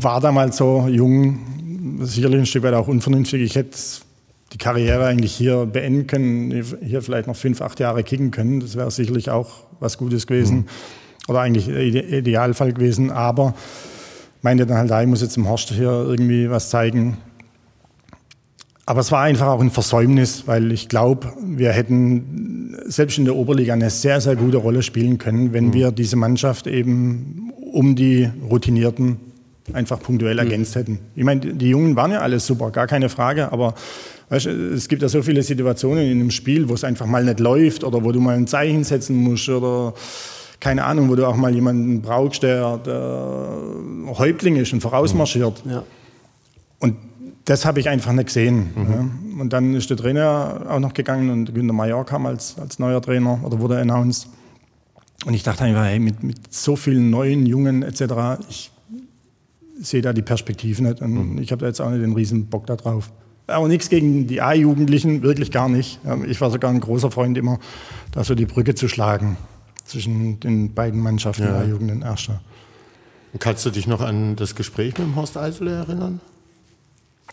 war 0.00 0.20
damals 0.20 0.56
so 0.56 0.86
jung, 0.88 1.38
sicherlich 2.00 2.40
ein 2.40 2.46
Stück 2.46 2.62
weit 2.62 2.74
auch 2.74 2.88
unvernünftig. 2.88 3.42
Ich 3.42 3.54
hätte 3.54 3.76
die 4.52 4.58
Karriere 4.58 5.06
eigentlich 5.06 5.34
hier 5.34 5.66
beenden 5.66 6.06
können, 6.06 6.64
hier 6.82 7.02
vielleicht 7.02 7.26
noch 7.26 7.36
fünf, 7.36 7.60
acht 7.60 7.80
Jahre 7.80 8.02
kicken 8.02 8.30
können. 8.30 8.60
Das 8.60 8.76
wäre 8.76 8.90
sicherlich 8.90 9.30
auch 9.30 9.64
was 9.80 9.98
Gutes 9.98 10.26
gewesen 10.26 10.56
mhm. 10.56 10.64
oder 11.28 11.40
eigentlich 11.40 11.68
Idealfall 11.68 12.72
gewesen. 12.72 13.10
Aber 13.10 13.54
meinte 14.42 14.66
dann 14.66 14.90
halt, 14.90 15.02
ich 15.02 15.08
muss 15.08 15.22
jetzt 15.22 15.36
im 15.36 15.48
Horst 15.48 15.70
hier 15.70 15.90
irgendwie 15.90 16.50
was 16.50 16.70
zeigen. 16.70 17.18
Aber 18.88 19.00
es 19.00 19.10
war 19.10 19.22
einfach 19.22 19.48
auch 19.48 19.60
ein 19.60 19.72
Versäumnis, 19.72 20.44
weil 20.46 20.70
ich 20.70 20.88
glaube, 20.88 21.32
wir 21.44 21.72
hätten 21.72 22.76
selbst 22.86 23.18
in 23.18 23.24
der 23.24 23.34
Oberliga 23.34 23.72
eine 23.72 23.90
sehr, 23.90 24.20
sehr 24.20 24.36
gute 24.36 24.58
Rolle 24.58 24.84
spielen 24.84 25.18
können, 25.18 25.52
wenn 25.52 25.66
mhm. 25.66 25.72
wir 25.74 25.90
diese 25.90 26.14
Mannschaft 26.14 26.68
eben 26.68 27.50
um 27.72 27.96
die 27.96 28.30
Routinierten 28.48 29.18
einfach 29.72 30.00
punktuell 30.00 30.34
mhm. 30.34 30.40
ergänzt 30.40 30.74
hätten. 30.74 30.98
Ich 31.14 31.24
meine, 31.24 31.40
die 31.40 31.68
Jungen 31.68 31.96
waren 31.96 32.12
ja 32.12 32.20
alles 32.20 32.46
super, 32.46 32.70
gar 32.70 32.86
keine 32.86 33.08
Frage, 33.08 33.52
aber 33.52 33.74
weißt, 34.28 34.46
es 34.46 34.88
gibt 34.88 35.02
ja 35.02 35.08
so 35.08 35.22
viele 35.22 35.42
Situationen 35.42 36.04
in 36.04 36.20
einem 36.20 36.30
Spiel, 36.30 36.68
wo 36.68 36.74
es 36.74 36.84
einfach 36.84 37.06
mal 37.06 37.24
nicht 37.24 37.40
läuft 37.40 37.84
oder 37.84 38.04
wo 38.04 38.12
du 38.12 38.20
mal 38.20 38.36
ein 38.36 38.46
Zeichen 38.46 38.84
setzen 38.84 39.16
musst 39.16 39.48
oder 39.48 39.94
keine 40.60 40.84
Ahnung, 40.84 41.10
wo 41.10 41.14
du 41.14 41.26
auch 41.26 41.36
mal 41.36 41.54
jemanden 41.54 42.00
brauchst, 42.02 42.42
der, 42.42 42.78
der 42.78 44.18
Häuptling 44.18 44.56
ist 44.56 44.72
und 44.72 44.80
vorausmarschiert. 44.80 45.62
Ja. 45.66 45.84
das 47.44 47.64
habe 47.64 47.78
ich 47.78 47.88
einfach 47.88 48.12
nicht 48.12 48.26
gesehen. 48.26 48.70
Mhm. 48.74 48.92
Ja. 48.92 49.40
Und 49.40 49.52
dann 49.52 49.74
ist 49.74 49.90
der 49.90 49.96
Trainer 49.96 50.66
auch 50.68 50.80
noch 50.80 50.94
gegangen 50.94 51.30
und 51.30 51.54
Günter 51.54 51.74
Major 51.74 52.04
kam 52.04 52.26
als, 52.26 52.58
als 52.58 52.78
neuer 52.78 53.00
Trainer 53.02 53.38
oder 53.44 53.60
wurde 53.60 53.78
announced. 53.78 54.28
Und 55.24 55.34
ich 55.34 55.42
dachte 55.42 55.64
einfach, 55.64 55.84
hey, 55.84 55.98
mit, 55.98 56.22
mit 56.22 56.52
so 56.52 56.76
vielen 56.76 57.10
neuen, 57.10 57.46
Jungen 57.46 57.82
etc., 57.82 58.40
ich 58.48 58.70
sehe 59.80 60.02
da 60.02 60.12
die 60.12 60.22
Perspektive 60.22 60.82
nicht. 60.82 61.00
Und 61.00 61.34
mhm. 61.34 61.38
ich 61.38 61.52
habe 61.52 61.60
da 61.60 61.66
jetzt 61.66 61.80
auch 61.80 61.90
nicht 61.90 62.02
den 62.02 62.14
riesen 62.14 62.46
Bock 62.46 62.66
da 62.66 62.76
drauf. 62.76 63.12
Aber 63.46 63.68
nichts 63.68 63.88
gegen 63.88 64.26
die 64.26 64.40
A-Jugendlichen, 64.40 65.22
wirklich 65.22 65.52
gar 65.52 65.68
nicht. 65.68 66.00
Ich 66.26 66.40
war 66.40 66.50
sogar 66.50 66.70
ein 66.70 66.80
großer 66.80 67.12
Freund 67.12 67.38
immer, 67.38 67.60
da 68.10 68.24
so 68.24 68.34
die 68.34 68.46
Brücke 68.46 68.74
zu 68.74 68.88
schlagen 68.88 69.36
zwischen 69.84 70.40
den 70.40 70.74
beiden 70.74 71.00
Mannschaften, 71.00 71.44
ja. 71.44 71.58
A-Jugend 71.58 71.92
und 71.92 72.02
Erster. 72.02 72.40
Kannst 73.38 73.64
du 73.66 73.70
dich 73.70 73.86
noch 73.86 74.00
an 74.00 74.34
das 74.34 74.54
Gespräch 74.54 74.98
mit 74.98 75.06
dem 75.06 75.14
Horst 75.14 75.36
Eisele 75.36 75.72
erinnern? 75.72 76.20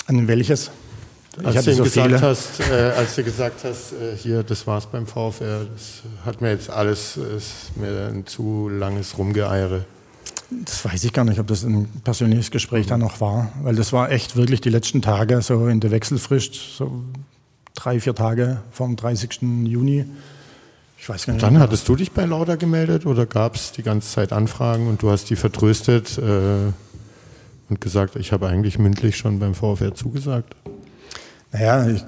An 0.07 0.27
welches? 0.27 0.69
Als, 1.43 1.65
du 1.65 1.73
so 1.73 1.83
gesagt 1.83 2.21
hast, 2.21 2.59
äh, 2.59 2.91
als 2.95 3.15
du 3.15 3.23
gesagt 3.23 3.63
hast, 3.63 3.93
äh, 3.93 4.15
hier, 4.15 4.43
das 4.43 4.67
war's 4.67 4.85
beim 4.85 5.07
VfR, 5.07 5.65
das 5.73 6.03
hat 6.25 6.41
mir 6.41 6.51
jetzt 6.51 6.69
alles, 6.69 7.17
ist 7.17 7.75
mir 7.75 8.09
ein 8.13 8.27
zu 8.27 8.69
langes 8.69 9.17
Rumgeeiere. 9.17 9.85
Das 10.65 10.85
weiß 10.85 11.03
ich 11.03 11.13
gar 11.13 11.25
nicht, 11.25 11.39
ob 11.39 11.47
das 11.47 11.63
ein 11.63 11.87
persönliches 12.03 12.51
Gespräch 12.51 12.85
mhm. 12.85 12.89
da 12.89 12.97
noch 12.97 13.21
war, 13.21 13.51
weil 13.61 13.75
das 13.75 13.93
war 13.93 14.11
echt 14.11 14.35
wirklich 14.35 14.61
die 14.61 14.69
letzten 14.69 15.01
Tage, 15.01 15.41
so 15.41 15.67
in 15.67 15.79
der 15.79 15.91
Wechselfrist, 15.91 16.53
so 16.77 17.03
drei, 17.75 17.99
vier 17.99 18.15
Tage 18.15 18.61
vom 18.71 18.95
30. 18.95 19.41
Juni. 19.65 20.05
Ich 20.97 21.09
weiß 21.09 21.25
gar 21.25 21.33
nicht. 21.33 21.43
Und 21.43 21.53
dann 21.53 21.61
hattest 21.61 21.87
du 21.89 21.95
dich 21.95 22.11
bei 22.11 22.25
Lauda 22.25 22.55
gemeldet 22.55 23.05
oder 23.05 23.25
gab 23.25 23.55
es 23.55 23.71
die 23.71 23.83
ganze 23.83 24.09
Zeit 24.09 24.31
Anfragen 24.31 24.87
und 24.87 25.01
du 25.01 25.09
hast 25.09 25.29
die 25.29 25.35
vertröstet 25.35 26.17
äh, 26.17 26.71
und 27.69 27.81
gesagt, 27.81 28.15
ich 28.15 28.31
habe 28.31 28.47
eigentlich 28.47 28.79
mündlich 28.79 29.17
schon 29.17 29.39
beim 29.39 29.53
VfR 29.53 29.95
zugesagt? 29.95 30.55
Naja, 31.51 31.87
ich, 31.87 32.03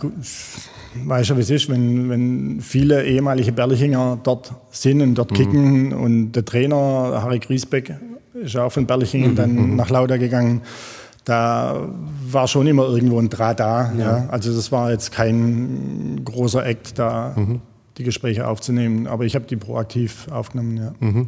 weiß 1.03 1.29
ja, 1.29 1.37
wie 1.37 1.41
es 1.41 1.49
ist, 1.49 1.69
wenn, 1.69 2.09
wenn 2.09 2.61
viele 2.61 3.05
ehemalige 3.05 3.51
Berlichinger 3.51 4.19
dort 4.23 4.53
sind 4.71 5.01
und 5.01 5.15
dort 5.15 5.31
mhm. 5.31 5.35
kicken 5.35 5.93
und 5.93 6.31
der 6.31 6.45
Trainer 6.45 7.21
Harry 7.21 7.39
Griesbeck 7.39 7.95
ist 8.35 8.55
auch 8.57 8.71
von 8.71 8.85
Berlichingen 8.85 9.31
mhm. 9.31 9.35
dann 9.35 9.55
mhm. 9.55 9.75
nach 9.75 9.89
Lauda 9.89 10.17
gegangen. 10.17 10.61
Da 11.23 11.87
war 12.29 12.47
schon 12.47 12.67
immer 12.67 12.87
irgendwo 12.87 13.19
ein 13.19 13.29
Draht 13.29 13.59
da. 13.59 13.91
Ja. 13.93 14.17
ja. 14.17 14.29
Also 14.29 14.53
das 14.55 14.71
war 14.71 14.91
jetzt 14.91 15.11
kein 15.11 16.21
großer 16.23 16.65
Act, 16.65 16.99
da 16.99 17.33
mhm. 17.35 17.61
die 17.97 18.03
Gespräche 18.03 18.47
aufzunehmen. 18.47 19.07
Aber 19.07 19.25
ich 19.25 19.35
habe 19.35 19.45
die 19.45 19.55
proaktiv 19.55 20.27
aufgenommen. 20.29 20.77
Ja. 20.77 20.93
Mhm. 20.99 21.27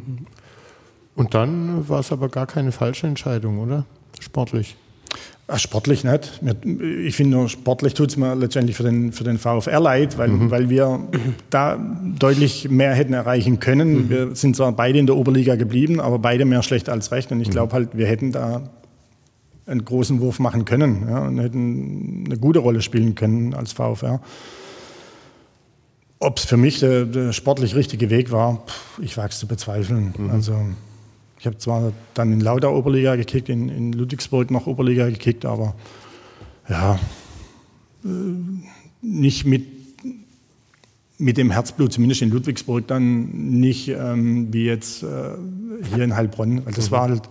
Und 1.16 1.34
dann 1.34 1.88
war 1.88 1.98
es 2.00 2.12
aber 2.12 2.28
gar 2.28 2.46
keine 2.46 2.70
falsche 2.70 3.08
Entscheidung, 3.08 3.58
oder? 3.58 3.84
Sportlich. 4.20 4.76
Sportlich 5.56 6.04
nicht. 6.04 6.42
Ich 7.04 7.16
finde 7.16 7.38
nur, 7.38 7.48
sportlich 7.48 7.94
tut 7.94 8.10
es 8.10 8.18
mir 8.18 8.34
letztendlich 8.34 8.76
für 8.76 8.82
den, 8.82 9.12
für 9.12 9.24
den 9.24 9.38
VfR 9.38 9.80
leid, 9.80 10.18
weil, 10.18 10.28
mhm. 10.28 10.50
weil 10.50 10.68
wir 10.68 11.08
da 11.48 11.78
deutlich 12.18 12.68
mehr 12.68 12.92
hätten 12.92 13.14
erreichen 13.14 13.58
können. 13.58 13.94
Mhm. 13.94 14.10
Wir 14.10 14.36
sind 14.36 14.56
zwar 14.56 14.72
beide 14.72 14.98
in 14.98 15.06
der 15.06 15.16
Oberliga 15.16 15.56
geblieben, 15.56 16.00
aber 16.00 16.18
beide 16.18 16.44
mehr 16.44 16.62
schlecht 16.62 16.90
als 16.90 17.12
recht. 17.12 17.32
Und 17.32 17.40
ich 17.40 17.48
mhm. 17.48 17.52
glaube 17.52 17.72
halt, 17.72 17.96
wir 17.96 18.06
hätten 18.06 18.30
da 18.30 18.68
einen 19.64 19.84
großen 19.84 20.20
Wurf 20.20 20.38
machen 20.38 20.66
können 20.66 21.06
ja, 21.08 21.26
und 21.26 21.38
hätten 21.38 22.24
eine 22.26 22.36
gute 22.36 22.58
Rolle 22.58 22.82
spielen 22.82 23.14
können 23.14 23.54
als 23.54 23.72
VfR. 23.72 24.20
Ob 26.18 26.38
es 26.38 26.44
für 26.44 26.56
mich 26.58 26.80
der, 26.80 27.06
der, 27.06 27.32
sportlich 27.32 27.74
richtige 27.74 28.10
Weg 28.10 28.32
war, 28.32 28.64
ich 29.00 29.16
wage 29.16 29.30
es 29.30 29.38
zu 29.38 29.46
bezweifeln. 29.46 30.12
Mhm. 30.18 30.30
Also 30.30 30.54
ich 31.38 31.46
habe 31.46 31.58
zwar 31.58 31.92
dann 32.14 32.32
in 32.32 32.40
Lauda 32.40 32.68
Oberliga 32.68 33.16
gekickt, 33.16 33.48
in, 33.48 33.68
in 33.68 33.92
Ludwigsburg 33.92 34.50
noch 34.50 34.66
Oberliga 34.66 35.08
gekickt, 35.08 35.44
aber 35.44 35.74
ja, 36.68 36.98
äh, 38.04 38.08
nicht 39.00 39.46
mit, 39.46 39.64
mit 41.18 41.36
dem 41.36 41.50
Herzblut, 41.50 41.92
zumindest 41.92 42.22
in 42.22 42.30
Ludwigsburg 42.30 42.86
dann 42.86 43.28
nicht 43.60 43.88
ähm, 43.88 44.52
wie 44.52 44.64
jetzt 44.64 45.02
äh, 45.02 45.06
hier 45.94 46.04
in 46.04 46.16
Heilbronn. 46.16 46.66
Weil 46.66 46.72
das 46.72 46.90
mhm. 46.90 46.94
war 46.94 47.02
halt 47.02 47.22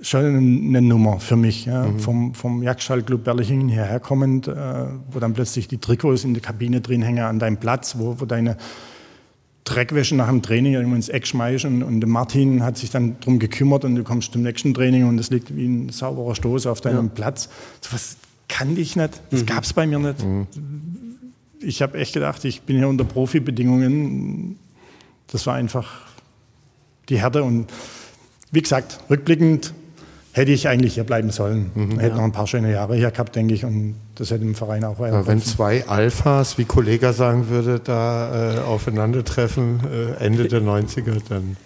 schon 0.00 0.24
eine 0.24 0.82
Nummer 0.82 1.18
für 1.18 1.36
mich. 1.36 1.66
Ja. 1.66 1.86
Mhm. 1.86 1.98
Vom, 1.98 2.34
vom 2.34 2.62
Jagdschallclub 2.62 3.24
Berlichingen 3.24 3.68
hierher 3.68 3.98
kommend, 3.98 4.46
äh, 4.46 4.86
wo 5.10 5.18
dann 5.18 5.34
plötzlich 5.34 5.66
die 5.66 5.78
Trikots 5.78 6.24
in 6.24 6.34
der 6.34 6.42
Kabine 6.42 6.80
drin 6.80 7.02
hängen 7.02 7.24
an 7.24 7.40
deinem 7.40 7.56
Platz, 7.56 7.96
wo, 7.98 8.20
wo 8.20 8.24
deine 8.24 8.56
Dreckwäsche 9.66 10.14
nach 10.14 10.28
dem 10.28 10.42
Training 10.42 10.74
irgendwo 10.74 10.94
ins 10.94 11.08
Eck 11.08 11.26
schmeißen 11.26 11.82
und 11.82 12.06
Martin 12.06 12.62
hat 12.62 12.78
sich 12.78 12.90
dann 12.90 13.16
darum 13.20 13.38
gekümmert 13.38 13.84
und 13.84 13.96
du 13.96 14.04
kommst 14.04 14.32
zum 14.32 14.42
nächsten 14.42 14.72
Training 14.72 15.06
und 15.08 15.18
es 15.18 15.28
liegt 15.28 15.54
wie 15.54 15.66
ein 15.66 15.88
sauberer 15.90 16.34
Stoß 16.34 16.66
auf 16.66 16.80
deinem 16.80 17.06
ja. 17.06 17.12
Platz. 17.14 17.48
So 17.80 17.92
was 17.92 18.16
kann 18.48 18.76
ich 18.76 18.94
nicht, 18.94 19.20
das 19.30 19.42
mhm. 19.42 19.46
gab 19.46 19.64
es 19.64 19.72
bei 19.72 19.86
mir 19.86 19.98
nicht. 19.98 20.24
Mhm. 20.24 20.46
Ich 21.60 21.82
habe 21.82 21.98
echt 21.98 22.14
gedacht, 22.14 22.44
ich 22.44 22.62
bin 22.62 22.76
hier 22.76 22.88
unter 22.88 23.04
Profibedingungen. 23.04 24.56
Das 25.26 25.46
war 25.46 25.54
einfach 25.54 26.06
die 27.08 27.18
Härte 27.18 27.42
und 27.42 27.66
wie 28.52 28.62
gesagt, 28.62 29.00
rückblickend 29.10 29.74
hätte 30.36 30.52
ich 30.52 30.68
eigentlich 30.68 30.94
hier 30.94 31.04
bleiben 31.04 31.30
sollen. 31.30 31.70
Mhm, 31.74 31.98
hätte 31.98 32.10
ja. 32.10 32.16
noch 32.16 32.24
ein 32.24 32.32
paar 32.32 32.46
schöne 32.46 32.70
Jahre 32.70 32.94
hier 32.94 33.10
gehabt, 33.10 33.34
denke 33.34 33.54
ich, 33.54 33.64
und 33.64 33.94
das 34.16 34.30
hätte 34.30 34.44
im 34.44 34.54
Verein 34.54 34.84
auch 34.84 34.98
weiter. 34.98 35.26
Wenn 35.26 35.40
zwei 35.40 35.88
Alphas, 35.88 36.58
wie 36.58 36.66
Kollege 36.66 37.14
sagen 37.14 37.48
würde, 37.48 37.80
da 37.82 38.56
äh, 38.56 38.58
aufeinandertreffen, 38.58 39.80
äh, 40.20 40.22
Ende 40.22 40.46
der 40.46 40.60
90er, 40.60 41.22
dann 41.30 41.56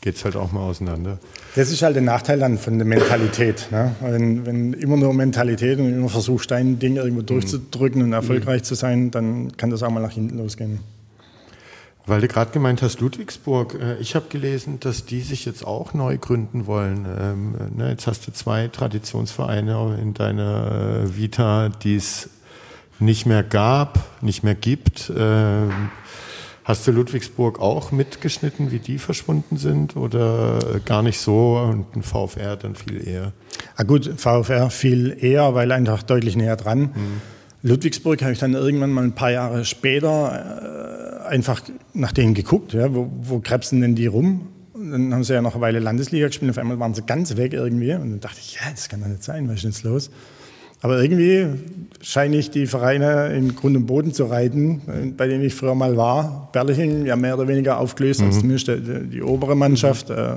geht 0.00 0.16
es 0.16 0.24
halt 0.24 0.34
auch 0.34 0.50
mal 0.50 0.60
auseinander. 0.60 1.18
Das 1.56 1.70
ist 1.70 1.82
halt 1.82 1.94
der 1.94 2.02
Nachteil 2.02 2.38
dann 2.38 2.56
von 2.56 2.78
der 2.78 2.86
Mentalität. 2.86 3.68
Ne? 3.70 3.94
Wenn, 4.00 4.46
wenn 4.46 4.72
immer 4.72 4.96
nur 4.96 5.12
Mentalität 5.12 5.78
und 5.78 5.92
immer 5.92 6.08
versuchst, 6.08 6.50
dein 6.50 6.78
Ding 6.78 6.96
irgendwo 6.96 7.20
mhm. 7.20 7.26
durchzudrücken 7.26 8.02
und 8.02 8.14
erfolgreich 8.14 8.62
mhm. 8.62 8.64
zu 8.64 8.74
sein, 8.76 9.10
dann 9.10 9.54
kann 9.58 9.68
das 9.68 9.82
auch 9.82 9.90
mal 9.90 10.00
nach 10.00 10.12
hinten 10.12 10.38
losgehen. 10.38 10.78
Weil 12.08 12.20
du 12.20 12.28
gerade 12.28 12.52
gemeint 12.52 12.82
hast, 12.82 13.00
Ludwigsburg, 13.00 13.74
äh, 13.74 13.96
ich 13.96 14.14
habe 14.14 14.26
gelesen, 14.28 14.78
dass 14.78 15.06
die 15.06 15.22
sich 15.22 15.44
jetzt 15.44 15.66
auch 15.66 15.92
neu 15.92 16.18
gründen 16.18 16.66
wollen. 16.66 17.04
Ähm, 17.18 17.54
ne, 17.76 17.90
jetzt 17.90 18.06
hast 18.06 18.26
du 18.28 18.32
zwei 18.32 18.68
Traditionsvereine 18.68 19.98
in 20.00 20.14
deiner 20.14 21.02
äh, 21.02 21.16
Vita, 21.16 21.68
die 21.68 21.96
es 21.96 22.30
nicht 23.00 23.26
mehr 23.26 23.42
gab, 23.42 24.22
nicht 24.22 24.44
mehr 24.44 24.54
gibt. 24.54 25.12
Ähm, 25.14 25.90
hast 26.64 26.86
du 26.86 26.92
Ludwigsburg 26.92 27.60
auch 27.60 27.90
mitgeschnitten, 27.90 28.70
wie 28.70 28.78
die 28.78 28.98
verschwunden 28.98 29.56
sind 29.56 29.96
oder 29.96 30.80
gar 30.84 31.02
nicht 31.02 31.18
so 31.18 31.58
und 31.58 31.96
ein 31.96 32.02
VfR 32.02 32.56
dann 32.56 32.76
viel 32.76 33.06
eher? 33.06 33.32
Ah 33.76 33.82
gut, 33.82 34.14
VfR 34.16 34.70
viel 34.70 35.16
eher, 35.20 35.54
weil 35.54 35.72
einfach 35.72 36.04
deutlich 36.04 36.36
näher 36.36 36.56
dran. 36.56 36.80
Mhm. 36.80 37.20
Ludwigsburg 37.62 38.22
habe 38.22 38.32
ich 38.32 38.38
dann 38.38 38.54
irgendwann 38.54 38.92
mal 38.92 39.04
ein 39.04 39.14
paar 39.14 39.32
Jahre 39.32 39.64
später 39.64 41.02
äh, 41.02 41.05
einfach 41.26 41.62
nach 41.92 42.12
denen 42.12 42.34
geguckt, 42.34 42.72
ja, 42.72 42.94
wo, 42.94 43.10
wo 43.22 43.40
krebsen 43.40 43.80
denn 43.80 43.94
die 43.94 44.06
rum? 44.06 44.48
Und 44.74 44.90
dann 44.90 45.14
haben 45.14 45.24
sie 45.24 45.32
ja 45.32 45.42
noch 45.42 45.54
eine 45.54 45.60
Weile 45.62 45.78
Landesliga 45.78 46.26
gespielt, 46.26 46.50
auf 46.50 46.58
einmal 46.58 46.78
waren 46.78 46.94
sie 46.94 47.02
ganz 47.02 47.36
weg 47.36 47.52
irgendwie. 47.52 47.92
Und 47.94 48.10
dann 48.10 48.20
dachte 48.20 48.38
ich, 48.40 48.54
ja, 48.54 48.70
das 48.70 48.88
kann 48.88 49.00
doch 49.00 49.08
nicht 49.08 49.24
sein, 49.24 49.48
was 49.48 49.56
ist 49.56 49.64
jetzt 49.64 49.82
los? 49.84 50.10
Aber 50.82 51.00
irgendwie 51.00 51.46
scheine 52.02 52.36
ich 52.36 52.50
die 52.50 52.66
Vereine 52.66 53.32
in 53.34 53.56
Grund 53.56 53.76
und 53.76 53.86
Boden 53.86 54.12
zu 54.12 54.24
reiten, 54.24 55.14
bei 55.16 55.26
denen 55.26 55.42
ich 55.42 55.54
früher 55.54 55.74
mal 55.74 55.96
war. 55.96 56.50
Berliching 56.52 57.06
ja 57.06 57.16
mehr 57.16 57.34
oder 57.34 57.48
weniger 57.48 57.78
aufgelöst, 57.78 58.20
mhm. 58.20 58.26
als 58.26 58.40
zumindest 58.40 58.68
die, 58.68 59.08
die, 59.08 59.22
obere 59.22 59.56
Mannschaft. 59.56 60.10
Äh, 60.10 60.34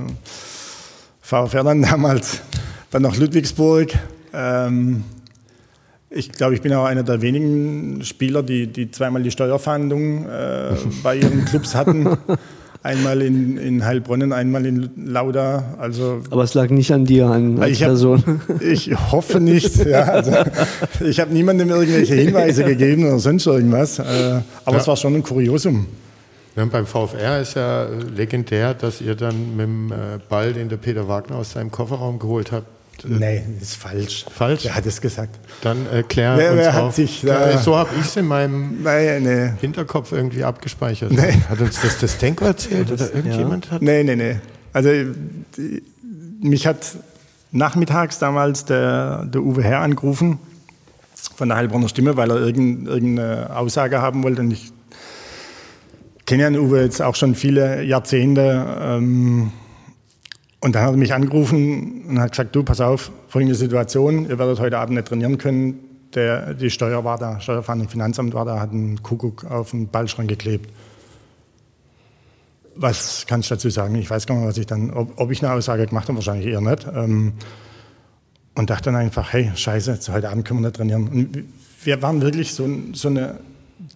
VfR 1.22 1.64
dann 1.64 1.82
damals, 1.82 2.42
dann 2.90 3.02
noch 3.02 3.18
Ludwigsburg. 3.18 3.94
Ähm, 4.34 5.04
ich 6.12 6.32
glaube, 6.32 6.56
ich 6.56 6.62
bin 6.62 6.74
auch 6.74 6.86
einer 6.86 7.04
der 7.04 7.22
wenigen 7.22 8.04
Spieler, 8.04 8.42
die, 8.42 8.68
die 8.68 8.90
zweimal 8.92 9.22
die 9.24 9.32
Steuerfahndung 9.32 10.26
äh, 10.26 10.72
bei 11.04 11.18
ihren 11.18 11.46
Clubs 11.46 11.76
hatten. 11.76 12.18
Einmal 12.82 13.22
in, 13.22 13.58
in 13.58 13.86
Heilbronn, 13.86 14.32
einmal 14.32 14.66
in 14.66 14.90
Lauda. 15.06 15.76
Also, 15.80 16.22
Aber 16.32 16.44
es 16.44 16.54
lag 16.54 16.70
nicht 16.70 16.92
an 16.94 17.04
dir, 17.04 17.28
an, 17.28 17.60
als 17.60 17.72
ich 17.72 17.80
Person. 17.80 18.24
Hab, 18.48 18.62
ich 18.62 18.90
hoffe 19.12 19.42
nicht. 19.42 19.86
Ja, 19.86 20.04
also, 20.04 20.32
ich 21.04 21.20
habe 21.20 21.34
niemandem 21.34 21.70
irgendwelche 21.70 22.16
Hinweise 22.16 22.64
gegeben 22.64 23.06
oder 23.06 23.20
sonst 23.20 23.46
irgendwas. 23.48 24.00
Äh, 24.00 24.04
aber 24.64 24.78
ja. 24.78 24.78
es 24.78 24.88
war 24.88 24.96
schon 24.96 25.16
ein 25.16 25.24
Kuriosum. 25.24 25.88
Ja, 26.56 26.66
beim 26.66 26.86
VfR 26.86 27.42
ist 27.42 27.56
ja 27.56 27.86
legendär, 28.16 28.74
dass 28.74 29.02
ihr 29.02 29.16
dann 29.16 29.58
mit 29.58 29.66
dem 29.66 29.92
äh, 29.92 29.96
Ball, 30.30 30.54
den 30.54 30.70
der 30.70 30.78
Peter 30.78 31.08
Wagner 31.08 31.36
aus 31.36 31.52
seinem 31.52 31.72
Kofferraum 31.72 32.18
geholt 32.18 32.54
habt, 32.54 32.68
Das 33.04 33.62
ist 33.62 33.76
falsch. 33.76 34.26
Falsch? 34.30 34.64
Wer 34.64 34.76
hat 34.76 34.86
es 34.86 35.02
gesagt? 35.02 35.40
Dann 35.62 35.86
erklär 35.88 36.38
wer, 36.38 36.52
uns 36.52 36.60
wer 36.60 36.74
hat 36.74 36.96
sich 36.96 37.22
da 37.22 37.58
So 37.58 37.76
habe 37.76 37.90
ich 38.00 38.06
es 38.06 38.16
in 38.16 38.26
meinem 38.26 38.84
nee, 38.84 39.20
nee. 39.20 39.52
Hinterkopf 39.62 40.12
irgendwie 40.12 40.44
abgespeichert. 40.44 41.12
Nee. 41.12 41.42
Hat 41.50 41.60
uns 41.62 41.82
das 41.82 42.00
das 42.00 42.18
Denko 42.18 42.46
erzählt 42.46 42.92
oder 42.92 43.14
irgendjemand 43.14 43.66
ja. 43.66 43.72
hat? 43.72 43.82
Nee, 43.82 44.04
nee, 44.04 44.16
nee. 44.16 44.36
Also 44.74 44.90
mich 46.42 46.68
hat 46.68 46.78
nachmittags 47.52 48.20
damals 48.20 48.66
der, 48.66 49.26
der 49.26 49.42
Uwe 49.42 49.64
Herr 49.64 49.80
angerufen 49.80 50.40
von 51.36 51.50
der 51.50 51.58
Heilbronner 51.58 51.90
Stimme, 51.90 52.18
weil 52.18 52.32
er 52.32 52.38
irgendeine 52.38 53.56
Aussage 53.56 54.02
haben 54.02 54.24
wollte. 54.24 54.42
Und 54.42 54.52
ich 54.52 54.72
kenne 56.26 56.44
ja 56.44 56.50
den 56.50 56.60
Uwe 56.60 56.82
jetzt 56.82 57.02
auch 57.02 57.16
schon 57.16 57.36
viele 57.36 57.84
Jahrzehnte. 57.84 58.66
Ähm, 58.82 59.52
und 60.62 60.76
dann 60.76 60.84
hat 60.84 60.92
er 60.92 60.98
mich 60.98 61.14
angerufen 61.14 62.06
und 62.08 62.20
hat 62.20 62.32
gesagt, 62.32 62.56
du, 62.56 62.64
pass 62.64 62.82
auf, 62.82 63.12
folgende 63.28 63.56
Situation, 63.56 64.30
ihr 64.30 64.38
werdet 64.38 64.60
heute 64.60 64.78
Abend 64.78 64.96
nicht 64.96 65.08
trainieren 65.08 65.38
können. 65.38 65.80
Der, 66.16 66.54
die 66.54 66.70
Steuer 66.70 67.04
war 67.04 67.18
da, 67.18 67.40
Steuerfahndung 67.40 67.88
Finanzamt 67.88 68.34
war 68.34 68.44
da, 68.44 68.60
hat 68.60 68.72
einen 68.72 69.02
Kuckuck 69.02 69.46
auf 69.46 69.72
den 69.72 69.88
Ballschrank 69.88 70.28
geklebt. 70.28 70.70
Was 72.76 73.26
kann 73.28 73.42
ich 73.42 73.48
dazu 73.48 73.70
sagen? 73.70 73.96
Ich 73.96 74.10
weiß 74.10 74.26
gar 74.26 74.36
nicht, 74.36 74.48
was 74.48 74.58
ich 74.58 74.66
dann, 74.66 74.92
ob, 74.92 75.20
ob 75.20 75.32
ich 75.32 75.44
eine 75.44 75.54
Aussage 75.54 75.86
gemacht 75.86 76.08
habe, 76.08 76.18
wahrscheinlich 76.18 76.48
eher 76.48 76.62
nicht. 76.62 76.88
Ähm, 76.94 77.34
und 78.56 78.70
dachte 78.70 78.86
dann 78.86 78.96
einfach, 78.96 79.32
hey, 79.32 79.52
scheiße, 79.56 80.00
heute 80.12 80.30
Abend 80.30 80.46
können 80.46 80.60
wir 80.62 80.68
nicht 80.68 80.76
trainieren. 80.76 81.08
Und 81.08 81.44
wir 81.84 82.02
waren 82.02 82.22
wirklich 82.22 82.54
so, 82.54 82.68
so 82.94 83.08
eine 83.08 83.40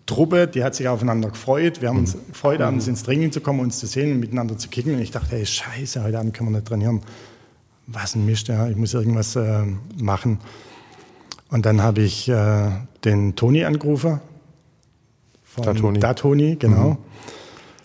Truppe, 0.06 0.48
die 0.48 0.64
hat 0.64 0.76
sich 0.76 0.88
aufeinander 0.88 1.30
gefreut. 1.30 1.82
Wir 1.82 1.90
haben 1.90 2.00
uns 2.00 2.16
mhm. 2.16 2.28
gefreut, 2.30 2.62
abends 2.62 2.88
ins 2.88 3.04
Training 3.04 3.32
zu 3.32 3.42
kommen, 3.42 3.60
uns 3.60 3.80
zu 3.80 3.88
sehen 3.88 4.12
und 4.12 4.20
miteinander 4.20 4.58
zu 4.58 4.70
kicken. 4.70 4.96
Und 4.96 5.02
ich 5.02 5.12
dachte, 5.12 5.36
hey, 5.36 5.46
scheiße, 5.46 6.04
heute 6.04 6.20
Abend 6.20 6.34
können 6.34 6.50
wir 6.50 6.58
nicht 6.58 6.68
trainieren. 6.68 7.02
Was 7.88 8.16
ein 8.16 8.26
Mist, 8.26 8.48
ja, 8.48 8.68
ich 8.68 8.76
muss 8.76 8.94
irgendwas 8.94 9.36
äh, 9.36 9.64
machen. 9.98 10.40
Und 11.50 11.66
dann 11.66 11.82
habe 11.82 12.02
ich 12.02 12.30
äh, 12.30 12.72
den 13.06 13.36
Toni 13.36 13.64
angerufen. 13.64 14.20
Da 15.56 15.74
Toni. 15.74 16.00
Da 16.00 16.14
Toni, 16.14 16.56
genau. 16.56 16.92
Mhm. 16.92 16.98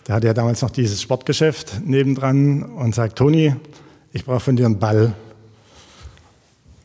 Der 0.07 0.15
hatte 0.15 0.27
ja 0.27 0.33
damals 0.33 0.61
noch 0.61 0.71
dieses 0.71 1.01
Sportgeschäft 1.01 1.81
nebendran 1.85 2.63
und 2.63 2.95
sagt, 2.95 3.17
Toni, 3.17 3.55
ich 4.11 4.25
brauche 4.25 4.39
von 4.39 4.55
dir 4.55 4.65
einen 4.65 4.79
Ball. 4.79 5.13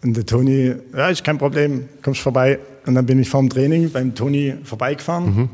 Und 0.05 0.19
der 0.19 0.27
Toni, 0.27 0.75
ja, 0.95 1.09
ist 1.09 1.25
kein 1.25 1.39
Problem, 1.39 1.89
kommst 2.03 2.21
vorbei. 2.21 2.59
Und 2.85 2.95
dann 2.95 3.07
bin 3.07 3.19
ich 3.19 3.31
vorm 3.31 3.49
Training 3.49 3.91
beim 3.91 4.15
Toni 4.15 4.55
vorbeigefahren, 4.63 5.25
mhm. 5.25 5.49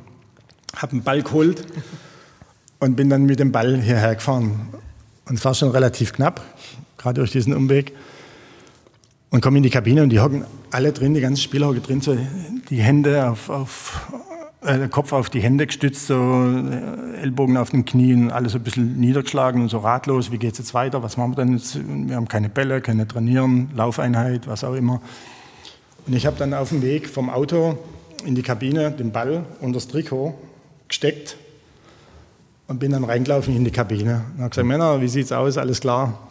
habe 0.74 0.92
einen 0.92 1.02
Ball 1.04 1.22
geholt 1.22 1.64
und 2.80 2.96
bin 2.96 3.08
dann 3.08 3.26
mit 3.26 3.38
dem 3.38 3.52
Ball 3.52 3.80
hierher 3.80 4.16
gefahren. 4.16 4.68
Und 5.26 5.38
es 5.38 5.44
war 5.44 5.54
schon 5.54 5.70
relativ 5.70 6.12
knapp, 6.12 6.42
gerade 6.98 7.20
durch 7.20 7.30
diesen 7.30 7.54
Umweg. 7.54 7.92
Und 9.30 9.40
komme 9.40 9.58
in 9.58 9.62
die 9.62 9.70
Kabine 9.70 10.02
und 10.02 10.10
die 10.10 10.18
hocken 10.18 10.44
alle 10.72 10.90
drin, 10.90 11.14
die 11.14 11.20
ganzen 11.20 11.40
Spieler 11.40 11.68
hocken 11.68 11.84
drin, 11.84 12.00
so 12.00 12.18
die 12.70 12.82
Hände 12.82 13.30
auf, 13.30 13.48
auf 13.50 14.12
äh, 14.62 14.88
Kopf 14.88 15.12
auf 15.12 15.30
die 15.30 15.40
Hände 15.40 15.66
gestützt, 15.66 16.06
so 16.06 16.14
äh, 16.14 17.20
Ellbogen 17.22 17.56
auf 17.56 17.70
den 17.70 17.84
Knien, 17.84 18.30
alles 18.30 18.54
ein 18.54 18.62
bisschen 18.62 18.98
niedergeschlagen 18.98 19.62
und 19.62 19.68
so 19.68 19.78
ratlos. 19.78 20.30
Wie 20.30 20.38
geht 20.38 20.52
es 20.52 20.58
jetzt 20.58 20.74
weiter? 20.74 21.02
Was 21.02 21.16
machen 21.16 21.32
wir 21.32 21.36
denn 21.44 21.56
jetzt? 21.56 21.78
Wir 21.86 22.16
haben 22.16 22.28
keine 22.28 22.48
Bälle, 22.48 22.80
keine 22.80 23.08
Trainieren, 23.08 23.70
Laufeinheit, 23.74 24.46
was 24.46 24.64
auch 24.64 24.74
immer. 24.74 25.00
Und 26.06 26.14
ich 26.14 26.26
habe 26.26 26.36
dann 26.36 26.54
auf 26.54 26.70
dem 26.70 26.82
Weg 26.82 27.08
vom 27.08 27.30
Auto 27.30 27.78
in 28.24 28.34
die 28.34 28.42
Kabine 28.42 28.90
den 28.90 29.12
Ball 29.12 29.44
unter 29.60 29.74
das 29.74 29.88
Trikot 29.88 30.34
gesteckt 30.88 31.36
und 32.68 32.78
bin 32.78 32.92
dann 32.92 33.04
reingelaufen 33.04 33.54
in 33.56 33.64
die 33.64 33.70
Kabine. 33.70 34.24
Und 34.34 34.42
habe 34.42 34.50
gesagt, 34.50 34.66
Männer, 34.66 35.00
wie 35.00 35.08
sieht's 35.08 35.32
aus? 35.32 35.56
Alles 35.56 35.80
klar? 35.80 36.28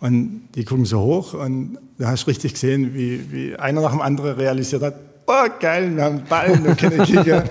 Und 0.00 0.48
die 0.54 0.64
gucken 0.64 0.84
so 0.84 1.00
hoch 1.00 1.34
und 1.34 1.78
da 1.98 2.08
hast 2.08 2.24
du 2.24 2.26
richtig 2.28 2.52
gesehen, 2.54 2.94
wie, 2.94 3.32
wie 3.32 3.56
einer 3.56 3.80
nach 3.80 3.92
dem 3.92 4.02
anderen 4.02 4.36
realisiert 4.36 4.82
hat, 4.82 4.94
oh 5.26 5.48
geil, 5.60 5.94
wir 5.94 6.04
haben 6.04 6.18
einen 6.18 6.24
Ball 6.26 6.50
und 6.52 6.76
keine 6.76 7.04
Kicker. 7.04 7.44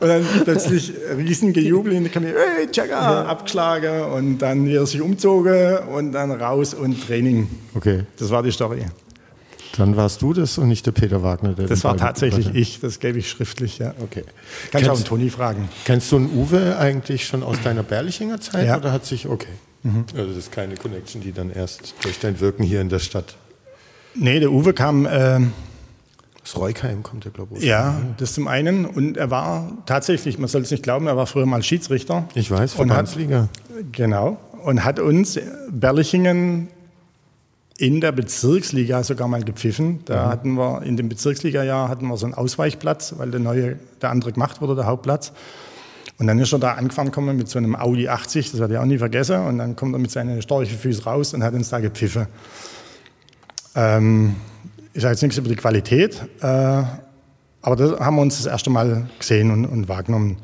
und 0.00 0.08
dann 0.08 0.24
plötzlich 0.44 0.92
riesen 1.16 1.52
Gejubel 1.52 1.92
in 1.92 2.04
der 2.04 2.12
Kabine, 2.12 2.34
hey, 2.34 2.66
Checker, 2.70 3.28
abgeschlagen 3.28 4.12
und 4.12 4.38
dann 4.38 4.66
wieder 4.66 4.86
sich 4.86 5.00
umzogen 5.00 5.78
und 5.94 6.12
dann 6.12 6.30
raus 6.30 6.74
und 6.74 7.06
Training. 7.06 7.48
Okay. 7.74 8.04
Das 8.18 8.30
war 8.30 8.42
die 8.42 8.52
Story. 8.52 8.84
Dann 9.76 9.96
warst 9.96 10.22
du 10.22 10.32
das 10.32 10.56
und 10.58 10.68
nicht 10.68 10.86
der 10.86 10.92
Peter 10.92 11.22
Wagner. 11.22 11.52
Der 11.54 11.66
das 11.66 11.82
war 11.82 11.96
tatsächlich 11.96 12.54
ich, 12.54 12.80
das 12.80 13.00
gebe 13.00 13.18
ich 13.18 13.28
schriftlich, 13.28 13.78
ja. 13.78 13.92
Okay. 14.00 14.22
Kannst 14.70 14.86
du 14.86 14.92
auch 14.92 14.96
einen 14.96 15.04
Toni 15.04 15.30
fragen. 15.30 15.68
Kennst 15.84 16.12
du 16.12 16.16
einen 16.16 16.30
Uwe 16.36 16.76
eigentlich 16.78 17.26
schon 17.26 17.42
aus 17.42 17.56
deiner 17.62 17.82
Berlichinger 17.82 18.40
Zeit 18.40 18.68
ja. 18.68 18.76
oder 18.76 18.92
hat 18.92 19.04
sich, 19.04 19.26
okay. 19.26 19.48
Mhm. 19.82 20.04
Also 20.16 20.28
das 20.28 20.36
ist 20.36 20.52
keine 20.52 20.76
Connection, 20.76 21.22
die 21.22 21.32
dann 21.32 21.50
erst 21.50 21.94
durch 22.02 22.20
dein 22.20 22.38
Wirken 22.40 22.62
hier 22.62 22.80
in 22.80 22.88
der 22.88 23.00
Stadt. 23.00 23.36
Nee, 24.14 24.38
der 24.38 24.52
Uwe 24.52 24.74
kam. 24.74 25.06
Äh, 25.06 25.40
aus 26.44 26.56
Reukheim 26.56 27.02
kommt 27.02 27.24
er, 27.24 27.30
glaube 27.30 27.56
ich. 27.56 27.64
Ja, 27.64 28.00
das 28.18 28.34
zum 28.34 28.48
einen. 28.48 28.84
Und 28.84 29.16
er 29.16 29.30
war 29.30 29.72
tatsächlich, 29.86 30.38
man 30.38 30.48
soll 30.48 30.62
es 30.62 30.70
nicht 30.70 30.82
glauben, 30.82 31.06
er 31.06 31.16
war 31.16 31.26
früher 31.26 31.46
mal 31.46 31.62
Schiedsrichter. 31.62 32.28
Ich 32.34 32.50
weiß, 32.50 32.74
Verbandsliga. 32.74 33.48
Genau. 33.92 34.36
Und 34.62 34.84
hat 34.84 34.98
uns 34.98 35.38
Berlichingen 35.70 36.68
in 37.78 38.00
der 38.00 38.12
Bezirksliga 38.12 39.02
sogar 39.02 39.26
mal 39.26 39.42
gepfiffen. 39.42 40.00
Da 40.04 40.26
mhm. 40.26 40.30
hatten 40.30 40.54
wir 40.54 40.82
in 40.82 40.96
dem 40.96 41.08
Bezirksliga-Jahr 41.08 41.88
hatten 41.88 42.06
wir 42.06 42.16
so 42.18 42.26
einen 42.26 42.34
Ausweichplatz, 42.34 43.14
weil 43.16 43.30
der 43.30 43.40
neue, 43.40 43.78
der 44.02 44.10
andere 44.10 44.32
gemacht 44.32 44.60
wurde, 44.60 44.76
der 44.76 44.86
Hauptplatz. 44.86 45.32
Und 46.18 46.26
dann 46.26 46.38
ist 46.38 46.52
er 46.52 46.58
da 46.60 46.74
angefahren 46.74 47.08
gekommen 47.08 47.36
mit 47.36 47.48
so 47.48 47.58
einem 47.58 47.74
Audi 47.74 48.08
80, 48.08 48.52
das 48.52 48.60
werde 48.60 48.74
ich 48.74 48.80
auch 48.80 48.84
nie 48.84 48.98
vergessen. 48.98 49.44
Und 49.46 49.58
dann 49.58 49.76
kommt 49.76 49.94
er 49.94 49.98
mit 49.98 50.10
seinen 50.10 50.40
starken 50.42 50.66
Füßen 50.66 51.04
raus 51.04 51.34
und 51.34 51.42
hat 51.42 51.54
uns 51.54 51.70
da 51.70 51.80
gepfiffen. 51.80 52.26
Ähm, 53.74 54.36
ich 54.94 55.02
sage 55.02 55.12
jetzt 55.12 55.22
nichts 55.22 55.36
über 55.36 55.48
die 55.48 55.56
Qualität, 55.56 56.22
äh, 56.40 56.46
aber 56.46 57.76
das 57.76 57.98
haben 57.98 58.16
wir 58.16 58.22
uns 58.22 58.36
das 58.36 58.46
erste 58.46 58.70
Mal 58.70 59.08
gesehen 59.18 59.50
und, 59.50 59.66
und 59.66 59.88
wahrgenommen. 59.88 60.36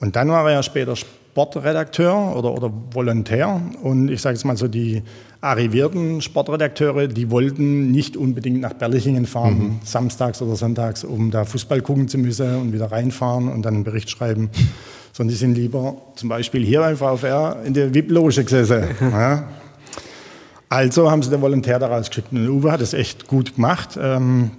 Und 0.00 0.16
dann 0.16 0.28
war 0.28 0.46
er 0.46 0.54
ja 0.54 0.62
später 0.62 0.96
Sportredakteur 0.96 2.34
oder, 2.36 2.52
oder 2.52 2.72
Volontär. 2.92 3.60
Und 3.82 4.10
ich 4.10 4.22
sage 4.22 4.34
jetzt 4.34 4.44
mal 4.44 4.56
so, 4.56 4.68
die 4.68 5.02
arrivierten 5.40 6.20
Sportredakteure, 6.20 7.06
die 7.08 7.30
wollten 7.30 7.90
nicht 7.90 8.16
unbedingt 8.16 8.60
nach 8.60 8.72
Berlichingen 8.72 9.26
fahren, 9.26 9.58
mhm. 9.58 9.80
samstags 9.84 10.42
oder 10.42 10.56
sonntags, 10.56 11.04
um 11.04 11.30
da 11.30 11.44
Fußball 11.44 11.80
gucken 11.82 12.08
zu 12.08 12.18
müssen 12.18 12.56
und 12.56 12.72
wieder 12.72 12.90
reinfahren 12.90 13.48
und 13.48 13.62
dann 13.62 13.74
einen 13.74 13.84
Bericht 13.84 14.10
schreiben. 14.10 14.50
Sondern 15.12 15.30
die 15.30 15.38
sind 15.38 15.54
lieber 15.54 15.96
zum 16.14 16.28
Beispiel 16.28 16.64
hier 16.64 16.80
beim 16.80 16.96
VfR 16.96 17.62
in 17.64 17.72
der 17.72 17.94
VIP-Loge 17.94 18.44
gesessen. 18.44 18.84
ja. 19.00 19.44
Also 20.76 21.10
haben 21.10 21.22
sie 21.22 21.30
den 21.30 21.40
Volontär 21.40 21.78
daraus 21.78 22.10
geschickt. 22.10 22.32
Und 22.32 22.46
Uwe 22.46 22.70
hat 22.70 22.82
es 22.82 22.92
echt 22.92 23.26
gut 23.28 23.54
gemacht. 23.54 23.98
Ähm, 23.98 24.50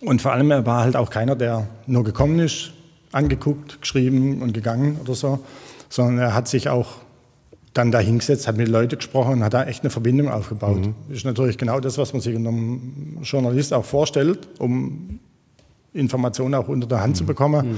und 0.00 0.22
vor 0.22 0.32
allem, 0.32 0.50
er 0.50 0.64
war 0.64 0.82
halt 0.82 0.96
auch 0.96 1.10
keiner, 1.10 1.36
der 1.36 1.68
nur 1.86 2.04
gekommen 2.04 2.38
ist, 2.38 2.72
angeguckt, 3.12 3.82
geschrieben 3.82 4.40
und 4.40 4.54
gegangen 4.54 4.98
oder 5.02 5.14
so, 5.14 5.40
sondern 5.90 6.18
er 6.20 6.34
hat 6.34 6.48
sich 6.48 6.70
auch 6.70 6.94
dann 7.74 7.92
da 7.92 7.98
hingesetzt, 7.98 8.48
hat 8.48 8.56
mit 8.56 8.68
Leuten 8.68 8.96
gesprochen 8.96 9.34
und 9.34 9.44
hat 9.44 9.52
da 9.52 9.64
echt 9.64 9.82
eine 9.82 9.90
Verbindung 9.90 10.30
aufgebaut. 10.30 10.86
Mhm. 10.86 10.94
Das 11.08 11.18
ist 11.18 11.24
natürlich 11.26 11.58
genau 11.58 11.80
das, 11.80 11.98
was 11.98 12.14
man 12.14 12.22
sich 12.22 12.34
einem 12.34 13.18
Journalist 13.22 13.74
auch 13.74 13.84
vorstellt, 13.84 14.48
um 14.58 15.18
Informationen 15.92 16.54
auch 16.54 16.68
unter 16.68 16.86
der 16.86 17.02
Hand 17.02 17.12
mhm. 17.12 17.18
zu 17.18 17.26
bekommen. 17.26 17.72
Mhm. 17.72 17.76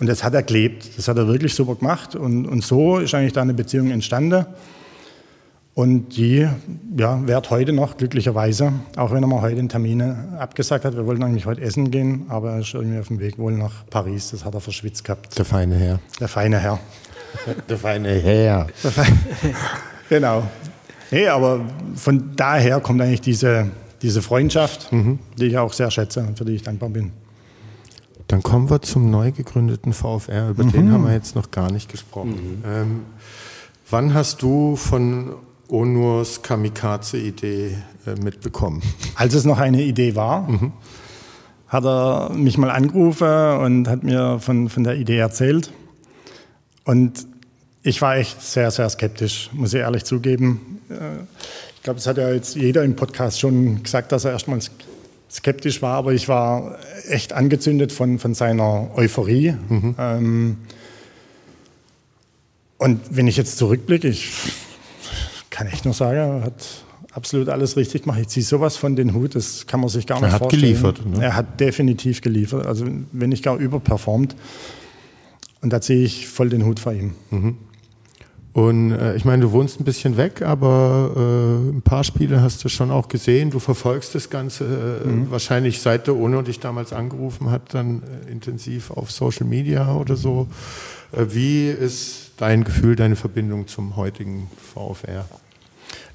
Und 0.00 0.08
das 0.08 0.24
hat 0.24 0.34
er 0.34 0.42
gelebt, 0.42 0.98
das 0.98 1.06
hat 1.06 1.18
er 1.18 1.28
wirklich 1.28 1.54
super 1.54 1.76
gemacht 1.76 2.16
und, 2.16 2.46
und 2.46 2.64
so 2.64 2.98
ist 2.98 3.14
eigentlich 3.14 3.32
da 3.32 3.42
eine 3.42 3.54
Beziehung 3.54 3.92
entstanden. 3.92 4.44
Und 5.74 6.16
die 6.16 6.48
ja, 6.96 7.26
währt 7.26 7.50
heute 7.50 7.72
noch, 7.72 7.96
glücklicherweise, 7.96 8.72
auch 8.96 9.12
wenn 9.12 9.22
er 9.22 9.28
mal 9.28 9.40
heute 9.40 9.56
den 9.56 9.68
Termin 9.68 10.02
abgesagt 10.02 10.84
hat. 10.84 10.96
Wir 10.96 11.06
wollten 11.06 11.22
eigentlich 11.22 11.46
heute 11.46 11.60
essen 11.60 11.90
gehen, 11.90 12.26
aber 12.28 12.52
er 12.52 12.58
ist 12.60 12.74
irgendwie 12.74 12.98
auf 12.98 13.08
dem 13.08 13.20
Weg 13.20 13.38
wohl 13.38 13.52
nach 13.52 13.86
Paris. 13.88 14.30
Das 14.32 14.44
hat 14.44 14.54
er 14.54 14.60
verschwitzt 14.60 15.04
gehabt. 15.04 15.38
Der 15.38 15.44
feine 15.44 15.76
Herr. 15.76 16.00
Der 16.18 16.28
feine 16.28 16.58
Herr. 16.58 16.80
Der 17.68 17.78
feine 17.78 18.10
Herr. 18.10 18.66
genau. 20.08 20.42
Nee, 21.12 21.28
aber 21.28 21.60
von 21.94 22.34
daher 22.34 22.80
kommt 22.80 23.00
eigentlich 23.00 23.20
diese, 23.20 23.68
diese 24.02 24.22
Freundschaft, 24.22 24.92
mhm. 24.92 25.20
die 25.38 25.46
ich 25.46 25.58
auch 25.58 25.72
sehr 25.72 25.90
schätze 25.90 26.20
und 26.20 26.36
für 26.36 26.44
die 26.44 26.56
ich 26.56 26.62
dankbar 26.62 26.88
bin. 26.88 27.12
Dann 28.26 28.42
kommen 28.42 28.70
wir 28.70 28.82
zum 28.82 29.10
neu 29.10 29.32
gegründeten 29.32 29.92
VfR, 29.92 30.50
über 30.50 30.64
mhm. 30.64 30.72
den 30.72 30.92
haben 30.92 31.04
wir 31.04 31.12
jetzt 31.12 31.34
noch 31.36 31.50
gar 31.50 31.70
nicht 31.72 31.90
gesprochen. 31.90 32.62
Mhm. 32.62 32.64
Ähm, 32.64 33.00
wann 33.88 34.14
hast 34.14 34.42
du 34.42 34.76
von 34.76 35.34
Onurs 35.70 36.42
Kamikaze-Idee 36.42 37.76
äh, 38.06 38.20
mitbekommen? 38.22 38.82
Als 39.14 39.34
es 39.34 39.44
noch 39.44 39.58
eine 39.58 39.82
Idee 39.82 40.16
war, 40.16 40.48
mhm. 40.48 40.72
hat 41.68 41.84
er 41.84 42.30
mich 42.34 42.58
mal 42.58 42.70
angerufen 42.70 43.58
und 43.60 43.88
hat 43.88 44.02
mir 44.02 44.38
von, 44.40 44.68
von 44.68 44.84
der 44.84 44.96
Idee 44.96 45.18
erzählt. 45.18 45.72
Und 46.84 47.26
ich 47.82 48.02
war 48.02 48.16
echt 48.16 48.42
sehr, 48.42 48.70
sehr 48.70 48.88
skeptisch, 48.90 49.50
muss 49.52 49.72
ich 49.72 49.80
ehrlich 49.80 50.04
zugeben. 50.04 50.80
Äh, 50.90 51.22
ich 51.76 51.82
glaube, 51.82 51.96
das 51.96 52.06
hat 52.06 52.18
ja 52.18 52.30
jetzt 52.30 52.56
jeder 52.56 52.84
im 52.84 52.94
Podcast 52.94 53.40
schon 53.40 53.82
gesagt, 53.82 54.12
dass 54.12 54.24
er 54.24 54.32
erstmal 54.32 54.58
skeptisch 55.30 55.80
war, 55.80 55.96
aber 55.96 56.12
ich 56.12 56.28
war 56.28 56.78
echt 57.08 57.32
angezündet 57.32 57.92
von, 57.92 58.18
von 58.18 58.34
seiner 58.34 58.90
Euphorie. 58.96 59.54
Mhm. 59.68 59.94
Ähm, 59.98 60.56
und 62.76 63.00
wenn 63.10 63.28
ich 63.28 63.36
jetzt 63.36 63.56
zurückblicke, 63.58 64.08
ich 64.08 64.30
kann 65.60 65.66
echt 65.66 65.84
nur 65.84 65.92
sagen, 65.92 66.16
er 66.16 66.42
hat 66.42 66.84
absolut 67.12 67.50
alles 67.50 67.76
richtig 67.76 68.04
gemacht. 68.04 68.18
Ich 68.18 68.28
ziehe 68.28 68.44
sowas 68.44 68.78
von 68.78 68.96
den 68.96 69.12
Hut, 69.12 69.34
das 69.34 69.66
kann 69.66 69.80
man 69.80 69.90
sich 69.90 70.06
gar 70.06 70.18
nicht 70.18 70.34
vorstellen. 70.34 70.64
Er 70.72 70.78
hat 70.78 70.96
geliefert. 70.96 71.06
Ne? 71.06 71.22
Er 71.22 71.36
hat 71.36 71.60
definitiv 71.60 72.22
geliefert, 72.22 72.66
also 72.66 72.86
wenn 73.12 73.28
nicht 73.28 73.44
gar 73.44 73.58
überperformt. 73.58 74.36
Und 75.60 75.70
da 75.70 75.82
ziehe 75.82 76.02
ich 76.02 76.28
voll 76.28 76.48
den 76.48 76.64
Hut 76.64 76.80
vor 76.80 76.94
ihm. 76.94 77.12
Mhm. 77.30 77.58
Und 78.54 78.92
äh, 78.92 79.16
ich 79.16 79.26
meine, 79.26 79.42
du 79.42 79.52
wohnst 79.52 79.80
ein 79.80 79.84
bisschen 79.84 80.16
weg, 80.16 80.40
aber 80.40 81.12
äh, 81.14 81.76
ein 81.76 81.82
paar 81.82 82.04
Spiele 82.04 82.40
hast 82.40 82.64
du 82.64 82.70
schon 82.70 82.90
auch 82.90 83.08
gesehen. 83.08 83.50
Du 83.50 83.58
verfolgst 83.58 84.14
das 84.14 84.30
Ganze 84.30 85.02
äh, 85.04 85.06
mhm. 85.06 85.30
wahrscheinlich 85.30 85.82
seit 85.82 86.06
der 86.06 86.16
UNO 86.16 86.40
dich 86.40 86.58
damals 86.58 86.94
angerufen 86.94 87.50
hat, 87.50 87.74
dann 87.74 88.02
äh, 88.02 88.32
intensiv 88.32 88.90
auf 88.92 89.10
Social 89.10 89.46
Media 89.46 89.94
oder 89.94 90.16
so. 90.16 90.48
Äh, 91.12 91.26
wie 91.28 91.68
ist 91.68 92.30
dein 92.38 92.64
Gefühl, 92.64 92.96
deine 92.96 93.14
Verbindung 93.14 93.66
zum 93.66 93.96
heutigen 93.96 94.50
VfR? 94.72 95.26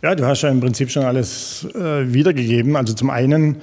Ja, 0.01 0.15
du 0.15 0.25
hast 0.25 0.41
ja 0.41 0.49
im 0.49 0.59
Prinzip 0.59 0.91
schon 0.91 1.03
alles 1.03 1.67
äh, 1.73 2.13
wiedergegeben. 2.13 2.75
Also 2.75 2.93
zum 2.93 3.09
einen, 3.09 3.57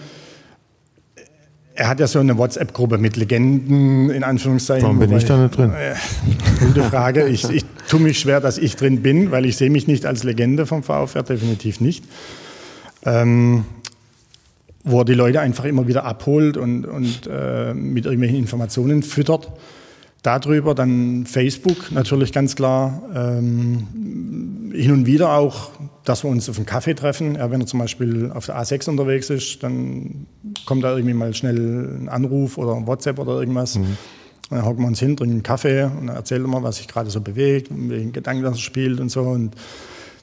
er 1.75 1.89
hat 1.89 2.01
ja 2.01 2.07
so 2.07 2.19
eine 2.19 2.37
WhatsApp-Gruppe 2.37 2.99
mit 2.99 3.17
Legenden, 3.17 4.11
in 4.11 4.25
Anführungszeichen. 4.25 4.85
Warum 4.85 4.99
bin 4.99 5.17
ich 5.17 5.25
da 5.25 5.37
nicht 5.37 5.57
drin? 5.57 5.73
Äh, 5.73 5.95
gute 6.65 6.83
Frage. 6.85 7.29
Ich, 7.29 7.49
ich 7.49 7.65
tue 7.89 8.01
mich 8.01 8.19
schwer, 8.19 8.41
dass 8.41 8.59
ich 8.59 8.77
drin 8.77 9.03
bin, 9.03 9.31
weil 9.31 9.47
ich 9.47 9.57
sehe 9.57 9.71
mich 9.71 9.87
nicht 9.87 10.07
als 10.07 10.25
Legende 10.25 10.67
vom 10.67 10.83
VfR, 10.83 11.23
definitiv 11.23 11.81
nicht. 11.81 12.05
Ähm, 13.05 13.65
wo 14.85 15.01
er 15.01 15.05
die 15.05 15.15
Leute 15.15 15.41
einfach 15.41 15.65
immer 15.65 15.87
wieder 15.87 16.05
abholt 16.05 16.57
und, 16.57 16.85
und 16.85 17.29
äh, 17.31 17.73
mit 17.75 18.05
irgendwelchen 18.05 18.39
Informationen 18.39 19.03
füttert. 19.03 19.53
Darüber 20.23 20.75
dann 20.75 21.27
Facebook 21.27 21.91
natürlich 21.91 22.33
ganz 22.33 22.55
klar. 22.55 23.03
Ähm, 23.15 24.71
hin 24.73 24.93
und 24.93 25.07
wieder 25.07 25.33
auch, 25.33 25.71
dass 26.05 26.25
wir 26.25 26.31
uns 26.31 26.49
auf 26.49 26.57
einen 26.57 26.67
Kaffee 26.67 26.95
treffen. 26.95 27.37
Ja, 27.37 27.51
wenn 27.51 27.61
er 27.61 27.67
zum 27.67 27.79
Beispiel 27.79 28.33
auf 28.33 28.47
der 28.47 28.61
A6 28.61 28.89
unterwegs 28.89 29.31
ist, 29.31 29.63
dann 29.63 30.27
kommt 30.67 30.83
da 30.85 30.93
irgendwie 30.93 31.15
mal 31.15 31.33
schnell 31.35 32.01
ein 32.01 32.09
Anruf 32.09 32.59
oder 32.59 32.75
ein 32.75 32.87
WhatsApp 32.87 33.19
oder 33.19 33.39
irgendwas. 33.39 33.79
Mhm. 33.79 33.97
Dann 34.51 34.65
hocken 34.65 34.81
wir 34.81 34.89
uns 34.89 34.99
hin, 34.99 35.17
trinken 35.17 35.35
einen 35.35 35.43
Kaffee 35.43 35.85
und 35.85 36.09
erzählt 36.09 36.43
er 36.43 36.49
mal, 36.49 36.63
was 36.63 36.77
sich 36.77 36.89
gerade 36.89 37.09
so 37.09 37.21
bewegt, 37.21 37.69
welchen 37.71 38.13
Gedanken 38.13 38.45
er 38.45 38.55
spielt 38.55 39.01
und 39.01 39.11
so. 39.11 39.23
Und 39.23 39.55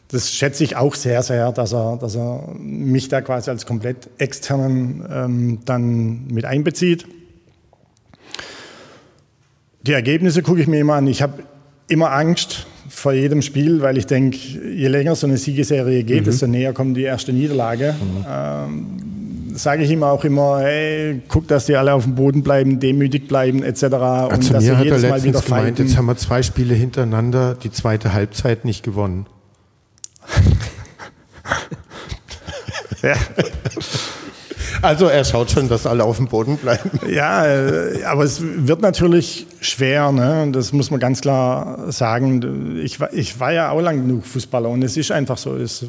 das 0.10 0.34
schätze 0.34 0.64
ich 0.64 0.76
auch 0.76 0.96
sehr, 0.96 1.24
sehr, 1.24 1.52
dass 1.52 1.74
er, 1.74 1.98
dass 1.98 2.16
er 2.16 2.54
mich 2.58 3.08
da 3.08 3.22
quasi 3.22 3.50
als 3.50 3.66
komplett 3.66 4.10
externen 4.18 5.06
ähm, 5.10 5.60
dann 5.66 6.28
mit 6.28 6.46
einbezieht. 6.46 7.08
Die 9.84 9.94
Ergebnisse 9.94 10.44
gucke 10.44 10.62
ich 10.62 10.68
mir 10.68 10.80
immer 10.80 10.96
an. 10.96 11.08
Ich 11.08 11.22
habe 11.22 11.44
immer 11.88 12.12
Angst 12.12 12.68
vor 13.00 13.14
jedem 13.14 13.42
Spiel, 13.42 13.82
weil 13.82 13.98
ich 13.98 14.06
denke, 14.06 14.38
je 14.38 14.88
länger 14.88 15.16
so 15.16 15.26
eine 15.26 15.38
Siegeserie 15.38 16.04
geht, 16.04 16.22
mhm. 16.22 16.26
desto 16.26 16.48
näher 16.48 16.74
kommt 16.74 16.98
die 16.98 17.04
erste 17.04 17.34
Niederlage. 17.34 17.94
Mhm. 17.94 18.26
Ähm, 18.30 19.56
sage 19.56 19.84
ich 19.84 19.92
ihm 19.92 20.04
auch 20.04 20.24
immer, 20.24 20.60
hey, 20.60 21.22
guck, 21.28 21.48
dass 21.48 21.66
die 21.66 21.76
alle 21.76 21.94
auf 21.94 22.04
dem 22.04 22.16
Boden 22.16 22.44
bleiben, 22.44 22.80
demütig 22.80 23.28
bleiben 23.28 23.64
etc. 23.64 23.84
Also 23.84 24.36
und 24.36 24.54
dass 24.54 24.64
mir 24.64 24.78
hat 24.78 24.86
jedes 24.86 25.04
er 25.04 25.10
Mal 25.10 25.24
wieder 25.24 25.42
gemeint, 25.42 25.66
fighten. 25.66 25.88
jetzt 25.88 25.98
haben 25.98 26.06
wir 26.06 26.18
zwei 26.18 26.44
Spiele 26.44 26.74
hintereinander, 26.74 27.56
die 27.56 27.72
zweite 27.72 28.14
Halbzeit 28.14 28.66
nicht 28.66 28.84
gewonnen. 28.84 29.26
ja. 33.02 33.16
Also 34.82 35.08
er 35.08 35.26
schaut 35.26 35.52
schon, 35.52 35.68
dass 35.68 35.86
alle 35.86 36.04
auf 36.04 36.18
dem 36.18 36.28
Boden 36.28 36.58
bleiben. 36.58 36.90
Ja, 37.10 37.46
äh, 37.46 38.04
aber 38.04 38.24
es 38.24 38.42
wird 38.42 38.82
natürlich 38.82 39.48
schwer, 39.62 40.12
ne? 40.12 40.50
das 40.52 40.74
muss 40.74 40.92
man 40.92 41.00
ganz 41.00 41.22
klar 41.22 41.92
sagen. 41.92 42.80
Ich, 42.82 43.00
ich 43.12 43.40
war 43.40 43.52
ja 43.52 43.72
auch 43.72 43.82
lang 43.82 44.02
genug 44.02 44.26
Fußballer 44.26 44.70
und 44.70 44.84
es 44.84 44.98
ist 44.98 45.12
einfach 45.12 45.38
so, 45.38 45.56
es 45.56 45.86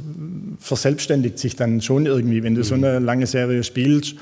verselbstständigt 0.58 1.38
sich 1.38 1.56
dann 1.56 1.80
schon 1.80 2.06
irgendwie, 2.06 2.42
wenn 2.42 2.54
du 2.54 2.64
so 2.64 2.74
eine 2.74 2.98
lange 2.98 3.26
Serie 3.26 3.62
spielst 3.62 4.16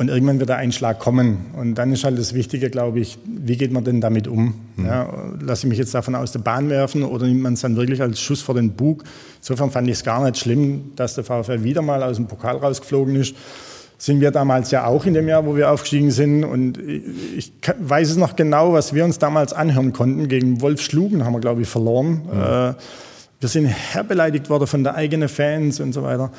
und 0.00 0.08
irgendwann 0.08 0.38
wird 0.38 0.48
der 0.48 0.56
Einschlag 0.56 0.98
kommen. 0.98 1.50
Und 1.52 1.74
dann 1.74 1.92
ist 1.92 2.04
halt 2.04 2.18
das 2.18 2.32
Wichtige, 2.32 2.70
glaube 2.70 3.00
ich, 3.00 3.18
wie 3.26 3.58
geht 3.58 3.70
man 3.70 3.84
denn 3.84 4.00
damit 4.00 4.26
um? 4.28 4.54
Mhm. 4.76 4.86
Ja, 4.86 5.12
lasse 5.42 5.66
ich 5.66 5.68
mich 5.68 5.78
jetzt 5.78 5.92
davon 5.92 6.14
aus 6.14 6.32
der 6.32 6.38
Bahn 6.38 6.70
werfen 6.70 7.02
oder 7.02 7.26
nimmt 7.26 7.42
man 7.42 7.52
es 7.52 7.60
dann 7.60 7.76
wirklich 7.76 8.00
als 8.00 8.18
Schuss 8.18 8.40
vor 8.40 8.54
den 8.54 8.70
Bug? 8.70 9.04
Insofern 9.40 9.70
fand 9.70 9.88
ich 9.88 9.96
es 9.96 10.02
gar 10.02 10.24
nicht 10.24 10.38
schlimm, 10.38 10.92
dass 10.96 11.16
der 11.16 11.24
VfL 11.24 11.64
wieder 11.64 11.82
mal 11.82 12.02
aus 12.02 12.16
dem 12.16 12.28
Pokal 12.28 12.56
rausgeflogen 12.56 13.14
ist. 13.14 13.34
Sind 13.98 14.22
wir 14.22 14.30
damals 14.30 14.70
ja 14.70 14.86
auch 14.86 15.04
in 15.04 15.12
dem 15.12 15.28
Jahr, 15.28 15.44
wo 15.44 15.54
wir 15.54 15.70
aufgestiegen 15.70 16.10
sind. 16.10 16.44
Und 16.44 16.78
ich 16.78 17.52
weiß 17.78 18.08
es 18.08 18.16
noch 18.16 18.36
genau, 18.36 18.72
was 18.72 18.94
wir 18.94 19.04
uns 19.04 19.18
damals 19.18 19.52
anhören 19.52 19.92
konnten. 19.92 20.28
Gegen 20.28 20.62
Wolf 20.62 20.80
Schlugen 20.80 21.26
haben 21.26 21.34
wir, 21.34 21.40
glaube 21.40 21.60
ich, 21.60 21.68
verloren. 21.68 22.22
Mhm. 22.24 22.40
Äh, 22.40 22.74
wir 23.40 23.48
sind 23.50 23.66
herbeleidigt 23.66 24.48
worden 24.48 24.66
von 24.66 24.82
der 24.82 24.94
eigenen 24.94 25.28
Fans 25.28 25.78
und 25.78 25.92
so 25.92 26.02
weiter. 26.02 26.32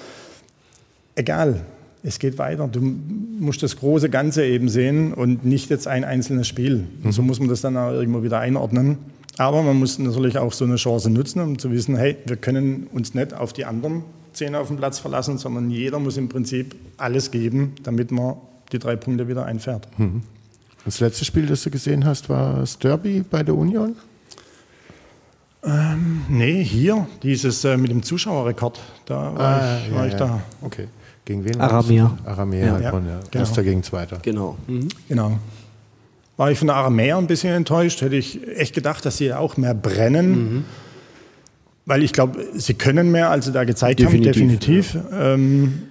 Egal 1.14 1.62
es 2.04 2.20
geht 2.20 2.38
weiter. 2.38 2.68
Du 2.68 2.82
musst 2.82 3.62
das 3.64 3.78
große 3.78 4.10
Ganze 4.10 4.46
eben 4.46 4.70
sehen 4.70 5.14
und 5.14 5.46
nicht 5.46 5.70
jetzt 5.70 5.88
ein 5.88 6.04
einzelnes 6.04 6.48
Spiel. 6.48 6.88
Mhm. 7.04 7.12
So 7.12 7.22
muss 7.22 7.40
man 7.40 7.50
das 7.50 7.62
dann 7.62 7.78
auch 7.78 7.92
irgendwo 7.92 8.24
wieder 8.24 8.40
einordnen. 8.40 8.98
Aber 9.38 9.62
man 9.62 9.78
muss 9.78 9.98
natürlich 10.00 10.38
auch 10.38 10.54
so 10.54 10.66
eine 10.66 10.76
Chance 10.76 11.10
nutzen, 11.10 11.42
um 11.42 11.58
zu 11.58 11.72
wissen, 11.72 11.96
hey, 11.96 12.18
wir 12.26 12.36
können 12.38 12.88
uns 12.92 13.14
nicht 13.14 13.34
auf 13.34 13.54
die 13.54 13.66
anderen 13.66 14.04
zehn 14.34 14.56
auf 14.56 14.68
dem 14.68 14.78
Platz 14.78 15.00
verlassen, 15.00 15.38
sondern 15.38 15.70
jeder 15.70 16.00
muss 16.00 16.18
im 16.18 16.30
Prinzip 16.30 16.76
alles 16.98 17.32
geben, 17.32 17.74
damit 17.84 18.12
man 18.12 18.36
die 18.72 18.80
drei 18.80 18.96
Punkte 18.96 19.28
wieder 19.28 19.46
einfährt. 19.46 19.88
Mhm. 19.98 20.24
Das 20.86 21.00
letzte 21.00 21.26
Spiel, 21.26 21.46
das 21.46 21.64
du 21.64 21.70
gesehen 21.70 22.06
hast, 22.06 22.30
war 22.30 22.56
das 22.56 22.80
Derby 22.80 23.24
bei 23.30 23.44
der 23.44 23.56
Union? 23.56 23.96
Ähm, 25.64 26.24
nee, 26.28 26.64
hier, 26.64 27.08
dieses 27.22 27.64
äh, 27.66 27.78
mit 27.78 27.92
dem 27.92 28.02
Zuschauerrekord. 28.02 28.80
Da 29.06 29.36
war 29.36 29.40
ah, 29.40 29.80
ich, 29.86 29.94
war 29.94 30.02
ja, 30.02 30.06
ich 30.08 30.14
ja. 30.14 30.20
da. 30.20 30.42
Okay. 30.62 30.88
Gegen 31.32 31.46
wen? 31.46 31.62
Aramea. 31.62 32.18
Aramea, 32.26 32.66
ja. 32.66 32.80
ja. 32.80 32.92
Genau. 32.92 33.20
Erster 33.34 33.64
gegen 33.64 33.84
Zweiter. 33.84 34.20
Genau. 34.22 34.58
Mhm. 34.68 34.90
Genau. 35.08 35.40
War 36.36 36.52
ich 36.52 36.60
von 36.60 36.68
der 36.68 36.76
Aramea 36.76 37.18
ein 37.18 37.28
bisschen 37.28 37.54
enttäuscht. 37.54 38.02
Hätte 38.02 38.18
ich 38.18 38.46
echt 38.58 38.76
gedacht, 38.76 39.06
dass 39.06 39.16
sie 39.16 39.34
auch 39.34 39.56
mehr 39.56 39.74
brennen. 39.74 40.32
Mhm. 40.32 40.66
Weil 41.86 42.04
ich 42.04 42.12
glaube, 42.12 42.46
sie 42.54 42.74
können 42.74 43.12
mehr, 43.12 43.30
als 43.30 43.46
sie 43.46 43.54
da 43.54 43.64
gezeigt 43.64 44.02
definitiv, 44.02 44.28
haben, 44.28 44.50
definitiv. 44.50 44.94
Ja. 44.94 45.34
Ähm, 45.34 45.84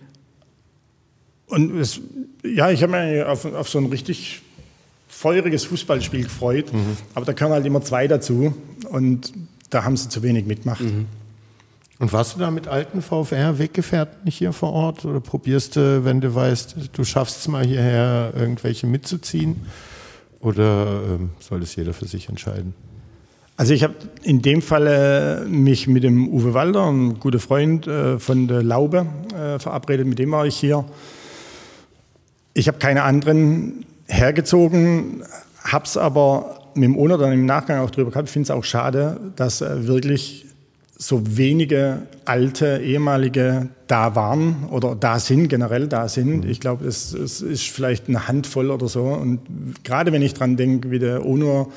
und 1.47 1.79
es, 1.79 2.01
ja, 2.45 2.71
ich 2.71 2.83
habe 2.83 2.93
mich 2.93 3.25
auf, 3.25 3.47
auf, 3.47 3.69
so 3.69 3.79
ein 3.79 3.87
richtig 3.87 4.43
feuriges 5.09 5.65
Fußballspiel 5.65 6.25
gefreut. 6.25 6.71
Mhm. 6.71 6.99
Aber 7.15 7.25
da 7.25 7.33
können 7.33 7.53
halt 7.53 7.65
immer 7.65 7.81
zwei 7.81 8.07
dazu. 8.07 8.55
Und 8.91 9.33
da 9.71 9.85
haben 9.85 9.97
sie 9.97 10.11
zu 10.11 10.23
wenig 10.23 10.45
mitgemacht. 10.45 10.83
Mhm. 10.83 11.07
Und 12.01 12.15
warst 12.15 12.35
du 12.35 12.41
da 12.41 12.51
mit 12.51 12.67
alten 12.67 13.03
VfR-Weggefährten 13.03 14.31
hier 14.31 14.55
vor 14.55 14.73
Ort 14.73 15.05
oder 15.05 15.21
probierst 15.21 15.77
du, 15.77 16.03
wenn 16.03 16.23
du 16.23 16.35
weißt, 16.35 16.77
du 16.95 17.05
schaffst 17.05 17.41
es 17.41 17.47
mal 17.49 17.63
hierher, 17.63 18.33
irgendwelche 18.35 18.87
mitzuziehen? 18.87 19.67
Oder 20.41 21.03
ähm, 21.11 21.31
soll 21.41 21.61
das 21.61 21.77
jeder 21.77 21.93
für 21.93 22.07
sich 22.07 22.31
entscheiden? 22.31 22.73
Also 23.59 23.75
ich 23.75 23.85
habe 23.85 23.97
in 24.23 24.41
dem 24.41 24.63
Fall 24.63 25.45
mich 25.47 25.89
mit 25.89 26.03
dem 26.03 26.29
Uwe 26.31 26.55
Walder, 26.55 26.91
ein 26.91 27.21
guter 27.21 27.39
Freund 27.39 27.87
äh, 27.87 28.19
von 28.19 28.49
der 28.49 28.63
Laube, 28.63 29.05
äh, 29.35 29.59
verabredet. 29.59 30.07
Mit 30.07 30.19
dem 30.19 30.31
war 30.31 30.47
ich 30.47 30.57
hier. 30.57 30.87
Ich 32.55 32.67
habe 32.67 32.79
keine 32.79 33.03
anderen 33.03 33.85
hergezogen, 34.07 35.23
habe 35.63 35.85
es 35.85 35.99
aber 35.99 36.61
mit 36.75 36.85
dem 36.85 36.97
Ona 36.97 37.19
dann 37.19 37.33
im 37.33 37.45
Nachgang 37.45 37.81
auch 37.85 37.91
drüber 37.91 38.11
gehabt. 38.11 38.29
Ich 38.29 38.33
finde 38.33 38.45
es 38.45 38.51
auch 38.51 38.65
schade, 38.65 39.21
dass 39.37 39.61
äh, 39.61 39.87
wirklich 39.87 40.47
so 41.01 41.23
wenige 41.25 42.03
alte, 42.27 42.79
ehemalige 42.85 43.71
da 43.87 44.15
waren 44.15 44.69
oder 44.71 44.95
da 44.95 45.19
sind, 45.19 45.49
generell 45.49 45.89
da 45.89 46.09
sind. 46.11 46.45
Mhm. 46.45 46.51
Ich 46.51 46.61
glaube, 46.61 46.87
es, 46.87 47.15
es, 47.15 47.41
ist 47.41 47.69
vielleicht 47.69 48.09
eine 48.09 48.29
Handvoll 48.29 48.71
oder 48.71 48.87
so. 48.87 49.05
Und 49.05 49.41
gerade 49.83 50.13
wenn 50.13 50.21
ich 50.21 50.35
dran 50.35 50.59
denke, 50.59 50.91
wie 50.91 50.99
der 50.99 51.25
UNO 51.25 51.73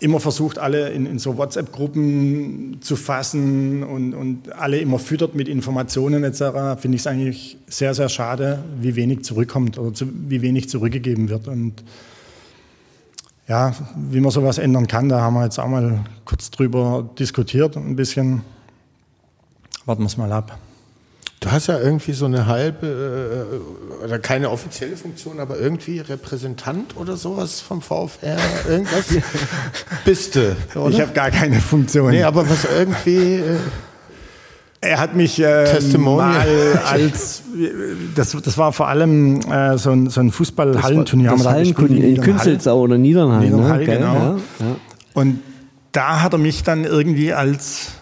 immer 0.00 0.18
versucht, 0.18 0.58
alle 0.58 0.90
in, 0.90 1.06
in 1.06 1.20
so 1.20 1.38
WhatsApp-Gruppen 1.38 2.78
zu 2.80 2.96
fassen 2.96 3.84
und, 3.84 4.12
und 4.12 4.52
alle 4.52 4.78
immer 4.78 4.98
füttert 4.98 5.36
mit 5.36 5.48
Informationen 5.48 6.24
etc., 6.24 6.80
finde 6.80 6.96
ich 6.96 7.02
es 7.02 7.06
eigentlich 7.06 7.58
sehr, 7.68 7.94
sehr 7.94 8.08
schade, 8.08 8.64
wie 8.80 8.96
wenig 8.96 9.22
zurückkommt 9.22 9.78
oder 9.78 9.94
zu, 9.94 10.08
wie 10.28 10.42
wenig 10.42 10.68
zurückgegeben 10.68 11.28
wird. 11.28 11.46
Und 11.46 11.84
ja, 13.46 13.72
wie 13.96 14.20
man 14.20 14.30
sowas 14.30 14.58
ändern 14.58 14.86
kann, 14.86 15.08
da 15.08 15.20
haben 15.20 15.34
wir 15.34 15.44
jetzt 15.44 15.58
auch 15.58 15.68
mal 15.68 16.00
kurz 16.24 16.50
drüber 16.50 17.08
diskutiert, 17.18 17.76
ein 17.76 17.96
bisschen. 17.96 18.42
Warten 19.84 20.02
wir 20.02 20.06
es 20.06 20.16
mal 20.16 20.32
ab. 20.32 20.58
Du 21.40 21.52
hast 21.52 21.66
ja 21.66 21.78
irgendwie 21.78 22.12
so 22.12 22.24
eine 22.24 22.46
halbe, 22.46 22.86
äh, 24.00 24.04
oder 24.04 24.18
keine 24.18 24.48
offizielle 24.48 24.96
Funktion, 24.96 25.40
aber 25.40 25.58
irgendwie 25.58 25.98
Repräsentant 25.98 26.96
oder 26.96 27.18
sowas 27.18 27.60
vom 27.60 27.82
VfR, 27.82 28.38
irgendwas 28.66 29.08
bist 30.06 30.36
du. 30.36 30.56
Oder? 30.74 30.88
Ich 30.88 31.00
habe 31.02 31.12
gar 31.12 31.30
keine 31.30 31.60
Funktion. 31.60 32.12
Nee, 32.12 32.22
aber 32.22 32.48
was 32.48 32.64
irgendwie. 32.64 33.34
Äh 33.34 33.58
er 34.84 35.00
hat 35.00 35.14
mich 35.14 35.40
äh, 35.40 35.66
mal 35.98 36.46
als, 36.84 37.42
das, 38.14 38.36
das 38.42 38.58
war 38.58 38.72
vor 38.72 38.88
allem 38.88 39.40
äh, 39.40 39.78
so 39.78 39.90
ein, 39.90 40.10
so 40.10 40.20
ein 40.20 40.30
Fußball-Hallenturnier. 40.30 41.30
Das, 41.30 41.42
das 41.42 41.52
Hallenturnier 41.52 42.04
in 42.04 42.20
Künzelsau 42.20 42.80
oder 42.80 42.98
Niedernhall. 42.98 43.40
Niedernhall, 43.40 43.78
ne? 43.78 43.84
genau. 43.84 44.14
Ja, 44.14 44.36
ja. 44.60 44.76
Und 45.14 45.40
da 45.92 46.22
hat 46.22 46.32
er 46.32 46.38
mich 46.38 46.62
dann 46.62 46.84
irgendwie 46.84 47.32
als 47.32 47.92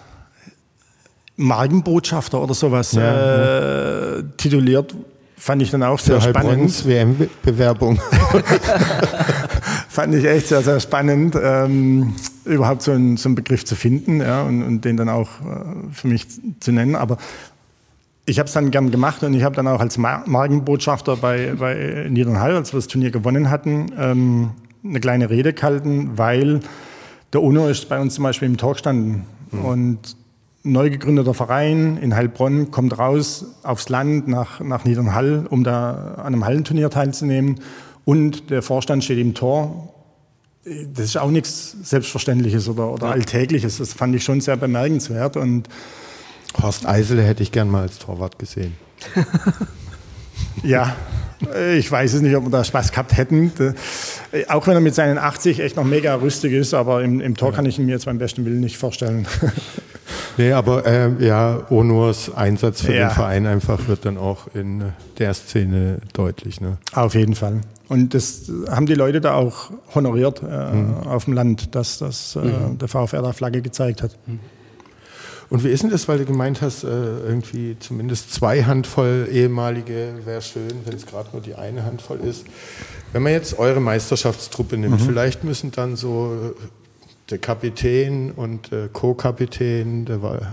Markenbotschafter 1.36 2.42
oder 2.42 2.54
sowas 2.54 2.92
ja, 2.92 4.18
äh, 4.18 4.22
tituliert. 4.36 4.94
Fand 5.42 5.60
ich 5.60 5.72
dann 5.72 5.82
auch 5.82 5.98
sehr 5.98 6.20
Für 6.20 6.28
spannend. 6.28 6.86
WM-Bewerbung. 6.86 7.98
Fand 9.88 10.14
ich 10.14 10.24
echt 10.24 10.46
sehr, 10.46 10.62
sehr 10.62 10.78
spannend. 10.78 11.36
Ähm, 11.42 12.14
überhaupt 12.44 12.82
so 12.82 12.92
einen, 12.92 13.16
so 13.16 13.28
einen 13.28 13.34
Begriff 13.34 13.64
zu 13.64 13.74
finden 13.74 14.20
ja, 14.20 14.42
und, 14.42 14.62
und 14.62 14.84
den 14.84 14.96
dann 14.96 15.08
auch 15.08 15.28
äh, 15.40 15.92
für 15.92 16.06
mich 16.06 16.28
zu 16.60 16.70
nennen. 16.70 16.94
Aber 16.94 17.18
ich 18.24 18.38
habe 18.38 18.46
es 18.46 18.52
dann 18.52 18.70
gern 18.70 18.92
gemacht 18.92 19.24
und 19.24 19.34
ich 19.34 19.42
habe 19.42 19.56
dann 19.56 19.66
auch 19.66 19.80
als 19.80 19.98
Mar 19.98 20.22
Markenbotschafter 20.26 21.16
bei, 21.16 21.54
bei 21.58 22.06
Niedernhall, 22.08 22.54
als 22.54 22.72
wir 22.72 22.78
das 22.78 22.86
Turnier 22.86 23.10
gewonnen 23.10 23.50
hatten, 23.50 23.90
ähm, 23.98 24.50
eine 24.84 25.00
kleine 25.00 25.28
Rede 25.28 25.54
gehalten, 25.54 26.12
weil 26.14 26.60
der 27.32 27.42
UNO 27.42 27.66
ist 27.66 27.88
bei 27.88 27.98
uns 27.98 28.14
zum 28.14 28.22
Beispiel 28.22 28.46
im 28.46 28.58
Talk 28.58 28.74
gestanden. 28.74 29.24
Mhm. 29.50 29.64
Und 29.64 30.16
neu 30.64 30.90
gegründeter 30.90 31.34
Verein 31.34 31.96
in 31.96 32.14
Heilbronn, 32.14 32.70
kommt 32.70 32.98
raus 32.98 33.46
aufs 33.62 33.88
Land 33.88 34.28
nach, 34.28 34.60
nach 34.60 34.84
Niedernhall, 34.84 35.46
um 35.48 35.64
da 35.64 36.14
an 36.18 36.26
einem 36.26 36.44
Hallenturnier 36.44 36.90
teilzunehmen. 36.90 37.60
Und 38.04 38.50
der 38.50 38.62
Vorstand 38.62 39.04
steht 39.04 39.18
im 39.18 39.34
Tor. 39.34 39.94
Das 40.64 41.06
ist 41.06 41.16
auch 41.16 41.30
nichts 41.30 41.76
Selbstverständliches 41.82 42.68
oder, 42.68 42.92
oder 42.92 43.06
ja. 43.08 43.12
Alltägliches. 43.12 43.78
Das 43.78 43.92
fand 43.92 44.14
ich 44.14 44.22
schon 44.22 44.40
sehr 44.40 44.56
bemerkenswert. 44.56 45.36
Und 45.36 45.68
Horst 46.60 46.86
Eisele 46.86 47.22
hätte 47.22 47.42
ich 47.42 47.50
gern 47.50 47.68
mal 47.68 47.82
als 47.82 47.98
Torwart 47.98 48.38
gesehen. 48.38 48.74
ja, 50.62 50.94
ich 51.76 51.90
weiß 51.90 52.14
es 52.14 52.20
nicht, 52.22 52.36
ob 52.36 52.44
wir 52.44 52.50
da 52.50 52.62
Spaß 52.62 52.92
gehabt 52.92 53.16
hätten. 53.16 53.52
Auch 54.48 54.66
wenn 54.68 54.74
er 54.74 54.80
mit 54.80 54.94
seinen 54.94 55.18
80 55.18 55.58
echt 55.58 55.76
noch 55.76 55.84
mega 55.84 56.14
rüstig 56.14 56.52
ist, 56.52 56.74
aber 56.74 57.02
im, 57.02 57.20
im 57.20 57.36
Tor 57.36 57.50
ja. 57.50 57.56
kann 57.56 57.66
ich 57.66 57.78
ihn 57.80 57.86
mir 57.86 57.92
jetzt 57.92 58.04
beim 58.04 58.18
besten 58.18 58.44
Willen 58.44 58.60
nicht 58.60 58.78
vorstellen. 58.78 59.26
Nee, 60.36 60.52
aber 60.52 60.86
äh, 60.86 61.10
ja, 61.24 61.60
Onurs 61.70 62.34
Einsatz 62.34 62.82
für 62.82 62.94
ja. 62.94 63.08
den 63.08 63.14
Verein 63.14 63.46
einfach 63.46 63.88
wird 63.88 64.04
dann 64.04 64.18
auch 64.18 64.46
in 64.54 64.92
der 65.18 65.34
Szene 65.34 65.98
deutlich. 66.12 66.60
Ne? 66.60 66.78
Auf 66.94 67.14
jeden 67.14 67.34
Fall. 67.34 67.60
Und 67.88 68.14
das 68.14 68.50
haben 68.70 68.86
die 68.86 68.94
Leute 68.94 69.20
da 69.20 69.34
auch 69.34 69.70
honoriert 69.94 70.42
äh, 70.42 70.72
mhm. 70.72 71.06
auf 71.06 71.26
dem 71.26 71.34
Land, 71.34 71.74
dass 71.74 71.98
das, 71.98 72.36
äh, 72.36 72.38
mhm. 72.38 72.78
der 72.78 72.88
VfR 72.88 73.22
da 73.22 73.32
Flagge 73.32 73.60
gezeigt 73.60 74.02
hat. 74.02 74.16
Mhm. 74.26 74.40
Und 75.50 75.64
wie 75.64 75.68
ist 75.68 75.82
denn 75.82 75.90
das, 75.90 76.08
weil 76.08 76.16
du 76.16 76.24
gemeint 76.24 76.62
hast, 76.62 76.82
äh, 76.82 76.86
irgendwie 76.88 77.76
zumindest 77.78 78.32
zwei 78.32 78.64
Handvoll 78.64 79.28
ehemalige 79.30 80.14
wäre 80.24 80.40
schön, 80.40 80.72
wenn 80.86 80.96
es 80.96 81.04
gerade 81.04 81.28
nur 81.32 81.42
die 81.42 81.54
eine 81.54 81.84
Handvoll 81.84 82.20
ist. 82.20 82.46
Wenn 83.12 83.22
man 83.22 83.32
jetzt 83.32 83.58
eure 83.58 83.80
Meisterschaftstruppe 83.80 84.78
nimmt, 84.78 84.98
mhm. 84.98 85.04
vielleicht 85.04 85.44
müssen 85.44 85.70
dann 85.70 85.96
so 85.96 86.54
der 87.32 87.38
Kapitän 87.38 88.30
und 88.30 88.70
äh, 88.72 88.88
Co-Kapitän, 88.92 90.04
der 90.04 90.22
war, 90.22 90.36
äh, 90.36 90.48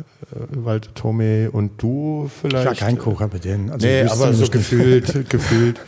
Walter 0.50 0.94
Tome 0.94 1.52
und 1.52 1.82
du 1.82 2.32
vielleicht. 2.42 2.72
Ich 2.74 2.82
war 2.82 2.88
kein 2.88 2.98
Co-Kapitän. 2.98 3.70
Also 3.70 3.86
nee, 3.86 4.04
aber 4.04 4.34
so 4.34 4.48
gefühlt, 4.48 5.30
gefühlt. 5.30 5.80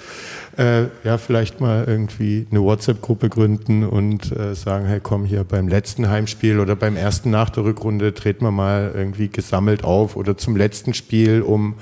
Äh, 0.57 0.87
ja, 1.05 1.17
vielleicht 1.17 1.61
mal 1.61 1.85
irgendwie 1.87 2.45
eine 2.51 2.61
WhatsApp-Gruppe 2.61 3.29
gründen 3.29 3.85
und 3.85 4.35
äh, 4.37 4.53
sagen, 4.53 4.85
hey, 4.85 4.99
komm 5.01 5.23
hier 5.23 5.45
beim 5.45 5.69
letzten 5.69 6.09
Heimspiel 6.09 6.59
oder 6.59 6.75
beim 6.75 6.97
ersten 6.97 7.29
nach 7.29 7.49
der 7.49 7.63
Rückrunde 7.63 8.13
treten 8.13 8.43
wir 8.43 8.51
mal 8.51 8.91
irgendwie 8.93 9.29
gesammelt 9.29 9.85
auf 9.85 10.17
oder 10.17 10.37
zum 10.37 10.57
letzten 10.57 10.93
Spiel, 10.93 11.41
um 11.41 11.75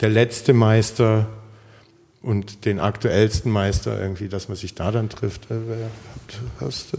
der 0.00 0.10
letzte 0.10 0.52
Meister 0.52 1.26
und 2.22 2.64
den 2.66 2.78
aktuellsten 2.78 3.50
Meister 3.50 4.00
irgendwie, 4.00 4.28
dass 4.28 4.48
man 4.48 4.56
sich 4.56 4.76
da 4.76 4.92
dann 4.92 5.08
trifft. 5.08 5.50
Äh, 5.50 5.56
hast, 6.60 6.96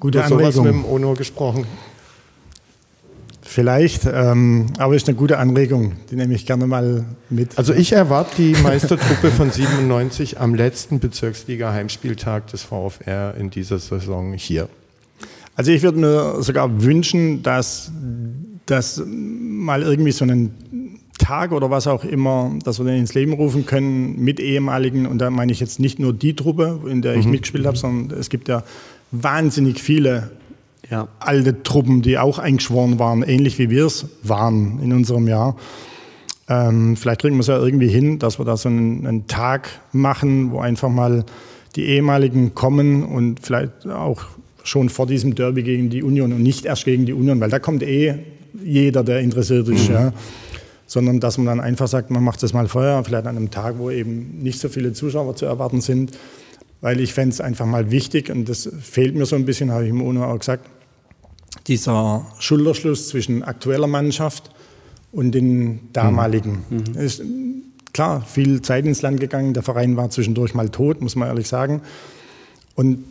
äh, 0.00 0.02
Gute 0.02 0.24
Anregung. 0.24 0.64
mit 0.64 0.74
dem 0.74 0.84
Ono 0.84 1.14
gesprochen? 1.14 1.66
Vielleicht, 3.42 4.06
ähm, 4.06 4.66
aber 4.78 4.94
ist 4.94 5.08
eine 5.08 5.16
gute 5.16 5.38
Anregung, 5.38 5.94
die 6.10 6.14
nehme 6.14 6.34
ich 6.34 6.46
gerne 6.46 6.68
mal 6.68 7.04
mit. 7.30 7.58
Also 7.58 7.74
ich 7.74 7.90
erwarte 7.90 8.36
die 8.36 8.52
Meistertruppe 8.62 9.32
von 9.32 9.50
97 9.50 10.38
am 10.38 10.54
letzten 10.54 11.00
Bezirksliga-Heimspieltag 11.00 12.46
des 12.46 12.62
VfR 12.62 13.34
in 13.36 13.50
dieser 13.50 13.80
Saison 13.80 14.34
hier. 14.34 14.68
Also 15.56 15.72
ich 15.72 15.82
würde 15.82 15.98
mir 15.98 16.42
sogar 16.42 16.82
wünschen, 16.84 17.42
dass, 17.42 17.90
dass 18.66 19.02
mal 19.04 19.82
irgendwie 19.82 20.12
so 20.12 20.24
einen 20.24 21.00
Tag 21.18 21.50
oder 21.50 21.70
was 21.70 21.88
auch 21.88 22.04
immer, 22.04 22.52
dass 22.64 22.78
wir 22.78 22.86
den 22.86 23.00
ins 23.00 23.14
Leben 23.14 23.32
rufen 23.32 23.66
können 23.66 24.18
mit 24.20 24.38
ehemaligen, 24.38 25.06
und 25.06 25.18
da 25.18 25.28
meine 25.28 25.50
ich 25.50 25.58
jetzt 25.58 25.80
nicht 25.80 25.98
nur 25.98 26.12
die 26.12 26.34
Truppe, 26.34 26.80
in 26.88 27.02
der 27.02 27.16
ich 27.16 27.24
mhm. 27.24 27.32
mitgespielt 27.32 27.66
habe, 27.66 27.76
sondern 27.76 28.16
es 28.18 28.30
gibt 28.30 28.48
ja 28.48 28.62
wahnsinnig 29.10 29.80
viele 29.80 30.30
ja. 30.90 31.08
alte 31.18 31.62
Truppen, 31.62 32.02
die 32.02 32.18
auch 32.18 32.38
eingeschworen 32.38 32.98
waren, 32.98 33.22
ähnlich 33.22 33.58
wie 33.58 33.70
wir 33.70 33.86
es 33.86 34.06
waren 34.22 34.80
in 34.82 34.92
unserem 34.92 35.28
Jahr. 35.28 35.56
Ähm, 36.48 36.96
vielleicht 36.96 37.20
kriegen 37.20 37.36
wir 37.36 37.40
es 37.40 37.46
ja 37.46 37.58
irgendwie 37.58 37.88
hin, 37.88 38.18
dass 38.18 38.38
wir 38.38 38.44
da 38.44 38.56
so 38.56 38.68
einen, 38.68 39.06
einen, 39.06 39.26
Tag 39.28 39.68
machen, 39.92 40.50
wo 40.50 40.58
einfach 40.58 40.88
mal 40.88 41.24
die 41.76 41.84
ehemaligen 41.84 42.54
kommen 42.54 43.04
und 43.04 43.38
vielleicht 43.40 43.86
auch 43.86 44.22
schon 44.64 44.88
vor 44.88 45.06
diesem 45.06 45.36
Derby 45.36 45.62
gegen 45.62 45.90
die 45.90 46.02
Union 46.02 46.32
und 46.32 46.42
nicht 46.42 46.64
erst 46.64 46.84
gegen 46.84 47.06
die 47.06 47.12
Union, 47.12 47.40
weil 47.40 47.50
da 47.50 47.60
kommt 47.60 47.84
eh 47.84 48.16
jeder, 48.64 49.04
der 49.04 49.20
interessiert 49.20 49.68
ist. 49.68 49.88
Mhm. 49.88 49.94
Ja. 49.94 50.12
Sondern 50.86 51.20
dass 51.20 51.38
man 51.38 51.46
dann 51.46 51.60
einfach 51.60 51.86
sagt, 51.86 52.10
man 52.10 52.24
macht 52.24 52.42
das 52.42 52.52
mal 52.52 52.66
vorher, 52.66 53.04
vielleicht 53.04 53.26
an 53.28 53.36
einem 53.36 53.52
Tag, 53.52 53.78
wo 53.78 53.90
eben 53.90 54.40
nicht 54.42 54.58
so 54.58 54.68
viele 54.68 54.92
Zuschauer 54.92 55.36
zu 55.36 55.46
erwarten 55.46 55.80
sind 55.80 56.18
weil 56.80 57.00
ich 57.00 57.12
fände 57.12 57.34
es 57.34 57.40
einfach 57.40 57.66
mal 57.66 57.90
wichtig 57.90 58.30
und 58.30 58.48
das 58.48 58.68
fehlt 58.80 59.14
mir 59.14 59.26
so 59.26 59.36
ein 59.36 59.44
bisschen, 59.44 59.70
habe 59.70 59.84
ich 59.84 59.90
im 59.90 60.02
UNO 60.02 60.24
auch 60.24 60.38
gesagt, 60.38 60.68
dieser 61.66 62.26
Schulterschluss 62.38 63.08
zwischen 63.08 63.42
aktueller 63.42 63.86
Mannschaft 63.86 64.50
und 65.12 65.32
den 65.32 65.92
damaligen. 65.92 66.64
Mhm. 66.70 66.76
mhm. 66.76 66.98
Ist 66.98 67.22
klar, 67.92 68.24
viel 68.24 68.62
Zeit 68.62 68.86
ins 68.86 69.02
Land 69.02 69.20
gegangen, 69.20 69.52
der 69.52 69.62
Verein 69.62 69.96
war 69.96 70.10
zwischendurch 70.10 70.54
mal 70.54 70.68
tot, 70.68 71.00
muss 71.00 71.16
man 71.16 71.28
ehrlich 71.28 71.48
sagen. 71.48 71.82
Und 72.74 73.04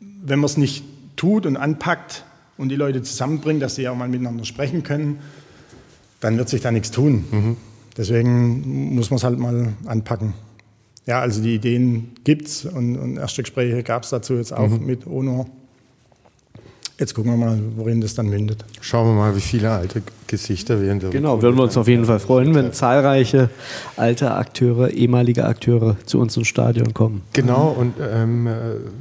wenn 0.00 0.38
man 0.38 0.46
es 0.46 0.56
nicht 0.56 0.84
tut 1.16 1.46
und 1.46 1.56
anpackt 1.56 2.24
und 2.56 2.68
die 2.68 2.76
Leute 2.76 3.02
zusammenbringt, 3.02 3.62
dass 3.62 3.74
sie 3.74 3.88
auch 3.88 3.96
mal 3.96 4.08
miteinander 4.08 4.44
sprechen 4.44 4.82
können, 4.82 5.18
dann 6.20 6.36
wird 6.36 6.48
sich 6.48 6.60
da 6.60 6.70
nichts 6.70 6.90
tun. 6.90 7.24
Mhm. 7.30 7.56
Deswegen 7.96 8.94
muss 8.94 9.10
man 9.10 9.16
es 9.16 9.24
halt 9.24 9.38
mal 9.38 9.72
anpacken 9.86 10.34
ja, 11.06 11.20
also 11.20 11.42
die 11.42 11.54
Ideen 11.54 12.12
gibt 12.24 12.48
es 12.48 12.64
und, 12.64 12.96
und, 12.96 13.16
erste 13.16 13.42
Gespräche 13.42 13.82
gab 13.82 14.04
es 14.04 14.10
dazu 14.10 14.34
jetzt 14.34 14.52
auch 14.52 14.68
mhm. 14.68 14.86
mit 14.86 15.06
UNO. 15.06 15.46
Jetzt 17.00 17.14
gucken 17.14 17.30
wir 17.30 17.46
mal, 17.46 17.58
worin 17.76 18.02
das 18.02 18.14
dann 18.14 18.26
mündet. 18.28 18.62
Schauen 18.82 19.06
wir 19.06 19.14
mal, 19.14 19.34
wie 19.34 19.40
viele 19.40 19.70
alte 19.70 20.02
Gesichter 20.26 20.82
wir 20.82 20.92
in 20.92 21.00
der 21.00 21.08
Genau, 21.08 21.40
würden 21.40 21.56
wir 21.56 21.62
uns 21.62 21.78
auf 21.78 21.88
jeden 21.88 22.04
Fall 22.04 22.20
freuen, 22.20 22.54
wenn 22.54 22.74
zahlreiche 22.74 23.48
alte 23.96 24.32
Akteure, 24.32 24.90
ehemalige 24.90 25.46
Akteure 25.46 25.96
zu 26.04 26.20
uns 26.20 26.36
ins 26.36 26.48
Stadion 26.48 26.92
kommen. 26.92 27.22
Genau, 27.32 27.68
und 27.68 27.94
ähm, 27.98 28.46
äh, 28.46 28.50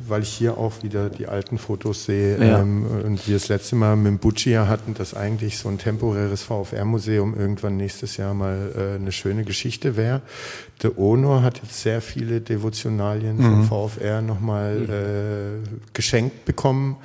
weil 0.07 0.21
ich 0.21 0.29
hier 0.29 0.57
auch 0.57 0.81
wieder 0.81 1.09
die 1.09 1.27
alten 1.27 1.57
Fotos 1.57 2.05
sehe 2.05 2.39
ja. 2.39 2.61
ähm, 2.61 2.85
und 3.05 3.27
wir 3.27 3.35
das 3.35 3.49
letzte 3.49 3.75
Mal 3.75 3.97
mit 3.97 4.07
dem 4.07 4.17
Buccia 4.17 4.69
hatten, 4.69 4.93
dass 4.93 5.13
eigentlich 5.13 5.57
so 5.57 5.67
ein 5.67 5.77
temporäres 5.77 6.41
VfR-Museum 6.43 7.35
irgendwann 7.37 7.75
nächstes 7.75 8.15
Jahr 8.15 8.33
mal 8.33 8.71
äh, 8.77 8.95
eine 8.95 9.11
schöne 9.11 9.43
Geschichte 9.43 9.97
wäre. 9.97 10.21
Der 10.83 10.97
Onor 10.97 11.43
hat 11.43 11.59
jetzt 11.61 11.81
sehr 11.81 11.99
viele 11.99 12.39
Devotionalien 12.39 13.35
mhm. 13.35 13.67
vom 13.67 13.89
VfR 13.89 14.21
nochmal 14.21 14.77
mhm. 14.77 14.89
äh, 14.89 15.79
geschenkt 15.93 16.45
bekommen 16.45 16.95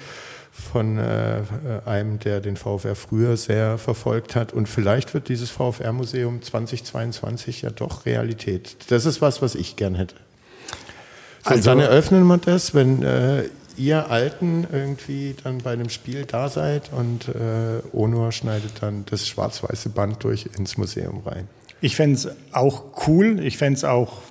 von 0.75 0.99
äh, 0.99 1.43
einem, 1.87 2.19
der 2.19 2.41
den 2.41 2.57
VfR 2.57 2.97
früher 2.97 3.37
sehr 3.37 3.79
verfolgt 3.79 4.35
hat. 4.35 4.53
Und 4.53 4.69
vielleicht 4.69 5.15
wird 5.15 5.29
dieses 5.29 5.49
VfR-Museum 5.51 6.43
2022 6.43 7.63
ja 7.63 7.71
doch 7.71 8.07
Realität. 8.07 8.77
Das 8.89 9.07
ist 9.07 9.23
was, 9.23 9.41
was 9.41 9.55
ich 9.55 9.77
gern 9.77 9.95
hätte. 9.95 10.17
So, 11.45 11.51
also, 11.51 11.63
dann 11.63 11.79
eröffnen 11.79 12.27
wir 12.27 12.39
das, 12.39 12.75
wenn 12.75 13.05
äh, 13.05 13.45
ihr 13.77 14.11
Alten 14.11 14.67
irgendwie 14.73 15.37
dann 15.45 15.59
bei 15.59 15.71
einem 15.71 15.91
Spiel 15.91 16.25
da 16.25 16.49
seid 16.49 16.91
und 16.93 17.29
äh, 17.29 17.97
Onur 17.97 18.33
schneidet 18.33 18.73
dann 18.83 19.05
das 19.09 19.29
schwarz-weiße 19.29 19.91
Band 19.91 20.25
durch 20.25 20.51
ins 20.59 20.77
Museum 20.77 21.23
rein. 21.25 21.47
Ich 21.83 21.95
fände 21.95 22.17
es 22.17 22.29
auch 22.51 22.83
cool. 23.07 23.39
Ich 23.45 23.59
fände 23.59 23.77
es 23.77 23.85
auch, 23.85 24.23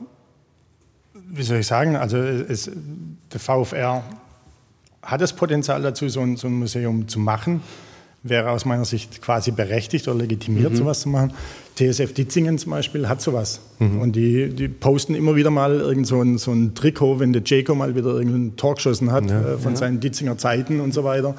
wie 1.14 1.44
soll 1.44 1.60
ich 1.60 1.68
sagen, 1.68 1.96
also 1.96 2.18
es, 2.18 2.70
der 3.32 3.40
VfR 3.40 4.04
hat 5.04 5.22
das 5.22 5.34
Potenzial 5.34 5.82
dazu, 5.82 6.10
so 6.10 6.22
ein, 6.22 6.38
so 6.38 6.48
ein, 6.48 6.54
Museum 6.54 7.08
zu 7.08 7.20
machen. 7.20 7.62
Wäre 8.26 8.52
aus 8.52 8.64
meiner 8.64 8.86
Sicht 8.86 9.22
quasi 9.22 9.52
berechtigt 9.52 10.08
oder 10.08 10.20
legitimiert, 10.20 10.72
mhm. 10.72 10.78
sowas 10.78 11.02
zu 11.02 11.10
machen. 11.10 11.34
TSF 11.76 12.14
Ditzingen 12.14 12.58
zum 12.58 12.72
Beispiel 12.72 13.10
hat 13.10 13.22
sowas. 13.22 13.60
Mhm. 13.80 14.00
Und 14.00 14.16
die, 14.16 14.50
die 14.50 14.70
posten 14.70 15.14
immer 15.14 15.36
wieder 15.36 15.50
mal 15.50 15.80
irgend 15.82 16.08
so 16.08 16.22
ein, 16.22 16.38
so 16.38 16.52
ein 16.52 16.74
Trikot, 16.74 17.20
wenn 17.20 17.34
der 17.34 17.42
Jaco 17.44 17.76
mal 17.76 17.96
wieder 17.96 18.12
irgendeinen 18.12 18.56
Tor 18.56 18.76
geschossen 18.76 19.12
hat 19.12 19.30
ja. 19.30 19.42
äh, 19.42 19.58
von 19.58 19.74
ja. 19.74 19.78
seinen 19.78 20.00
Ditzinger 20.00 20.38
Zeiten 20.38 20.80
und 20.80 20.94
so 20.94 21.04
weiter. 21.04 21.36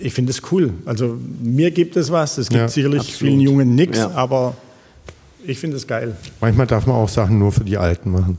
Ich 0.00 0.14
finde 0.14 0.30
es 0.30 0.40
cool. 0.50 0.72
Also 0.86 1.18
mir 1.42 1.70
gibt 1.70 1.96
es 1.96 2.10
was. 2.10 2.38
Es 2.38 2.48
gibt 2.48 2.60
ja, 2.60 2.68
sicherlich 2.68 3.00
absolut. 3.00 3.18
vielen 3.18 3.40
Jungen 3.40 3.74
nichts, 3.74 3.98
aber 4.00 4.56
ich 5.46 5.58
finde 5.58 5.76
es 5.76 5.86
geil. 5.86 6.16
Manchmal 6.40 6.66
darf 6.66 6.86
man 6.86 6.96
auch 6.96 7.08
Sachen 7.08 7.38
nur 7.38 7.52
für 7.52 7.64
die 7.64 7.76
Alten 7.76 8.10
machen. 8.10 8.38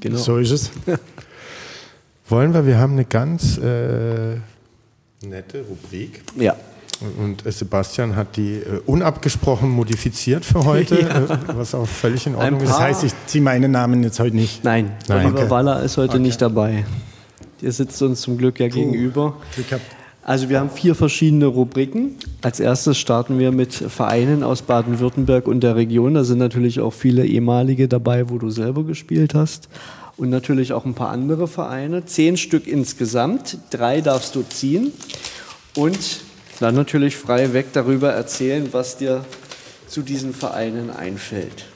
Genau. 0.00 0.18
So 0.18 0.38
ist 0.38 0.52
es. 0.52 0.70
Wollen 2.28 2.52
wir, 2.52 2.66
wir 2.66 2.78
haben 2.78 2.92
eine 2.92 3.06
ganz 3.06 3.56
äh, 3.56 4.36
nette 5.26 5.64
Rubrik. 5.66 6.22
Ja. 6.36 6.54
Und 7.18 7.42
Sebastian 7.46 8.16
hat 8.16 8.36
die 8.36 8.56
äh, 8.56 8.80
unabgesprochen 8.84 9.70
modifiziert 9.70 10.44
für 10.44 10.64
heute, 10.64 11.00
ja. 11.00 11.24
äh, 11.24 11.38
was 11.54 11.74
auch 11.74 11.86
völlig 11.86 12.26
in 12.26 12.34
Ordnung 12.34 12.60
ist. 12.60 12.70
Das 12.70 12.80
heißt, 12.80 13.04
ich 13.04 13.12
ziehe 13.26 13.42
meinen 13.42 13.70
Namen 13.70 14.02
jetzt 14.02 14.20
heute 14.20 14.36
nicht. 14.36 14.62
Nein, 14.62 14.92
Nein. 15.08 15.26
Oliver 15.26 15.42
okay. 15.42 15.50
Waller 15.50 15.82
ist 15.82 15.96
heute 15.96 16.14
okay. 16.14 16.22
nicht 16.22 16.42
dabei. 16.42 16.84
Der 17.62 17.72
sitzt 17.72 18.02
uns 18.02 18.20
zum 18.20 18.36
Glück 18.36 18.60
ja 18.60 18.68
Puh. 18.68 18.74
gegenüber. 18.74 19.36
Also 20.22 20.50
wir 20.50 20.60
haben 20.60 20.68
vier 20.68 20.94
verschiedene 20.94 21.46
Rubriken. 21.46 22.16
Als 22.42 22.60
erstes 22.60 22.98
starten 22.98 23.38
wir 23.38 23.52
mit 23.52 23.72
Vereinen 23.72 24.42
aus 24.42 24.60
Baden-Württemberg 24.60 25.46
und 25.46 25.60
der 25.60 25.76
Region. 25.76 26.12
Da 26.12 26.24
sind 26.24 26.38
natürlich 26.38 26.80
auch 26.80 26.92
viele 26.92 27.24
ehemalige 27.24 27.88
dabei, 27.88 28.28
wo 28.28 28.36
du 28.36 28.50
selber 28.50 28.84
gespielt 28.84 29.32
hast 29.34 29.68
und 30.18 30.30
natürlich 30.30 30.72
auch 30.72 30.84
ein 30.84 30.94
paar 30.94 31.10
andere 31.10 31.48
Vereine. 31.48 32.04
Zehn 32.04 32.36
Stück 32.36 32.66
insgesamt, 32.66 33.58
drei 33.70 34.00
darfst 34.00 34.34
du 34.34 34.42
ziehen. 34.42 34.92
Und 35.74 36.20
Dann 36.60 36.74
natürlich 36.74 37.16
frei 37.16 37.52
weg 37.52 37.66
darüber 37.72 38.10
erzählen, 38.10 38.68
was 38.72 38.96
dir 38.96 39.24
zu 39.86 40.02
diesen 40.02 40.34
Vereinen 40.34 40.90
einfällt. 40.90 41.66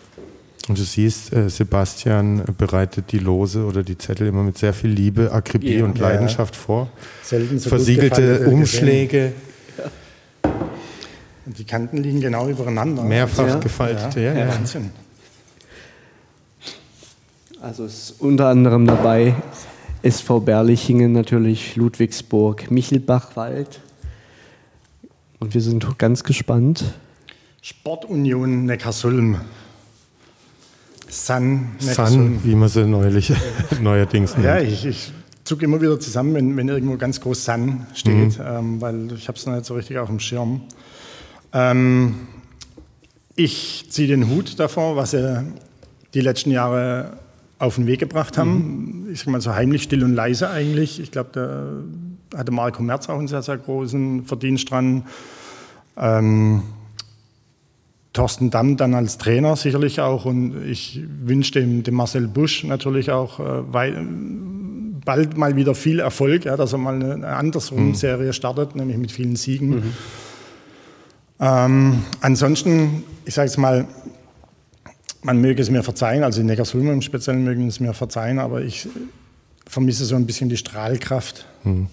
Und 0.69 0.77
du 0.77 0.83
siehst, 0.83 1.33
äh, 1.33 1.49
Sebastian 1.49 2.43
bereitet 2.59 3.13
die 3.13 3.19
Lose 3.19 3.65
oder 3.65 3.85
die 3.85 3.97
Zettel 3.97 4.27
immer 4.27 4.43
mit 4.43 4.59
sehr 4.59 4.73
viel 4.73 4.91
Liebe, 4.91 5.31
Akribie 5.31 5.79
ja. 5.79 5.85
und 5.85 5.99
Leidenschaft 5.99 6.57
vor. 6.57 6.91
Selten 7.23 7.61
so 7.61 7.69
Versiegelte 7.69 8.49
Umschläge. 8.49 9.33
Ja. 9.79 10.51
Und 11.47 11.59
die 11.59 11.65
Kanten 11.65 11.99
liegen 11.99 12.21
genau 12.21 12.49
übereinander. 12.49 13.05
Mehrfach 13.05 13.47
ja. 13.47 13.57
gefaltet, 13.57 14.17
ja. 14.17 14.35
ja. 14.35 14.49
Wahnsinn. 14.49 14.91
Also 17.63 17.85
ist 17.85 18.17
unter 18.19 18.49
anderem 18.49 18.89
dabei 18.89 19.37
SV 20.03 20.41
Berlichingen 20.41 21.13
natürlich, 21.13 21.77
Ludwigsburg, 21.77 22.73
Michelbachwald. 22.73 23.81
Und 25.39 25.55
wir 25.55 25.61
sind 25.61 25.87
ganz 25.97 26.25
gespannt. 26.25 26.83
Sportunion 27.61 28.65
Neckarsulm. 28.65 29.41
Sun, 31.09 31.69
Sun, 31.79 32.41
wie 32.43 32.57
man 32.57 32.69
sie 32.69 32.85
neulich, 32.85 33.33
neuerdings 33.81 34.33
nennt. 34.33 34.45
Ja, 34.45 34.59
ich, 34.59 34.85
ich 34.85 35.13
zucke 35.45 35.65
immer 35.65 35.81
wieder 35.81 36.01
zusammen, 36.01 36.35
wenn, 36.35 36.57
wenn 36.57 36.69
irgendwo 36.69 36.97
ganz 36.97 37.21
groß 37.21 37.45
Sun 37.45 37.87
steht, 37.95 38.41
mhm. 38.41 38.45
ähm, 38.45 38.81
weil 38.81 39.13
ich 39.13 39.29
habe 39.29 39.39
es 39.39 39.47
noch 39.47 39.55
nicht 39.55 39.67
so 39.67 39.75
richtig 39.75 39.99
auf 39.99 40.09
dem 40.09 40.19
Schirm. 40.19 40.63
Ähm, 41.53 42.27
ich 43.37 43.87
ziehe 43.89 44.09
den 44.09 44.31
Hut 44.31 44.59
davor, 44.59 44.97
was 44.97 45.13
sie 45.13 45.45
die 46.13 46.21
letzten 46.21 46.51
Jahre 46.51 47.22
auf 47.63 47.77
den 47.77 47.87
Weg 47.87 48.01
gebracht 48.01 48.37
haben. 48.39 49.05
Mhm. 49.05 49.13
Ich 49.13 49.21
sage 49.21 49.31
mal 49.31 49.41
so 49.41 49.55
heimlich, 49.55 49.85
still 49.85 50.03
und 50.03 50.15
leise 50.15 50.51
eigentlich. 50.51 51.01
Ich 51.01 51.13
glaube, 51.13 51.31
da 51.33 52.39
hatte 52.39 52.51
Marco 52.51 52.83
Merz 52.83 53.09
auch 53.09 53.19
einen 53.19 53.29
sehr, 53.29 53.43
sehr 53.43 53.57
großen 53.57 54.25
Verdienst 54.25 54.71
dran. 54.71 55.05
Ähm, 55.97 56.63
Thorsten 58.13 58.51
Damm 58.51 58.77
dann 58.77 58.95
als 58.95 59.17
Trainer 59.17 59.55
sicherlich 59.57 60.01
auch 60.01 60.25
und 60.25 60.67
ich 60.67 61.01
wünsche 61.25 61.53
dem, 61.53 61.83
dem 61.83 61.95
Marcel 61.95 62.27
Busch 62.27 62.65
natürlich 62.65 63.11
auch 63.11 63.39
äh, 63.39 63.63
bald 65.05 65.39
mal 65.39 65.57
wieder 65.57 65.75
viel 65.75 66.01
Erfolg, 66.01 66.45
ja, 66.45 66.57
dass 66.57 66.73
er 66.73 66.79
mal 66.79 66.97
eine, 66.97 67.15
eine 67.15 67.29
Andersrum-Serie 67.29 68.29
mhm. 68.29 68.33
startet, 68.33 68.75
nämlich 68.75 68.99
mit 68.99 69.13
vielen 69.13 69.37
Siegen. 69.37 69.71
Mhm. 69.71 69.93
Ähm, 71.39 72.03
ansonsten, 72.21 73.05
ich 73.25 73.35
sage 73.35 73.49
es 73.49 73.57
mal, 73.57 73.87
man 75.23 75.41
möge 75.41 75.63
es 75.63 75.71
mir 75.71 75.83
verzeihen, 75.83 76.25
also 76.25 76.41
die 76.41 76.47
Neckarsulm 76.47 76.91
im 76.91 77.03
Speziellen 77.03 77.45
mögen 77.45 77.69
es 77.69 77.81
mir 77.81 77.95
verzeihen, 77.95 78.39
aber 78.39 78.63
ich 78.63 78.89
vermisse 79.67 80.05
so 80.05 80.17
ein 80.17 80.27
bisschen 80.27 80.49
die 80.49 80.57
Strahlkraft 80.57 81.47
mhm. 81.65 81.87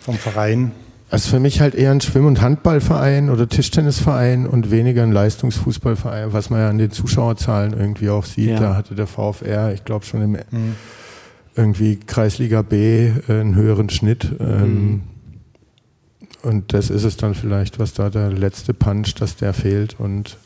vom 0.00 0.16
Verein. 0.16 0.72
Also 1.10 1.30
für 1.30 1.40
mich 1.40 1.60
halt 1.60 1.74
eher 1.74 1.90
ein 1.90 2.02
Schwimm- 2.02 2.26
und 2.26 2.42
Handballverein 2.42 3.30
oder 3.30 3.48
Tischtennisverein 3.48 4.46
und 4.46 4.70
weniger 4.70 5.04
ein 5.04 5.12
Leistungsfußballverein, 5.12 6.34
was 6.34 6.50
man 6.50 6.60
ja 6.60 6.68
an 6.68 6.76
den 6.76 6.90
Zuschauerzahlen 6.90 7.72
irgendwie 7.72 8.10
auch 8.10 8.26
sieht. 8.26 8.50
Ja. 8.50 8.60
Da 8.60 8.76
hatte 8.76 8.94
der 8.94 9.06
VfR, 9.06 9.72
ich 9.72 9.84
glaube 9.84 10.04
schon 10.04 10.20
im 10.20 10.32
mhm. 10.32 10.74
irgendwie 11.56 11.96
Kreisliga 11.96 12.60
B 12.60 13.06
äh, 13.06 13.12
einen 13.28 13.54
höheren 13.54 13.88
Schnitt. 13.88 14.28
Ähm, 14.38 14.74
mhm. 14.74 15.02
Und 16.42 16.74
das 16.74 16.90
ist 16.90 17.04
es 17.04 17.16
dann 17.16 17.34
vielleicht, 17.34 17.78
was 17.78 17.94
da 17.94 18.10
der 18.10 18.30
letzte 18.30 18.74
Punch, 18.74 19.14
dass 19.14 19.36
der 19.36 19.54
fehlt 19.54 19.98
und 19.98 20.36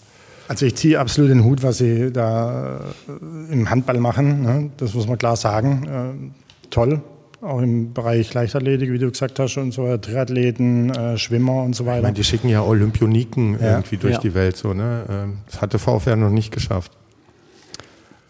also 0.52 0.66
ich 0.66 0.74
ziehe 0.74 1.00
absolut 1.00 1.30
den 1.30 1.44
Hut, 1.44 1.62
was 1.62 1.78
Sie 1.78 2.12
da 2.12 2.80
äh, 3.08 3.52
im 3.52 3.70
Handball 3.70 3.98
machen. 3.98 4.42
Ne? 4.42 4.70
Das 4.76 4.92
muss 4.92 5.08
man 5.08 5.16
klar 5.16 5.34
sagen. 5.34 5.86
Äh, 5.86 6.68
toll, 6.68 7.00
auch 7.40 7.62
im 7.62 7.94
Bereich 7.94 8.34
Leichtathletik, 8.34 8.92
wie 8.92 8.98
du 8.98 9.10
gesagt 9.10 9.38
hast, 9.38 9.56
und 9.56 9.72
so 9.72 9.96
Triathleten, 9.96 10.90
äh, 10.90 11.16
Schwimmer 11.16 11.62
und 11.62 11.74
so 11.74 11.86
weiter. 11.86 11.96
Ich 11.96 12.02
meine, 12.02 12.14
die 12.14 12.24
schicken 12.24 12.50
ja 12.50 12.62
Olympioniken 12.62 13.58
ja. 13.58 13.76
irgendwie 13.76 13.96
durch 13.96 14.12
ja. 14.12 14.20
die 14.20 14.34
Welt 14.34 14.58
so, 14.58 14.74
ne? 14.74 15.06
Ähm, 15.08 15.38
das 15.46 15.62
hatte 15.62 15.78
VfR 15.78 16.16
noch 16.16 16.28
nicht 16.28 16.52
geschafft. 16.52 16.92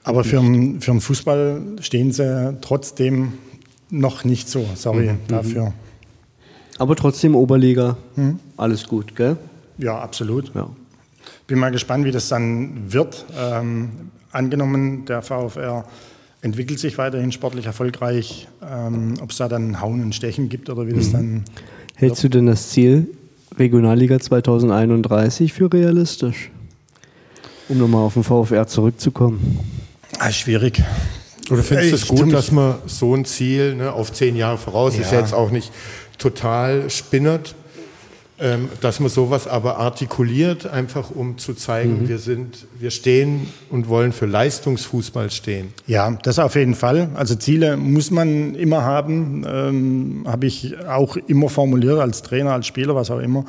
Aber 0.05 0.23
für, 0.23 0.37
den, 0.37 0.81
für 0.81 0.93
den 0.93 1.01
Fußball 1.01 1.61
stehen 1.81 2.13
sie 2.13 2.57
trotzdem 2.61 3.33
noch 3.91 4.23
nicht 4.23 4.49
so. 4.49 4.65
Sorry 4.77 5.13
mhm. 5.13 5.19
dafür. 5.27 5.73
Aber 6.79 6.95
trotzdem 6.95 7.35
Oberliga, 7.35 7.97
mhm. 8.15 8.39
alles 8.57 8.87
gut, 8.87 9.17
gell? 9.17 9.37
Ja, 9.79 9.99
absolut. 9.99 10.53
Ja. 10.55 10.69
Bin 11.47 11.59
mal 11.59 11.71
gespannt, 11.71 12.05
wie 12.05 12.13
das 12.13 12.29
dann 12.29 12.93
wird. 12.93 13.25
Ähm, 13.39 14.11
angenommen, 14.31 15.05
der 15.05 15.23
VfR 15.23 15.85
entwickelt 16.41 16.79
sich 16.79 16.99
weiterhin 16.99 17.33
sportlich 17.33 17.67
erfolgreich. 17.67 18.49
Ähm, 18.63 19.15
Ob 19.21 19.31
es 19.31 19.37
da 19.37 19.49
dann 19.49 19.81
Hauen 19.81 20.03
und 20.03 20.15
Stechen 20.15 20.49
gibt 20.49 20.71
oder 20.71 20.87
wie 20.87 20.93
das 20.93 21.09
mhm. 21.09 21.13
dann. 21.13 21.45
Hältst 21.95 22.23
wird. 22.23 22.35
du 22.35 22.39
denn 22.39 22.47
das 22.47 22.71
Ziel 22.71 23.09
Regionalliga 23.59 24.19
2031 24.19 25.53
für 25.53 25.73
realistisch? 25.73 26.51
Um 27.69 27.79
nochmal 27.79 28.03
auf 28.03 28.15
den 28.15 28.25
VfR 28.25 28.67
zurückzukommen. 28.67 29.59
Ah, 30.19 30.31
schwierig. 30.31 30.83
Oder 31.51 31.63
findest 31.63 31.93
du 31.93 31.97
es 31.97 32.07
gut, 32.07 32.33
dass 32.33 32.53
man 32.53 32.77
so 32.87 33.15
ein 33.15 33.25
Ziel 33.25 33.75
ne, 33.75 33.93
auf 33.93 34.13
zehn 34.13 34.37
Jahre 34.37 34.59
voraus 34.59 34.97
ja. 34.97 35.03
ist, 35.03 35.13
jetzt 35.13 35.35
auch 35.35 35.51
nicht 35.51 35.73
total 36.19 36.89
spinnert, 36.91 37.55
ähm, 38.43 38.69
dass 38.81 38.99
man 38.99 39.09
sowas 39.09 39.47
aber 39.47 39.79
artikuliert, 39.79 40.67
einfach 40.67 41.13
um 41.13 41.39
zu 41.39 41.55
zeigen, 41.55 42.03
mhm. 42.03 42.09
wir 42.09 42.19
sind, 42.19 42.67
wir 42.77 42.91
stehen 42.91 43.47
und 43.71 43.89
wollen 43.89 44.11
für 44.11 44.27
Leistungsfußball 44.27 45.31
stehen. 45.31 45.73
Ja, 45.87 46.11
das 46.25 46.41
auf 46.41 46.57
jeden 46.57 46.75
Fall. 46.75 47.11
Also 47.15 47.37
Ziele 47.37 47.77
muss 47.77 48.11
man 48.11 48.57
immer 48.57 48.83
haben, 48.83 49.47
ähm, 49.47 50.25
habe 50.27 50.47
ich 50.47 50.77
auch 50.89 51.17
immer 51.29 51.49
formuliert 51.51 52.01
als 52.01 52.23
Trainer, 52.23 52.53
als 52.53 52.67
Spieler, 52.67 52.97
was 52.97 53.13
auch 53.13 53.21
immer. 53.21 53.45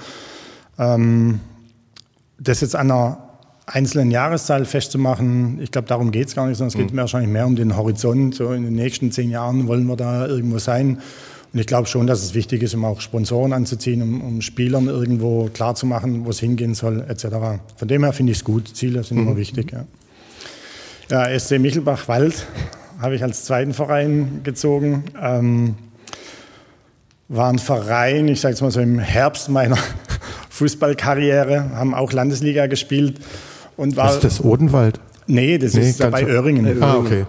Ähm, 0.78 1.40
das 2.38 2.62
jetzt 2.62 2.76
an 2.76 2.92
einer 2.92 3.18
einzelnen 3.66 4.12
Jahreszahl 4.12 4.64
festzumachen, 4.66 5.60
ich 5.60 5.72
glaube, 5.72 5.88
darum 5.88 6.12
geht 6.12 6.28
es 6.28 6.36
gar 6.36 6.46
nicht, 6.46 6.58
sondern 6.58 6.68
es 6.68 6.76
geht 6.76 6.92
mhm. 6.92 6.98
mir 6.98 7.02
wahrscheinlich 7.02 7.32
mehr 7.32 7.48
um 7.48 7.56
den 7.56 7.76
Horizont. 7.76 8.36
So 8.36 8.52
in 8.52 8.62
den 8.62 8.76
nächsten 8.76 9.12
zehn 9.12 9.32
Jahren 9.32 9.68
wollen 9.68 9.88
wir 9.88 9.96
da 9.96 10.28
irgendwo 10.28 10.60
sein. 10.60 11.00
Und 11.54 11.60
ich 11.60 11.68
glaube 11.68 11.88
schon, 11.88 12.08
dass 12.08 12.24
es 12.24 12.34
wichtig 12.34 12.64
ist, 12.64 12.74
um 12.74 12.84
auch 12.84 13.00
Sponsoren 13.00 13.54
anzuziehen, 13.54 14.02
um, 14.02 14.22
um 14.22 14.42
Spielern 14.42 14.88
irgendwo 14.88 15.50
klarzumachen, 15.54 16.26
wo 16.26 16.32
es 16.32 16.40
hingehen 16.40 16.74
soll, 16.74 17.06
etc. 17.08 17.26
Von 17.76 17.88
dem 17.88 18.04
her 18.04 18.12
finde 18.12 18.32
ich 18.32 18.40
es 18.40 18.44
gut. 18.44 18.76
Ziele 18.76 19.04
sind 19.04 19.18
mhm. 19.18 19.28
immer 19.28 19.38
wichtig. 19.38 19.72
Ja. 19.72 19.86
ja, 21.30 21.40
SC 21.40 21.60
Michelbach-Wald 21.60 22.48
habe 23.00 23.16
ich 23.16 23.22
als 23.22 23.46
zweiten 23.46 23.74
Verein 23.74 24.42
gezogen. 24.44 25.04
Ähm, 25.22 25.76
war 27.30 27.50
ein 27.50 27.60
Verein, 27.60 28.28
ich 28.28 28.42
sage 28.42 28.56
es 28.56 28.62
mal 28.62 28.72
so 28.72 28.80
im 28.80 28.98
Herbst 28.98 29.50
meiner 29.50 29.78
Fußballkarriere, 30.50 31.72
haben 31.76 31.94
auch 31.94 32.12
Landesliga 32.14 32.66
gespielt. 32.66 33.20
Und 33.78 33.96
war, 33.96 34.12
ist 34.12 34.24
das 34.24 34.44
Odenwald? 34.44 35.00
Nee, 35.28 35.60
das 35.60 35.74
nee, 35.74 35.90
ist 35.90 36.00
bei 36.12 36.26
Öhringen. 36.26 36.82
Ah, 36.82 36.96
okay. 36.96 37.26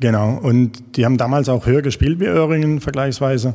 Genau, 0.00 0.38
und 0.42 0.96
die 0.96 1.04
haben 1.04 1.16
damals 1.16 1.48
auch 1.48 1.66
höher 1.66 1.82
gespielt 1.82 2.20
wie 2.20 2.26
Öhringen 2.26 2.80
vergleichsweise. 2.80 3.54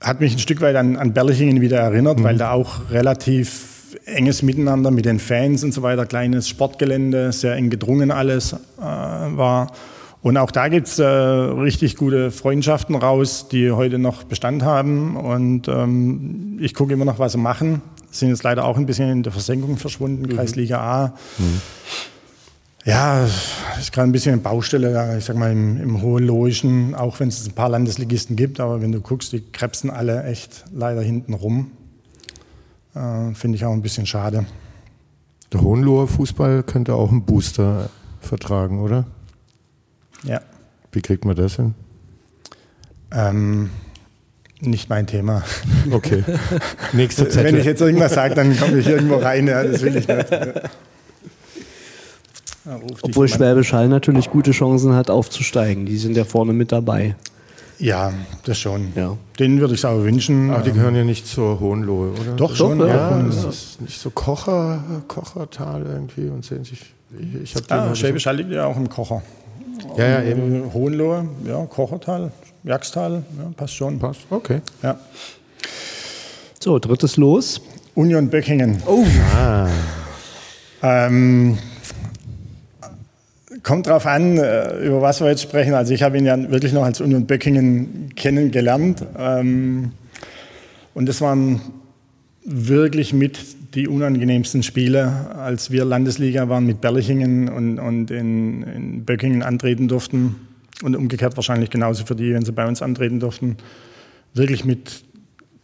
Hat 0.00 0.20
mich 0.20 0.34
ein 0.34 0.38
Stück 0.38 0.60
weit 0.60 0.76
an, 0.76 0.96
an 0.96 1.12
Berlichingen 1.12 1.60
wieder 1.60 1.78
erinnert, 1.78 2.18
mhm. 2.18 2.24
weil 2.24 2.36
da 2.36 2.52
auch 2.52 2.90
relativ 2.90 3.98
enges 4.04 4.42
Miteinander 4.42 4.90
mit 4.90 5.04
den 5.04 5.18
Fans 5.18 5.64
und 5.64 5.72
so 5.72 5.82
weiter, 5.82 6.06
kleines 6.06 6.48
Sportgelände, 6.48 7.32
sehr 7.32 7.54
eng 7.54 7.70
gedrungen 7.70 8.10
alles 8.10 8.52
äh, 8.52 8.56
war. 8.80 9.72
Und 10.22 10.36
auch 10.38 10.50
da 10.50 10.68
gibt 10.68 10.88
es 10.88 10.98
äh, 10.98 11.04
richtig 11.04 11.94
gute 11.96 12.32
Freundschaften 12.32 12.96
raus, 12.96 13.46
die 13.48 13.70
heute 13.70 13.98
noch 13.98 14.24
Bestand 14.24 14.64
haben. 14.64 15.16
Und 15.16 15.68
ähm, 15.68 16.58
ich 16.60 16.74
gucke 16.74 16.92
immer 16.92 17.04
noch, 17.04 17.20
was 17.20 17.32
sie 17.32 17.38
machen. 17.38 17.80
Sind 18.10 18.30
jetzt 18.30 18.42
leider 18.42 18.64
auch 18.64 18.76
ein 18.76 18.86
bisschen 18.86 19.08
in 19.08 19.22
der 19.22 19.30
Versenkung 19.30 19.76
verschwunden, 19.76 20.22
mhm. 20.22 20.36
Kreisliga 20.36 20.80
A. 20.80 21.14
Mhm. 21.38 21.60
Ja, 22.86 23.22
das 23.22 23.80
ist 23.80 23.92
gerade 23.92 24.08
ein 24.08 24.12
bisschen 24.12 24.34
eine 24.34 24.42
Baustelle, 24.42 25.18
ich 25.18 25.24
sag 25.24 25.34
mal 25.36 25.50
im, 25.50 25.80
im 25.80 26.02
Hohenlohischen, 26.02 26.94
auch 26.94 27.18
wenn 27.18 27.26
es 27.28 27.44
ein 27.44 27.52
paar 27.52 27.68
Landesligisten 27.68 28.36
gibt, 28.36 28.60
aber 28.60 28.80
wenn 28.80 28.92
du 28.92 29.00
guckst, 29.00 29.32
die 29.32 29.40
krebsen 29.40 29.90
alle 29.90 30.22
echt 30.22 30.64
leider 30.72 31.02
hinten 31.02 31.34
rum. 31.34 31.72
Äh, 32.94 33.34
Finde 33.34 33.56
ich 33.56 33.64
auch 33.64 33.72
ein 33.72 33.82
bisschen 33.82 34.06
schade. 34.06 34.46
Der 35.52 35.62
Hohenloher 35.62 36.06
Fußball 36.06 36.62
könnte 36.62 36.94
auch 36.94 37.10
einen 37.10 37.24
Booster 37.24 37.90
vertragen, 38.20 38.80
oder? 38.80 39.04
Ja. 40.22 40.40
Wie 40.92 41.02
kriegt 41.02 41.24
man 41.24 41.34
das 41.34 41.56
hin? 41.56 41.74
Ähm, 43.10 43.70
nicht 44.60 44.88
mein 44.88 45.08
Thema. 45.08 45.42
Okay. 45.90 46.22
Nächste 46.92 47.28
Zettel. 47.28 47.52
Wenn 47.52 47.56
ich 47.58 47.66
jetzt 47.66 47.80
irgendwas 47.80 48.14
sage, 48.14 48.36
dann 48.36 48.56
komme 48.56 48.78
ich 48.78 48.86
irgendwo 48.86 49.16
rein. 49.16 49.48
Ja, 49.48 49.64
das 49.64 49.82
will 49.82 49.96
ich 49.96 50.06
nicht. 50.06 50.28
Obwohl 53.02 53.28
Schwäbisch 53.28 53.72
Hall 53.72 53.88
natürlich 53.88 54.30
gute 54.30 54.50
Chancen 54.50 54.94
hat, 54.94 55.10
aufzusteigen. 55.10 55.86
Die 55.86 55.96
sind 55.96 56.16
ja 56.16 56.24
vorne 56.24 56.52
mit 56.52 56.72
dabei. 56.72 57.14
Ja, 57.78 58.12
das 58.44 58.58
schon. 58.58 58.92
Ja. 58.94 59.16
Denen 59.38 59.60
würde 59.60 59.74
ich 59.74 59.80
es 59.80 59.84
aber 59.84 60.02
wünschen. 60.02 60.50
Aber 60.50 60.62
die 60.62 60.72
gehören 60.72 60.94
ja 60.94 61.04
nicht 61.04 61.26
zur 61.26 61.60
Hohenlohe, 61.60 62.12
oder? 62.12 62.32
Doch, 62.36 62.48
Doch 62.48 62.56
schon. 62.56 62.80
Ja, 62.80 62.86
ja. 62.86 63.22
Das 63.22 63.44
ist 63.44 63.80
nicht 63.80 64.00
so 64.00 64.10
Kocher, 64.10 64.82
Kochertal 65.06 65.84
irgendwie 65.84 66.28
und 66.28 66.44
sehen 66.44 66.64
sich. 66.64 66.80
Ich, 67.18 67.54
ich 67.54 67.70
ah, 67.70 67.94
Schwäbisch 67.94 68.26
Hall 68.26 68.36
liegt 68.36 68.50
ja 68.50 68.66
auch 68.66 68.76
im 68.76 68.88
Kocher. 68.88 69.22
Ja, 69.96 70.08
ja, 70.08 70.22
eben. 70.22 70.72
Hohenlohe, 70.72 71.28
ja, 71.46 71.64
Kochertal, 71.66 72.32
Jagstal, 72.64 73.22
ja, 73.38 73.50
passt 73.56 73.74
schon. 73.74 73.98
Passt, 73.98 74.20
okay. 74.30 74.60
Ja. 74.82 74.98
So, 76.60 76.78
drittes 76.78 77.16
Los. 77.16 77.60
Union 77.94 78.28
Böckingen. 78.28 78.82
Oh. 78.86 79.04
Ah. 79.34 79.68
Ähm, 80.82 81.58
kommt 83.66 83.88
drauf 83.88 84.06
an, 84.06 84.38
äh, 84.38 84.86
über 84.86 85.02
was 85.02 85.20
wir 85.20 85.28
jetzt 85.28 85.42
sprechen. 85.42 85.74
Also 85.74 85.92
ich 85.92 86.04
habe 86.04 86.16
ihn 86.16 86.24
ja 86.24 86.50
wirklich 86.50 86.72
noch 86.72 86.84
als 86.84 87.00
Union 87.00 87.26
Böckingen 87.26 88.12
kennengelernt. 88.14 89.04
Ähm, 89.18 89.90
und 90.94 91.06
das 91.06 91.20
waren 91.20 91.60
wirklich 92.44 93.12
mit 93.12 93.40
die 93.74 93.88
unangenehmsten 93.88 94.62
Spiele, 94.62 95.34
als 95.36 95.72
wir 95.72 95.84
Landesliga 95.84 96.48
waren 96.48 96.64
mit 96.64 96.80
Berlichingen 96.80 97.48
und, 97.48 97.80
und 97.80 98.12
in, 98.12 98.62
in 98.62 99.04
Böckingen 99.04 99.42
antreten 99.42 99.88
durften. 99.88 100.36
Und 100.84 100.94
umgekehrt 100.94 101.36
wahrscheinlich 101.36 101.70
genauso 101.70 102.06
für 102.06 102.14
die, 102.14 102.34
wenn 102.34 102.44
sie 102.44 102.52
bei 102.52 102.68
uns 102.68 102.82
antreten 102.82 103.18
durften. 103.18 103.56
Wirklich 104.32 104.64
mit, 104.64 105.02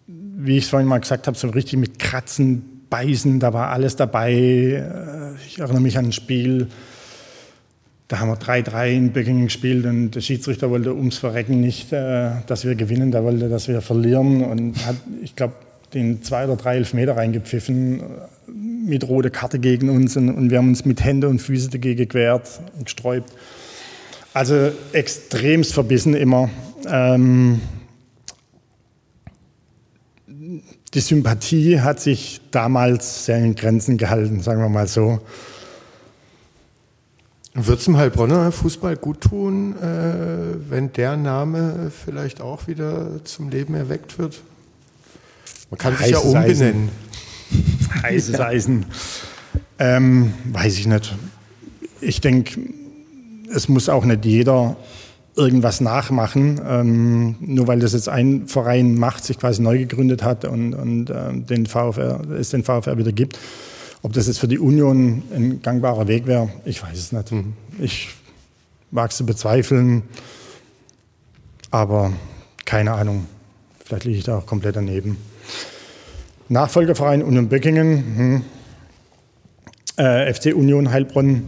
wie 0.09 0.57
ich 0.57 0.65
es 0.65 0.71
vorhin 0.71 0.89
mal 0.89 0.99
gesagt 0.99 1.29
habe, 1.29 1.39
so 1.39 1.49
richtig 1.51 1.79
mit 1.79 2.01
Kratzen, 2.01 2.65
Beißen, 2.91 3.39
da 3.39 3.53
war 3.53 3.69
alles 3.69 3.95
dabei. 3.95 4.33
Äh, 4.33 5.37
ich 5.47 5.61
erinnere 5.61 5.81
mich 5.81 5.97
an 5.97 6.07
ein 6.07 6.13
Spiel, 6.13 6.67
da 8.13 8.19
haben 8.19 8.29
wir 8.29 8.37
3-3 8.37 8.91
in 8.91 9.13
Böckingen 9.13 9.45
gespielt 9.45 9.87
und 9.87 10.11
der 10.11 10.21
Schiedsrichter 10.21 10.69
wollte 10.69 10.95
ums 10.95 11.17
Verrecken 11.17 11.63
nicht, 11.63 11.95
äh, 11.95 12.33
dass 12.47 12.63
wir 12.67 12.75
gewinnen, 12.75 13.11
der 13.11 13.25
wollte, 13.25 13.49
dass 13.49 13.69
wir 13.69 13.81
verlieren 13.81 14.45
und 14.45 14.85
hat, 14.85 14.97
ich 15.23 15.35
glaube, 15.35 15.55
den 15.95 16.23
zwei 16.23 16.45
oder 16.45 16.57
drei 16.57 16.77
Elfmeter 16.77 17.17
reingepfiffen 17.17 18.01
äh, 18.01 18.03
mit 18.87 19.09
roter 19.09 19.31
Karte 19.31 19.59
gegen 19.59 19.89
uns 19.89 20.15
und, 20.19 20.29
und 20.29 20.51
wir 20.51 20.59
haben 20.59 20.69
uns 20.69 20.85
mit 20.85 21.03
Hände 21.03 21.27
und 21.27 21.41
Füße 21.41 21.71
dagegen 21.71 22.07
gewehrt 22.07 22.61
und 22.77 22.85
gesträubt. 22.85 23.33
Also 24.35 24.73
extremst 24.93 25.73
verbissen 25.73 26.13
immer. 26.13 26.51
Ähm, 26.87 27.63
die 30.27 31.01
Sympathie 31.01 31.81
hat 31.81 31.99
sich 31.99 32.43
damals 32.51 33.25
sehr 33.25 33.39
in 33.39 33.55
Grenzen 33.55 33.97
gehalten, 33.97 34.41
sagen 34.41 34.61
wir 34.61 34.69
mal 34.69 34.87
so. 34.87 35.23
Wird 37.55 37.81
es 37.81 37.85
dem 37.85 37.99
Heilbronner 37.99 38.51
Fußball 38.51 38.97
gut 38.97 39.21
tun, 39.21 39.75
äh, 39.77 40.71
wenn 40.71 40.93
der 40.95 41.19
Name 41.19 41.93
vielleicht 42.05 42.41
auch 42.41 42.67
wieder 42.67 43.23
zum 43.25 43.51
Leben 43.51 43.75
erweckt 43.75 44.19
wird? 44.19 44.41
Man 45.71 45.79
kann 45.79 45.97
sich 45.97 46.07
Heißes 46.07 46.33
ja 46.33 46.41
umbenennen. 46.41 46.89
Eisen. 48.03 48.03
Heißes. 48.03 48.41
Eisen. 48.41 48.87
Ähm, 49.79 50.33
weiß 50.47 50.79
ich 50.79 50.87
nicht. 50.87 51.15
Ich 52.01 52.23
denke, 52.23 52.59
es 53.55 53.69
muss 53.69 53.91
auch 53.91 54.05
nicht 54.07 54.25
jeder 54.25 54.77
irgendwas 55.35 55.81
nachmachen, 55.81 56.61
ähm, 56.67 57.37
nur 57.41 57.67
weil 57.67 57.81
das 57.81 57.93
jetzt 57.93 58.09
ein 58.09 58.49
Verein 58.49 58.95
macht, 58.95 59.25
sich 59.25 59.39
quasi 59.39 59.63
neu 59.63 59.79
gegründet 59.79 60.23
hat 60.23 60.45
und, 60.45 60.75
und 60.75 61.11
ähm, 61.11 61.47
den 61.47 61.67
VfR, 61.67 62.21
es 62.39 62.51
den 62.51 62.65
VfR 62.65 62.99
wieder 62.99 63.13
gibt. 63.13 63.39
Ob 64.03 64.13
das 64.13 64.27
jetzt 64.27 64.39
für 64.39 64.49
die 64.49 64.59
Union 64.59 65.23
ein 65.35 65.63
gangbarer 65.63 66.09
Weg 66.09 66.27
wäre, 66.27 66.51
ich 66.65 66.83
weiß 66.83 66.99
es 66.99 67.13
nicht. 67.13 67.31
Mhm. 67.31 67.55
Ich 67.79 68.09
mag 68.91 69.11
es 69.11 69.17
zu 69.17 69.25
bezweifeln, 69.25 70.03
aber 71.71 72.13
keine 72.65 72.93
Ahnung. 72.93 73.27
Vielleicht 73.85 74.05
liege 74.05 74.19
ich 74.19 74.25
da 74.25 74.39
auch 74.39 74.47
komplett 74.47 74.77
daneben. 74.77 75.17
Nachfolgeverein 76.49 77.23
Union 77.23 77.49
Böckingen, 77.49 78.43
hm. 79.97 80.05
äh, 80.05 80.33
FC 80.33 80.55
Union 80.55 80.91
Heilbronn. 80.91 81.45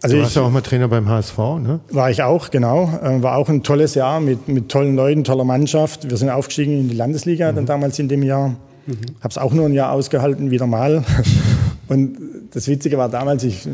Also 0.00 0.16
du 0.16 0.22
warst 0.22 0.36
ja 0.36 0.42
auch 0.42 0.50
mal 0.50 0.60
Trainer 0.60 0.86
beim 0.86 1.08
HSV, 1.08 1.38
ne? 1.38 1.80
War 1.90 2.10
ich 2.10 2.22
auch, 2.22 2.50
genau. 2.50 2.84
Äh, 3.02 3.22
war 3.22 3.36
auch 3.36 3.48
ein 3.48 3.64
tolles 3.64 3.94
Jahr 3.94 4.20
mit, 4.20 4.46
mit 4.46 4.68
tollen 4.68 4.94
Leuten, 4.94 5.24
toller 5.24 5.44
Mannschaft. 5.44 6.08
Wir 6.08 6.16
sind 6.16 6.30
aufgestiegen 6.30 6.78
in 6.78 6.88
die 6.88 6.94
Landesliga 6.94 7.50
mhm. 7.50 7.56
dann 7.56 7.66
damals 7.66 7.98
in 7.98 8.08
dem 8.08 8.22
Jahr. 8.22 8.54
Mhm. 8.88 9.16
Habe 9.20 9.28
es 9.28 9.38
auch 9.38 9.52
nur 9.52 9.66
ein 9.66 9.74
Jahr 9.74 9.92
ausgehalten, 9.92 10.50
wieder 10.50 10.66
mal. 10.66 11.04
Und 11.88 12.18
das 12.52 12.68
Witzige 12.68 12.98
war 12.98 13.08
damals, 13.08 13.44
ich, 13.44 13.68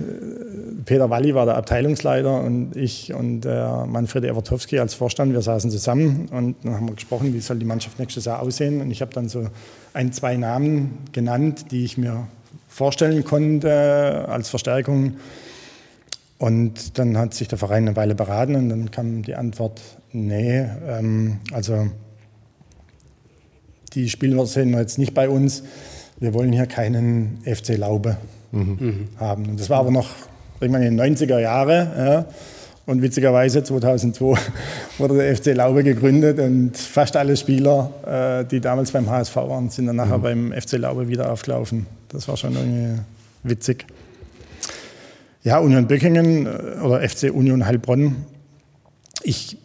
Peter 0.84 1.08
Walli 1.10 1.34
war 1.34 1.46
der 1.46 1.56
Abteilungsleiter 1.56 2.42
und 2.42 2.76
ich 2.76 3.12
und 3.12 3.44
äh, 3.44 3.86
Manfred 3.86 4.24
Ewertowski 4.24 4.78
als 4.78 4.94
Vorstand, 4.94 5.32
wir 5.32 5.42
saßen 5.42 5.70
zusammen 5.70 6.28
und 6.30 6.56
dann 6.62 6.74
haben 6.74 6.88
wir 6.88 6.94
gesprochen, 6.94 7.32
wie 7.34 7.40
soll 7.40 7.58
die 7.58 7.64
Mannschaft 7.64 7.98
nächstes 7.98 8.26
Jahr 8.26 8.40
aussehen. 8.40 8.80
Und 8.80 8.90
ich 8.90 9.00
habe 9.00 9.12
dann 9.12 9.28
so 9.28 9.48
ein, 9.94 10.12
zwei 10.12 10.36
Namen 10.36 10.98
genannt, 11.12 11.72
die 11.72 11.84
ich 11.84 11.98
mir 11.98 12.28
vorstellen 12.68 13.24
konnte 13.24 14.26
als 14.28 14.48
Verstärkung. 14.48 15.14
Und 16.38 16.98
dann 16.98 17.16
hat 17.16 17.34
sich 17.34 17.48
der 17.48 17.58
Verein 17.58 17.86
eine 17.86 17.96
Weile 17.96 18.14
beraten 18.14 18.54
und 18.56 18.68
dann 18.68 18.90
kam 18.90 19.22
die 19.22 19.34
Antwort, 19.34 19.80
nee, 20.12 20.66
ähm, 20.86 21.38
also 21.52 21.88
die 23.94 24.08
Spieler 24.08 24.46
sehen 24.46 24.70
wir 24.70 24.80
jetzt 24.80 24.98
nicht 24.98 25.14
bei 25.14 25.28
uns. 25.28 25.62
Wir 26.18 26.34
wollen 26.34 26.52
hier 26.52 26.66
keinen 26.66 27.38
FC 27.44 27.76
Laube 27.76 28.16
mhm. 28.52 29.08
haben. 29.18 29.46
Und 29.50 29.60
das 29.60 29.70
war 29.70 29.80
aber 29.80 29.90
noch 29.90 30.10
irgendwann 30.60 30.82
in 30.82 30.96
den 30.96 31.16
90er 31.16 31.38
Jahren. 31.38 31.88
Ja. 31.96 32.24
Und 32.86 33.00
witzigerweise 33.00 33.64
2002 33.64 34.38
wurde 34.98 35.16
der 35.16 35.36
FC 35.36 35.54
Laube 35.54 35.82
gegründet 35.84 36.38
und 36.38 36.76
fast 36.76 37.16
alle 37.16 37.36
Spieler, 37.36 37.90
äh, 38.42 38.44
die 38.44 38.60
damals 38.60 38.92
beim 38.92 39.08
HSV 39.08 39.36
waren, 39.36 39.70
sind 39.70 39.86
dann 39.86 39.96
nachher 39.96 40.18
mhm. 40.18 40.22
beim 40.22 40.52
FC 40.52 40.72
Laube 40.72 41.08
wieder 41.08 41.32
aufgelaufen. 41.32 41.86
Das 42.10 42.28
war 42.28 42.36
schon 42.36 42.54
irgendwie 42.54 43.00
witzig. 43.42 43.86
Ja, 45.42 45.58
Union 45.58 45.86
Böckingen 45.86 46.46
äh, 46.46 46.80
oder 46.82 47.06
FC 47.08 47.30
Union 47.32 47.66
Heilbronn. 47.66 48.16
Ich 49.22 49.56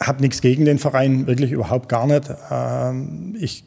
habe 0.00 0.22
nichts 0.22 0.40
gegen 0.40 0.64
den 0.64 0.78
Verein, 0.78 1.26
wirklich 1.26 1.50
überhaupt 1.52 1.88
gar 1.88 2.06
nicht. 2.06 2.30
Ähm, 2.50 3.36
ich 3.38 3.64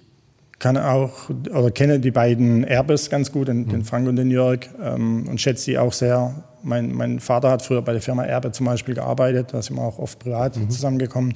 kann 0.64 0.77
auch 0.77 1.30
oder 1.53 1.72
kenne 1.72 1.99
die 1.99 2.11
beiden 2.11 2.64
Erbes 2.64 3.10
ganz 3.10 3.34
gut, 3.34 3.49
den, 3.49 3.68
den 3.68 3.80
mhm. 3.80 3.84
Frank 3.84 4.07
und 4.07 4.15
den 4.15 4.31
Jörg, 4.31 4.61
ähm, 4.81 5.27
und 5.27 5.41
schätze 5.41 5.65
sie 5.65 5.77
auch 5.77 5.91
sehr. 5.91 6.41
Mein, 6.64 6.94
mein, 6.94 7.19
Vater 7.19 7.52
hat 7.52 7.61
früher 7.61 7.81
bei 7.81 7.91
der 7.91 8.02
Firma 8.02 8.23
Erbe 8.23 8.53
zum 8.53 8.68
Beispiel 8.68 8.95
gearbeitet, 8.95 9.48
da 9.52 9.61
sind 9.61 9.76
wir 9.76 9.81
auch 9.81 9.99
oft 9.99 10.19
privat 10.19 10.56
mhm. 10.56 10.69
zusammengekommen. 10.69 11.34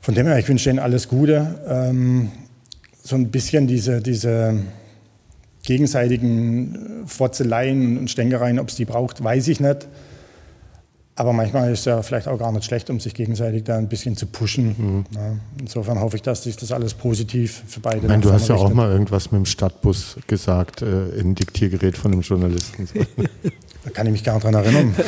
Von 0.00 0.14
dem 0.14 0.28
her, 0.28 0.38
ich 0.38 0.48
wünsche 0.48 0.70
Ihnen 0.70 0.78
alles 0.78 1.08
Gute. 1.08 1.60
Ähm, 1.66 2.30
so 3.02 3.16
ein 3.16 3.32
bisschen 3.32 3.66
diese, 3.66 4.00
diese 4.00 4.60
gegenseitigen 5.64 7.02
Fotzeleien 7.06 7.98
und 7.98 8.08
Stänkereien, 8.08 8.60
ob 8.60 8.68
es 8.68 8.76
die 8.76 8.84
braucht, 8.84 9.24
weiß 9.24 9.48
ich 9.48 9.58
nicht. 9.58 9.88
Aber 11.14 11.34
manchmal 11.34 11.70
ist 11.70 11.80
es 11.80 11.84
ja 11.84 12.00
vielleicht 12.00 12.26
auch 12.26 12.38
gar 12.38 12.52
nicht 12.52 12.64
schlecht, 12.64 12.88
um 12.88 12.98
sich 12.98 13.12
gegenseitig 13.12 13.64
da 13.64 13.76
ein 13.76 13.88
bisschen 13.88 14.16
zu 14.16 14.26
pushen. 14.26 14.74
Mhm. 14.78 15.04
Ja, 15.14 15.36
insofern 15.60 16.00
hoffe 16.00 16.16
ich, 16.16 16.22
dass 16.22 16.44
sich 16.44 16.56
das 16.56 16.72
alles 16.72 16.94
positiv 16.94 17.64
für 17.66 17.80
beide. 17.80 17.98
Ich 17.98 18.04
meine, 18.04 18.22
du 18.22 18.32
hast 18.32 18.48
ja 18.48 18.54
auch 18.54 18.72
mal 18.72 18.90
irgendwas 18.90 19.30
mit 19.30 19.40
dem 19.40 19.46
Stadtbus 19.46 20.16
gesagt, 20.26 20.80
äh, 20.80 21.08
in 21.10 21.34
Diktiergerät 21.34 21.98
von 21.98 22.12
einem 22.12 22.22
Journalisten. 22.22 22.88
da 23.84 23.90
kann 23.90 24.06
ich 24.06 24.12
mich 24.12 24.24
gar 24.24 24.34
nicht 24.34 24.44
dran 24.44 24.54
erinnern. 24.54 24.94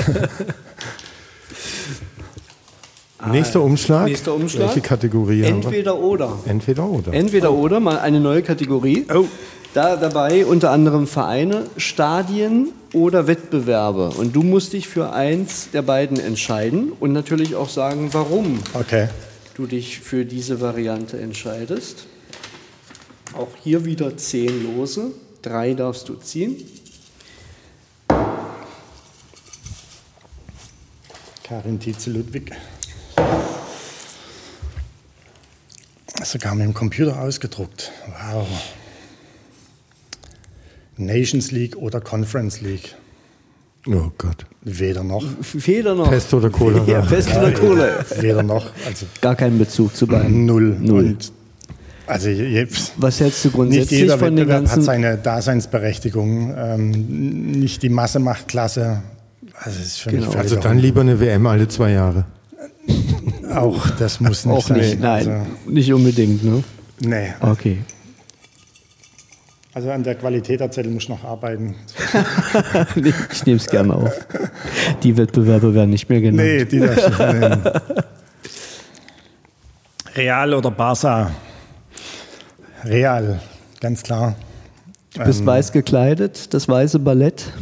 Nächster 3.31 3.63
Umschlag. 3.63 4.05
Nächster 4.05 4.35
Umschlag. 4.35 4.69
Welche 4.69 4.83
Kategorie 4.83 5.43
Entweder 5.45 5.93
haben 5.93 6.01
wir? 6.01 6.07
oder. 6.07 6.39
Entweder 6.45 6.85
oder. 6.87 7.13
Entweder 7.15 7.53
oh. 7.53 7.61
oder, 7.61 7.81
mal 7.81 7.99
eine 7.99 8.21
neue 8.21 8.43
Kategorie. 8.43 9.07
Oh. 9.15 9.25
Da 9.75 9.97
dabei 9.97 10.47
unter 10.47 10.71
anderem 10.71 11.09
Vereine, 11.09 11.67
Stadien 11.77 12.69
oder 12.93 13.27
Wettbewerbe. 13.27 14.11
Und 14.11 14.37
du 14.37 14.45
musst 14.45 14.73
dich 14.73 14.87
für 14.87 15.13
eins 15.13 15.71
der 15.73 15.83
beiden 15.83 16.21
entscheiden 16.21 16.93
und 16.93 17.13
natürlich 17.13 17.57
auch 17.57 17.69
sagen, 17.69 18.11
warum 18.13 18.61
okay. 18.75 19.09
du 19.57 19.67
dich 19.67 19.99
für 19.99 20.25
diese 20.25 20.61
Variante 20.61 21.19
entscheidest. 21.19 22.07
Auch 23.37 23.49
hier 23.65 23.85
wieder 23.85 24.17
zehn 24.17 24.63
Lose. 24.63 25.11
Drei 25.43 25.75
darfst 25.75 26.09
du 26.09 26.15
ziehen. 26.15 26.57
Karin 31.43 31.81
Tietze-Ludwig. 31.81 32.53
Sogar 36.23 36.55
mit 36.55 36.65
dem 36.65 36.75
Computer 36.75 37.21
ausgedruckt. 37.21 37.91
Wow. 38.07 38.47
Nations 40.97 41.51
League 41.51 41.77
oder 41.77 42.01
Conference 42.01 42.61
League? 42.61 42.95
Oh 43.87 44.11
Gott. 44.17 44.47
Weder 44.63 45.05
noch. 45.05 45.25
Weder 45.53 45.95
noch. 45.95 46.09
Pest 46.09 46.33
oder 46.33 46.49
Cola. 46.49 46.83
Ja, 46.87 47.03
Pest 47.03 47.37
oder 47.37 47.53
Cola. 47.53 47.89
Weder 48.19 48.43
noch. 48.43 48.71
Also 48.87 49.07
Gar 49.21 49.37
keinen 49.37 49.59
Bezug 49.59 49.95
zu 49.95 50.07
beiden. 50.07 50.47
Null. 50.47 50.77
Null. 50.81 51.05
Und 51.05 51.33
also 52.07 52.29
Was 52.97 53.21
hältst 53.21 53.45
du 53.45 53.51
grundsätzlich 53.51 53.91
nicht 53.91 54.01
jeder 54.01 54.19
von 54.19 54.37
den 54.37 54.49
ganzen... 54.49 54.77
hat 54.77 54.83
seine 54.83 55.17
Daseinsberechtigung. 55.17 56.55
Ähm, 56.57 56.91
nicht 57.61 57.83
die 57.83 57.89
Masse 57.89 58.21
macht 58.21 58.49
Klasse. 58.49 59.03
Also, 59.55 59.81
ist 59.81 60.01
für 60.01 60.11
genau. 60.11 60.29
mich 60.29 60.37
also 60.37 60.57
dann 60.57 60.79
lieber 60.79 61.03
eine 61.03 61.21
WM 61.21 61.47
alle 61.47 61.69
zwei 61.69 61.93
Jahre. 61.93 62.25
Auch 63.55 63.89
das 63.91 64.21
muss 64.21 64.45
nicht 64.47 64.55
Auch 64.55 64.67
sein. 64.67 64.79
Nicht, 64.79 65.01
nein, 65.01 65.29
also, 65.29 65.47
nicht 65.67 65.93
unbedingt, 65.93 66.45
ne? 66.45 66.65
Nee. 67.01 67.35
Okay. 67.41 67.79
Also 69.75 69.91
an 69.91 70.05
der 70.05 70.15
Qualität 70.15 70.61
der 70.61 70.71
Zettel 70.71 70.93
muss 70.93 71.03
ich 71.03 71.09
noch 71.09 71.25
arbeiten. 71.25 71.75
ich 72.95 73.45
nehme 73.45 73.57
es 73.57 73.67
gerne 73.67 73.93
auf. 73.93 74.27
Die 75.03 75.17
Wettbewerbe 75.17 75.75
werden 75.75 75.91
nicht 75.91 76.09
mehr 76.09 76.21
genannt. 76.21 76.49
Nee, 76.49 76.65
die 76.65 76.79
darfst 76.79 77.07
du 77.07 77.11
nicht 77.11 77.41
nehmen. 77.41 77.63
Real 80.15 80.55
oder 80.55 80.71
Barca? 80.71 81.33
Real, 82.85 83.41
ganz 83.81 84.05
klar. 84.05 84.37
Du 85.15 85.25
bist 85.25 85.41
ähm, 85.41 85.47
weiß 85.47 85.73
gekleidet, 85.73 86.55
das 86.55 86.69
weiße 86.69 87.01
Ballett. 87.01 87.53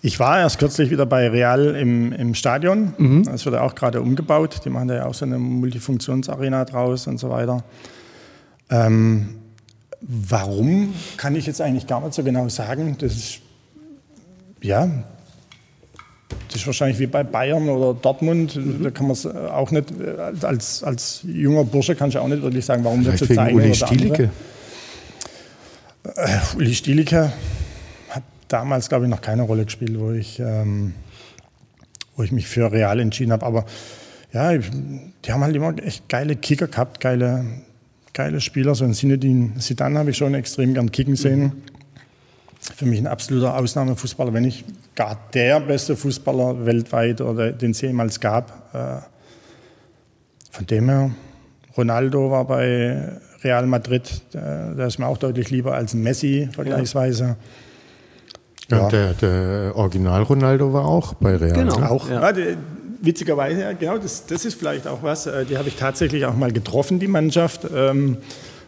Ich 0.00 0.18
war 0.18 0.38
erst 0.38 0.58
kürzlich 0.58 0.90
wieder 0.90 1.04
bei 1.04 1.28
Real 1.28 1.76
im, 1.76 2.12
im 2.12 2.34
Stadion. 2.34 2.94
Mhm. 2.96 3.24
Das 3.24 3.44
wird 3.44 3.56
ja 3.56 3.60
auch 3.60 3.74
gerade 3.74 4.00
umgebaut. 4.00 4.62
Die 4.64 4.70
machen 4.70 4.88
da 4.88 4.94
ja 4.94 5.04
auch 5.04 5.14
so 5.14 5.26
eine 5.26 5.38
Multifunktionsarena 5.38 6.64
draus 6.64 7.06
und 7.06 7.18
so 7.18 7.28
weiter. 7.28 7.64
Ähm, 8.70 9.39
warum, 10.00 10.94
kann 11.16 11.36
ich 11.36 11.46
jetzt 11.46 11.60
eigentlich 11.60 11.86
gar 11.86 12.00
nicht 12.00 12.14
so 12.14 12.22
genau 12.22 12.48
sagen. 12.48 12.96
Das 12.98 13.12
ist, 13.12 13.40
ja, 14.62 14.88
das 16.48 16.56
ist 16.56 16.66
wahrscheinlich 16.66 16.98
wie 16.98 17.06
bei 17.06 17.22
Bayern 17.22 17.68
oder 17.68 17.98
Dortmund. 17.98 18.56
Mhm. 18.56 18.82
Da 18.82 18.90
kann 18.90 19.06
man 19.06 19.12
es 19.12 19.26
auch 19.26 19.70
nicht, 19.70 19.92
als, 20.42 20.82
als 20.82 21.20
junger 21.24 21.64
Bursche 21.64 21.94
kann 21.94 22.08
ich 22.08 22.18
auch 22.18 22.28
nicht 22.28 22.42
wirklich 22.42 22.64
sagen, 22.64 22.84
warum 22.84 23.04
Vielleicht 23.04 23.28
wird 23.28 23.30
jetzt 23.30 23.54
Uli 23.54 23.74
Stielicke. 23.74 24.30
Äh, 26.16 26.38
Uli 26.56 26.74
Stielicke 26.74 27.32
hat 28.08 28.22
damals, 28.48 28.88
glaube 28.88 29.04
ich, 29.04 29.10
noch 29.10 29.20
keine 29.20 29.42
Rolle 29.42 29.64
gespielt, 29.64 29.98
wo 29.98 30.10
ich, 30.12 30.40
ähm, 30.40 30.94
wo 32.16 32.22
ich 32.22 32.32
mich 32.32 32.48
für 32.48 32.72
Real 32.72 32.98
entschieden 33.00 33.32
habe. 33.32 33.46
Aber 33.46 33.66
ja, 34.32 34.56
die 34.56 35.32
haben 35.32 35.42
halt 35.42 35.54
immer 35.54 35.74
echt 35.82 36.08
geile 36.08 36.36
Kicker 36.36 36.68
gehabt, 36.68 37.00
geile, 37.00 37.44
geile 38.14 38.40
Spieler. 38.40 38.74
So 38.74 38.84
ein 38.84 38.92
Sinedin 38.92 39.54
Sidan 39.58 39.96
habe 39.98 40.10
ich 40.10 40.16
schon 40.16 40.34
extrem 40.34 40.74
gern 40.74 40.90
kicken 40.90 41.16
sehen. 41.16 41.40
Mhm. 41.40 41.52
Für 42.76 42.86
mich 42.86 42.98
ein 42.98 43.06
absoluter 43.06 43.56
Ausnahmefußballer, 43.56 44.32
wenn 44.32 44.42
nicht 44.42 44.64
gar 44.94 45.18
der 45.32 45.60
beste 45.60 45.96
Fußballer 45.96 46.66
weltweit 46.66 47.20
oder 47.20 47.52
den 47.52 47.70
es 47.72 47.80
jemals 47.80 48.20
gab. 48.20 48.74
Äh, 48.74 49.00
von 50.50 50.66
dem 50.66 50.88
her, 50.88 51.10
Ronaldo 51.76 52.30
war 52.30 52.44
bei 52.44 53.20
Real 53.42 53.66
Madrid, 53.66 54.22
der, 54.34 54.86
ist 54.86 54.98
mir 54.98 55.06
auch 55.06 55.18
deutlich 55.18 55.50
lieber 55.50 55.74
als 55.74 55.94
Messi 55.94 56.48
vergleichsweise. 56.52 57.36
Ja. 58.70 58.78
ja. 58.78 58.88
Der, 58.88 59.14
der, 59.14 59.76
Original 59.76 60.22
Ronaldo 60.22 60.72
war 60.72 60.84
auch 60.84 61.14
bei 61.14 61.36
Real. 61.36 61.52
Genau. 61.52 61.80
Auch. 61.82 62.10
Ja. 62.10 62.20
Ja, 62.20 62.32
die, 62.32 62.56
witzigerweise, 63.00 63.62
ja, 63.62 63.72
genau, 63.72 63.98
das, 63.98 64.26
das 64.26 64.44
ist 64.44 64.54
vielleicht 64.54 64.86
auch 64.86 65.02
was. 65.02 65.26
Äh, 65.26 65.46
die 65.46 65.58
habe 65.58 65.68
ich 65.68 65.76
tatsächlich 65.76 66.24
auch 66.26 66.36
mal 66.36 66.52
getroffen, 66.52 66.98
die 66.98 67.08
Mannschaft. 67.08 67.66
Ähm, 67.74 68.18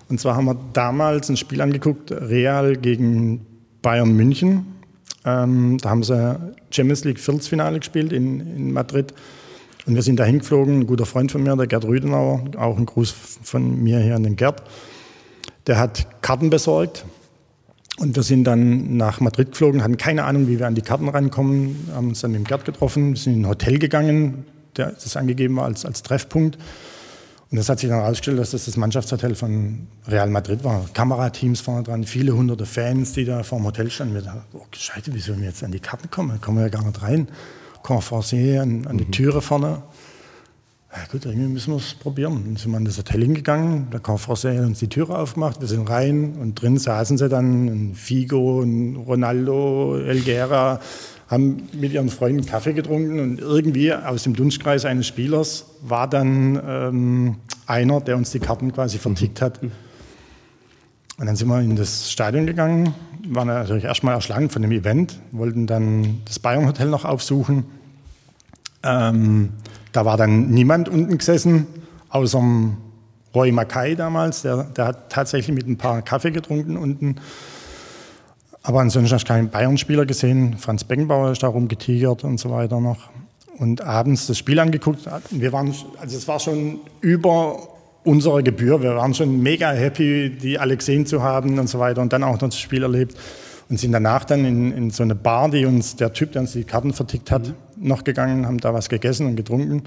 und 0.09 0.21
zwar 0.21 0.37
haben 0.37 0.47
wir 0.47 0.57
damals 0.73 1.29
ein 1.29 1.37
Spiel 1.37 1.61
angeguckt, 1.61 2.13
Real 2.13 2.77
gegen 2.77 3.47
Bayern 3.81 4.15
München. 4.15 4.67
Ähm, 5.25 5.79
da 5.81 5.91
haben 5.91 6.03
sie 6.03 6.37
Champions 6.71 7.05
League 7.05 7.21
Viertelfinale 7.21 7.79
gespielt 7.79 8.13
in, 8.13 8.41
in 8.41 8.73
Madrid. 8.73 9.15
Und 9.87 9.95
wir 9.95 10.03
sind 10.03 10.19
da 10.19 10.25
hingeflogen. 10.25 10.81
Ein 10.81 10.87
guter 10.87 11.07
Freund 11.07 11.33
von 11.33 11.43
mir, 11.43 11.57
der 11.57 11.67
Gerd 11.67 11.85
Rüdenauer, 11.85 12.45
auch 12.57 12.77
ein 12.77 12.87
Gruß 12.87 13.15
von 13.43 13.83
mir 13.83 13.99
hier 13.99 14.17
an 14.17 14.23
den 14.23 14.37
Gerd, 14.37 14.63
der 15.67 15.79
hat 15.79 16.07
Karten 16.23 16.51
besorgt. 16.51 17.05
Und 17.99 18.17
wir 18.17 18.23
sind 18.23 18.45
dann 18.45 18.97
nach 18.97 19.21
Madrid 19.21 19.53
geflogen, 19.53 19.83
hatten 19.83 19.99
keine 19.99 20.25
Ahnung, 20.25 20.49
wie 20.49 20.59
wir 20.59 20.67
an 20.67 20.75
die 20.75 20.83
Karten 20.83 21.09
rankommen, 21.09 21.89
haben 21.95 22.09
uns 22.09 22.21
dann 22.21 22.33
mit 22.33 22.41
dem 22.41 22.45
Gerd 22.45 22.65
getroffen, 22.65 23.17
sind 23.17 23.35
in 23.35 23.43
ein 23.43 23.49
Hotel 23.49 23.79
gegangen, 23.79 24.45
der, 24.77 24.93
das 24.93 25.17
angegeben 25.17 25.57
war 25.57 25.65
als, 25.65 25.85
als 25.85 26.03
Treffpunkt. 26.03 26.57
Und 27.51 27.59
das 27.59 27.69
hat 27.69 27.81
sich 27.81 27.91
dann 27.91 27.99
herausgestellt, 27.99 28.39
dass 28.39 28.53
das 28.53 28.65
das 28.65 28.79
Mannschaftshotel 28.79 29.35
von 29.35 29.87
Real 30.09 30.31
Madrid 30.31 30.65
war. 30.65 30.87
Kamerateams 30.95 31.61
vorne 31.61 31.83
dran, 31.83 32.05
viele 32.05 32.35
hunderte 32.35 32.65
Fans, 32.65 33.13
die 33.13 33.27
da 33.27 33.43
vor 33.43 33.59
dem 33.59 33.67
Hotel 33.67 33.91
standen. 33.91 34.15
Wir 34.15 34.23
dachten, 34.23 34.41
oh, 34.55 34.65
Gescheite, 34.71 35.15
wie 35.15 35.21
sollen 35.21 35.41
wir 35.41 35.49
jetzt 35.49 35.63
an 35.63 35.71
die 35.71 35.79
Karten 35.79 36.11
kommen? 36.11 36.31
Da 36.31 36.37
kommen 36.39 36.57
wir 36.57 36.65
ja 36.65 36.71
gar 36.71 36.83
nicht 36.83 37.03
rein. 37.03 37.29
Conforcé 37.85 38.59
an, 38.59 38.87
an 38.87 38.97
die 38.97 39.05
mhm. 39.05 39.13
Türe 39.13 39.43
vorne. 39.43 39.83
Ja 40.95 41.05
gut, 41.11 41.25
irgendwie 41.25 41.49
müssen 41.49 41.73
wir 41.73 41.79
es 41.79 41.95
probieren. 41.95 42.43
Dann 42.45 42.57
sind 42.57 42.71
wir 42.71 42.77
in 42.77 42.85
das 42.85 42.99
Hotel 42.99 43.23
hingegangen, 43.23 43.89
der 43.91 44.01
Conforcé 44.01 44.59
hat 44.59 44.67
uns 44.67 44.79
die 44.79 44.89
Türe 44.89 45.19
aufgemacht, 45.19 45.59
wir 45.61 45.67
sind 45.67 45.89
rein 45.89 46.35
und 46.39 46.61
drin 46.61 46.77
saßen 46.77 47.17
sie 47.17 47.31
dann, 47.31 47.67
ein 47.67 47.95
Figo, 47.95 48.61
ein 48.61 48.97
Ronaldo, 48.97 49.97
Elguera, 49.97 50.81
haben 51.29 51.63
mit 51.73 51.93
ihren 51.93 52.11
Freunden 52.11 52.45
Kaffee 52.45 52.75
getrunken 52.75 53.21
und 53.21 53.41
irgendwie 53.41 53.95
aus 53.95 54.25
dem 54.25 54.37
Dunstkreis 54.37 54.85
eines 54.85 55.07
Spielers 55.07 55.65
war 55.81 56.11
dann 56.11 56.61
ähm, 56.63 57.37
einer, 57.67 58.03
der 58.03 58.19
uns 58.19 58.31
die 58.31 58.41
Karten 58.41 58.71
quasi 58.71 58.99
vertickt 58.99 59.41
hat. 59.41 59.61
Und 59.63 61.27
dann 61.27 61.37
sind 61.37 61.49
wir 61.49 61.59
in 61.61 61.75
das 61.75 62.13
Stadion 62.13 62.45
gegangen, 62.45 62.95
waren 63.29 63.49
natürlich 63.49 63.85
erstmal 63.85 64.15
erschlagen 64.15 64.51
von 64.51 64.61
dem 64.61 64.73
Event, 64.73 65.21
wollten 65.31 65.67
dann 65.67 66.21
das 66.27 66.39
Bayern 66.39 66.67
Hotel 66.67 66.89
noch 66.89 67.07
aufsuchen. 67.07 67.65
Ähm, 68.83 69.51
da 69.93 70.05
war 70.05 70.17
dann 70.17 70.51
niemand 70.51 70.89
unten 70.89 71.19
gesessen, 71.19 71.67
außer 72.09 72.43
Roy 73.35 73.53
Mackay 73.53 73.95
damals, 73.95 74.43
der, 74.43 74.65
der 74.65 74.87
hat 74.87 75.11
tatsächlich 75.11 75.55
mit 75.55 75.67
ein 75.67 75.79
paar 75.79 76.03
Kaffee 76.03 76.31
getrunken 76.31 76.77
unten. 76.77 77.17
Aber 78.63 78.81
ansonsten 78.81 79.15
hast 79.15 79.25
du 79.25 79.29
keinen 79.29 79.51
Bayern-Spieler 79.51 80.07
gesehen. 80.07 80.57
Franz 80.59 80.85
Beckenbauer 80.85 81.33
ist 81.33 81.43
da 81.43 81.49
rumgetigert 81.49 82.25
und 82.25 82.39
so 82.39 82.51
weiter 82.51 82.81
noch. 82.81 83.11
Und 83.59 83.81
abends 83.83 84.27
das 84.27 84.39
Spiel 84.39 84.59
angeguckt. 84.61 85.09
Wir 85.31 85.53
waren, 85.53 85.75
also 86.01 86.17
es 86.17 86.29
war 86.29 86.39
schon 86.39 86.81
über 87.01 87.69
unsere 88.05 88.43
Gebühr. 88.43 88.83
Wir 88.83 88.97
waren 88.97 89.15
schon 89.15 89.43
mega 89.43 89.73
happy, 89.73 90.31
die 90.31 90.59
alle 90.59 90.77
gesehen 90.77 91.07
zu 91.07 91.23
haben 91.23 91.59
und 91.59 91.69
so 91.69 91.79
weiter. 91.79 92.03
Und 92.03 92.13
dann 92.13 92.23
auch 92.23 92.33
noch 92.33 92.39
das 92.39 92.59
Spiel 92.59 92.83
erlebt. 92.83 93.17
Und 93.69 93.79
sind 93.79 93.93
danach 93.93 94.25
dann 94.25 94.45
in, 94.45 94.73
in 94.73 94.91
so 94.91 95.03
eine 95.03 95.15
Bar, 95.15 95.51
die 95.51 95.65
uns, 95.65 95.97
der 95.97 96.13
Typ, 96.13 96.33
der 96.33 96.43
uns 96.43 96.53
die 96.53 96.65
Karten 96.65 96.93
vertickt 96.93 97.31
hat, 97.31 97.49
mhm. 97.49 97.55
Noch 97.83 98.05
gegangen, 98.05 98.47
haben 98.47 98.59
da 98.59 98.73
was 98.75 98.89
gegessen 98.89 99.27
und 99.27 99.37
getrunken. 99.37 99.83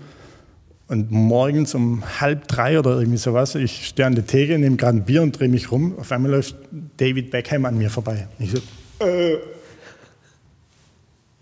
Und 0.88 1.12
morgens 1.12 1.74
um 1.74 2.04
halb 2.22 2.48
drei 2.48 2.78
oder 2.78 3.00
irgendwie 3.00 3.18
sowas, 3.18 3.56
ich 3.56 3.88
stehe 3.88 4.06
an 4.06 4.14
der 4.14 4.28
Theke, 4.28 4.60
nehme 4.60 4.76
gerade 4.76 4.98
ein 4.98 5.06
Bier 5.06 5.24
und 5.24 5.32
drehe 5.32 5.50
mich 5.50 5.72
rum. 5.72 5.96
Auf 5.98 6.12
einmal 6.12 6.32
läuft 6.32 6.56
David 6.98 7.32
Beckham 7.32 7.66
an 7.66 7.78
mir 7.78 7.90
vorbei. 7.90 8.28
Ich 8.38 8.52
so, 8.52 8.58
äh, 9.04 9.38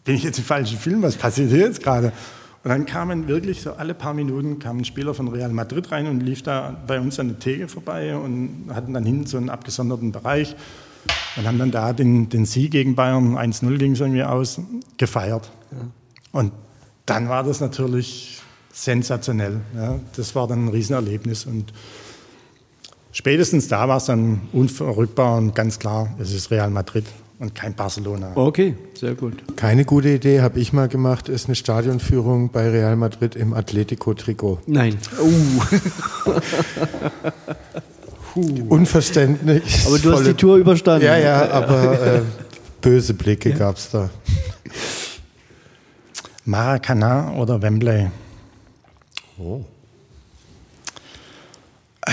bin 0.05 0.15
ich 0.15 0.23
jetzt 0.23 0.37
im 0.37 0.45
falschen 0.45 0.77
Film? 0.77 1.01
Was 1.01 1.17
passiert 1.17 1.49
hier 1.49 1.59
jetzt 1.59 1.83
gerade? 1.83 2.13
Und 2.63 2.69
dann 2.69 2.85
kamen 2.85 3.27
wirklich 3.27 3.61
so 3.61 3.73
alle 3.73 3.93
paar 3.93 4.13
Minuten 4.13 4.59
kamen 4.59 4.81
ein 4.81 4.85
Spieler 4.85 5.13
von 5.13 5.27
Real 5.27 5.51
Madrid 5.51 5.91
rein 5.91 6.07
und 6.07 6.21
lief 6.21 6.43
da 6.43 6.81
bei 6.87 6.99
uns 7.01 7.19
an 7.19 7.27
der 7.27 7.39
Theke 7.39 7.67
vorbei 7.67 8.15
und 8.15 8.67
hatten 8.73 8.93
dann 8.93 9.05
hinten 9.05 9.25
so 9.25 9.35
einen 9.35 9.49
abgesonderten 9.49 10.13
Bereich 10.13 10.55
und 11.35 11.45
haben 11.45 11.59
dann 11.59 11.71
da 11.71 11.91
den, 11.91 12.29
den 12.29 12.45
Sieg 12.45 12.71
gegen 12.71 12.95
Bayern, 12.95 13.35
1-0 13.35 13.77
ging 13.77 13.91
es 13.91 13.99
irgendwie 13.99 14.23
aus, 14.23 14.61
gefeiert. 14.97 15.51
Ja. 15.71 15.77
Und 16.33 16.51
dann 17.05 17.29
war 17.29 17.43
das 17.43 17.61
natürlich 17.61 18.41
sensationell. 18.73 19.61
Ja. 19.75 19.99
Das 20.17 20.35
war 20.35 20.47
dann 20.47 20.65
ein 20.65 20.69
Riesenerlebnis 20.69 21.45
und 21.45 21.71
spätestens 23.11 23.67
da 23.67 23.87
war 23.87 23.97
es 23.97 24.05
dann 24.05 24.41
unverrückbar 24.51 25.37
und 25.37 25.55
ganz 25.55 25.79
klar, 25.79 26.09
es 26.19 26.33
ist 26.33 26.49
Real 26.49 26.71
Madrid 26.71 27.05
und 27.37 27.53
kein 27.53 27.75
Barcelona. 27.75 28.31
Okay, 28.35 28.75
sehr 28.95 29.13
gut. 29.13 29.43
Keine 29.55 29.85
gute 29.85 30.09
Idee, 30.09 30.41
habe 30.41 30.59
ich 30.59 30.73
mal 30.73 30.87
gemacht, 30.87 31.29
ist 31.29 31.45
eine 31.45 31.55
Stadionführung 31.55 32.49
bei 32.49 32.67
Real 32.69 32.95
Madrid 32.95 33.35
im 33.35 33.53
Atletico-Trikot. 33.53 34.59
Nein. 34.65 34.97
Uh. 35.21 35.61
Unverständlich. 38.69 39.85
Aber 39.85 39.99
du 39.99 40.13
hast 40.13 40.25
die 40.25 40.33
Tour 40.33 40.57
überstanden. 40.57 41.05
Ja, 41.05 41.17
ja, 41.17 41.51
aber 41.51 42.01
äh, 42.15 42.21
böse 42.81 43.13
Blicke 43.13 43.51
ja. 43.51 43.57
gab 43.57 43.77
es 43.77 43.91
da. 43.91 44.09
Maracana 46.45 47.33
oder 47.33 47.61
Wembley? 47.61 48.09
Oh. 49.37 49.63
Äh, 52.05 52.11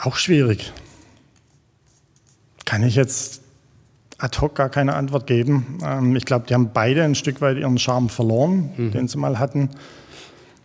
auch 0.00 0.16
schwierig. 0.16 0.72
Kann 2.64 2.82
ich 2.82 2.96
jetzt 2.96 3.42
ad 4.18 4.40
hoc 4.40 4.54
gar 4.56 4.68
keine 4.68 4.94
Antwort 4.94 5.26
geben. 5.26 5.78
Ähm, 5.84 6.16
ich 6.16 6.24
glaube, 6.24 6.46
die 6.46 6.54
haben 6.54 6.70
beide 6.72 7.04
ein 7.04 7.14
Stück 7.14 7.40
weit 7.40 7.56
ihren 7.56 7.78
Charme 7.78 8.08
verloren, 8.08 8.70
mhm. 8.76 8.90
den 8.90 9.08
sie 9.08 9.18
mal 9.18 9.38
hatten. 9.38 9.70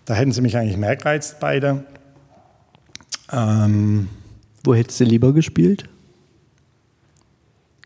Da 0.05 0.15
hätten 0.15 0.31
sie 0.31 0.41
mich 0.41 0.57
eigentlich 0.57 0.77
mehr 0.77 0.95
gereizt, 0.95 1.39
beide. 1.39 1.83
Ähm, 3.31 4.09
Wo 4.63 4.73
hättest 4.73 4.99
du 4.99 5.03
lieber 5.03 5.33
gespielt? 5.33 5.83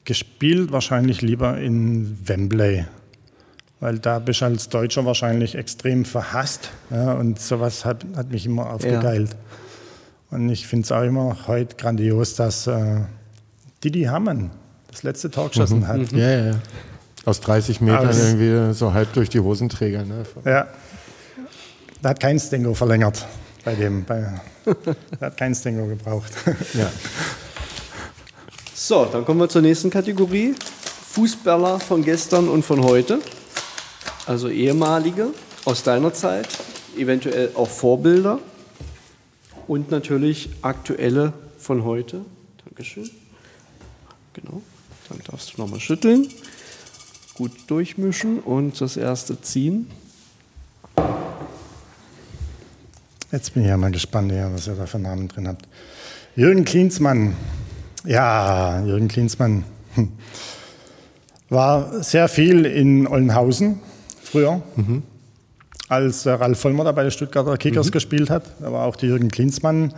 Gespielt 0.06 0.72
wahrscheinlich 0.72 1.22
lieber 1.22 1.60
in 1.60 2.18
Wembley 2.28 2.86
weil 3.84 4.00
da 4.00 4.20
bist 4.20 4.40
du 4.40 4.46
als 4.46 4.70
Deutscher 4.70 5.04
wahrscheinlich 5.04 5.56
extrem 5.56 6.06
verhasst. 6.06 6.70
Ja, 6.90 7.16
und 7.16 7.42
sowas 7.42 7.84
hat, 7.84 8.06
hat 8.16 8.32
mich 8.32 8.46
immer 8.46 8.70
aufgegeilt. 8.70 9.32
Ja. 9.32 10.38
Und 10.38 10.48
ich 10.48 10.68
finde 10.68 10.86
es 10.86 10.92
auch 10.94 11.02
immer 11.02 11.26
noch 11.26 11.50
heute 11.50 11.76
grandios, 11.76 12.36
dass 12.36 12.66
äh, 12.66 13.02
Didi 13.84 14.04
Hammann 14.04 14.52
das 14.90 15.04
letzte 15.04 15.30
Tor 15.30 15.50
geschossen 15.50 15.82
mhm. 15.82 15.88
hat. 15.90 16.14
Mhm. 16.14 16.18
Ja, 16.18 16.30
ja, 16.30 16.46
ja. 16.46 16.56
Aus 17.26 17.42
30 17.42 17.82
Metern 17.82 18.08
Aus, 18.08 18.20
irgendwie 18.20 18.74
so 18.74 18.94
halb 18.94 19.12
durch 19.12 19.28
die 19.28 19.42
Hosenträger. 19.42 20.06
Ne? 20.06 20.24
Ja. 20.46 20.68
Da 22.02 22.10
hat 22.10 22.22
kein 22.22 22.40
Stengo 22.40 22.74
verlängert 22.74 23.28
bei 23.66 23.76
dem. 23.76 24.06
Bei, 24.06 24.40
da 25.20 25.26
hat 25.26 25.36
kein 25.36 25.54
Stengo 25.54 25.88
gebraucht. 25.88 26.32
Ja. 26.74 26.90
So, 28.74 29.04
dann 29.12 29.26
kommen 29.26 29.42
wir 29.42 29.50
zur 29.50 29.62
nächsten 29.62 29.90
Kategorie. 29.90 30.56
Fußballer 31.12 31.82
von 31.82 32.02
gestern 32.02 32.48
und 32.48 32.64
von 32.64 32.82
heute 32.82 33.20
also 34.26 34.50
ehemalige 34.50 35.30
aus 35.66 35.84
deiner 35.84 36.14
Zeit, 36.14 36.48
eventuell 36.98 37.52
auch 37.56 37.70
Vorbilder 37.70 38.40
und 39.68 39.92
natürlich 39.92 40.50
aktuelle 40.62 41.34
von 41.58 41.84
heute. 41.84 42.22
Dankeschön. 42.66 43.10
Genau. 44.34 44.62
Dann 45.10 45.20
darfst 45.30 45.54
du 45.54 45.62
nochmal 45.62 45.80
schütteln. 45.80 46.28
Gut 47.36 47.52
durchmischen 47.68 48.40
und 48.40 48.80
das 48.80 48.98
erste 48.98 49.40
ziehen. 49.42 49.88
Jetzt 53.32 53.54
bin 53.54 53.64
ich 53.64 53.70
ja 53.70 53.78
mal 53.78 53.92
gespannt, 53.92 54.32
was 54.54 54.68
ihr 54.68 54.76
da 54.76 54.86
für 54.86 55.00
Namen 55.00 55.28
drin 55.28 55.48
habt. 55.48 55.68
Jürgen 56.36 56.66
Klinsmann. 56.66 57.36
Ja, 58.06 58.84
Jürgen 58.86 59.08
Klinsmann 59.08 59.64
hm. 59.96 60.12
war 61.50 62.04
sehr 62.04 62.28
viel 62.28 62.66
in 62.66 63.08
Ollenhausen 63.08 63.80
früher, 64.34 64.64
mhm. 64.76 65.04
als 65.90 66.26
Ralf 66.26 66.60
Vollmer 66.60 66.84
da 66.84 66.92
bei 66.92 67.04
den 67.04 67.12
Stuttgarter 67.12 67.56
Kickers 67.58 67.88
mhm. 67.88 67.92
gespielt 67.92 68.30
hat. 68.32 68.44
Da 68.60 68.72
war 68.72 68.86
auch 68.86 69.00
Jürgen 69.00 69.30
Klinsmann 69.30 69.94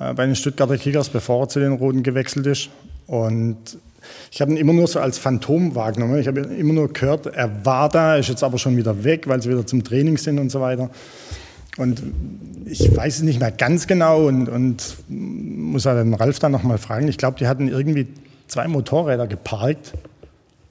äh, 0.00 0.12
bei 0.14 0.26
den 0.26 0.34
Stuttgarter 0.34 0.76
Kickers, 0.76 1.08
bevor 1.08 1.44
er 1.44 1.48
zu 1.48 1.60
den 1.60 1.72
Roten 1.72 2.02
gewechselt 2.02 2.46
ist. 2.46 2.70
Und 3.06 3.78
ich 4.32 4.40
habe 4.40 4.50
ihn 4.50 4.56
immer 4.56 4.72
nur 4.72 4.88
so 4.88 4.98
als 4.98 5.18
Phantom 5.18 5.76
wahrgenommen. 5.76 6.18
Ich 6.18 6.26
habe 6.26 6.40
immer 6.40 6.72
nur 6.72 6.92
gehört, 6.92 7.26
er 7.26 7.64
war 7.64 7.88
da, 7.88 8.16
ist 8.16 8.28
jetzt 8.28 8.42
aber 8.42 8.58
schon 8.58 8.76
wieder 8.76 9.04
weg, 9.04 9.28
weil 9.28 9.40
sie 9.40 9.48
wieder 9.48 9.64
zum 9.64 9.84
Training 9.84 10.16
sind 10.16 10.40
und 10.40 10.50
so 10.50 10.60
weiter. 10.60 10.90
Und 11.76 12.02
ich 12.66 12.94
weiß 12.94 13.16
es 13.16 13.22
nicht 13.22 13.38
mehr 13.38 13.52
ganz 13.52 13.86
genau 13.86 14.26
und, 14.26 14.48
und 14.48 14.96
muss 15.08 15.86
halt 15.86 16.04
den 16.04 16.14
Ralf 16.14 16.40
dann 16.40 16.50
nochmal 16.50 16.78
fragen. 16.78 17.06
Ich 17.06 17.16
glaube, 17.16 17.38
die 17.38 17.46
hatten 17.46 17.68
irgendwie 17.68 18.08
zwei 18.48 18.66
Motorräder 18.66 19.28
geparkt 19.28 19.92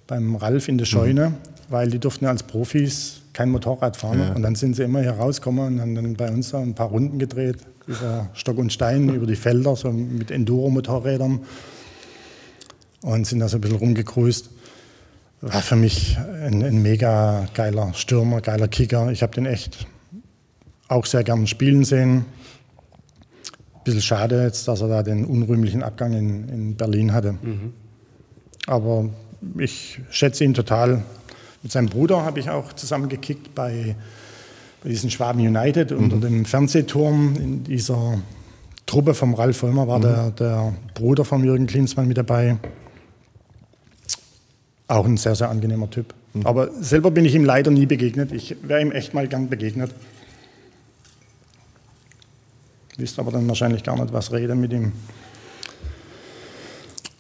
beim 0.07 0.35
Ralf 0.35 0.67
in 0.67 0.77
der 0.77 0.85
mhm. 0.85 0.89
Scheune, 0.89 1.29
mhm. 1.29 1.35
Weil 1.71 1.89
die 1.89 1.99
durften 1.99 2.25
als 2.25 2.43
Profis 2.43 3.21
kein 3.33 3.49
Motorrad 3.49 3.97
fahren. 3.97 4.19
Ja. 4.19 4.33
Und 4.33 4.43
dann 4.43 4.55
sind 4.55 4.75
sie 4.75 4.83
immer 4.83 5.01
hier 5.01 5.11
rausgekommen 5.11 5.75
und 5.75 5.81
haben 5.81 5.95
dann 5.95 6.13
bei 6.15 6.29
uns 6.29 6.51
da 6.51 6.59
ein 6.59 6.75
paar 6.75 6.89
Runden 6.89 7.17
gedreht 7.17 7.57
über 7.87 8.29
Stock 8.33 8.57
und 8.57 8.71
Stein, 8.71 9.09
über 9.09 9.25
die 9.25 9.35
Felder, 9.35 9.75
so 9.75 9.91
mit 9.91 10.31
Enduro-Motorrädern 10.31 11.39
und 13.01 13.27
sind 13.27 13.39
da 13.39 13.47
so 13.47 13.57
ein 13.57 13.61
bisschen 13.61 13.77
rumgegrüßt. 13.77 14.49
War 15.41 15.61
für 15.61 15.75
mich 15.75 16.17
ein, 16.17 16.61
ein 16.61 16.81
mega 16.81 17.47
geiler 17.53 17.93
Stürmer, 17.93 18.41
geiler 18.41 18.67
Kicker. 18.67 19.11
Ich 19.11 19.23
habe 19.23 19.33
den 19.33 19.47
echt 19.47 19.87
auch 20.87 21.05
sehr 21.05 21.23
gern 21.23 21.47
spielen 21.47 21.83
sehen. 21.83 22.25
Bisschen 23.83 24.01
schade 24.01 24.43
jetzt, 24.43 24.67
dass 24.67 24.81
er 24.81 24.87
da 24.87 25.01
den 25.01 25.25
unrühmlichen 25.25 25.81
Abgang 25.81 26.13
in, 26.13 26.49
in 26.49 26.75
Berlin 26.75 27.13
hatte. 27.13 27.33
Mhm. 27.33 27.73
Aber 28.67 29.09
ich 29.57 29.99
schätze 30.11 30.43
ihn 30.43 30.53
total. 30.53 31.03
Mit 31.63 31.71
seinem 31.71 31.89
Bruder 31.89 32.23
habe 32.23 32.39
ich 32.39 32.49
auch 32.49 32.73
zusammen 32.73 33.07
gekickt 33.09 33.53
bei, 33.53 33.95
bei 34.83 34.89
diesen 34.89 35.11
Schwaben 35.11 35.39
United 35.41 35.91
mhm. 35.91 35.97
unter 35.97 36.17
dem 36.17 36.45
Fernsehturm. 36.45 37.35
In 37.35 37.63
dieser 37.63 38.19
Truppe 38.85 39.13
vom 39.13 39.35
Ralf 39.35 39.57
Vollmer 39.57 39.87
war 39.87 39.99
mhm. 39.99 40.03
der, 40.03 40.31
der 40.31 40.73
Bruder 40.95 41.23
von 41.23 41.43
Jürgen 41.43 41.67
Klinsmann 41.67 42.07
mit 42.07 42.17
dabei. 42.17 42.57
Auch 44.87 45.05
ein 45.05 45.17
sehr, 45.17 45.35
sehr 45.35 45.49
angenehmer 45.49 45.89
Typ. 45.89 46.13
Mhm. 46.33 46.47
Aber 46.47 46.71
selber 46.81 47.11
bin 47.11 47.25
ich 47.25 47.35
ihm 47.35 47.45
leider 47.45 47.71
nie 47.71 47.85
begegnet. 47.85 48.31
Ich 48.31 48.55
wäre 48.63 48.81
ihm 48.81 48.91
echt 48.91 49.13
mal 49.13 49.27
gern 49.27 49.47
begegnet. 49.47 49.93
Wisst 52.97 53.19
aber 53.19 53.31
dann 53.31 53.47
wahrscheinlich 53.47 53.83
gar 53.83 53.99
nicht, 53.99 54.11
was 54.13 54.31
rede 54.31 54.55
mit 54.55 54.73
ihm. 54.73 54.91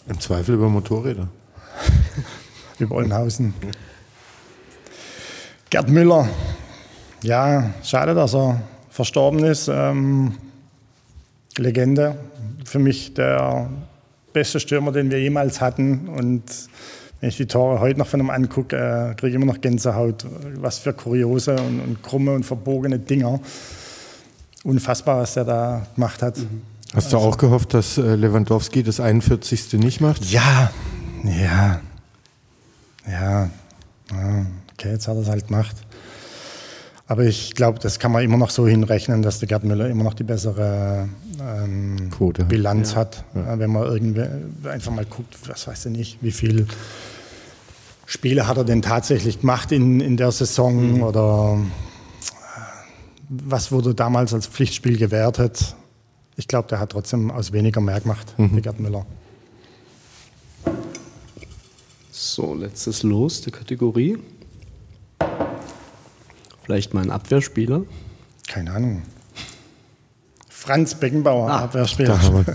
Im 0.07 0.19
Zweifel 0.19 0.55
über 0.55 0.67
Motorräder. 0.67 1.29
über 2.79 2.95
Ollenhausen. 2.95 3.53
Gerd 5.71 5.87
Müller. 5.87 6.27
Ja, 7.23 7.71
schade, 7.81 8.13
dass 8.13 8.35
er 8.35 8.61
verstorben 8.89 9.41
ist. 9.45 9.69
Ähm, 9.69 10.33
Legende. 11.57 12.17
Für 12.65 12.77
mich 12.77 13.13
der 13.13 13.69
beste 14.33 14.59
Stürmer, 14.59 14.91
den 14.91 15.09
wir 15.11 15.21
jemals 15.21 15.61
hatten. 15.61 16.09
Und 16.09 16.43
wenn 17.21 17.29
ich 17.29 17.37
die 17.37 17.45
Tore 17.45 17.79
heute 17.79 17.97
noch 17.99 18.07
von 18.07 18.19
ihm 18.19 18.29
angucke, 18.29 18.75
äh, 18.75 19.15
kriege 19.15 19.29
ich 19.29 19.35
immer 19.35 19.45
noch 19.45 19.61
Gänsehaut. 19.61 20.25
Was 20.55 20.79
für 20.79 20.91
kuriose 20.91 21.55
und, 21.55 21.79
und 21.79 22.03
krumme 22.03 22.33
und 22.33 22.43
verbogene 22.43 22.99
Dinger 22.99 23.39
unfassbar, 24.65 25.21
was 25.21 25.35
der 25.35 25.45
da 25.45 25.87
gemacht 25.95 26.21
hat. 26.21 26.37
Mhm. 26.37 26.63
Hast 26.93 27.13
du 27.13 27.17
also, 27.17 27.29
auch 27.29 27.37
gehofft, 27.37 27.73
dass 27.73 27.97
äh, 27.97 28.15
Lewandowski 28.15 28.83
das 28.83 28.99
41. 28.99 29.71
nicht 29.79 30.01
macht? 30.01 30.25
Ja, 30.25 30.69
ja, 31.23 31.79
ja. 33.09 33.49
Okay, 34.81 34.93
jetzt 34.93 35.07
hat 35.07 35.15
er 35.15 35.21
es 35.21 35.29
halt 35.29 35.47
gemacht. 35.47 35.75
Aber 37.05 37.23
ich 37.23 37.53
glaube, 37.53 37.77
das 37.77 37.99
kann 37.99 38.11
man 38.11 38.23
immer 38.23 38.37
noch 38.37 38.49
so 38.49 38.67
hinrechnen, 38.67 39.21
dass 39.21 39.37
der 39.37 39.47
Gerd 39.47 39.63
Müller 39.63 39.87
immer 39.87 40.03
noch 40.03 40.15
die 40.15 40.23
bessere 40.23 41.07
ähm, 41.39 42.09
Quote. 42.09 42.45
Bilanz 42.45 42.91
ja. 42.91 42.97
hat. 42.97 43.23
Ja. 43.35 43.59
Wenn 43.59 43.71
man 43.71 43.83
irgendwie 43.83 44.23
einfach 44.67 44.91
mal 44.91 45.05
guckt, 45.05 45.37
was 45.47 45.67
weiß 45.67 45.85
ich 45.85 45.91
nicht, 45.91 46.17
wie 46.21 46.31
viele 46.31 46.65
Spiele 48.07 48.47
hat 48.47 48.57
er 48.57 48.63
denn 48.63 48.81
tatsächlich 48.81 49.41
gemacht 49.41 49.71
in, 49.71 49.99
in 49.99 50.17
der 50.17 50.31
Saison 50.31 50.95
mhm. 50.95 51.03
oder 51.03 51.59
was 53.29 53.71
wurde 53.71 53.93
damals 53.93 54.33
als 54.33 54.47
Pflichtspiel 54.47 54.97
gewertet? 54.97 55.75
Ich 56.37 56.47
glaube, 56.47 56.69
der 56.69 56.79
hat 56.79 56.93
trotzdem 56.93 57.29
aus 57.29 57.51
weniger 57.51 57.81
mehr 57.81 58.01
gemacht, 58.01 58.33
mhm. 58.37 58.59
Gerd 58.63 58.79
Müller. 58.79 59.05
So, 62.09 62.55
letztes 62.55 63.03
Los 63.03 63.41
der 63.41 63.53
Kategorie. 63.53 64.17
Vielleicht 66.71 66.93
mal 66.93 67.03
ein 67.03 67.11
Abwehrspieler. 67.11 67.81
Keine 68.47 68.71
Ahnung. 68.71 69.01
Franz 70.47 70.95
Beckenbauer, 70.95 71.49
ah, 71.49 71.63
Abwehrspieler. 71.63 72.17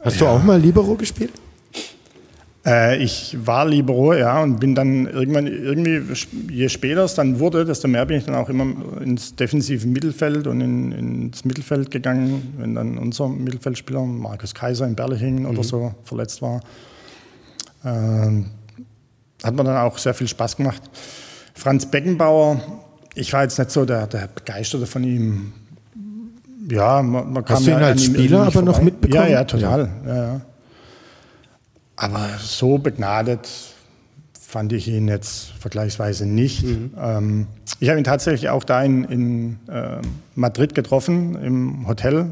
Hast 0.00 0.20
du 0.20 0.26
auch 0.26 0.42
mal 0.42 0.60
Libero 0.60 0.94
gespielt? 0.94 1.32
Äh, 2.66 3.02
ich 3.02 3.34
war 3.46 3.64
Libero, 3.64 4.12
ja, 4.12 4.42
und 4.42 4.60
bin 4.60 4.74
dann 4.74 5.06
irgendwann, 5.06 5.46
irgendwie, 5.46 6.02
je 6.50 6.68
später 6.68 7.04
es 7.04 7.14
dann 7.14 7.38
wurde, 7.38 7.64
desto 7.64 7.88
mehr 7.88 8.04
bin 8.04 8.18
ich 8.18 8.26
dann 8.26 8.34
auch 8.34 8.50
immer 8.50 9.00
ins 9.00 9.34
defensive 9.34 9.86
Mittelfeld 9.86 10.46
und 10.46 10.60
in, 10.60 10.92
ins 10.92 11.46
Mittelfeld 11.46 11.90
gegangen, 11.90 12.52
wenn 12.58 12.74
dann 12.74 12.98
unser 12.98 13.26
Mittelfeldspieler, 13.26 14.02
Markus 14.02 14.52
Kaiser 14.52 14.86
in 14.86 14.94
Berlichingen 14.94 15.44
mhm. 15.44 15.48
oder 15.48 15.64
so, 15.64 15.94
verletzt 16.04 16.42
war. 16.42 16.60
Ähm, 17.86 18.50
hat 19.42 19.54
mir 19.54 19.64
dann 19.64 19.78
auch 19.78 19.96
sehr 19.96 20.12
viel 20.12 20.28
Spaß 20.28 20.58
gemacht. 20.58 20.82
Franz 21.54 21.86
Beckenbauer, 21.86 22.60
ich 23.14 23.32
war 23.32 23.42
jetzt 23.42 23.58
nicht 23.58 23.70
so 23.70 23.84
der, 23.84 24.06
der 24.06 24.28
Begeisterte 24.28 24.86
von 24.86 25.04
ihm. 25.04 25.52
Ja, 26.68 27.02
man, 27.02 27.32
man 27.32 27.44
Hast 27.46 27.66
du 27.66 27.70
ihn 27.70 27.78
ja 27.78 27.86
als 27.86 28.04
Spieler 28.04 28.42
aber 28.42 28.62
noch 28.62 28.82
mitbekommen? 28.82 29.24
Ja, 29.24 29.28
ja, 29.28 29.44
total. 29.44 29.88
Ja. 30.06 30.14
Ja, 30.14 30.40
aber 31.96 32.28
so 32.40 32.78
begnadet 32.78 33.48
fand 34.32 34.72
ich 34.72 34.88
ihn 34.88 35.08
jetzt 35.08 35.52
vergleichsweise 35.58 36.26
nicht. 36.26 36.64
Mhm. 36.64 36.92
Ähm, 37.00 37.46
ich 37.80 37.88
habe 37.88 37.98
ihn 37.98 38.04
tatsächlich 38.04 38.50
auch 38.50 38.64
da 38.64 38.82
in, 38.82 39.04
in 39.04 39.58
äh, 39.68 39.98
Madrid 40.34 40.74
getroffen, 40.74 41.36
im 41.42 41.88
Hotel, 41.88 42.26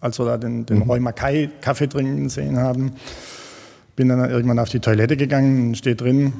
als 0.00 0.18
wir 0.18 0.26
da 0.26 0.36
den, 0.36 0.66
den 0.66 0.78
mhm. 0.78 0.82
Roy 0.82 1.00
Mackay 1.00 1.50
Kaffee 1.60 1.88
trinken 1.88 2.28
sehen 2.28 2.58
haben. 2.58 2.92
Bin 3.96 4.08
dann 4.08 4.28
irgendwann 4.28 4.58
auf 4.58 4.68
die 4.68 4.80
Toilette 4.80 5.16
gegangen, 5.16 5.74
steht 5.74 6.00
drin. 6.00 6.32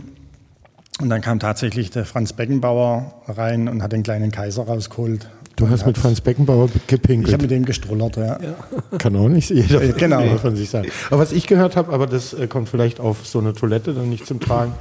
Und 1.00 1.10
dann 1.10 1.20
kam 1.20 1.40
tatsächlich 1.40 1.90
der 1.90 2.04
Franz 2.04 2.32
Beckenbauer 2.32 3.22
rein 3.26 3.68
und 3.68 3.82
hat 3.82 3.92
den 3.92 4.02
kleinen 4.02 4.30
Kaiser 4.30 4.64
rausgeholt 4.64 5.28
Du 5.56 5.68
hast 5.68 5.86
mit 5.86 5.96
Franz 5.96 6.20
Beckenbauer 6.20 6.68
gepinkelt. 6.86 7.28
Ich 7.28 7.34
habe 7.34 7.42
mit 7.42 7.50
dem 7.50 7.64
gestrullert, 7.64 8.16
ja. 8.16 8.38
ja. 8.42 8.98
Kann 8.98 9.14
auch 9.14 9.28
nicht 9.28 9.50
jeder 9.50 9.82
äh, 9.82 9.92
genau. 9.92 10.36
von 10.38 10.56
sich 10.56 10.68
sagen. 10.68 10.88
Aber 11.10 11.20
was 11.20 11.32
ich 11.32 11.46
gehört 11.46 11.76
habe, 11.76 11.92
aber 11.92 12.06
das 12.06 12.32
äh, 12.34 12.48
kommt 12.48 12.68
vielleicht 12.68 12.98
auf 12.98 13.26
so 13.26 13.38
eine 13.38 13.52
Toilette 13.52 13.94
dann 13.94 14.08
nicht 14.08 14.26
zum 14.26 14.40
Tragen, 14.40 14.72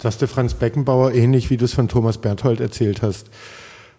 dass 0.00 0.18
der 0.18 0.28
Franz 0.28 0.54
Beckenbauer, 0.54 1.12
ähnlich 1.14 1.48
wie 1.48 1.56
du 1.56 1.64
es 1.64 1.72
von 1.72 1.88
Thomas 1.88 2.18
Berthold 2.18 2.60
erzählt 2.60 3.00
hast, 3.00 3.30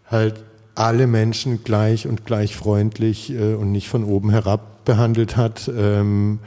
halt 0.10 0.44
alle 0.76 1.08
Menschen 1.08 1.64
gleich 1.64 2.08
und 2.08 2.24
gleich 2.24 2.56
freundlich 2.56 3.32
äh, 3.32 3.56
und 3.56 3.72
nicht 3.72 3.90
von 3.90 4.04
oben 4.04 4.30
herab 4.30 4.86
behandelt 4.86 5.38
hat. 5.38 5.72
Ähm, 5.76 6.40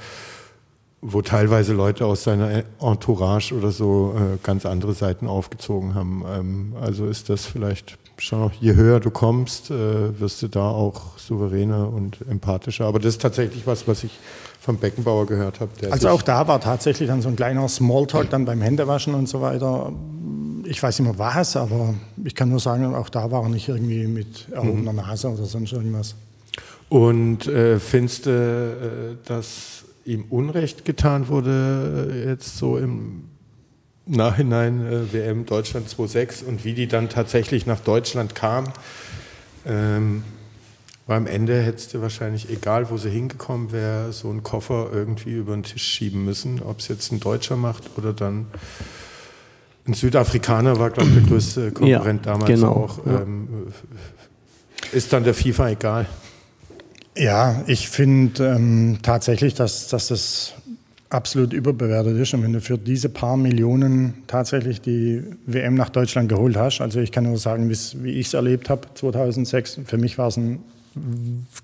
wo 1.03 1.21
teilweise 1.21 1.73
Leute 1.73 2.07
aus 2.07 2.23
seiner 2.23 2.63
Entourage 2.81 3.53
oder 3.53 3.73
so 3.73 4.15
äh, 4.17 4.39
ganz 4.43 4.65
andere 4.65 4.95
Seiten 4.95 5.27
aufgezogen 5.27 5.97
haben. 5.97 6.25
Ähm, 6.33 6.75
also 6.81 7.07
ist 7.07 7.29
das 7.29 7.45
vielleicht 7.45 7.99
schon, 8.19 8.53
je 8.61 8.77
höher 8.77 9.01
du 9.01 9.11
kommst, 9.11 9.73
äh, 9.73 10.21
wirst 10.21 10.43
du 10.43 10.49
da 10.49 10.71
auch 10.71 11.19
souveräner 11.19 11.93
und 11.93 12.19
empathischer. 12.31 12.87
Aber 12.87 13.01
das 13.01 13.15
ist 13.15 13.23
tatsächlich 13.23 13.67
was, 13.67 13.89
was 13.89 14.05
ich 14.05 14.13
vom 14.61 14.77
Beckenbauer 14.77 15.27
gehört 15.27 15.59
habe. 15.59 15.73
Also 15.91 16.09
auch 16.09 16.23
da 16.23 16.47
war 16.47 16.61
tatsächlich 16.61 17.09
dann 17.09 17.21
so 17.21 17.29
ein 17.29 17.35
kleiner 17.35 17.69
Smalltalk 17.69 18.31
dann 18.31 18.45
beim 18.45 18.63
Händewaschen 18.63 19.15
und 19.15 19.29
so 19.29 19.41
weiter. 19.41 19.93
Ich 20.65 20.81
weiß 20.81 21.01
nicht 21.01 21.09
mehr 21.09 21.19
was, 21.19 21.57
aber 21.57 21.95
ich 22.23 22.37
kann 22.37 22.49
nur 22.49 22.61
sagen, 22.61 22.95
auch 22.95 23.09
da 23.09 23.33
war 23.33 23.43
er 23.43 23.49
nicht 23.49 23.69
irgendwie 23.69 24.07
mit 24.07 24.49
erhobener 24.53 24.93
mhm. 24.93 24.99
Nase 24.99 25.29
oder 25.29 25.47
sonst 25.47 25.73
irgendwas. 25.73 26.15
Und 26.89 27.49
äh, 27.49 27.81
findest 27.81 28.27
du, 28.27 28.31
äh, 28.31 29.17
dass 29.27 29.85
ihm 30.05 30.25
Unrecht 30.31 30.85
getan 30.85 31.29
wurde, 31.29 32.11
äh, 32.13 32.29
jetzt 32.29 32.57
so 32.59 32.79
im 32.79 33.25
Nachhinein 34.07 34.85
äh, 34.85 35.13
WM 35.13 35.47
Deutschland 35.47 35.89
2.6 35.89 36.45
und 36.45 36.65
wie 36.65 36.75
die 36.75 36.89
dann 36.89 37.09
tatsächlich 37.09 37.67
nach 37.67 37.81
Deutschland 37.81 38.35
kam. 38.35 38.73
Ähm, 39.65 40.25
Weil 41.07 41.19
am 41.19 41.27
Ende 41.27 41.61
hättest 41.61 41.95
du 41.95 42.01
wahrscheinlich, 42.01 42.51
egal 42.51 42.91
wo 42.91 42.97
sie 42.97 43.11
hingekommen 43.11 43.73
wäre, 43.73 44.13
so 44.13 44.31
einen 44.31 44.43
Koffer 44.43 44.89
irgendwie 44.93 45.31
über 45.31 45.55
den 45.55 45.63
Tisch 45.63 45.85
schieben 45.85 46.25
müssen. 46.25 46.63
Ob 46.63 46.81
es 46.81 46.89
jetzt 46.89 47.13
ein 47.13 47.21
Deutscher 47.21 47.57
macht 47.57 47.91
oder 47.97 48.13
dann 48.13 48.47
ein 49.87 49.95
Südafrikaner 49.95 50.79
war, 50.79 50.91
glaube 50.91 51.11
ich, 51.11 51.15
der 51.17 51.25
größte 51.25 51.73
Konkurrent 51.73 52.27
ja, 52.27 52.33
damals 52.33 52.51
genau, 52.51 52.73
auch. 52.73 53.07
Ja. 53.07 53.23
Ähm, 53.23 53.49
ist 54.93 55.13
dann 55.13 55.25
der 55.25 55.35
FIFA 55.35 55.71
egal? 55.71 56.07
Ja, 57.17 57.63
ich 57.67 57.89
finde 57.89 58.55
ähm, 58.55 58.99
tatsächlich, 59.03 59.55
dass, 59.55 59.89
dass 59.89 60.09
das 60.09 60.55
absolut 61.11 61.53
überbewertet 61.53 62.17
ist. 62.17 62.33
Und 62.33 62.43
wenn 62.43 62.53
du 62.53 62.61
für 62.61 62.79
diese 62.79 63.09
paar 63.09 63.37
Millionen 63.37 64.15
tatsächlich 64.27 64.81
die 64.81 65.23
WM 65.47 65.75
nach 65.75 65.91
Deutschland 65.91 66.29
geholt 66.29 66.57
hast, 66.57 66.81
also 66.81 67.01
ich 67.01 67.13
kann 67.13 67.25
nur 67.25 67.37
sagen, 67.37 67.69
wie 67.69 68.11
ich 68.13 68.29
es 68.29 68.35
erlebt 68.35 68.71
habe 68.71 68.89
2006, 68.95 69.81
für 69.85 69.99
mich 69.99 70.17
war 70.17 70.29
es 70.29 70.39
ein 70.39 70.61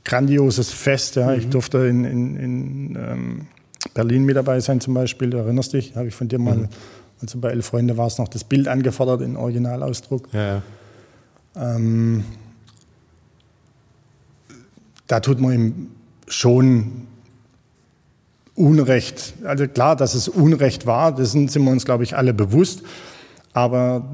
grandioses 0.05 0.71
Fest. 0.71 1.17
Ja. 1.17 1.31
Mhm. 1.31 1.39
Ich 1.39 1.49
durfte 1.49 1.79
in, 1.79 2.05
in, 2.05 2.37
in 2.37 2.97
ähm, 2.97 3.47
Berlin 3.95 4.25
mit 4.25 4.37
dabei 4.37 4.61
sein 4.61 4.81
zum 4.81 4.95
Beispiel, 4.95 5.31
du 5.31 5.39
erinnerst 5.39 5.73
dich, 5.73 5.97
habe 5.97 6.09
ich 6.09 6.15
von 6.15 6.29
dir 6.29 6.39
mal, 6.39 6.57
mhm. 6.57 6.69
also 7.21 7.39
bei 7.39 7.51
Elf 7.51 7.67
Freunde 7.67 7.97
war 7.97 8.07
es 8.07 8.19
noch 8.19 8.29
das 8.29 8.45
Bild 8.45 8.69
angefordert 8.69 9.23
in 9.23 9.37
Originalausdruck. 9.37 10.29
Ja. 10.33 10.63
Ähm, 11.57 12.25
da 15.09 15.21
tut 15.21 15.41
man 15.41 15.53
ihm 15.53 15.89
schon 16.29 17.09
Unrecht. 18.55 19.35
Also 19.45 19.67
klar, 19.67 19.97
dass 19.97 20.15
es 20.15 20.29
Unrecht 20.29 20.87
war, 20.87 21.15
das 21.15 21.33
sind, 21.33 21.51
sind 21.51 21.65
wir 21.65 21.71
uns, 21.71 21.85
glaube 21.85 22.05
ich, 22.05 22.17
alle 22.17 22.35
bewusst. 22.35 22.83
Aber 23.55 24.09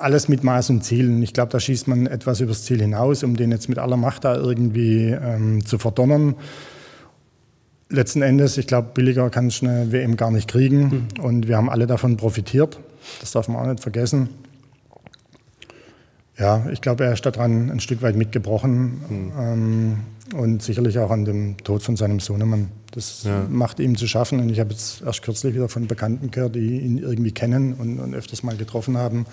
alles 0.00 0.28
mit 0.28 0.42
Maß 0.42 0.70
und 0.70 0.82
Zielen. 0.82 1.22
Ich 1.22 1.32
glaube, 1.32 1.52
da 1.52 1.60
schießt 1.60 1.86
man 1.86 2.06
etwas 2.06 2.40
übers 2.40 2.64
Ziel 2.64 2.80
hinaus, 2.80 3.22
um 3.22 3.36
den 3.36 3.52
jetzt 3.52 3.68
mit 3.68 3.78
aller 3.78 3.96
Macht 3.96 4.24
da 4.24 4.34
irgendwie 4.34 5.10
ähm, 5.10 5.64
zu 5.64 5.78
verdonnern. 5.78 6.34
Letzten 7.88 8.22
Endes, 8.22 8.56
ich 8.56 8.66
glaube, 8.66 8.88
billiger 8.94 9.28
kann 9.30 9.48
ich 9.48 9.62
eine 9.62 9.92
WM 9.92 10.16
gar 10.16 10.30
nicht 10.30 10.48
kriegen. 10.48 11.08
Mhm. 11.18 11.22
Und 11.22 11.48
wir 11.48 11.56
haben 11.56 11.68
alle 11.68 11.86
davon 11.86 12.16
profitiert. 12.16 12.80
Das 13.20 13.32
darf 13.32 13.48
man 13.48 13.62
auch 13.62 13.66
nicht 13.66 13.80
vergessen. 13.80 14.30
Ja, 16.38 16.66
ich 16.72 16.80
glaube, 16.80 17.04
er 17.04 17.12
ist 17.12 17.26
daran 17.26 17.70
ein 17.70 17.80
Stück 17.80 18.02
weit 18.02 18.16
mitgebrochen. 18.16 19.00
Mhm. 19.08 19.32
Ähm, 19.38 19.98
und 20.34 20.62
sicherlich 20.62 20.98
auch 20.98 21.10
an 21.10 21.24
dem 21.24 21.56
Tod 21.58 21.82
von 21.82 21.96
seinem 21.96 22.20
Sohnemann. 22.20 22.70
Das 22.92 23.24
ja. 23.24 23.46
macht 23.48 23.80
ihm 23.80 23.96
zu 23.96 24.06
schaffen. 24.06 24.40
Und 24.40 24.50
ich 24.50 24.60
habe 24.60 24.70
jetzt 24.70 25.02
erst 25.02 25.22
kürzlich 25.22 25.54
wieder 25.54 25.68
von 25.68 25.86
Bekannten 25.86 26.30
gehört, 26.30 26.54
die 26.54 26.80
ihn 26.80 26.98
irgendwie 26.98 27.32
kennen 27.32 27.74
und, 27.74 27.98
und 27.98 28.14
öfters 28.14 28.42
mal 28.42 28.56
getroffen 28.56 28.96
haben, 28.96 29.26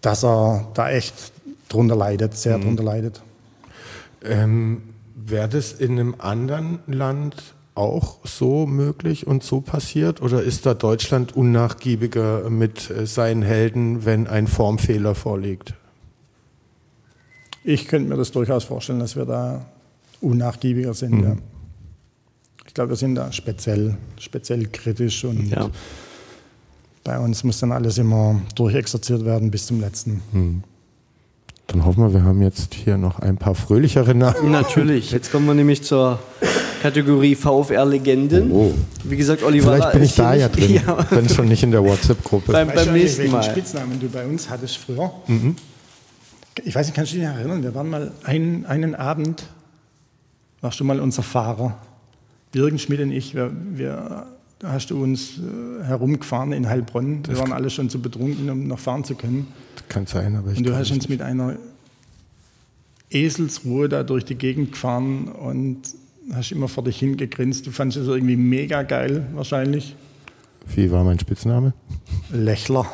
dass 0.00 0.24
er 0.24 0.68
da 0.74 0.90
echt 0.90 1.32
drunter 1.68 1.96
leidet, 1.96 2.36
sehr 2.36 2.58
mhm. 2.58 2.62
drunter 2.62 2.82
leidet. 2.82 3.22
Ähm, 4.24 4.82
Wäre 5.14 5.48
das 5.48 5.72
in 5.72 5.92
einem 5.92 6.14
anderen 6.18 6.80
Land 6.86 7.36
auch 7.74 8.18
so 8.24 8.66
möglich 8.66 9.26
und 9.26 9.42
so 9.42 9.60
passiert? 9.60 10.20
Oder 10.22 10.42
ist 10.42 10.66
da 10.66 10.74
Deutschland 10.74 11.36
unnachgiebiger 11.36 12.50
mit 12.50 12.90
äh, 12.90 13.06
seinen 13.06 13.42
Helden, 13.42 14.04
wenn 14.04 14.26
ein 14.26 14.46
Formfehler 14.46 15.14
vorliegt? 15.14 15.74
Ich 17.70 17.86
könnte 17.86 18.08
mir 18.08 18.16
das 18.16 18.32
durchaus 18.32 18.64
vorstellen, 18.64 18.98
dass 18.98 19.14
wir 19.14 19.24
da 19.24 19.64
unnachgiebiger 20.20 20.92
sind. 20.92 21.12
Mhm. 21.12 21.22
Ja. 21.22 21.36
Ich 22.66 22.74
glaube, 22.74 22.90
wir 22.90 22.96
sind 22.96 23.14
da 23.14 23.30
speziell, 23.30 23.96
speziell 24.18 24.66
kritisch 24.66 25.24
und 25.24 25.46
ja. 25.50 25.70
bei 27.04 27.18
uns 27.18 27.44
muss 27.44 27.60
dann 27.60 27.70
alles 27.70 27.98
immer 27.98 28.40
durchexerziert 28.56 29.24
werden 29.24 29.52
bis 29.52 29.66
zum 29.66 29.80
letzten. 29.80 30.20
Mhm. 30.32 30.64
Dann 31.68 31.84
hoffen 31.84 32.02
wir, 32.02 32.12
wir 32.12 32.24
haben 32.24 32.42
jetzt 32.42 32.74
hier 32.74 32.98
noch 32.98 33.20
ein 33.20 33.36
paar 33.36 33.54
fröhlichere 33.54 34.16
Namen. 34.16 34.50
Natürlich. 34.50 35.12
Jetzt 35.12 35.30
kommen 35.30 35.46
wir 35.46 35.54
nämlich 35.54 35.84
zur 35.84 36.18
Kategorie 36.82 37.36
VfR-Legenden. 37.36 38.50
Oh. 38.50 38.74
Wie 39.04 39.16
gesagt, 39.16 39.44
Oliver. 39.44 39.74
Vielleicht 39.74 39.92
bin 39.92 40.02
ich 40.02 40.14
da 40.16 40.34
ja 40.34 40.48
drin, 40.48 40.74
ja. 40.86 41.06
wenn 41.10 41.28
schon 41.28 41.46
nicht 41.46 41.62
in 41.62 41.70
der 41.70 41.84
WhatsApp-Gruppe. 41.84 42.50
Beim, 42.50 42.68
beim 42.74 42.92
nächsten 42.92 43.30
Mal. 43.30 43.44
Spitznamen 43.44 44.00
du 44.00 44.08
bei 44.08 44.26
uns 44.26 44.50
hattest 44.50 44.78
früher. 44.78 45.12
Mhm. 45.28 45.54
Ich 46.64 46.74
weiß 46.74 46.86
nicht, 46.86 46.94
kannst 46.94 47.12
du 47.12 47.16
dich 47.16 47.24
erinnern? 47.24 47.62
Wir 47.62 47.74
waren 47.74 47.88
mal 47.88 48.12
ein, 48.24 48.66
einen 48.66 48.94
Abend, 48.94 49.46
warst 50.60 50.80
du 50.80 50.84
mal 50.84 51.00
unser 51.00 51.22
Fahrer. 51.22 51.78
Jürgen 52.54 52.78
Schmidt 52.78 53.00
und 53.00 53.12
ich, 53.12 53.34
wir, 53.34 53.52
wir 53.72 54.26
da 54.60 54.72
hast 54.72 54.90
du 54.90 55.02
uns 55.02 55.38
äh, 55.38 55.84
herumgefahren 55.84 56.52
in 56.52 56.68
Heilbronn. 56.68 57.26
Wir 57.26 57.38
waren 57.38 57.52
alle 57.52 57.70
schon 57.70 57.88
zu 57.88 58.00
betrunken, 58.02 58.50
um 58.50 58.66
noch 58.66 58.78
fahren 58.78 59.04
zu 59.04 59.14
können. 59.14 59.46
Das 59.74 59.88
kann 59.88 60.06
sein, 60.06 60.36
aber 60.36 60.52
ich 60.52 60.58
Und 60.58 60.66
du 60.66 60.76
hast 60.76 60.90
uns 60.90 61.08
mit 61.08 61.22
einer 61.22 61.56
Eselsruhe 63.10 63.88
da 63.88 64.02
durch 64.02 64.26
die 64.26 64.34
Gegend 64.34 64.72
gefahren 64.72 65.28
und 65.28 65.80
hast 66.34 66.52
immer 66.52 66.68
vor 66.68 66.84
dich 66.84 66.98
hingegrinst. 66.98 67.66
Du 67.66 67.70
fandest 67.70 68.02
es 68.02 68.08
irgendwie 68.08 68.36
mega 68.36 68.82
geil, 68.82 69.26
wahrscheinlich. 69.34 69.96
Wie 70.74 70.90
war 70.90 71.04
mein 71.04 71.18
Spitzname? 71.18 71.72
Lächler. 72.30 72.86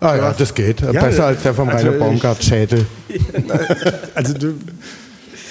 Ah 0.00 0.16
ja, 0.16 0.32
das 0.32 0.54
geht. 0.54 0.80
Ja, 0.80 0.92
Besser 0.92 1.26
als 1.26 1.42
der 1.42 1.54
vom 1.54 1.68
also 1.68 1.88
Rainer 1.88 1.98
Baumgart-Schädel. 1.98 2.86
Also 4.14 4.34
du, 4.34 4.54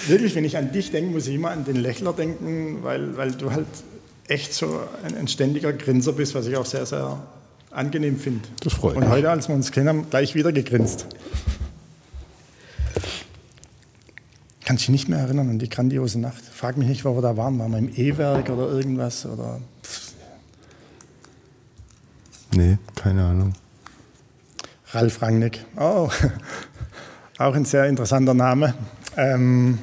wirklich, 0.08 0.36
wenn 0.36 0.46
ich 0.46 0.58
an 0.58 0.72
dich 0.72 0.92
denke, 0.92 1.12
muss 1.12 1.28
ich 1.28 1.36
immer 1.36 1.52
an 1.52 1.66
den 1.66 1.76
Lächler 1.76 2.14
denken, 2.14 2.80
weil, 2.82 3.16
weil 3.18 3.32
du 3.32 3.52
halt 3.52 3.68
echt 4.28 4.54
so 4.54 4.80
ein, 5.04 5.16
ein 5.16 5.28
ständiger 5.28 5.72
Grinser 5.74 6.14
bist, 6.14 6.34
was 6.36 6.48
ich 6.48 6.58
auch 6.58 6.66
sehr, 6.66 6.86
sehr 6.86 7.20
angenehm 7.72 8.18
finde. 8.18 8.48
Das 8.62 8.74
freut 8.74 8.96
mich. 8.96 9.04
Und 9.06 9.12
heute, 9.12 9.30
als 9.30 9.48
wir 9.48 9.56
uns 9.56 9.72
kennen 9.72 9.90
haben, 9.90 10.10
gleich 10.10 10.36
wieder 10.36 10.52
gegrinst. 10.52 11.06
Kann 14.66 14.78
ich 14.78 14.90
nicht 14.90 15.08
mehr 15.10 15.20
erinnern 15.20 15.50
an 15.50 15.60
die 15.60 15.70
grandiose 15.70 16.20
Nacht. 16.20 16.42
Frag 16.52 16.78
mich 16.78 16.88
nicht, 16.88 17.06
wo 17.06 17.16
wir 17.16 17.22
da 17.22 17.38
waren. 17.38 17.60
Waren 17.60 17.72
wir 17.72 17.78
im 17.78 17.92
E-Werk 17.96 18.50
oder 18.50 18.68
irgendwas? 18.72 19.26
Oder 19.28 19.60
Nee, 22.56 22.78
keine 22.96 23.26
Ahnung. 23.26 23.54
Ralf 24.96 25.22
Rangnick. 25.22 25.60
Oh, 25.78 26.10
auch 27.38 27.54
ein 27.54 27.66
sehr 27.66 27.86
interessanter 27.88 28.34
Name. 28.34 28.74
Ähm, 29.18 29.78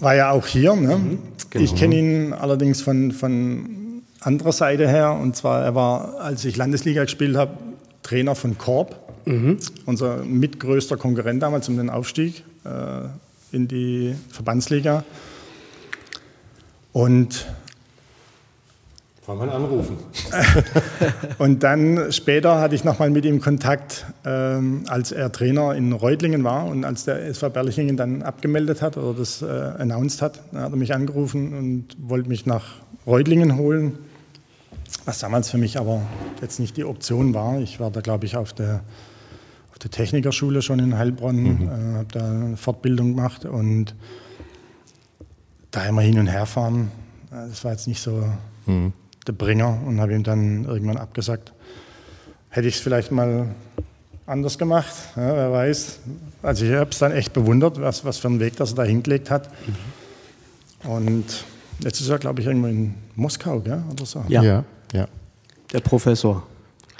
war 0.00 0.16
ja 0.16 0.32
auch 0.32 0.46
hier. 0.46 0.74
Ne? 0.74 0.96
Mhm, 0.96 1.18
genau. 1.50 1.64
Ich 1.64 1.76
kenne 1.76 1.94
ihn 1.94 2.32
allerdings 2.32 2.82
von, 2.82 3.12
von 3.12 4.02
anderer 4.20 4.50
Seite 4.50 4.88
her. 4.88 5.12
Und 5.12 5.36
zwar, 5.36 5.62
er 5.62 5.74
war, 5.76 6.20
als 6.20 6.44
ich 6.44 6.56
Landesliga 6.56 7.04
gespielt 7.04 7.36
habe, 7.36 7.52
Trainer 8.02 8.34
von 8.34 8.58
Korb, 8.58 8.96
mhm. 9.24 9.58
unser 9.86 10.24
mitgrößter 10.24 10.96
Konkurrent 10.96 11.42
damals 11.42 11.68
um 11.68 11.76
den 11.76 11.90
Aufstieg 11.90 12.42
äh, 12.64 13.08
in 13.54 13.68
die 13.68 14.16
Verbandsliga. 14.30 15.04
Und 16.92 17.46
kann 19.26 19.38
man 19.38 19.50
anrufen. 19.50 19.96
und 21.38 21.64
dann 21.64 22.12
später 22.12 22.60
hatte 22.60 22.76
ich 22.76 22.84
nochmal 22.84 23.10
mit 23.10 23.24
ihm 23.24 23.40
Kontakt, 23.40 24.06
ähm, 24.24 24.84
als 24.86 25.10
er 25.10 25.32
Trainer 25.32 25.74
in 25.74 25.92
Reutlingen 25.92 26.44
war 26.44 26.66
und 26.66 26.84
als 26.84 27.04
der 27.04 27.26
SV 27.26 27.50
Berlichingen 27.50 27.96
dann 27.96 28.22
abgemeldet 28.22 28.82
hat 28.82 28.96
oder 28.96 29.18
das 29.18 29.42
äh, 29.42 29.46
announced 29.46 30.22
hat, 30.22 30.42
hat 30.54 30.72
er 30.72 30.76
mich 30.76 30.94
angerufen 30.94 31.58
und 31.58 31.86
wollte 31.98 32.28
mich 32.28 32.46
nach 32.46 32.66
Reutlingen 33.04 33.56
holen, 33.56 33.98
was 35.04 35.18
damals 35.18 35.50
für 35.50 35.58
mich 35.58 35.76
aber 35.76 36.02
jetzt 36.40 36.60
nicht 36.60 36.76
die 36.76 36.84
Option 36.84 37.34
war. 37.34 37.58
Ich 37.58 37.80
war 37.80 37.90
da, 37.90 38.02
glaube 38.02 38.26
ich, 38.26 38.36
auf 38.36 38.52
der, 38.52 38.82
auf 39.72 39.80
der 39.80 39.90
Technikerschule 39.90 40.62
schon 40.62 40.78
in 40.78 40.96
Heilbronn, 40.96 41.42
mhm. 41.42 41.68
äh, 41.68 41.94
habe 41.96 42.08
da 42.12 42.30
eine 42.30 42.56
Fortbildung 42.56 43.16
gemacht 43.16 43.44
und 43.44 43.96
da 45.72 45.84
immer 45.84 46.02
hin 46.02 46.20
und 46.20 46.28
her 46.28 46.46
fahren, 46.46 46.92
äh, 47.32 47.48
das 47.48 47.64
war 47.64 47.72
jetzt 47.72 47.88
nicht 47.88 48.00
so... 48.00 48.22
Mhm 48.66 48.92
der 49.26 49.32
Bringer 49.32 49.80
und 49.86 50.00
habe 50.00 50.14
ihm 50.14 50.22
dann 50.22 50.64
irgendwann 50.64 50.96
abgesagt. 50.96 51.52
Hätte 52.48 52.68
ich 52.68 52.76
es 52.76 52.80
vielleicht 52.80 53.12
mal 53.12 53.48
anders 54.26 54.58
gemacht, 54.58 54.92
ja, 55.16 55.34
wer 55.34 55.52
weiß. 55.52 55.98
Also 56.42 56.64
ich 56.64 56.72
habe 56.72 56.90
es 56.90 56.98
dann 56.98 57.12
echt 57.12 57.32
bewundert, 57.32 57.80
was, 57.80 58.04
was 58.04 58.18
für 58.18 58.28
einen 58.28 58.40
Weg 58.40 58.56
das 58.56 58.72
er 58.72 58.76
da 58.76 58.82
hingelegt 58.84 59.30
hat. 59.30 59.50
Mhm. 60.84 60.90
Und 60.90 61.44
jetzt 61.80 62.00
ist 62.00 62.08
er, 62.08 62.18
glaube 62.18 62.40
ich, 62.40 62.46
irgendwo 62.46 62.68
in 62.68 62.94
Moskau, 63.14 63.60
gell? 63.60 63.82
oder 63.90 64.06
so. 64.06 64.24
Ja, 64.28 64.42
ja. 64.42 64.64
ja. 64.92 65.06
Der 65.72 65.80
Professor. 65.80 66.46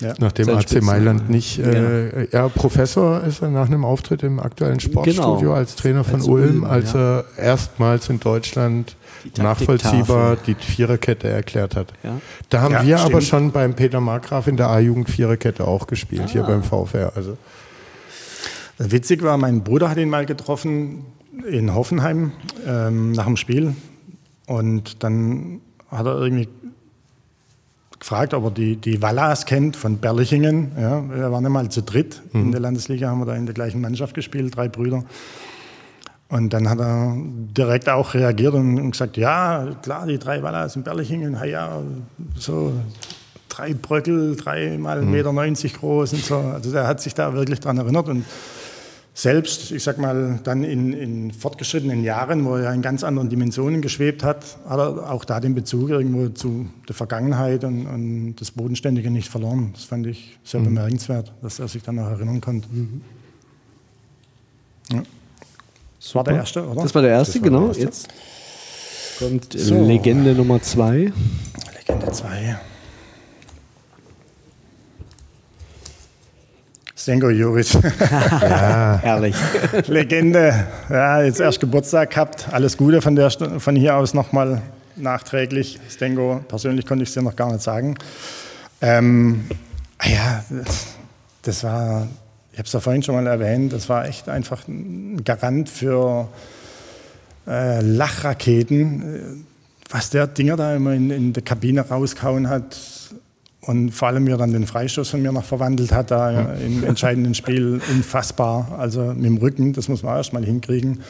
Ja. 0.00 0.12
Nachdem 0.18 0.50
AC 0.50 0.82
Mailand 0.82 1.30
nicht, 1.30 1.58
äh, 1.58 1.62
genau. 1.62 2.26
ja, 2.30 2.48
Professor 2.48 3.22
ist 3.24 3.40
er 3.40 3.48
nach 3.48 3.66
einem 3.66 3.84
Auftritt 3.84 4.22
im 4.22 4.40
aktuellen 4.40 4.78
Sportstudio 4.78 5.38
genau. 5.38 5.52
als 5.52 5.74
Trainer 5.74 6.04
von 6.04 6.16
als 6.16 6.26
Ulm, 6.26 6.44
Ulm, 6.44 6.64
als 6.64 6.92
ja. 6.92 7.20
er 7.20 7.24
erstmals 7.38 8.10
in 8.10 8.20
Deutschland 8.20 8.94
nachvollziehbar 9.38 10.36
die 10.36 10.54
Viererkette 10.54 11.28
erklärt 11.28 11.76
hat. 11.76 11.92
Ja. 12.02 12.20
Da 12.48 12.60
haben 12.60 12.86
wir 12.86 12.98
stimmt. 12.98 13.14
aber 13.14 13.20
schon 13.20 13.52
beim 13.52 13.74
Peter 13.74 14.00
Markgraf 14.00 14.46
in 14.46 14.56
der 14.56 14.68
A-Jugend 14.68 15.10
Viererkette 15.10 15.66
auch 15.66 15.86
gespielt, 15.86 16.24
ah. 16.26 16.30
hier 16.30 16.42
beim 16.42 16.62
VfR. 16.62 17.12
Also. 17.14 17.36
Witzig 18.78 19.22
war, 19.22 19.38
mein 19.38 19.62
Bruder 19.62 19.88
hat 19.88 19.96
ihn 19.98 20.10
mal 20.10 20.26
getroffen 20.26 21.06
in 21.48 21.74
Hoffenheim 21.74 22.32
ähm, 22.66 23.12
nach 23.12 23.26
dem 23.26 23.36
Spiel 23.36 23.74
und 24.46 25.02
dann 25.02 25.60
hat 25.90 26.06
er 26.06 26.18
irgendwie 26.20 26.48
gefragt, 27.98 28.34
ob 28.34 28.44
er 28.44 28.50
die, 28.50 28.76
die 28.76 29.02
Wallas 29.02 29.46
kennt 29.46 29.76
von 29.76 29.98
Berlichingen. 29.98 30.72
Ja, 30.78 31.02
wir 31.08 31.32
waren 31.32 31.44
einmal 31.44 31.70
zu 31.70 31.82
dritt 31.82 32.22
mhm. 32.32 32.42
in 32.42 32.52
der 32.52 32.60
Landesliga, 32.60 33.08
haben 33.08 33.20
wir 33.20 33.26
da 33.26 33.34
in 33.34 33.46
der 33.46 33.54
gleichen 33.54 33.80
Mannschaft 33.80 34.14
gespielt, 34.14 34.56
drei 34.56 34.68
Brüder. 34.68 35.04
Und 36.28 36.52
dann 36.52 36.68
hat 36.68 36.80
er 36.80 37.16
direkt 37.16 37.88
auch 37.88 38.14
reagiert 38.14 38.54
und 38.54 38.90
gesagt, 38.90 39.16
ja, 39.16 39.76
klar, 39.82 40.06
die 40.06 40.18
drei 40.18 40.42
Wallas 40.42 40.74
in 40.74 40.82
Berlichingen, 40.82 41.36
ja, 41.44 41.80
so 42.36 42.72
drei 43.48 43.74
Bröckel, 43.74 44.34
dreimal 44.34 45.02
mhm. 45.02 45.12
Meter 45.12 45.32
90 45.32 45.74
groß 45.74 46.14
und 46.14 46.24
so. 46.24 46.36
Also 46.36 46.74
er 46.76 46.86
hat 46.86 47.00
sich 47.00 47.14
da 47.14 47.32
wirklich 47.32 47.60
dran 47.60 47.78
erinnert 47.78 48.08
und 48.08 48.24
selbst, 49.14 49.70
ich 49.70 49.82
sag 49.82 49.96
mal, 49.96 50.40
dann 50.44 50.62
in, 50.62 50.92
in, 50.92 51.32
fortgeschrittenen 51.32 52.04
Jahren, 52.04 52.44
wo 52.44 52.56
er 52.56 52.64
ja 52.64 52.72
in 52.74 52.82
ganz 52.82 53.02
anderen 53.02 53.30
Dimensionen 53.30 53.80
geschwebt 53.80 54.22
hat, 54.22 54.58
hat 54.68 54.78
er 54.78 55.10
auch 55.10 55.24
da 55.24 55.40
den 55.40 55.54
Bezug 55.54 55.88
irgendwo 55.88 56.28
zu 56.28 56.66
der 56.86 56.94
Vergangenheit 56.94 57.64
und, 57.64 57.86
und 57.86 58.36
das 58.36 58.50
Bodenständige 58.50 59.10
nicht 59.10 59.30
verloren. 59.30 59.70
Das 59.72 59.84
fand 59.84 60.06
ich 60.06 60.38
sehr 60.44 60.60
mhm. 60.60 60.66
bemerkenswert, 60.66 61.32
dass 61.40 61.60
er 61.60 61.68
sich 61.68 61.82
dann 61.82 61.94
noch 61.94 62.10
erinnern 62.10 62.42
konnte. 62.42 62.68
Mhm. 62.70 63.00
Ja. 64.92 65.02
Das 66.06 66.14
war 66.14 66.22
der 66.22 66.36
erste, 66.36 66.64
oder? 66.64 66.82
Das 66.82 66.94
war 66.94 67.02
der 67.02 67.10
erste, 67.10 67.34
war 67.34 67.42
genau. 67.42 67.68
Der 67.72 67.84
erste. 67.84 67.84
Jetzt 67.84 68.08
kommt 69.18 69.52
so. 69.52 69.84
Legende 69.84 70.34
Nummer 70.34 70.62
zwei. 70.62 71.12
Legende 71.74 72.12
zwei. 72.12 72.56
Sengo 76.94 77.30
Juric. 77.30 77.72
ja, 78.42 79.00
herrlich. 79.02 79.34
Legende. 79.88 80.66
Ja, 80.88 81.22
jetzt 81.22 81.40
erst 81.40 81.58
Geburtstag 81.58 82.10
gehabt. 82.10 82.46
Alles 82.52 82.76
Gute 82.76 83.02
von, 83.02 83.16
der, 83.16 83.30
von 83.30 83.74
hier 83.74 83.96
aus 83.96 84.14
nochmal 84.14 84.62
nachträglich. 84.94 85.80
Stengo, 85.90 86.44
persönlich 86.46 86.86
konnte 86.86 87.02
ich 87.02 87.08
es 87.08 87.14
dir 87.14 87.22
noch 87.22 87.34
gar 87.34 87.50
nicht 87.50 87.62
sagen. 87.62 87.96
Ähm, 88.80 89.44
ah 89.98 90.08
ja, 90.08 90.44
das 91.42 91.64
war, 91.64 92.06
ich 92.56 92.58
habe 92.58 92.68
es 92.68 92.72
ja 92.72 92.80
vorhin 92.80 93.02
schon 93.02 93.14
mal 93.14 93.26
erwähnt, 93.26 93.74
das 93.74 93.90
war 93.90 94.08
echt 94.08 94.30
einfach 94.30 94.66
ein 94.66 95.22
Garant 95.24 95.68
für 95.68 96.26
äh, 97.46 97.82
Lachraketen. 97.82 99.44
Was 99.90 100.08
der 100.08 100.26
Dinger 100.26 100.56
da 100.56 100.74
immer 100.74 100.94
in, 100.94 101.10
in 101.10 101.32
der 101.34 101.42
Kabine 101.42 101.82
rauskauen 101.82 102.48
hat, 102.48 102.74
und 103.60 103.90
vor 103.90 104.08
allem, 104.08 104.26
wie 104.26 104.30
er 104.30 104.38
dann 104.38 104.52
den 104.52 104.66
Freistoß 104.66 105.10
von 105.10 105.20
mir 105.20 105.32
noch 105.32 105.44
verwandelt 105.44 105.92
hat, 105.92 106.10
da 106.10 106.54
im 106.54 106.82
entscheidenden 106.82 107.34
Spiel, 107.34 107.78
unfassbar. 107.90 108.74
Also 108.78 109.02
mit 109.02 109.26
dem 109.26 109.36
Rücken, 109.36 109.74
das 109.74 109.88
muss 109.88 110.02
man 110.02 110.16
erst 110.16 110.32
mal 110.32 110.42
hinkriegen. 110.42 111.00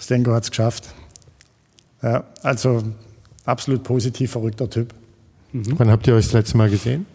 Stenko 0.00 0.32
hat 0.32 0.42
es 0.42 0.50
geschafft. 0.50 0.88
Ja, 2.02 2.24
also 2.42 2.82
absolut 3.44 3.84
positiv 3.84 4.32
verrückter 4.32 4.68
Typ. 4.68 4.92
Mhm. 5.52 5.74
Wann 5.76 5.88
habt 5.88 6.08
ihr 6.08 6.14
euch 6.14 6.24
das 6.24 6.32
letzte 6.32 6.56
Mal 6.56 6.68
gesehen? 6.68 7.06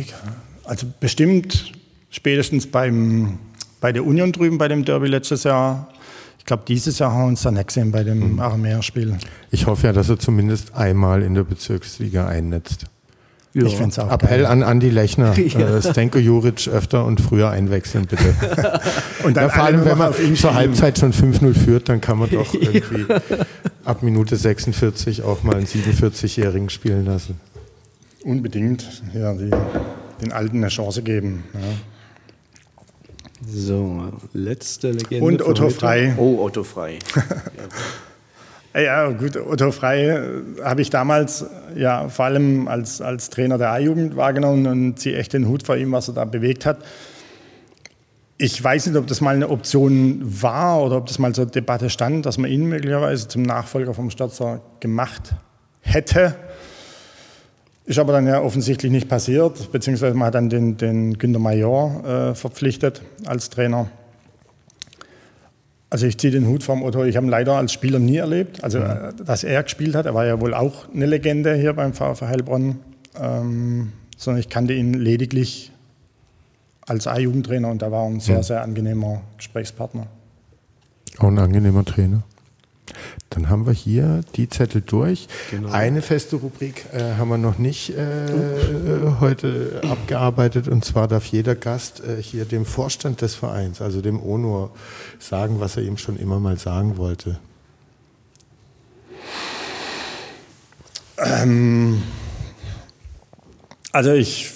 Überleg. 0.00 0.14
Also 0.64 0.86
bestimmt 1.00 1.72
spätestens 2.10 2.66
beim, 2.66 3.38
bei 3.80 3.92
der 3.92 4.04
Union 4.04 4.32
drüben, 4.32 4.58
bei 4.58 4.68
dem 4.68 4.84
Derby 4.84 5.08
letztes 5.08 5.44
Jahr 5.44 5.88
ich 6.40 6.46
glaube, 6.46 6.62
dieses 6.66 6.98
Jahr 6.98 7.12
haben 7.12 7.20
wir 7.20 7.26
uns 7.28 7.42
dann 7.42 7.54
nicht 7.54 7.68
gesehen 7.68 7.92
bei 7.92 8.02
dem 8.02 8.32
mhm. 8.32 8.40
Aramäer-Spiel. 8.40 9.18
Ich 9.50 9.66
hoffe 9.66 9.88
ja, 9.88 9.92
dass 9.92 10.08
er 10.08 10.18
zumindest 10.18 10.74
einmal 10.74 11.22
in 11.22 11.34
der 11.34 11.44
Bezirksliga 11.44 12.26
einnetzt. 12.26 12.86
Ja. 13.52 13.64
Ich 13.64 13.76
finde 13.76 13.90
es 13.90 13.98
auch 13.98 14.10
Appell 14.10 14.42
geil. 14.42 14.46
an 14.46 14.62
Andi 14.62 14.88
Lechner, 14.88 15.36
ja. 15.38 15.76
äh, 15.76 15.82
Stenko 15.82 16.18
Juric 16.18 16.66
öfter 16.68 17.04
und 17.04 17.20
früher 17.20 17.50
einwechseln, 17.50 18.06
bitte. 18.06 18.34
und 19.22 19.36
dann 19.36 19.44
ja, 19.44 19.50
vor 19.50 19.64
allem, 19.64 19.84
wenn 19.84 19.98
man 19.98 20.14
zur 20.34 20.54
Halbzeit 20.54 20.98
schon 20.98 21.12
5-0 21.12 21.52
führt, 21.54 21.88
dann 21.88 22.00
kann 22.00 22.18
man 22.18 22.30
doch 22.30 22.54
irgendwie 22.60 23.06
ab 23.84 24.02
Minute 24.02 24.36
46 24.36 25.22
auch 25.22 25.42
mal 25.42 25.56
einen 25.56 25.66
47-Jährigen 25.66 26.70
spielen 26.70 27.04
lassen. 27.04 27.38
Unbedingt, 28.24 29.02
ja, 29.14 29.32
die, 29.32 29.50
den 30.20 30.32
Alten 30.32 30.58
eine 30.58 30.68
Chance 30.68 31.02
geben. 31.02 31.44
Ja. 31.54 31.60
So, 33.46 34.12
letzte 34.34 34.90
Legende. 34.90 35.24
Und 35.24 35.42
Otto 35.42 35.64
heute. 35.64 35.74
Frei. 35.74 36.14
Oh, 36.18 36.38
Otto 36.42 36.62
Frei. 36.62 36.98
ja, 38.74 39.10
gut, 39.12 39.36
Otto 39.36 39.72
Frei 39.72 40.08
äh, 40.08 40.42
habe 40.62 40.82
ich 40.82 40.90
damals 40.90 41.46
ja 41.74 42.10
vor 42.10 42.26
allem 42.26 42.68
als, 42.68 43.00
als 43.00 43.30
Trainer 43.30 43.56
der 43.56 43.70
A-Jugend 43.70 44.16
wahrgenommen 44.16 44.66
und 44.66 44.98
ziehe 44.98 45.16
echt 45.16 45.32
den 45.32 45.48
Hut 45.48 45.62
vor 45.62 45.76
ihm, 45.76 45.90
was 45.92 46.08
er 46.08 46.14
da 46.14 46.26
bewegt 46.26 46.66
hat. 46.66 46.78
Ich 48.36 48.62
weiß 48.62 48.86
nicht, 48.86 48.96
ob 48.96 49.06
das 49.06 49.22
mal 49.22 49.34
eine 49.34 49.48
Option 49.48 50.20
war 50.22 50.82
oder 50.82 50.98
ob 50.98 51.06
das 51.06 51.18
mal 51.18 51.34
zur 51.34 51.46
Debatte 51.46 51.88
stand, 51.88 52.26
dass 52.26 52.36
man 52.36 52.50
ihn 52.50 52.66
möglicherweise 52.66 53.26
zum 53.28 53.42
Nachfolger 53.42 53.94
vom 53.94 54.10
Stürzer 54.10 54.60
gemacht 54.80 55.34
hätte. 55.80 56.36
Ist 57.90 57.98
aber 57.98 58.12
dann 58.12 58.24
ja 58.28 58.40
offensichtlich 58.40 58.92
nicht 58.92 59.08
passiert, 59.08 59.72
beziehungsweise 59.72 60.14
man 60.14 60.28
hat 60.28 60.36
dann 60.36 60.48
den, 60.48 60.76
den 60.76 61.18
Günter 61.18 61.40
Major 61.40 62.04
äh, 62.04 62.34
verpflichtet 62.36 63.02
als 63.26 63.50
Trainer. 63.50 63.88
Also 65.90 66.06
ich 66.06 66.16
ziehe 66.16 66.32
den 66.32 66.46
Hut 66.46 66.62
vom 66.62 66.84
Otto. 66.84 67.02
Ich 67.02 67.16
habe 67.16 67.26
ihn 67.26 67.30
leider 67.30 67.56
als 67.56 67.72
Spieler 67.72 67.98
nie 67.98 68.18
erlebt. 68.18 68.62
Also 68.62 68.78
ja. 68.78 69.08
Äh, 69.08 69.12
dass 69.24 69.42
er 69.42 69.60
gespielt 69.64 69.96
hat, 69.96 70.06
er 70.06 70.14
war 70.14 70.24
ja 70.24 70.40
wohl 70.40 70.54
auch 70.54 70.88
eine 70.94 71.06
Legende 71.06 71.56
hier 71.56 71.72
beim 71.72 71.92
VfL 71.92 72.28
Heilbronn. 72.28 72.78
Ähm, 73.20 73.90
sondern 74.16 74.38
ich 74.38 74.48
kannte 74.48 74.72
ihn 74.72 74.94
lediglich 74.94 75.72
als 76.86 77.08
A-Jugendtrainer 77.08 77.70
und 77.70 77.82
da 77.82 77.90
war 77.90 78.06
ein 78.06 78.20
sehr, 78.20 78.36
ja. 78.36 78.42
sehr 78.44 78.62
angenehmer 78.62 79.22
Gesprächspartner. 79.36 80.06
Auch 81.18 81.24
ein 81.24 81.40
angenehmer 81.40 81.84
Trainer. 81.84 82.22
Dann 83.30 83.48
haben 83.48 83.66
wir 83.66 83.72
hier 83.72 84.22
die 84.36 84.48
Zettel 84.48 84.80
durch. 84.80 85.28
Genau. 85.50 85.70
Eine 85.70 86.02
feste 86.02 86.36
Rubrik 86.36 86.86
äh, 86.92 87.14
haben 87.16 87.28
wir 87.28 87.38
noch 87.38 87.58
nicht 87.58 87.90
äh, 87.90 88.04
heute 89.20 89.82
abgearbeitet 89.88 90.68
und 90.68 90.84
zwar 90.84 91.08
darf 91.08 91.26
jeder 91.26 91.54
Gast 91.54 92.02
äh, 92.04 92.22
hier 92.22 92.44
dem 92.44 92.64
Vorstand 92.64 93.20
des 93.20 93.34
Vereins, 93.34 93.80
also 93.80 94.00
dem 94.00 94.20
ONUR, 94.20 94.70
sagen, 95.18 95.60
was 95.60 95.76
er 95.76 95.82
ihm 95.82 95.96
schon 95.96 96.16
immer 96.16 96.40
mal 96.40 96.58
sagen 96.58 96.96
wollte. 96.96 97.38
Ähm, 101.18 102.02
also 103.92 104.12
ich 104.12 104.50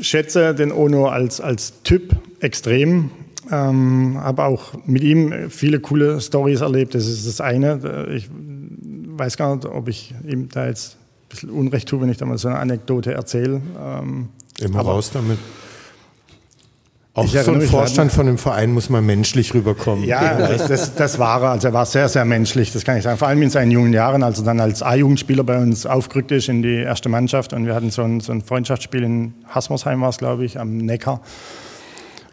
schätze 0.00 0.54
den 0.54 0.72
ONUR 0.72 1.12
als, 1.12 1.40
als 1.40 1.82
Typ 1.82 2.16
extrem. 2.40 3.10
Ähm, 3.50 4.18
habe 4.18 4.44
auch 4.44 4.74
mit 4.86 5.02
ihm 5.02 5.50
viele 5.50 5.80
coole 5.80 6.20
Stories 6.20 6.60
erlebt. 6.60 6.94
Das 6.94 7.06
ist 7.06 7.26
das 7.26 7.40
eine. 7.40 8.08
Ich 8.14 8.28
weiß 8.30 9.36
gar 9.36 9.54
nicht, 9.54 9.66
ob 9.66 9.88
ich 9.88 10.14
ihm 10.26 10.48
da 10.48 10.66
jetzt 10.66 10.96
ein 10.96 11.28
bisschen 11.28 11.50
Unrecht 11.50 11.88
tue, 11.88 12.00
wenn 12.00 12.10
ich 12.10 12.18
da 12.18 12.26
mal 12.26 12.38
so 12.38 12.48
eine 12.48 12.58
Anekdote 12.58 13.12
erzähle. 13.12 13.60
Ähm, 13.80 14.28
Immer 14.60 14.80
raus 14.80 15.10
damit. 15.12 15.38
Auch 17.18 17.26
so 17.26 17.52
ein 17.52 17.62
Vorstand 17.62 18.12
von 18.12 18.28
einem 18.28 18.38
Verein 18.38 18.72
muss 18.72 18.90
man 18.90 19.04
menschlich 19.04 19.52
rüberkommen. 19.52 20.04
Ja, 20.04 20.34
das, 20.38 20.68
das, 20.68 20.94
das, 20.94 21.18
war 21.18 21.42
er. 21.42 21.50
Also 21.50 21.68
er 21.68 21.72
war 21.72 21.84
sehr, 21.84 22.08
sehr 22.08 22.24
menschlich, 22.24 22.72
das 22.72 22.84
kann 22.84 22.96
ich 22.96 23.02
sagen. 23.02 23.18
Vor 23.18 23.26
allem 23.26 23.42
in 23.42 23.50
seinen 23.50 23.72
jungen 23.72 23.92
Jahren, 23.92 24.22
als 24.22 24.38
er 24.38 24.44
dann 24.44 24.60
als 24.60 24.84
A-Jugendspieler 24.84 25.42
bei 25.42 25.58
uns 25.58 25.84
aufgerückt 25.84 26.30
ist 26.30 26.48
in 26.48 26.62
die 26.62 26.76
erste 26.76 27.08
Mannschaft. 27.08 27.52
Und 27.54 27.66
wir 27.66 27.74
hatten 27.74 27.90
so 27.90 28.02
ein, 28.02 28.20
so 28.20 28.30
ein 28.30 28.42
Freundschaftsspiel 28.42 29.02
in 29.02 29.34
Hasmersheim, 29.48 30.00
war 30.00 30.10
es, 30.10 30.18
glaube 30.18 30.44
ich, 30.44 30.60
am 30.60 30.76
Neckar. 30.76 31.20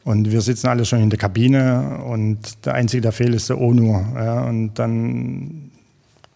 Und 0.06 0.32
wir 0.32 0.42
sitzen 0.42 0.68
alle 0.68 0.86
schon 0.86 1.00
in 1.02 1.10
der 1.10 1.18
Kabine 1.18 2.04
und 2.06 2.64
der 2.64 2.76
Einzige, 2.76 3.02
der 3.02 3.12
fehlt, 3.12 3.34
ist 3.34 3.50
der 3.50 3.60
Onur. 3.60 4.06
Ja, 4.16 4.44
und 4.44 4.76
dann 4.76 5.72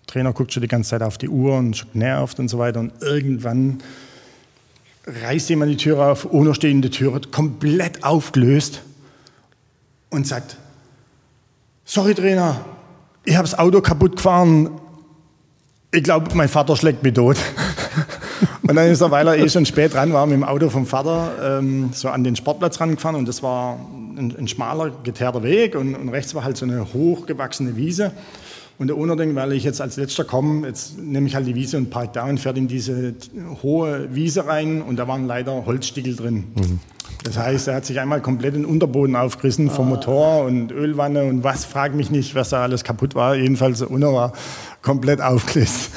Trainer 0.08 0.34
guckt 0.34 0.52
schon 0.52 0.62
die 0.62 0.68
ganze 0.68 0.90
Zeit 0.90 1.04
auf 1.04 1.20
die 1.20 1.30
Uhr 1.30 1.56
und 1.56 1.78
schon 1.78 1.90
nervt 1.94 2.40
und 2.40 2.48
so 2.48 2.58
weiter. 2.58 2.80
Und 2.80 2.94
irgendwann 3.02 3.78
reißt 5.06 5.50
jemand 5.50 5.72
die 5.72 5.78
Tür 5.78 6.12
auf, 6.12 6.28
in 6.34 6.82
der 6.82 6.90
Tür, 6.90 7.22
komplett 7.30 8.04
aufgelöst 8.04 8.82
und 10.10 10.26
sagt, 10.26 10.58
sorry 11.86 12.16
Trainer, 12.16 12.66
ich 13.24 13.36
habe 13.36 13.48
das 13.48 13.58
Auto 13.58 13.82
kaputt 13.82 14.16
gefahren. 14.16 14.72
Ich 15.92 16.02
glaube, 16.02 16.34
mein 16.34 16.50
Vater 16.50 16.76
schlägt 16.76 17.04
mich 17.04 17.14
tot. 17.14 17.38
Und 18.70 18.76
dann 18.76 18.92
ist 18.92 19.02
er, 19.02 19.10
weil 19.10 19.28
er 19.28 19.36
eh 19.36 19.50
schon 19.50 19.66
spät 19.66 19.96
dran 19.96 20.14
war, 20.14 20.28
mit 20.28 20.36
dem 20.36 20.44
Auto 20.44 20.70
vom 20.70 20.86
Vater 20.86 21.58
ähm, 21.60 21.90
so 21.92 22.08
an 22.10 22.24
den 22.24 22.36
Sportplatz 22.36 22.80
rangefahren 22.80 23.16
und 23.16 23.28
das 23.28 23.42
war 23.42 23.80
ein, 24.16 24.36
ein 24.38 24.48
schmaler, 24.48 24.92
geteerter 25.04 25.42
Weg 25.42 25.76
und, 25.76 25.96
und, 25.96 26.10
rechts 26.10 26.36
war 26.36 26.44
halt 26.44 26.56
so 26.56 26.66
eine 26.66 26.94
hochgewachsene 26.94 27.78
Wiese. 27.78 28.12
Und 28.78 28.88
der 28.88 28.96
Owner 28.96 29.16
denkt, 29.16 29.36
weil 29.36 29.54
ich 29.54 29.64
jetzt 29.64 29.82
als 29.82 29.98
letzter 29.98 30.24
komme, 30.24 30.68
jetzt 30.68 31.00
nehme 31.00 31.26
ich 31.26 31.34
halt 31.34 31.48
die 31.48 31.56
Wiese 31.56 31.78
und 31.78 31.90
park 31.90 32.14
da 32.14 32.26
und 32.26 32.40
fährt 32.40 32.60
in 32.60 32.68
diese 32.68 33.16
hohe 33.64 34.14
Wiese 34.14 34.46
rein 34.46 34.84
und 34.84 34.98
da 34.98 35.08
waren 35.08 35.26
leider 35.26 35.66
Holzstickel 35.66 36.16
drin. 36.16 36.44
Mhm. 36.56 36.80
Das 37.24 37.38
heißt, 37.38 37.68
er 37.68 37.76
hat 37.76 37.86
sich 37.86 38.00
einmal 38.00 38.22
komplett 38.22 38.56
den 38.56 38.66
Unterboden 38.66 39.16
aufgerissen 39.16 39.70
vom 39.70 39.88
ah. 39.88 39.90
Motor 39.90 40.46
und 40.46 40.72
Ölwanne 40.72 41.24
und 41.24 41.44
was, 41.44 41.66
frag 41.66 41.94
mich 41.94 42.12
nicht, 42.12 42.36
was 42.36 42.50
da 42.50 42.62
alles 42.62 42.84
kaputt 42.84 43.16
war. 43.16 43.36
Jedenfalls 43.36 43.80
der 43.80 43.92
Unter 43.92 44.14
war 44.14 44.34
komplett 44.82 45.22
aufgelöst. 45.22 45.92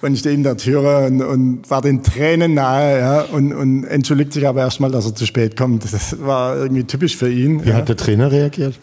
Und 0.00 0.14
ich 0.14 0.20
stehe 0.20 0.34
in 0.34 0.42
der 0.42 0.56
Tür 0.56 1.06
und, 1.06 1.22
und 1.22 1.70
war 1.70 1.80
den 1.82 2.02
Tränen 2.02 2.54
nahe 2.54 2.98
ja, 2.98 3.20
und, 3.22 3.52
und 3.52 3.84
entschuldigt 3.84 4.32
sich 4.32 4.46
aber 4.46 4.60
erstmal, 4.60 4.90
dass 4.90 5.06
er 5.06 5.14
zu 5.14 5.26
spät 5.26 5.56
kommt. 5.56 5.84
Das 5.84 6.20
war 6.20 6.56
irgendwie 6.56 6.84
typisch 6.84 7.16
für 7.16 7.30
ihn. 7.30 7.64
Wie 7.64 7.70
ja. 7.70 7.76
hat 7.76 7.88
der 7.88 7.96
Trainer 7.96 8.30
reagiert? 8.30 8.78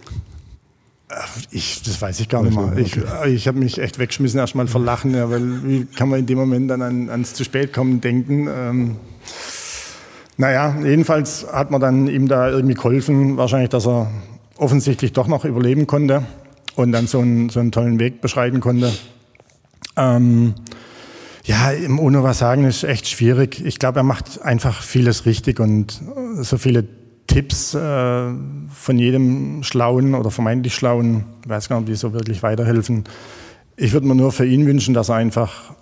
Ich, 1.51 1.81
das 1.83 2.01
weiß 2.01 2.19
ich 2.19 2.29
gar 2.29 2.43
nicht 2.43 2.57
mehr. 2.57 2.77
Ich, 2.77 2.97
ich 3.27 3.47
habe 3.47 3.59
mich 3.59 3.79
echt 3.79 3.99
weggeschmissen, 3.99 4.39
erstmal 4.39 4.67
vor 4.67 4.81
Lachen, 4.81 5.13
ja, 5.13 5.29
weil 5.29 5.63
wie 5.63 5.85
kann 5.85 6.09
man 6.09 6.19
in 6.19 6.25
dem 6.25 6.37
Moment 6.37 6.69
dann 6.69 6.81
an, 6.81 7.09
ans 7.09 7.33
zu 7.33 7.43
spät 7.43 7.71
kommen 7.71 8.01
denken? 8.01 8.49
Ähm, 8.53 8.95
naja, 10.37 10.75
jedenfalls 10.83 11.45
hat 11.49 11.71
man 11.71 11.79
dann 11.79 12.07
ihm 12.07 12.27
da 12.27 12.49
irgendwie 12.49 12.73
geholfen, 12.73 13.37
wahrscheinlich, 13.37 13.69
dass 13.69 13.87
er 13.87 14.11
offensichtlich 14.57 15.13
doch 15.13 15.27
noch 15.27 15.45
überleben 15.45 15.87
konnte 15.87 16.23
und 16.75 16.91
dann 16.91 17.07
so 17.07 17.19
einen, 17.19 17.49
so 17.49 17.59
einen 17.59 17.71
tollen 17.71 17.99
Weg 17.99 18.19
beschreiten 18.19 18.59
konnte. 18.59 18.91
Ähm, 19.97 20.55
ja, 21.45 21.71
ohne 21.99 22.23
was 22.23 22.39
sagen 22.39 22.65
ist 22.65 22.83
echt 22.83 23.07
schwierig. 23.07 23.63
Ich 23.63 23.77
glaube, 23.77 23.99
er 23.99 24.03
macht 24.03 24.41
einfach 24.41 24.81
vieles 24.81 25.25
richtig 25.25 25.59
und 25.59 26.01
so 26.41 26.57
viele 26.57 26.85
Tipps 27.27 27.73
äh, 27.73 28.29
von 28.69 28.97
jedem 28.97 29.63
Schlauen 29.63 30.15
oder 30.15 30.31
vermeintlich 30.31 30.73
Schlauen, 30.73 31.25
ich 31.43 31.49
weiß 31.49 31.69
gar 31.69 31.77
nicht, 31.77 31.83
ob 31.83 31.87
die 31.87 31.95
so 31.95 32.13
wirklich 32.13 32.43
weiterhelfen. 32.43 33.03
Ich 33.77 33.93
würde 33.93 34.07
mir 34.07 34.15
nur 34.15 34.31
für 34.31 34.45
ihn 34.45 34.65
wünschen, 34.65 34.93
dass 34.93 35.09
er 35.09 35.15
einfach 35.15 35.73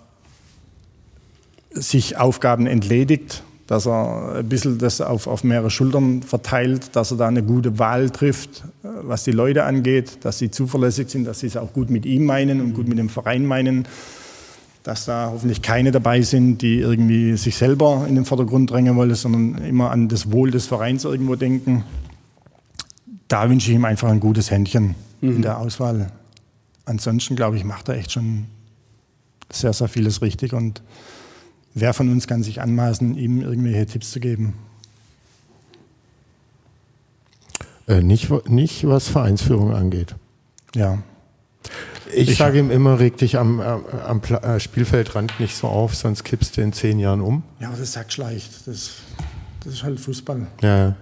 sich 1.70 2.16
Aufgaben 2.16 2.66
entledigt, 2.66 3.42
dass 3.66 3.86
er 3.86 4.36
ein 4.36 4.48
bisschen 4.48 4.78
das 4.78 5.00
auf, 5.00 5.26
auf 5.26 5.42
mehrere 5.42 5.70
Schultern 5.70 6.22
verteilt, 6.22 6.94
dass 6.96 7.10
er 7.10 7.16
da 7.16 7.28
eine 7.28 7.42
gute 7.42 7.78
Wahl 7.78 8.10
trifft, 8.10 8.64
äh, 8.82 8.88
was 9.02 9.24
die 9.24 9.32
Leute 9.32 9.64
angeht, 9.64 10.18
dass 10.22 10.38
sie 10.38 10.50
zuverlässig 10.50 11.10
sind, 11.10 11.24
dass 11.24 11.40
sie 11.40 11.46
es 11.46 11.56
auch 11.56 11.72
gut 11.72 11.90
mit 11.90 12.06
ihm 12.06 12.26
meinen 12.26 12.60
und 12.60 12.74
gut 12.74 12.88
mit 12.88 12.98
dem 12.98 13.08
Verein 13.08 13.46
meinen 13.46 13.86
dass 14.84 15.06
da 15.06 15.30
hoffentlich 15.32 15.62
keine 15.62 15.92
dabei 15.92 16.20
sind, 16.20 16.60
die 16.60 16.78
irgendwie 16.78 17.38
sich 17.38 17.56
selber 17.56 18.04
in 18.06 18.14
den 18.16 18.26
Vordergrund 18.26 18.70
drängen 18.70 18.94
wollen, 18.96 19.14
sondern 19.14 19.64
immer 19.64 19.90
an 19.90 20.08
das 20.08 20.30
Wohl 20.30 20.50
des 20.50 20.66
Vereins 20.66 21.04
irgendwo 21.04 21.36
denken. 21.36 21.84
Da 23.26 23.48
wünsche 23.48 23.70
ich 23.70 23.76
ihm 23.76 23.86
einfach 23.86 24.10
ein 24.10 24.20
gutes 24.20 24.50
Händchen 24.50 24.94
mhm. 25.22 25.36
in 25.36 25.42
der 25.42 25.58
Auswahl. 25.58 26.12
Ansonsten, 26.84 27.34
glaube 27.34 27.56
ich, 27.56 27.64
macht 27.64 27.88
er 27.88 27.96
echt 27.96 28.12
schon 28.12 28.44
sehr, 29.50 29.72
sehr 29.72 29.88
vieles 29.88 30.20
richtig 30.20 30.52
und 30.52 30.82
wer 31.74 31.92
von 31.92 32.10
uns 32.10 32.26
kann 32.26 32.42
sich 32.42 32.60
anmaßen, 32.60 33.16
ihm 33.16 33.42
irgendwelche 33.42 33.86
Tipps 33.86 34.12
zu 34.12 34.20
geben? 34.20 34.54
Äh, 37.86 38.00
nicht, 38.02 38.30
nicht 38.48 38.86
was 38.86 39.08
Vereinsführung 39.08 39.74
angeht. 39.74 40.14
Ja. 40.74 40.98
Ich, 42.14 42.30
ich 42.30 42.36
sage 42.38 42.58
ihm 42.58 42.70
immer, 42.70 42.98
reg 42.98 43.16
dich 43.16 43.38
am, 43.38 43.60
am, 43.60 44.20
äh, 44.22 44.60
Spielfeldrand 44.60 45.40
nicht 45.40 45.56
so 45.56 45.66
auf, 45.66 45.94
sonst 45.94 46.24
kippst 46.24 46.56
du 46.56 46.60
in 46.60 46.72
zehn 46.72 46.98
Jahren 46.98 47.20
um. 47.20 47.42
Ja, 47.60 47.68
aber 47.68 47.76
das 47.76 47.92
sagt 47.92 48.16
leicht. 48.16 48.66
Das, 48.66 48.92
das 49.64 49.74
ist 49.74 49.82
halt 49.82 49.98
Fußball. 50.00 50.46
Ja. 50.62 50.96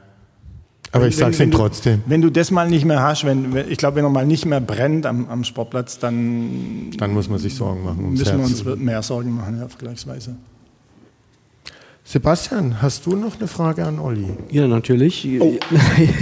Aber 0.90 1.04
wenn, 1.04 1.10
ich 1.10 1.16
sage 1.16 1.32
es 1.32 1.40
ihm 1.40 1.50
trotzdem. 1.50 2.02
Wenn 2.06 2.20
du 2.20 2.30
das 2.30 2.50
mal 2.50 2.68
nicht 2.68 2.84
mehr 2.84 3.02
hast, 3.02 3.24
wenn, 3.24 3.56
ich 3.68 3.78
glaube, 3.78 3.96
wenn 3.96 4.04
er 4.04 4.10
mal 4.10 4.26
nicht 4.26 4.44
mehr 4.44 4.60
brennt 4.60 5.06
am, 5.06 5.28
am 5.28 5.44
Sportplatz, 5.44 5.98
dann. 5.98 6.90
Dann 6.98 7.12
muss 7.12 7.28
man 7.28 7.38
sich 7.38 7.54
Sorgen 7.54 7.84
machen. 7.84 8.04
Ums 8.04 8.20
müssen 8.20 8.38
Herz. 8.38 8.64
wir 8.64 8.72
uns 8.72 8.80
mehr 8.80 9.02
Sorgen 9.02 9.34
machen, 9.34 9.58
ja, 9.58 9.68
vergleichsweise. 9.68 10.36
Sebastian, 12.04 12.82
hast 12.82 13.06
du 13.06 13.14
noch 13.14 13.38
eine 13.38 13.46
Frage 13.46 13.84
an 13.84 14.00
Olli? 14.00 14.26
Ja, 14.50 14.66
natürlich. 14.66 15.26
Oh. 15.40 15.56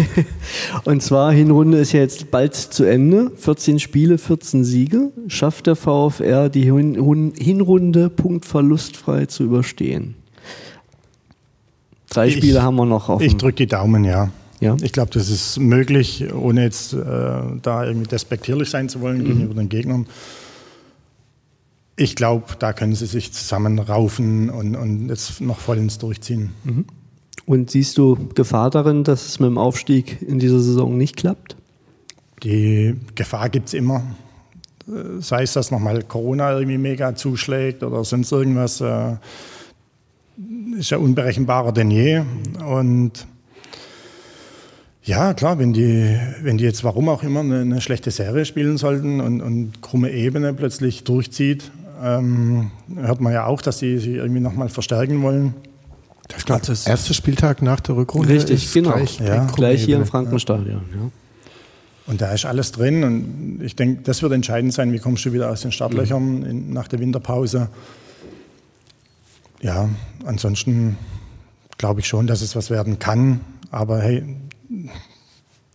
Und 0.84 1.02
zwar, 1.02 1.32
Hinrunde 1.32 1.78
ist 1.78 1.92
ja 1.92 2.00
jetzt 2.00 2.30
bald 2.30 2.54
zu 2.54 2.84
Ende. 2.84 3.32
14 3.34 3.78
Spiele, 3.78 4.18
14 4.18 4.62
Siege. 4.62 5.10
Schafft 5.28 5.66
der 5.66 5.76
VfR 5.76 6.50
die 6.50 6.64
Hinrunde 6.64 8.10
punktverlustfrei 8.10 9.26
zu 9.26 9.44
überstehen? 9.44 10.16
Drei 12.10 12.28
ich, 12.28 12.36
Spiele 12.36 12.62
haben 12.62 12.76
wir 12.76 12.84
noch 12.84 13.08
auf. 13.08 13.22
Ich 13.22 13.36
drücke 13.36 13.56
die 13.56 13.66
Daumen, 13.66 14.04
ja. 14.04 14.30
ja? 14.60 14.76
Ich 14.82 14.92
glaube, 14.92 15.10
das 15.14 15.30
ist 15.30 15.58
möglich, 15.58 16.26
ohne 16.32 16.64
jetzt 16.64 16.92
äh, 16.92 16.96
da 17.62 17.84
irgendwie 17.86 18.08
despektierlich 18.08 18.68
sein 18.68 18.90
zu 18.90 19.00
wollen 19.00 19.18
mhm. 19.18 19.24
gegenüber 19.24 19.54
den 19.54 19.70
Gegnern 19.70 20.06
ich 22.00 22.16
glaube, 22.16 22.54
da 22.58 22.72
können 22.72 22.94
sie 22.94 23.04
sich 23.04 23.30
zusammenraufen 23.30 24.48
und, 24.48 24.74
und 24.74 25.10
jetzt 25.10 25.42
noch 25.42 25.58
vollends 25.58 25.98
durchziehen. 25.98 26.52
Mhm. 26.64 26.86
Und 27.44 27.70
siehst 27.70 27.98
du 27.98 28.16
Gefahr 28.34 28.70
darin, 28.70 29.04
dass 29.04 29.26
es 29.26 29.38
mit 29.38 29.48
dem 29.48 29.58
Aufstieg 29.58 30.22
in 30.22 30.38
dieser 30.38 30.60
Saison 30.60 30.96
nicht 30.96 31.16
klappt? 31.16 31.56
Die 32.42 32.96
Gefahr 33.16 33.50
gibt 33.50 33.68
es 33.68 33.74
immer. 33.74 34.02
Sei 35.18 35.42
es, 35.42 35.52
dass 35.52 35.70
nochmal 35.70 36.02
Corona 36.02 36.52
irgendwie 36.54 36.78
mega 36.78 37.14
zuschlägt 37.14 37.82
oder 37.82 38.02
sonst 38.02 38.32
irgendwas. 38.32 38.80
Äh, 38.80 39.16
ist 40.78 40.90
ja 40.90 40.96
unberechenbarer 40.96 41.72
denn 41.72 41.90
je. 41.90 42.22
Und 42.66 43.26
ja, 45.02 45.34
klar, 45.34 45.58
wenn 45.58 45.74
die, 45.74 46.18
wenn 46.42 46.56
die 46.56 46.64
jetzt 46.64 46.82
warum 46.82 47.10
auch 47.10 47.22
immer 47.22 47.40
eine, 47.40 47.60
eine 47.60 47.80
schlechte 47.82 48.10
Serie 48.10 48.46
spielen 48.46 48.78
sollten 48.78 49.20
und, 49.20 49.42
und 49.42 49.82
krumme 49.82 50.10
Ebene 50.12 50.54
plötzlich 50.54 51.04
durchzieht, 51.04 51.70
ähm, 52.02 52.70
hört 52.94 53.20
man 53.20 53.32
ja 53.32 53.46
auch, 53.46 53.62
dass 53.62 53.78
sie 53.78 53.98
sich 53.98 54.14
irgendwie 54.14 54.40
nochmal 54.40 54.68
verstärken 54.68 55.22
wollen. 55.22 55.54
Ich 56.36 56.44
glaube, 56.44 56.62
das 56.64 56.86
erste 56.86 57.12
Spieltag 57.14 57.60
nach 57.62 57.80
der 57.80 57.96
Rückrunde 57.96 58.32
Richtig, 58.32 58.64
ist 58.64 58.74
genau. 58.74 58.92
gleich, 58.92 59.18
ja. 59.18 59.46
gleich 59.46 59.84
hier 59.84 59.96
im 59.96 60.06
Frankenstadion. 60.06 60.82
Ja. 60.94 61.10
Und 62.06 62.20
da 62.20 62.32
ist 62.32 62.44
alles 62.44 62.72
drin 62.72 63.04
und 63.04 63.60
ich 63.62 63.76
denke, 63.76 64.02
das 64.02 64.22
wird 64.22 64.32
entscheidend 64.32 64.72
sein, 64.72 64.92
wie 64.92 64.98
kommst 64.98 65.24
du 65.24 65.32
wieder 65.32 65.50
aus 65.50 65.62
den 65.62 65.72
Startlöchern 65.72 66.38
mhm. 66.38 66.44
in, 66.44 66.72
nach 66.72 66.88
der 66.88 66.98
Winterpause. 66.98 67.68
Ja, 69.60 69.88
ansonsten 70.24 70.96
glaube 71.78 72.00
ich 72.00 72.08
schon, 72.08 72.26
dass 72.26 72.42
es 72.42 72.56
was 72.56 72.70
werden 72.70 72.98
kann, 72.98 73.40
aber 73.70 74.00
hey, 74.00 74.24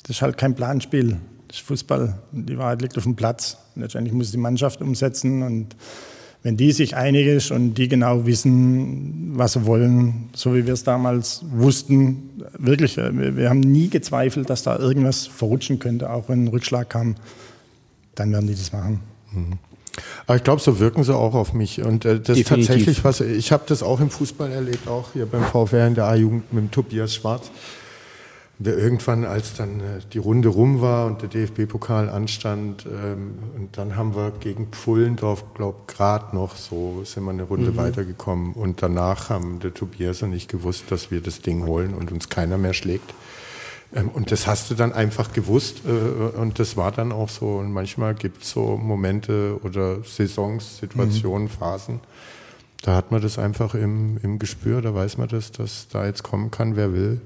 das 0.04 0.18
ist 0.18 0.22
halt 0.22 0.38
kein 0.38 0.56
Planspiel. 0.56 1.18
Das 1.48 1.58
ist 1.58 1.66
Fußball. 1.68 2.18
Die 2.32 2.58
Wahrheit 2.58 2.82
liegt 2.82 2.98
auf 2.98 3.04
dem 3.04 3.16
Platz. 3.16 3.58
Letztendlich 3.76 4.14
muss 4.14 4.32
die 4.32 4.38
Mannschaft 4.38 4.82
umsetzen 4.82 5.44
und 5.44 5.76
wenn 6.46 6.58
die 6.58 6.74
sich 6.74 6.96
einig 6.96 7.26
ist 7.26 7.50
und 7.50 7.74
die 7.74 7.88
genau 7.88 8.28
wissen, 8.28 9.32
was 9.34 9.54
sie 9.54 9.66
wollen, 9.66 10.30
so 10.36 10.54
wie 10.54 10.68
wir 10.68 10.74
es 10.74 10.84
damals 10.84 11.44
wussten, 11.50 12.44
wirklich, 12.60 12.98
wir, 12.98 13.36
wir 13.36 13.50
haben 13.50 13.62
nie 13.62 13.90
gezweifelt, 13.90 14.48
dass 14.52 14.62
da 14.62 14.78
irgendwas 14.78 15.26
verrutschen 15.26 15.80
könnte, 15.80 16.08
auch 16.12 16.30
wenn 16.30 16.44
ein 16.44 16.48
Rückschlag 16.50 16.88
kam, 16.88 17.16
dann 18.14 18.32
werden 18.32 18.46
die 18.46 18.54
das 18.54 18.72
machen. 18.72 19.00
Mhm. 19.34 19.54
Aber 20.28 20.36
ich 20.38 20.44
glaube, 20.44 20.62
so 20.62 20.78
wirken 20.78 21.04
sie 21.04 21.16
auch 21.16 21.34
auf 21.34 21.54
mich. 21.54 21.82
Und 21.82 22.06
äh, 22.06 22.20
das 22.20 22.38
Definitiv. 22.38 22.42
ist 22.42 22.68
tatsächlich 22.68 23.04
was, 23.04 23.22
ich 23.22 23.52
habe 23.52 23.64
das 23.66 23.82
auch 23.82 24.00
im 24.00 24.12
Fußball 24.12 24.52
erlebt, 24.52 24.88
auch 24.88 25.14
hier 25.14 25.26
beim 25.26 25.46
VfR 25.46 25.88
in 25.88 25.96
der 25.96 26.06
A-Jugend 26.06 26.54
mit 26.54 26.66
dem 26.66 26.70
Tobias 26.70 27.16
Schwarz 27.16 27.50
wir 28.58 28.78
irgendwann, 28.78 29.26
als 29.26 29.56
dann 29.56 29.80
äh, 29.82 30.00
die 30.14 30.18
Runde 30.18 30.48
rum 30.48 30.80
war 30.80 31.08
und 31.08 31.22
der 31.22 31.30
DFB-Pokal 31.30 32.10
anstand, 32.10 32.86
ähm, 32.86 33.40
und 33.56 33.78
dann 33.78 33.96
haben 33.96 34.16
wir 34.16 34.32
gegen 34.40 34.68
Pfullendorf, 34.68 35.54
glaube 35.54 35.80
gerade 35.88 36.36
noch 36.36 36.56
so, 36.56 37.02
sind 37.04 37.26
wir 37.26 37.32
eine 37.32 37.44
Runde 37.44 37.72
mhm. 37.72 37.78
weitergekommen. 37.78 38.54
Und 38.54 38.82
danach 38.82 39.30
haben 39.30 39.60
der 39.60 39.74
Tobias 39.74 40.22
und 40.22 40.34
ich 40.34 40.48
gewusst, 40.48 40.86
dass 40.90 41.12
wir 41.12 41.22
das 41.22 41.42
Ding 41.42 41.66
holen 41.66 41.94
und 41.94 42.12
uns 42.12 42.30
keiner 42.30 42.58
mehr 42.58 42.74
schlägt. 42.74 43.14
Ähm, 43.94 44.10
und 44.10 44.32
das 44.32 44.48
hast 44.48 44.72
du 44.72 44.76
dann 44.76 44.94
einfach 44.94 45.34
gewusst 45.34 45.82
äh, 45.86 46.38
und 46.38 46.58
das 46.58 46.78
war 46.78 46.94
dann 46.94 47.12
auch 47.12 47.30
so. 47.30 47.58
Und 47.58 47.74
manchmal 47.74 48.16
gibt 48.16 48.44
es 48.44 48.52
so 48.52 48.78
Momente 48.78 49.60
oder 49.64 50.02
Saisons, 50.04 50.78
Situationen, 50.78 51.48
mhm. 51.48 51.52
Phasen, 51.52 52.00
da 52.84 52.96
hat 52.96 53.12
man 53.12 53.22
das 53.22 53.38
einfach 53.38 53.76
im, 53.76 54.18
im 54.22 54.40
Gespür, 54.40 54.82
da 54.82 54.94
weiß 54.94 55.18
man 55.18 55.28
das, 55.28 55.52
dass 55.52 55.90
da 55.90 56.06
jetzt 56.06 56.24
kommen 56.24 56.52
kann, 56.52 56.78
wer 56.78 56.94
will 56.94 57.20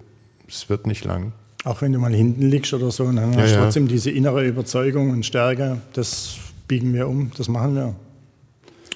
es 0.50 0.70
wird 0.70 0.88
nicht 0.88 1.06
lang. 1.06 1.32
Auch 1.66 1.82
wenn 1.82 1.92
du 1.92 2.00
mal 2.00 2.14
hinten 2.14 2.44
liegst 2.44 2.74
oder 2.74 2.92
so, 2.92 3.06
dann 3.06 3.34
ja, 3.34 3.42
hast 3.42 3.52
du 3.52 3.56
ja. 3.56 3.64
trotzdem 3.64 3.88
diese 3.88 4.12
innere 4.12 4.46
Überzeugung 4.46 5.12
und 5.12 5.26
Stärke. 5.26 5.82
Das 5.94 6.38
biegen 6.68 6.94
wir 6.94 7.08
um, 7.08 7.32
das 7.38 7.50
machen 7.50 7.76
wir. 7.76 7.96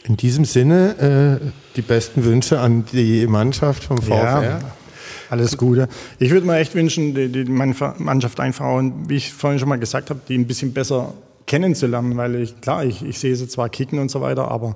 In 0.06 0.18
diesem 0.18 0.46
Sinne, 0.46 1.40
äh, 1.42 1.52
die 1.76 1.82
besten 1.82 2.26
Wünsche 2.26 2.60
an 2.60 2.86
die 2.92 3.26
Mannschaft 3.28 3.84
vom 3.86 3.98
VfR. 3.98 4.44
Ja, 4.44 4.60
alles 5.30 5.58
Gute. 5.58 5.88
Ich 6.20 6.32
würde 6.32 6.46
mir 6.46 6.58
echt 6.58 6.76
wünschen, 6.76 7.16
die, 7.16 7.30
die 7.30 7.46
Mannschaft 7.46 8.40
einfach, 8.40 8.74
und 8.74 9.10
wie 9.10 9.16
ich 9.16 9.34
vorhin 9.34 9.60
schon 9.60 9.70
mal 9.70 9.80
gesagt 9.80 10.10
habe, 10.10 10.20
die 10.28 10.38
ein 10.38 10.46
bisschen 10.46 10.74
besser 10.74 11.14
kennenzulernen, 11.48 12.16
weil 12.18 12.36
ich, 12.36 12.60
klar, 12.62 12.86
ich, 12.86 13.04
ich 13.04 13.20
sehe 13.20 13.36
sie 13.36 13.48
zwar 13.48 13.70
kicken 13.70 14.00
und 14.00 14.12
so 14.12 14.22
weiter, 14.22 14.50
aber 14.50 14.76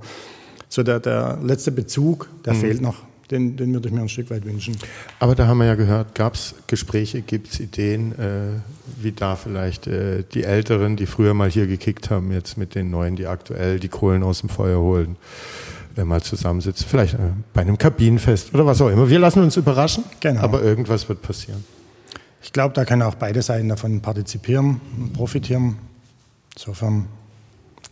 so 0.70 0.84
der, 0.84 1.00
der 1.00 1.40
letzte 1.42 1.72
Bezug, 1.72 2.30
der 2.46 2.54
mhm. 2.54 2.60
fehlt 2.60 2.82
noch 2.82 3.07
den, 3.32 3.58
den 3.58 3.74
würde 3.74 3.88
ich 3.90 3.94
mir 3.94 4.02
ein 4.02 4.10
Stück 4.10 4.30
weit 4.30 4.46
wünschen. 4.46 4.78
Aber 5.20 5.36
da 5.36 5.48
haben 5.48 5.58
wir 5.58 5.66
ja 5.66 5.76
gehört, 5.76 6.16
gab 6.16 6.36
es 6.36 6.56
Gespräche, 6.68 7.22
gibt 7.22 7.52
es 7.52 7.60
Ideen, 7.60 8.14
äh, 8.18 8.60
wie 9.02 9.12
da 9.12 9.36
vielleicht 9.36 9.88
äh, 9.88 10.24
die 10.34 10.44
Älteren, 10.44 10.96
die 10.96 11.06
früher 11.06 11.34
mal 11.34 11.50
hier 11.50 11.68
gekickt 11.68 12.10
haben, 12.10 12.32
jetzt 12.32 12.58
mit 12.58 12.76
den 12.76 12.90
Neuen, 12.90 13.16
die 13.16 13.28
aktuell 13.28 13.80
die 13.80 13.90
Kohlen 13.90 14.24
aus 14.24 14.40
dem 14.42 14.50
Feuer 14.50 14.80
holen, 14.80 15.18
wenn 15.96 16.08
mal 16.08 16.22
zusammensitzen, 16.22 16.88
vielleicht 16.90 17.16
äh, 17.16 17.32
bei 17.54 17.62
einem 17.62 17.78
Kabinenfest 17.78 18.54
oder 18.54 18.66
was 18.66 18.82
auch 18.82 18.90
immer. 18.90 19.10
Wir 19.10 19.20
lassen 19.20 19.44
uns 19.44 19.58
überraschen, 19.58 20.04
genau. 20.20 20.42
aber 20.42 20.62
irgendwas 20.62 21.10
wird 21.10 21.22
passieren. 21.22 21.64
Ich 22.42 22.54
glaube, 22.54 22.74
da 22.74 22.86
können 22.86 23.02
auch 23.02 23.16
beide 23.16 23.42
Seiten 23.42 23.68
davon 23.68 24.00
partizipieren 24.02 24.80
und 24.98 25.14
profitieren. 25.14 25.78
Insofern 26.56 27.08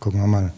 gucken 0.00 0.20
wir 0.20 0.26
mal. 0.26 0.52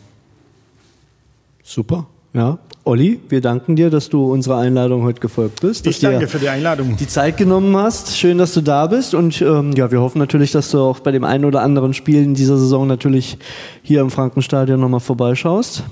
Super. 1.62 2.06
Ja, 2.34 2.58
Olli, 2.84 3.20
wir 3.28 3.40
danken 3.40 3.76
dir, 3.76 3.90
dass 3.90 4.08
du 4.08 4.32
unserer 4.32 4.58
Einladung 4.58 5.02
heute 5.02 5.20
gefolgt 5.20 5.60
bist. 5.60 5.86
Ich 5.86 6.00
danke 6.00 6.26
für 6.26 6.38
die 6.38 6.48
Einladung. 6.48 6.96
Die 6.96 7.06
Zeit 7.06 7.36
genommen 7.36 7.76
hast. 7.76 8.16
Schön, 8.16 8.38
dass 8.38 8.54
du 8.54 8.62
da 8.62 8.86
bist. 8.86 9.14
Und 9.14 9.42
ähm, 9.42 9.72
ja, 9.72 9.90
wir 9.90 10.00
hoffen 10.00 10.18
natürlich, 10.18 10.52
dass 10.52 10.70
du 10.70 10.78
auch 10.80 11.00
bei 11.00 11.10
dem 11.10 11.24
einen 11.24 11.44
oder 11.44 11.62
anderen 11.62 11.92
Spiel 11.92 12.22
in 12.22 12.34
dieser 12.34 12.56
Saison 12.56 12.86
natürlich 12.86 13.38
hier 13.82 14.00
im 14.00 14.10
Frankenstadion 14.10 14.80
nochmal 14.80 15.00
vorbeischaust. 15.00 15.84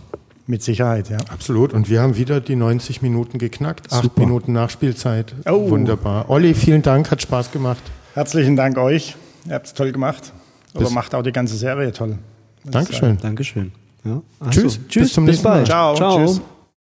Mit 0.46 0.62
Sicherheit, 0.62 1.10
ja. 1.10 1.18
Absolut. 1.28 1.72
Und 1.72 1.90
wir 1.90 2.00
haben 2.00 2.16
wieder 2.16 2.40
die 2.40 2.56
90 2.56 3.02
Minuten 3.02 3.38
geknackt. 3.38 3.92
Acht 3.92 4.04
Super. 4.04 4.20
Minuten 4.20 4.52
Nachspielzeit. 4.52 5.34
Oh. 5.44 5.68
Wunderbar. 5.68 6.30
Olli, 6.30 6.54
vielen 6.54 6.82
Dank, 6.82 7.10
hat 7.10 7.20
Spaß 7.20 7.50
gemacht. 7.50 7.82
Herzlichen 8.14 8.56
Dank 8.56 8.78
euch. 8.78 9.16
Ihr 9.46 9.54
habt 9.54 9.66
es 9.66 9.74
toll 9.74 9.92
gemacht. 9.92 10.32
Aber 10.72 10.88
macht 10.90 11.14
auch 11.14 11.22
die 11.22 11.32
ganze 11.32 11.56
Serie 11.56 11.92
toll. 11.92 12.18
Dankeschön. 12.64 13.18
Dankeschön. 13.20 13.72
Ja. 14.06 14.50
Tschüss. 14.50 14.80
Tschüss. 14.88 15.04
Bis 15.04 15.12
zum 15.14 15.24
nächsten 15.24 15.48
Mal. 15.48 15.64
Ciao. 15.64 15.94
Ciao. 15.94 16.16
Tschüss. 16.18 16.40